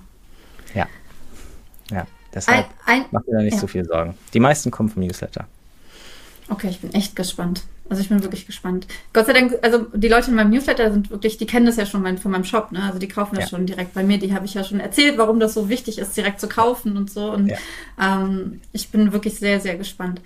Ja. 0.74 0.88
Ja, 1.90 2.08
deshalb 2.34 2.68
ein, 2.86 3.02
ein, 3.02 3.06
macht 3.12 3.28
mir 3.28 3.38
da 3.38 3.44
nicht 3.44 3.54
ja. 3.54 3.60
so 3.60 3.68
viel 3.68 3.86
Sorgen. 3.86 4.16
Die 4.34 4.40
meisten 4.40 4.72
kommen 4.72 4.90
vom 4.90 5.04
Newsletter. 5.04 5.48
Okay, 6.50 6.70
ich 6.70 6.80
bin 6.80 6.94
echt 6.94 7.16
gespannt. 7.16 7.64
Also 7.92 8.04
ich 8.04 8.08
bin 8.08 8.24
wirklich 8.24 8.46
gespannt. 8.46 8.88
Gott 9.12 9.26
sei 9.26 9.34
Dank, 9.34 9.60
also 9.64 9.86
die 9.94 10.08
Leute 10.08 10.32
in 10.32 10.38
meinem 10.38 10.52
Newsletter 10.52 10.94
sind 10.94 11.12
wirklich, 11.12 11.38
die 11.38 11.46
kennen 11.46 11.66
das 11.66 11.76
ja 11.76 11.86
schon 11.86 12.02
mein, 12.02 12.18
von 12.18 12.32
meinem 12.32 12.46
Shop, 12.46 12.72
ne? 12.72 12.84
Also 12.84 13.00
die 13.00 13.10
kaufen 13.10 13.36
das 13.36 13.44
ja. 13.44 13.50
schon 13.50 13.66
direkt 13.66 13.94
bei 13.94 14.02
mir. 14.02 14.18
Die 14.18 14.34
habe 14.34 14.46
ich 14.46 14.54
ja 14.54 14.64
schon 14.64 14.80
erzählt, 14.80 15.18
warum 15.18 15.42
das 15.42 15.54
so 15.54 15.68
wichtig 15.68 16.00
ist, 16.00 16.16
direkt 16.16 16.40
zu 16.40 16.48
kaufen 16.48 16.96
und 16.96 17.12
so. 17.12 17.30
Und 17.30 17.48
ja. 17.48 17.58
ähm, 18.02 18.62
ich 18.72 18.92
bin 18.92 19.12
wirklich 19.12 19.40
sehr, 19.40 19.60
sehr 19.60 19.76
gespannt. 19.76 20.22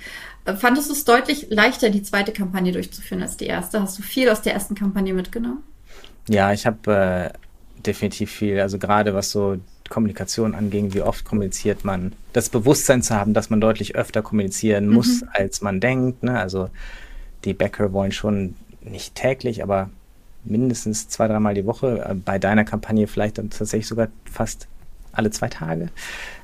Äh, 0.45 0.53
fandest 0.53 0.89
du 0.89 0.93
es 0.93 1.05
deutlich 1.05 1.47
leichter, 1.49 1.89
die 1.89 2.03
zweite 2.03 2.31
Kampagne 2.33 2.71
durchzuführen 2.71 3.23
als 3.23 3.35
die 3.35 3.47
erste? 3.47 3.81
Hast 3.81 3.97
du 3.97 4.03
viel 4.03 4.29
aus 4.29 4.43
der 4.43 4.53
ersten 4.53 4.75
Kampagne 4.75 5.15
mitgenommen? 5.15 5.63
Ja, 6.29 6.53
ich 6.53 6.67
habe 6.67 7.33
äh, 7.33 7.81
definitiv 7.81 8.29
viel. 8.29 8.59
Also 8.59 8.77
gerade 8.77 9.15
was 9.15 9.31
so 9.31 9.57
Kommunikation 9.89 10.53
anging, 10.53 10.93
wie 10.93 11.01
oft 11.01 11.25
kommuniziert 11.25 11.83
man, 11.83 12.13
das 12.31 12.49
Bewusstsein 12.49 13.01
zu 13.01 13.15
haben, 13.15 13.33
dass 13.33 13.49
man 13.49 13.59
deutlich 13.59 13.95
öfter 13.95 14.21
kommunizieren 14.21 14.87
muss, 14.87 15.21
mhm. 15.21 15.29
als 15.33 15.61
man 15.61 15.79
denkt. 15.79 16.21
Ne? 16.21 16.39
Also 16.39 16.69
die 17.45 17.53
Bäcker 17.53 17.93
wollen 17.93 18.11
schon 18.11 18.55
nicht 18.81 19.15
täglich, 19.15 19.63
aber 19.63 19.89
mindestens 20.43 21.09
zwei, 21.09 21.27
dreimal 21.27 21.53
die 21.53 21.65
Woche. 21.65 22.05
Äh, 22.07 22.13
bei 22.13 22.39
deiner 22.39 22.65
Kampagne 22.65 23.07
vielleicht 23.07 23.37
dann 23.37 23.49
tatsächlich 23.49 23.87
sogar 23.87 24.07
fast 24.31 24.67
alle 25.11 25.31
zwei 25.31 25.47
Tage, 25.47 25.89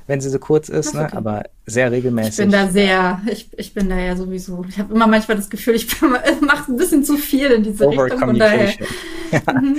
wenn 0.06 0.20
sie 0.20 0.30
so 0.30 0.38
kurz 0.38 0.68
ist, 0.68 0.94
ne? 0.94 1.04
okay. 1.04 1.16
aber 1.16 1.44
sehr 1.66 1.92
regelmäßig. 1.92 2.30
Ich 2.32 2.36
bin 2.38 2.50
da 2.50 2.68
sehr, 2.68 3.20
ich, 3.30 3.48
ich 3.56 3.72
bin 3.72 3.88
da 3.88 3.98
ja 3.98 4.16
sowieso, 4.16 4.64
ich 4.68 4.78
habe 4.78 4.92
immer 4.92 5.06
manchmal 5.06 5.36
das 5.36 5.48
Gefühl, 5.48 5.74
ich 5.74 5.88
mache 6.40 6.72
ein 6.72 6.76
bisschen 6.76 7.04
zu 7.04 7.16
viel 7.16 7.50
in 7.50 7.62
diese 7.62 7.86
Over 7.86 8.04
Richtung. 8.04 8.38
Daher. 8.38 8.72
ja. 9.30 9.40
mhm. 9.60 9.78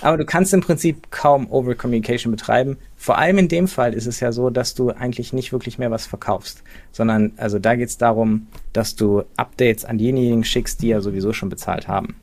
Aber 0.00 0.16
du 0.16 0.24
kannst 0.24 0.54
im 0.54 0.60
Prinzip 0.60 1.10
kaum 1.10 1.50
Over 1.50 1.74
Communication 1.74 2.30
betreiben. 2.30 2.76
Vor 2.96 3.18
allem 3.18 3.38
in 3.38 3.48
dem 3.48 3.68
Fall 3.68 3.94
ist 3.94 4.06
es 4.06 4.20
ja 4.20 4.32
so, 4.32 4.48
dass 4.50 4.74
du 4.74 4.90
eigentlich 4.90 5.32
nicht 5.32 5.52
wirklich 5.52 5.78
mehr 5.78 5.90
was 5.90 6.06
verkaufst, 6.06 6.62
sondern 6.92 7.32
also 7.36 7.58
da 7.58 7.74
geht 7.74 7.88
es 7.88 7.98
darum, 7.98 8.46
dass 8.72 8.96
du 8.96 9.24
Updates 9.36 9.84
an 9.84 9.98
diejenigen 9.98 10.44
schickst, 10.44 10.82
die 10.82 10.88
ja 10.88 11.00
sowieso 11.00 11.32
schon 11.32 11.48
bezahlt 11.48 11.88
haben. 11.88 12.16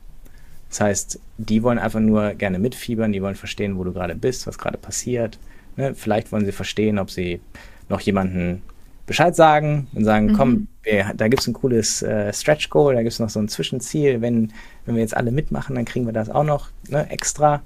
Das 0.70 0.80
heißt, 0.80 1.20
die 1.36 1.62
wollen 1.62 1.78
einfach 1.78 2.00
nur 2.00 2.32
gerne 2.32 2.58
mitfiebern, 2.58 3.12
die 3.12 3.20
wollen 3.20 3.34
verstehen, 3.34 3.76
wo 3.76 3.84
du 3.84 3.92
gerade 3.92 4.14
bist, 4.14 4.46
was 4.46 4.56
gerade 4.56 4.78
passiert 4.78 5.38
Ne? 5.76 5.94
Vielleicht 5.94 6.32
wollen 6.32 6.44
sie 6.44 6.52
verstehen, 6.52 6.98
ob 6.98 7.10
sie 7.10 7.40
noch 7.88 8.00
jemanden 8.00 8.62
Bescheid 9.06 9.34
sagen 9.34 9.88
und 9.94 10.04
sagen, 10.04 10.28
mhm. 10.28 10.36
komm, 10.36 10.68
wir, 10.84 11.12
da 11.14 11.28
gibt 11.28 11.42
es 11.42 11.48
ein 11.48 11.54
cooles 11.54 12.02
äh, 12.02 12.32
Stretch 12.32 12.70
Goal, 12.70 12.94
da 12.94 13.02
gibt 13.02 13.12
es 13.12 13.18
noch 13.18 13.30
so 13.30 13.40
ein 13.40 13.48
Zwischenziel. 13.48 14.20
Wenn, 14.20 14.52
wenn 14.86 14.94
wir 14.94 15.02
jetzt 15.02 15.16
alle 15.16 15.32
mitmachen, 15.32 15.74
dann 15.74 15.84
kriegen 15.84 16.06
wir 16.06 16.12
das 16.12 16.30
auch 16.30 16.44
noch 16.44 16.70
ne, 16.88 17.10
extra. 17.10 17.62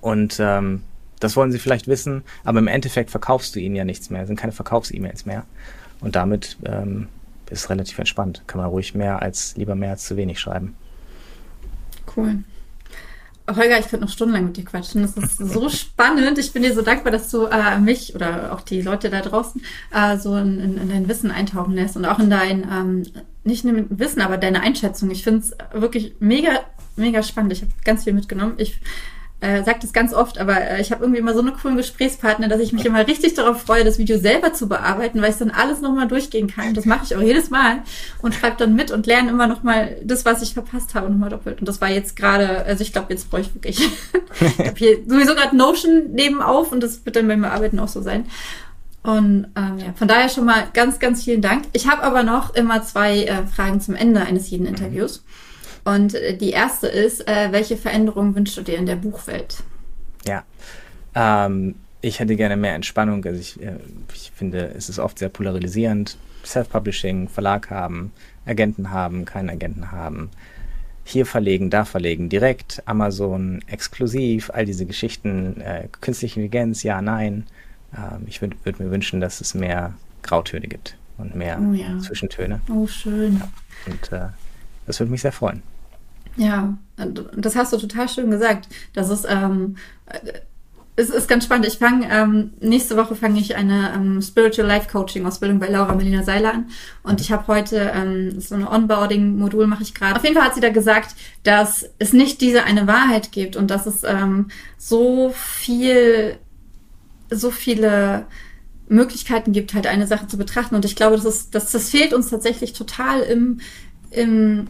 Und 0.00 0.38
ähm, 0.40 0.82
das 1.20 1.36
wollen 1.36 1.52
sie 1.52 1.58
vielleicht 1.58 1.88
wissen, 1.88 2.22
aber 2.44 2.58
im 2.58 2.68
Endeffekt 2.68 3.10
verkaufst 3.10 3.54
du 3.54 3.60
ihnen 3.60 3.76
ja 3.76 3.84
nichts 3.84 4.10
mehr, 4.10 4.22
es 4.22 4.26
sind 4.26 4.38
keine 4.38 4.52
Verkaufs-E-Mails 4.52 5.24
mehr. 5.24 5.44
Und 6.00 6.14
damit 6.14 6.58
ähm, 6.64 7.08
ist 7.48 7.60
es 7.60 7.70
relativ 7.70 7.98
entspannt. 7.98 8.42
Kann 8.46 8.60
man 8.60 8.68
ruhig 8.68 8.94
mehr 8.94 9.22
als 9.22 9.56
lieber 9.56 9.74
mehr 9.74 9.90
als 9.90 10.04
zu 10.04 10.16
wenig 10.16 10.38
schreiben. 10.38 10.74
Cool. 12.14 12.44
Holger, 13.48 13.78
ich 13.78 13.88
könnte 13.88 14.04
noch 14.04 14.12
stundenlang 14.12 14.46
mit 14.46 14.56
dir 14.56 14.64
quatschen. 14.64 15.02
Das 15.02 15.16
ist 15.16 15.38
so 15.38 15.68
spannend. 15.70 16.38
Ich 16.38 16.52
bin 16.52 16.62
dir 16.62 16.74
so 16.74 16.82
dankbar, 16.82 17.12
dass 17.12 17.30
du 17.30 17.46
äh, 17.46 17.78
mich 17.78 18.14
oder 18.14 18.52
auch 18.52 18.60
die 18.60 18.82
Leute 18.82 19.10
da 19.10 19.20
draußen 19.20 19.62
äh, 19.92 20.16
so 20.16 20.36
in, 20.36 20.58
in, 20.58 20.78
in, 20.78 20.88
dein 20.88 21.08
Wissen 21.08 21.30
eintauchen 21.30 21.74
lässt 21.74 21.96
und 21.96 22.04
auch 22.04 22.18
in 22.18 22.30
dein, 22.30 22.62
ähm, 22.70 23.02
nicht 23.44 23.64
nur 23.64 23.84
Wissen, 23.90 24.20
aber 24.20 24.36
deine 24.36 24.60
Einschätzung. 24.60 25.10
Ich 25.10 25.22
finde 25.22 25.40
es 25.40 25.52
wirklich 25.72 26.16
mega, 26.18 26.60
mega 26.96 27.22
spannend. 27.22 27.52
Ich 27.52 27.62
habe 27.62 27.72
ganz 27.84 28.04
viel 28.04 28.12
mitgenommen. 28.12 28.54
Ich 28.58 28.80
äh, 29.40 29.62
sagt 29.64 29.84
es 29.84 29.92
ganz 29.92 30.14
oft, 30.14 30.38
aber 30.38 30.58
äh, 30.58 30.80
ich 30.80 30.90
habe 30.90 31.04
irgendwie 31.04 31.20
immer 31.20 31.34
so 31.34 31.40
einen 31.40 31.52
coolen 31.52 31.76
Gesprächspartner, 31.76 32.48
dass 32.48 32.60
ich 32.60 32.72
mich 32.72 32.86
immer 32.86 33.06
richtig 33.06 33.34
darauf 33.34 33.60
freue, 33.60 33.84
das 33.84 33.98
Video 33.98 34.18
selber 34.18 34.54
zu 34.54 34.66
bearbeiten, 34.66 35.20
weil 35.20 35.30
ich 35.30 35.36
dann 35.36 35.50
alles 35.50 35.82
nochmal 35.82 36.08
durchgehen 36.08 36.48
kann. 36.48 36.72
Das 36.72 36.86
mache 36.86 37.04
ich 37.04 37.14
auch 37.14 37.20
jedes 37.20 37.50
Mal 37.50 37.80
und 38.22 38.34
schreibe 38.34 38.56
dann 38.56 38.74
mit 38.74 38.90
und 38.90 39.06
lerne 39.06 39.30
immer 39.30 39.46
nochmal 39.46 39.96
das, 40.02 40.24
was 40.24 40.40
ich 40.40 40.54
verpasst 40.54 40.94
habe, 40.94 41.10
nochmal 41.10 41.28
doppelt. 41.28 41.60
Und 41.60 41.68
das 41.68 41.82
war 41.82 41.90
jetzt 41.90 42.16
gerade, 42.16 42.64
also 42.64 42.80
ich 42.82 42.92
glaube, 42.92 43.12
jetzt 43.12 43.30
brauche 43.30 43.42
ich 43.42 43.54
wirklich. 43.54 43.78
ich 44.40 44.58
habe 44.58 44.76
hier 44.76 44.98
sowieso 45.06 45.34
gerade 45.34 45.54
Notion 45.54 46.12
nebenauf 46.12 46.72
und 46.72 46.82
das 46.82 47.04
wird 47.04 47.16
dann 47.16 47.28
beim 47.28 47.42
Bearbeiten 47.42 47.78
auch 47.78 47.88
so 47.88 48.00
sein. 48.00 48.24
Und 49.02 49.48
ähm, 49.54 49.78
ja, 49.78 49.92
von 49.94 50.08
daher 50.08 50.30
schon 50.30 50.46
mal 50.46 50.64
ganz, 50.72 50.98
ganz 50.98 51.22
vielen 51.22 51.42
Dank. 51.42 51.64
Ich 51.74 51.88
habe 51.88 52.02
aber 52.02 52.22
noch 52.22 52.54
immer 52.54 52.82
zwei 52.82 53.24
äh, 53.24 53.46
Fragen 53.46 53.80
zum 53.80 53.94
Ende 53.94 54.22
eines 54.22 54.50
jeden 54.50 54.66
Interviews. 54.66 55.22
Und 55.86 56.14
äh, 56.14 56.36
die 56.36 56.50
erste 56.50 56.88
ist, 56.88 57.26
äh, 57.28 57.52
welche 57.52 57.76
Veränderungen 57.76 58.34
wünschst 58.34 58.56
du 58.56 58.62
dir 58.62 58.76
in 58.76 58.86
der 58.86 58.96
Buchwelt? 58.96 59.62
Ja, 60.26 60.42
ähm, 61.14 61.76
ich 62.00 62.18
hätte 62.18 62.34
gerne 62.34 62.56
mehr 62.56 62.74
Entspannung. 62.74 63.24
Also 63.24 63.40
ich, 63.40 63.62
äh, 63.62 63.76
ich 64.12 64.32
finde, 64.34 64.72
es 64.76 64.88
ist 64.88 64.98
oft 64.98 65.18
sehr 65.18 65.28
polarisierend. 65.28 66.18
Self-Publishing, 66.44 67.28
Verlag 67.28 67.70
haben, 67.70 68.12
Agenten 68.46 68.90
haben, 68.90 69.24
keinen 69.24 69.48
Agenten 69.48 69.92
haben. 69.92 70.30
Hier 71.04 71.24
verlegen, 71.24 71.70
da 71.70 71.84
verlegen, 71.84 72.28
direkt, 72.28 72.82
Amazon, 72.86 73.62
exklusiv, 73.68 74.50
all 74.50 74.66
diese 74.66 74.86
Geschichten, 74.86 75.60
äh, 75.60 75.88
künstliche 76.00 76.40
Intelligenz, 76.40 76.82
ja, 76.82 77.00
nein. 77.00 77.46
Ähm, 77.96 78.26
ich 78.26 78.40
würde 78.40 78.56
würd 78.64 78.80
mir 78.80 78.90
wünschen, 78.90 79.20
dass 79.20 79.40
es 79.40 79.54
mehr 79.54 79.94
Grautöne 80.22 80.66
gibt 80.66 80.96
und 81.16 81.36
mehr 81.36 81.60
oh, 81.60 81.72
ja. 81.72 81.96
Zwischentöne. 82.00 82.60
Oh, 82.72 82.88
schön. 82.88 83.38
Ja. 83.38 83.48
Und 83.92 84.12
äh, 84.12 84.28
das 84.86 84.98
würde 84.98 85.12
mich 85.12 85.22
sehr 85.22 85.32
freuen. 85.32 85.62
Ja, 86.36 86.76
das 87.36 87.56
hast 87.56 87.72
du 87.72 87.78
total 87.78 88.08
schön 88.08 88.30
gesagt. 88.30 88.68
Das 88.94 89.10
ist, 89.10 89.26
ähm, 89.28 89.76
es 90.96 91.10
ist 91.10 91.28
ganz 91.28 91.44
spannend. 91.44 91.66
Ich 91.66 91.78
fange, 91.78 92.08
ähm, 92.10 92.52
nächste 92.60 92.96
Woche 92.96 93.14
fange 93.14 93.38
ich 93.38 93.54
eine 93.54 93.92
ähm, 93.94 94.22
Spiritual 94.22 94.66
Life 94.66 94.88
Coaching 94.90 95.26
Ausbildung 95.26 95.58
bei 95.58 95.68
Laura 95.68 95.94
Melina 95.94 96.22
Seiler 96.22 96.54
an. 96.54 96.70
Und 97.02 97.20
ich 97.20 97.30
habe 97.30 97.46
heute 97.48 97.92
ähm, 97.94 98.40
so 98.40 98.54
ein 98.54 98.66
Onboarding-Modul 98.66 99.66
mache 99.66 99.82
ich 99.82 99.94
gerade. 99.94 100.16
Auf 100.16 100.24
jeden 100.24 100.34
Fall 100.34 100.46
hat 100.46 100.54
sie 100.54 100.62
da 100.62 100.70
gesagt, 100.70 101.14
dass 101.42 101.90
es 101.98 102.14
nicht 102.14 102.40
diese 102.40 102.64
eine 102.64 102.86
Wahrheit 102.86 103.30
gibt 103.30 103.56
und 103.56 103.70
dass 103.70 103.86
es 103.86 104.04
ähm, 104.04 104.48
so 104.78 105.30
viel, 105.34 106.38
so 107.30 107.50
viele 107.50 108.26
Möglichkeiten 108.88 109.52
gibt, 109.52 109.74
halt 109.74 109.86
eine 109.86 110.06
Sache 110.06 110.28
zu 110.28 110.38
betrachten. 110.38 110.74
Und 110.74 110.86
ich 110.86 110.96
glaube, 110.96 111.16
das 111.16 111.26
ist, 111.26 111.54
das, 111.54 111.72
das 111.72 111.90
fehlt 111.90 112.14
uns 112.14 112.30
tatsächlich 112.30 112.72
total 112.72 113.20
im, 113.20 113.60
im 114.10 114.66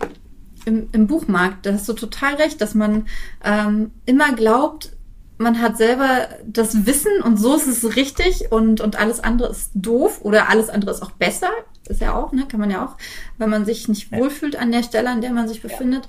im, 0.67 0.89
im 0.93 1.07
Buchmarkt. 1.07 1.65
Da 1.65 1.73
hast 1.73 1.89
du 1.89 1.95
total 1.95 2.35
recht, 2.35 2.61
dass 2.61 2.75
man 2.75 3.07
ähm, 3.43 3.93
immer 4.05 4.35
glaubt, 4.35 4.93
man 5.39 5.61
hat 5.61 5.77
selber 5.77 6.29
das 6.47 6.87
Wissen 6.87 7.21
und 7.23 7.37
so 7.37 7.57
ist 7.57 7.67
es 7.67 7.97
richtig 7.97 8.51
und, 8.51 8.81
und 8.81 8.97
alles 8.97 9.21
andere 9.21 9.51
ist 9.51 9.71
doof 9.75 10.21
oder 10.23 10.49
alles 10.49 10.69
andere 10.69 10.91
ist 10.91 11.03
auch 11.03 11.11
besser. 11.13 11.51
Ist 11.89 12.01
ja 12.01 12.15
auch, 12.15 12.33
ne? 12.33 12.47
Kann 12.49 12.61
man 12.61 12.71
ja 12.71 12.85
auch, 12.85 12.97
wenn 13.39 13.51
man 13.51 13.65
sich 13.65 13.87
nicht 13.89 14.13
wohlfühlt 14.13 14.57
an 14.57 14.73
der 14.73 14.83
Stelle, 14.83 15.11
an 15.11 15.21
der 15.21 15.33
man 15.33 15.47
sich 15.47 15.63
befindet, 15.63 16.09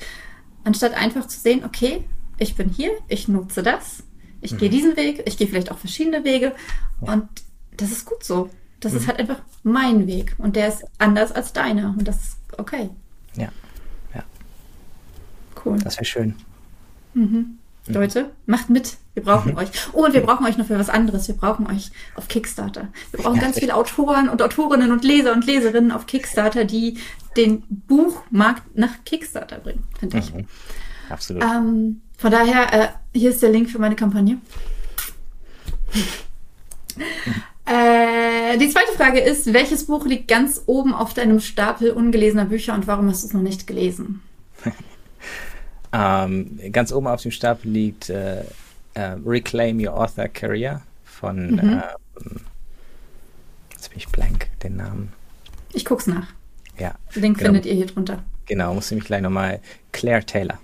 anstatt 0.64 0.93
einfach 0.93 1.28
zu 1.28 1.39
sehen, 1.39 1.64
okay, 1.66 2.05
ich 2.39 2.55
bin 2.55 2.70
hier, 2.70 2.91
ich 3.10 3.28
nutze 3.28 3.64
das, 3.64 4.03
Ich 4.41 4.53
mhm. 4.53 4.58
gehe 4.58 4.70
diesen 4.70 4.95
Weg, 4.95 5.24
ich 5.26 5.38
gehe 5.38 5.47
vielleicht 5.47 5.72
auch 5.72 5.78
verschiedene 5.78 6.24
Wege 6.24 6.53
ja. 7.01 7.14
und 7.14 7.28
das 7.76 7.91
ist 7.91 8.05
gut 8.05 8.24
so. 8.24 8.49
Das 8.80 8.93
mhm. 8.93 8.99
ist 8.99 9.08
halt 9.08 9.20
einfach 9.20 9.41
mein 9.64 10.08
Weg 10.08 10.36
und 10.38 10.55
der 10.55 10.70
ist 10.70 10.86
anders 10.99 11.32
als 11.32 11.53
deiner 11.53 11.95
und 11.97 12.08
das 12.08 12.16
ist 12.18 12.38
okay. 12.58 12.89
Ja, 13.36 13.43
ja. 13.43 13.49
Cool. 15.68 15.80
Das 15.80 15.97
wäre 15.97 16.05
schön. 16.05 16.36
Mhm. 17.13 17.24
mhm. 17.24 17.57
Leute, 17.93 18.32
macht 18.45 18.70
mit. 18.70 18.97
Wir 19.13 19.24
brauchen 19.24 19.53
mhm. 19.53 19.59
euch. 19.59 19.70
Oh, 19.93 20.05
und 20.05 20.13
wir 20.13 20.22
brauchen 20.22 20.45
euch 20.45 20.57
noch 20.57 20.65
für 20.68 20.78
was 20.78 20.89
anderes. 20.89 21.28
Wir 21.28 21.36
brauchen 21.36 21.68
euch 21.68 21.91
auf 22.15 22.28
Kickstarter. 22.28 22.89
Wir 23.11 23.24
brauchen 23.24 23.38
ja, 23.38 23.43
ganz 23.43 23.59
viele 23.59 23.76
Autoren 23.76 24.30
und 24.30 24.41
Autorinnen 24.41 24.91
und 24.91 25.03
Leser 25.03 25.34
und 25.34 25.45
Leserinnen 25.45 25.91
auf 25.91 26.05
Kickstarter, 26.05 26.65
die 26.65 26.97
den 27.38 27.63
Buchmarkt 27.70 28.76
nach 28.76 28.91
Kickstarter 29.05 29.59
bringen, 29.59 29.84
finde 29.99 30.18
ich. 30.18 30.34
Mhm. 30.34 30.47
Absolut. 31.09 31.43
Ähm, 31.43 32.01
von 32.18 32.32
daher, 32.32 32.74
äh, 32.74 32.88
hier 33.13 33.30
ist 33.30 33.41
der 33.41 33.51
Link 33.51 33.70
für 33.70 33.80
meine 33.80 33.95
Kampagne. 33.95 34.39
äh, 37.65 38.57
die 38.57 38.70
zweite 38.70 38.91
Frage 38.97 39.20
ist, 39.20 39.53
welches 39.53 39.86
Buch 39.86 40.05
liegt 40.05 40.28
ganz 40.28 40.63
oben 40.65 40.93
auf 40.93 41.13
deinem 41.13 41.39
Stapel 41.39 41.91
ungelesener 41.91 42.45
Bücher 42.45 42.74
und 42.74 42.88
warum 42.88 43.07
hast 43.07 43.24
du 43.24 43.28
es 43.28 43.34
noch 43.34 43.41
nicht 43.41 43.68
gelesen? 43.68 44.22
ähm, 45.94 46.60
ganz 46.72 46.92
oben 46.92 47.08
auf 47.08 47.22
dem 47.22 47.32
Stapel 47.32 47.72
liegt 47.72 48.10
äh, 48.10 48.42
äh, 48.94 49.16
Reclaim 49.26 49.80
Your 49.80 49.94
Author 49.94 50.28
Career 50.28 50.82
von, 51.04 51.52
mhm. 51.52 51.60
Ähm, 51.60 52.42
jetzt 53.72 53.90
bin 53.90 53.98
ich 53.98 54.08
blank, 54.10 54.50
den 54.64 54.78
Namen. 54.78 55.14
Ich 55.74 55.86
guck's 55.86 56.08
nach. 56.08 56.28
Ja. 56.78 56.96
Link 57.14 57.38
genau. 57.38 57.50
findet 57.50 57.66
ihr 57.66 57.74
hier 57.74 57.88
drunter. 57.88 58.24
Genau, 58.46 58.74
muss 58.74 58.92
ich 58.92 58.98
mich 58.98 59.06
gleich 59.06 59.22
nochmal. 59.22 59.60
Claire 59.92 60.26
Taylor. 60.26 60.60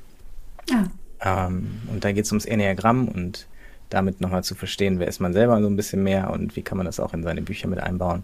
Ah. 0.72 1.48
Ähm, 1.48 1.82
und 1.92 2.04
da 2.04 2.12
geht 2.12 2.26
es 2.26 2.32
ums 2.32 2.46
Enneagramm 2.46 3.08
und 3.08 3.48
damit 3.90 4.22
nochmal 4.22 4.44
zu 4.44 4.56
verstehen, 4.56 5.00
wer 5.00 5.08
ist 5.08 5.20
man 5.20 5.34
selber 5.34 5.62
so 5.62 5.68
ein 5.68 5.76
bisschen 5.76 6.04
mehr 6.04 6.32
und 6.32 6.56
wie 6.56 6.64
kann 6.64 6.78
man 6.78 6.86
das 6.86 7.00
auch 7.00 7.14
in 7.14 7.24
seine 7.24 7.42
Bücher 7.42 7.68
mit 7.68 7.80
einbauen. 7.80 8.24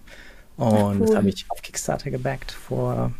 Und 0.58 0.68
Ach, 0.68 0.95
cool. 1.00 1.06
das 1.06 1.16
habe 1.16 1.30
ich 1.30 1.45
auf 1.50 1.62
Kickstarter 1.62 2.10
gebackt 2.10 2.52
vor 2.52 3.12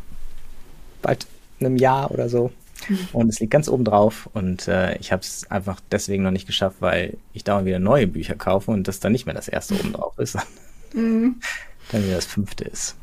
bald 1.00 1.26
einem 1.60 1.76
Jahr 1.76 2.10
oder 2.10 2.28
so. 2.28 2.52
Mhm. 2.88 2.98
Und 3.12 3.28
es 3.28 3.40
liegt 3.40 3.52
ganz 3.52 3.68
oben 3.68 3.84
drauf 3.84 4.28
und 4.32 4.68
äh, 4.68 4.96
ich 4.98 5.12
habe 5.12 5.22
es 5.22 5.50
einfach 5.50 5.80
deswegen 5.90 6.22
noch 6.22 6.30
nicht 6.30 6.46
geschafft, 6.46 6.76
weil 6.80 7.16
ich 7.32 7.44
dauernd 7.44 7.66
wieder 7.66 7.78
neue 7.78 8.06
Bücher 8.06 8.34
kaufe 8.34 8.70
und 8.70 8.88
das 8.88 9.00
dann 9.00 9.12
nicht 9.12 9.26
mehr 9.26 9.34
das 9.34 9.48
erste 9.48 9.74
oben 9.74 9.92
drauf 9.92 10.18
ist, 10.18 10.36
mhm. 10.94 11.36
dann 11.92 12.04
wieder 12.04 12.16
das 12.16 12.26
fünfte 12.26 12.64
ist. 12.64 12.96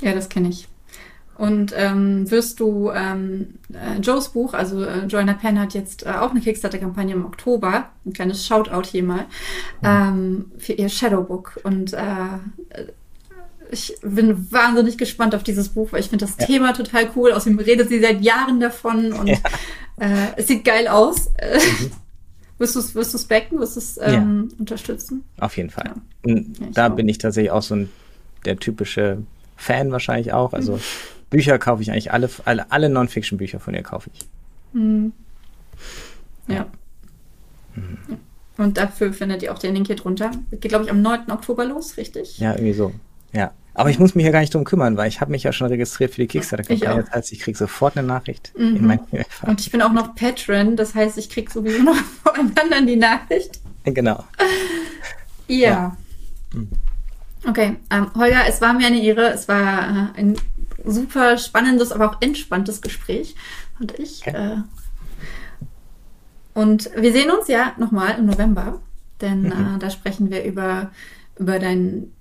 Ja, 0.00 0.14
das 0.14 0.28
kenne 0.28 0.48
ich. 0.48 0.68
Und 1.38 1.72
ähm, 1.74 2.30
wirst 2.30 2.60
du 2.60 2.90
ähm, 2.90 3.54
äh, 3.72 3.98
Joes 4.00 4.28
Buch, 4.28 4.52
also 4.52 4.84
äh, 4.84 5.06
Joanna 5.06 5.32
Penn 5.32 5.58
hat 5.58 5.74
jetzt 5.74 6.04
äh, 6.04 6.10
auch 6.10 6.30
eine 6.30 6.40
Kickstarter-Kampagne 6.40 7.14
im 7.14 7.24
Oktober, 7.24 7.88
ein 8.04 8.12
kleines 8.12 8.46
Shoutout 8.46 8.88
hier 8.88 9.02
mal, 9.02 9.24
ähm, 9.82 10.52
für 10.58 10.74
ihr 10.74 10.88
Shadowbook. 10.88 11.60
Und 11.64 11.94
äh, 11.94 12.86
ich 13.72 13.96
bin 14.02 14.52
wahnsinnig 14.52 14.98
gespannt 14.98 15.34
auf 15.34 15.42
dieses 15.42 15.70
Buch, 15.70 15.92
weil 15.92 16.00
ich 16.00 16.10
finde 16.10 16.26
das 16.26 16.36
ja. 16.38 16.46
Thema 16.46 16.72
total 16.72 17.10
cool. 17.16 17.32
Außerdem 17.32 17.58
redet 17.58 17.88
sie 17.88 18.00
seit 18.00 18.20
Jahren 18.20 18.60
davon 18.60 19.12
und 19.12 19.28
ja. 19.28 19.38
äh, 19.98 20.28
es 20.36 20.48
sieht 20.48 20.64
geil 20.64 20.88
aus. 20.88 21.30
Mhm. 21.40 21.90
wirst 22.58 22.76
du 22.76 22.80
es 22.80 22.94
wirst 22.94 23.14
du's 23.14 23.24
backen, 23.24 23.58
wirst 23.58 23.76
du 23.76 23.80
es 23.80 23.98
ähm, 23.98 24.48
ja. 24.50 24.56
unterstützen? 24.58 25.24
Auf 25.40 25.56
jeden 25.56 25.70
Fall. 25.70 25.94
Ja. 26.26 26.42
da 26.74 26.88
bin 26.90 27.08
ich 27.08 27.18
tatsächlich 27.18 27.50
auch 27.50 27.62
so 27.62 27.74
ein, 27.74 27.90
der 28.44 28.58
typische 28.58 29.22
Fan 29.56 29.90
wahrscheinlich 29.90 30.32
auch. 30.32 30.52
Also 30.52 30.74
mhm. 30.74 30.80
Bücher 31.30 31.58
kaufe 31.58 31.82
ich 31.82 31.90
eigentlich 31.90 32.12
alle, 32.12 32.28
alle, 32.44 32.70
alle 32.70 32.90
Non-Fiction-Bücher 32.90 33.58
von 33.58 33.74
ihr 33.74 33.82
kaufe 33.82 34.10
ich. 34.12 34.20
Mhm. 34.74 35.12
Ja. 36.46 36.66
Mhm. 37.74 37.98
Und 38.58 38.76
dafür 38.76 39.14
findet 39.14 39.42
ihr 39.42 39.52
auch 39.52 39.58
den 39.58 39.74
Link 39.74 39.86
hier 39.86 39.96
drunter. 39.96 40.30
Geht, 40.50 40.68
glaube 40.68 40.84
ich, 40.84 40.90
am 40.90 41.00
9. 41.00 41.30
Oktober 41.30 41.64
los, 41.64 41.96
richtig? 41.96 42.38
Ja, 42.38 42.52
irgendwie 42.52 42.74
so. 42.74 42.92
Ja. 43.32 43.52
Aber 43.74 43.88
ich 43.88 43.98
muss 43.98 44.14
mich 44.14 44.24
hier 44.24 44.32
gar 44.32 44.40
nicht 44.40 44.52
drum 44.52 44.64
kümmern, 44.64 44.96
weil 44.96 45.08
ich 45.08 45.20
habe 45.20 45.30
mich 45.30 45.44
ja 45.44 45.52
schon 45.52 45.68
registriert 45.68 46.12
für 46.12 46.20
die 46.20 46.26
Kickstarter-Kampagne. 46.26 47.04
Das 47.04 47.10
heißt, 47.10 47.32
ich 47.32 47.40
kriege 47.40 47.56
sofort 47.56 47.96
eine 47.96 48.06
Nachricht 48.06 48.52
mhm. 48.56 48.76
in 48.76 48.86
mein 48.86 49.00
e 49.12 49.24
Und 49.46 49.60
ich 49.60 49.70
bin 49.70 49.80
auch 49.80 49.92
noch 49.92 50.14
Patron, 50.14 50.76
das 50.76 50.94
heißt, 50.94 51.16
ich 51.16 51.30
kriege 51.30 51.50
sowieso 51.50 51.82
noch 51.82 51.96
voneinander 52.24 52.82
die 52.82 52.96
Nachricht. 52.96 53.60
Genau. 53.84 54.24
ja. 55.48 55.56
ja. 55.56 55.96
Mhm. 56.52 56.68
Okay, 57.48 57.76
ähm, 57.90 58.10
Holger, 58.14 58.42
es 58.46 58.60
war 58.60 58.72
mir 58.72 58.86
eine 58.86 59.02
Ehre. 59.02 59.32
Es 59.32 59.48
war 59.48 60.12
äh, 60.16 60.20
ein 60.20 60.36
super 60.84 61.38
spannendes, 61.38 61.92
aber 61.92 62.10
auch 62.10 62.20
entspanntes 62.20 62.80
Gespräch. 62.80 63.34
Und 63.80 63.98
ich. 63.98 64.20
Okay. 64.26 64.36
Äh, 64.36 64.56
und 66.54 66.90
wir 66.94 67.12
sehen 67.12 67.30
uns 67.30 67.48
ja 67.48 67.72
nochmal 67.78 68.18
im 68.18 68.26
November, 68.26 68.80
denn 69.20 69.42
mhm. 69.42 69.76
äh, 69.76 69.78
da 69.78 69.90
sprechen 69.90 70.30
wir 70.30 70.44
über, 70.44 70.90
über 71.38 71.58
dein 71.58 72.12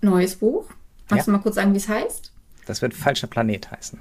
neues 0.00 0.36
Buch. 0.36 0.66
Magst 1.08 1.26
ja. 1.26 1.32
du 1.32 1.36
mal 1.36 1.42
kurz 1.42 1.56
sagen, 1.56 1.72
wie 1.72 1.78
es 1.78 1.88
heißt? 1.88 2.32
Das 2.66 2.82
wird 2.82 2.94
Falscher 2.94 3.26
Planet 3.26 3.70
heißen. 3.70 3.98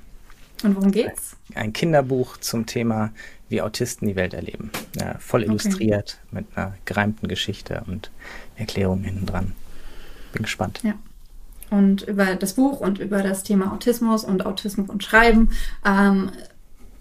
Und 0.64 0.76
worum 0.76 0.92
geht's? 0.92 1.38
Ein 1.56 1.74
Kinderbuch 1.74 2.38
zum 2.38 2.66
Thema, 2.66 3.12
wie 3.48 3.62
Autisten 3.62 4.08
die 4.08 4.16
Welt 4.16 4.34
erleben. 4.34 4.72
Ja, 5.00 5.18
voll 5.20 5.44
illustriert 5.44 6.20
okay. 6.28 6.36
mit 6.36 6.46
einer 6.56 6.76
gereimten 6.86 7.28
Geschichte 7.28 7.84
und 7.88 8.12
Erklärungen 8.58 9.04
hinten 9.04 9.26
dran. 9.26 9.54
Bin 10.34 10.44
gespannt. 10.44 10.82
Ja 10.84 10.96
und 11.70 12.02
über 12.04 12.36
das 12.36 12.54
Buch 12.54 12.80
und 12.80 13.00
über 13.00 13.22
das 13.24 13.44
Thema 13.44 13.74
Autismus 13.74 14.24
und 14.24 14.46
Autismus 14.46 14.90
und 14.90 15.04
Schreiben 15.04 15.50
ähm, 15.86 16.32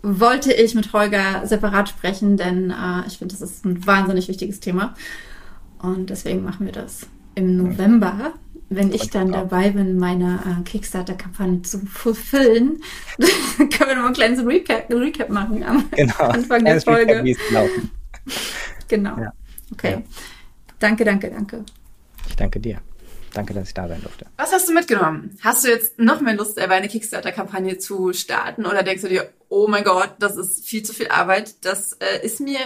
wollte 0.03 0.53
ich 0.53 0.75
mit 0.75 0.93
Holger 0.93 1.47
separat 1.47 1.89
sprechen, 1.89 2.37
denn 2.37 2.71
äh, 2.71 3.07
ich 3.07 3.19
finde, 3.19 3.35
das 3.35 3.43
ist 3.43 3.65
ein 3.65 3.87
wahnsinnig 3.87 4.29
wichtiges 4.29 4.61
Thema. 4.61 4.95
Und 5.81 6.11
deswegen 6.11 6.45
machen 6.45 6.67
wir 6.67 6.73
das 6.73 7.07
im 7.35 7.57
November, 7.57 8.33
wenn 8.71 8.93
ich 8.93 9.11
dann 9.11 9.33
dabei 9.33 9.71
bin, 9.71 9.97
meine 9.97 10.41
äh, 10.61 10.63
Kickstarter-Kampagne 10.63 11.63
zu 11.63 11.81
fulfillen. 11.87 12.83
können 13.57 13.89
wir 13.89 13.97
noch 13.97 14.07
ein 14.07 14.13
kleines 14.13 14.45
Recap, 14.45 14.91
Recap 14.91 15.31
machen 15.31 15.63
am 15.63 15.89
genau. 15.97 16.15
Anfang 16.17 16.65
der 16.65 16.81
Folge. 16.81 17.23
Recap, 17.23 17.69
genau. 18.89 19.19
Ja. 19.19 19.33
Okay. 19.73 19.91
Ja. 19.91 20.03
Danke, 20.79 21.05
danke, 21.05 21.31
danke. 21.31 21.65
Ich 22.29 22.37
danke 22.37 22.61
dir. 22.61 22.81
Danke, 23.35 23.55
dass 23.55 23.69
ich 23.69 23.75
da 23.75 23.89
sein 23.89 24.03
durfte. 24.03 24.27
Was 24.37 24.53
hast 24.53 24.69
du 24.69 24.73
mitgenommen? 24.73 25.37
Hast 25.43 25.65
du 25.65 25.69
jetzt 25.69 25.99
noch 25.99 26.21
mehr 26.21 26.35
Lust, 26.35 26.59
eine 26.59 26.89
Kickstarter-Kampagne 26.89 27.79
zu 27.79 28.13
starten? 28.13 28.65
Oder 28.65 28.83
denkst 28.83 29.03
du 29.03 29.09
dir, 29.09 29.31
oh 29.49 29.67
mein 29.69 29.85
Gott, 29.85 30.15
das 30.19 30.37
ist 30.37 30.67
viel 30.67 30.83
zu 30.83 30.93
viel 30.93 31.09
Arbeit, 31.09 31.65
das 31.65 31.93
äh, 31.95 32.25
ist 32.25 32.41
mir 32.41 32.61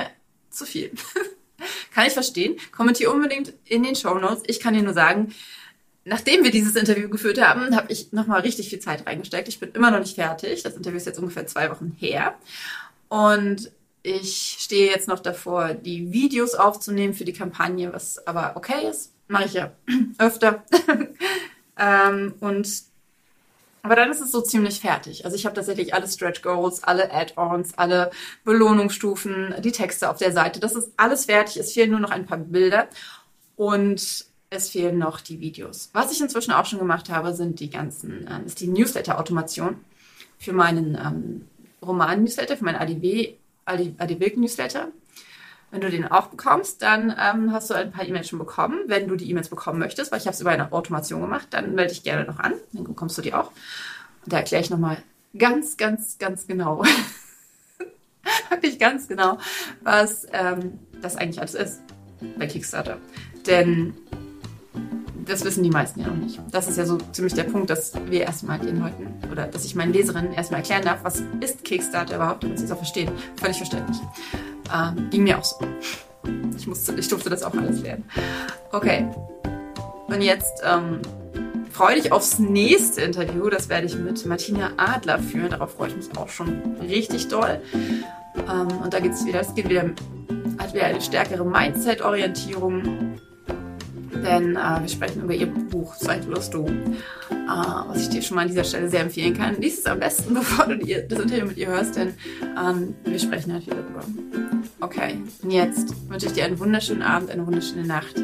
zu 0.50 0.64
viel? 0.64 0.92
kann 1.94 2.07
ich 2.07 2.12
verstehen. 2.12 2.57
Kommentier 2.70 3.12
unbedingt 3.12 3.53
in 3.64 3.82
den 3.82 3.96
Show 3.96 4.14
Notes. 4.14 4.42
Ich 4.46 4.61
kann 4.61 4.74
dir 4.74 4.82
nur 4.82 4.94
sagen, 4.94 5.34
nachdem 6.05 6.44
wir 6.44 6.50
dieses 6.50 6.76
Interview 6.76 7.09
geführt 7.09 7.40
haben, 7.40 7.76
habe 7.76 7.92
ich 7.92 8.12
nochmal 8.12 8.40
richtig 8.40 8.68
viel 8.68 8.80
Zeit 8.80 9.07
reingesteckt. 9.07 9.48
Ich 9.48 9.61
bin 9.61 9.72
immer 9.72 9.90
noch 9.90 10.00
nicht 10.00 10.16
fertig. 10.16 10.62
Das 10.62 10.76
Interview 10.76 10.96
ist 10.96 11.07
jetzt 11.07 11.18
ungefähr 11.18 11.46
zwei 11.46 11.70
Wochen 11.70 11.96
her. 11.98 12.34
Und 13.09 13.70
ich 14.03 14.57
stehe 14.59 14.90
jetzt 14.90 15.07
noch 15.07 15.20
davor, 15.20 15.74
die 15.74 16.12
Videos 16.12 16.55
aufzunehmen 16.55 17.14
für 17.14 17.24
die 17.24 17.32
Kampagne, 17.32 17.92
was 17.92 18.26
aber 18.26 18.53
okay 18.57 18.88
ist 18.90 19.12
mache 19.32 19.46
ich 19.46 19.55
ja 19.55 19.72
öfter. 20.18 20.62
ähm, 21.78 22.34
und 22.38 22.68
aber 23.84 23.96
dann 23.96 24.12
ist 24.12 24.20
es 24.20 24.30
so 24.30 24.40
ziemlich 24.40 24.78
fertig. 24.78 25.24
Also 25.24 25.36
ich 25.36 25.44
habe 25.44 25.57
tatsächlich 25.57 25.92
alle 25.92 26.07
Stretch 26.07 26.40
Goals, 26.42 26.84
alle 26.84 27.12
Add-ons, 27.12 27.76
alle 27.76 28.12
Belohnungsstufen, 28.44 29.57
die 29.59 29.72
Texte 29.72 30.09
auf 30.09 30.18
der 30.18 30.30
Seite. 30.30 30.61
Das 30.61 30.76
ist 30.76 30.92
alles 30.96 31.24
fertig. 31.24 31.57
Es 31.57 31.72
fehlen 31.72 31.90
nur 31.90 31.98
noch 31.98 32.12
ein 32.12 32.24
paar 32.24 32.38
Bilder 32.38 32.86
und 33.57 34.26
es 34.53 34.68
fehlen 34.68 34.98
noch 34.98 35.20
die 35.20 35.40
Videos. 35.40 35.88
Was 35.94 36.12
ich 36.12 36.20
inzwischen 36.20 36.53
auch 36.53 36.66
schon 36.66 36.78
gemacht 36.78 37.09
habe, 37.09 37.34
sind 37.34 37.59
die 37.59 37.70
ganzen, 37.70 38.26
äh, 38.26 38.44
ist 38.44 38.61
die 38.61 38.68
Newsletter-Automation 38.68 39.76
für 40.38 40.53
meinen 40.53 40.94
ähm, 40.94 41.48
Roman-Newsletter, 41.80 42.57
für 42.57 42.64
meinen 42.64 42.76
ADW, 42.76 43.34
ADW-Newsletter. 43.64 44.88
Wenn 45.70 45.80
du 45.80 45.90
den 45.90 46.07
auch 46.07 46.26
bekommst, 46.26 46.82
dann 46.82 47.16
ähm, 47.18 47.50
hast 47.53 47.70
du 47.70 47.74
ein 47.74 47.92
paar 47.92 48.07
E-Mails 48.07 48.28
schon 48.28 48.38
bekommen. 48.38 48.80
Wenn 48.88 49.09
du 49.09 49.16
die 49.16 49.30
E-Mails 49.30 49.48
bekommen 49.48 49.78
möchtest, 49.78 50.12
weil 50.12 50.18
ich 50.18 50.26
habe 50.26 50.34
es 50.34 50.40
über 50.42 50.50
eine 50.50 50.70
Automation 50.70 51.22
gemacht, 51.22 51.48
dann 51.50 51.74
melde 51.74 51.94
dich 51.94 52.03
gerne 52.03 52.26
noch 52.26 52.38
an. 52.38 52.53
Dann 52.72 52.84
bekommst 52.84 53.16
du 53.16 53.22
die 53.22 53.32
auch. 53.32 53.53
Und 54.24 54.32
da 54.32 54.36
erkläre 54.36 54.62
ich 54.62 54.68
nochmal 54.68 54.98
ganz, 55.38 55.78
ganz, 55.78 56.18
ganz 56.18 56.46
genau, 56.46 56.84
wirklich 58.50 58.78
ganz 58.78 59.09
genau, 59.09 59.38
was 59.80 60.26
ähm, 60.30 60.78
das 61.00 61.16
eigentlich 61.16 61.40
alles 61.40 61.55
ist 61.55 61.80
bei 62.36 62.46
Kickstarter. 62.46 62.98
Denn 63.46 63.94
das 65.26 65.44
wissen 65.44 65.62
die 65.62 65.70
meisten 65.70 66.00
ja 66.00 66.08
noch 66.08 66.16
nicht. 66.16 66.40
Das 66.50 66.68
ist 66.68 66.78
ja 66.78 66.86
so 66.86 66.98
ziemlich 67.12 67.34
der 67.34 67.44
Punkt, 67.44 67.70
dass 67.70 67.92
wir 68.06 68.22
erstmal 68.22 68.58
den 68.58 68.80
Leuten 68.80 69.08
oder 69.30 69.46
dass 69.46 69.64
ich 69.64 69.74
meinen 69.74 69.92
Leserinnen 69.92 70.32
erstmal 70.32 70.60
erklären 70.60 70.84
darf, 70.84 71.00
was 71.02 71.22
ist 71.40 71.64
Kickstarter 71.64 72.16
überhaupt, 72.16 72.44
damit 72.44 72.58
sie 72.58 72.64
es 72.64 72.70
auch 72.70 72.76
verstehen. 72.76 73.10
Völlig 73.36 73.56
verständlich. 73.56 73.98
Ähm, 74.74 75.10
ging 75.10 75.24
mir 75.24 75.38
auch 75.38 75.44
so. 75.44 75.56
Ich, 76.56 76.66
musste, 76.66 76.94
ich 76.94 77.08
durfte 77.08 77.30
das 77.30 77.42
auch 77.42 77.54
alles 77.54 77.82
lernen. 77.82 78.04
Okay. 78.70 79.06
Und 80.06 80.20
jetzt 80.20 80.62
ähm, 80.64 81.00
freue 81.70 81.96
dich 82.00 82.12
aufs 82.12 82.38
nächste 82.38 83.00
Interview. 83.00 83.48
Das 83.48 83.68
werde 83.68 83.86
ich 83.86 83.96
mit 83.96 84.24
Martina 84.26 84.70
Adler 84.76 85.18
führen. 85.18 85.50
Darauf 85.50 85.72
freue 85.72 85.88
ich 85.88 85.96
mich 85.96 86.16
auch 86.16 86.28
schon 86.28 86.76
richtig 86.80 87.28
doll. 87.28 87.60
Ähm, 87.74 88.68
und 88.82 88.92
da 88.92 89.00
geht 89.00 89.12
es 89.12 89.24
wieder, 89.24 89.40
es 89.40 89.54
geht 89.54 89.68
wieder 89.68 89.90
hat 90.58 90.74
wieder 90.74 90.84
eine 90.84 91.00
stärkere 91.00 91.44
Mindset-Orientierung. 91.44 93.20
Denn 94.14 94.56
äh, 94.56 94.80
wir 94.80 94.88
sprechen 94.88 95.22
über 95.22 95.34
ihr 95.34 95.46
Buch 95.46 95.96
Zeit 95.96 96.26
wirst 96.28 96.54
du, 96.54 96.66
äh, 96.66 97.32
was 97.48 98.02
ich 98.02 98.08
dir 98.10 98.22
schon 98.22 98.36
mal 98.36 98.42
an 98.42 98.48
dieser 98.48 98.64
Stelle 98.64 98.88
sehr 98.88 99.00
empfehlen 99.00 99.36
kann. 99.36 99.60
Lies 99.60 99.78
es 99.78 99.86
am 99.86 100.00
besten, 100.00 100.34
bevor 100.34 100.66
du 100.66 100.78
die, 100.78 100.96
das 101.08 101.18
Interview 101.18 101.46
mit 101.46 101.56
ihr 101.56 101.68
hörst, 101.68 101.96
denn 101.96 102.14
ähm, 102.42 102.94
wir 103.04 103.18
sprechen 103.18 103.52
halt 103.52 103.66
wieder 103.66 103.76
darüber. 103.76 104.04
Okay, 104.80 105.18
und 105.42 105.50
jetzt 105.50 105.94
wünsche 106.08 106.26
ich 106.26 106.32
dir 106.32 106.44
einen 106.44 106.58
wunderschönen 106.58 107.02
Abend, 107.02 107.30
eine 107.30 107.46
wunderschöne 107.46 107.86
Nacht. 107.86 108.14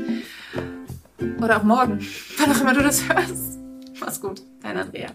Oder 1.43 1.59
auch 1.59 1.65
morgen, 1.65 2.01
wann 2.39 2.53
auch 2.53 2.61
immer 2.61 2.75
du 2.75 2.83
das 2.83 3.09
hörst. 3.09 3.59
Mach's 4.01 4.21
gut, 4.21 4.43
dein 4.63 4.77
Andrea. 4.77 5.09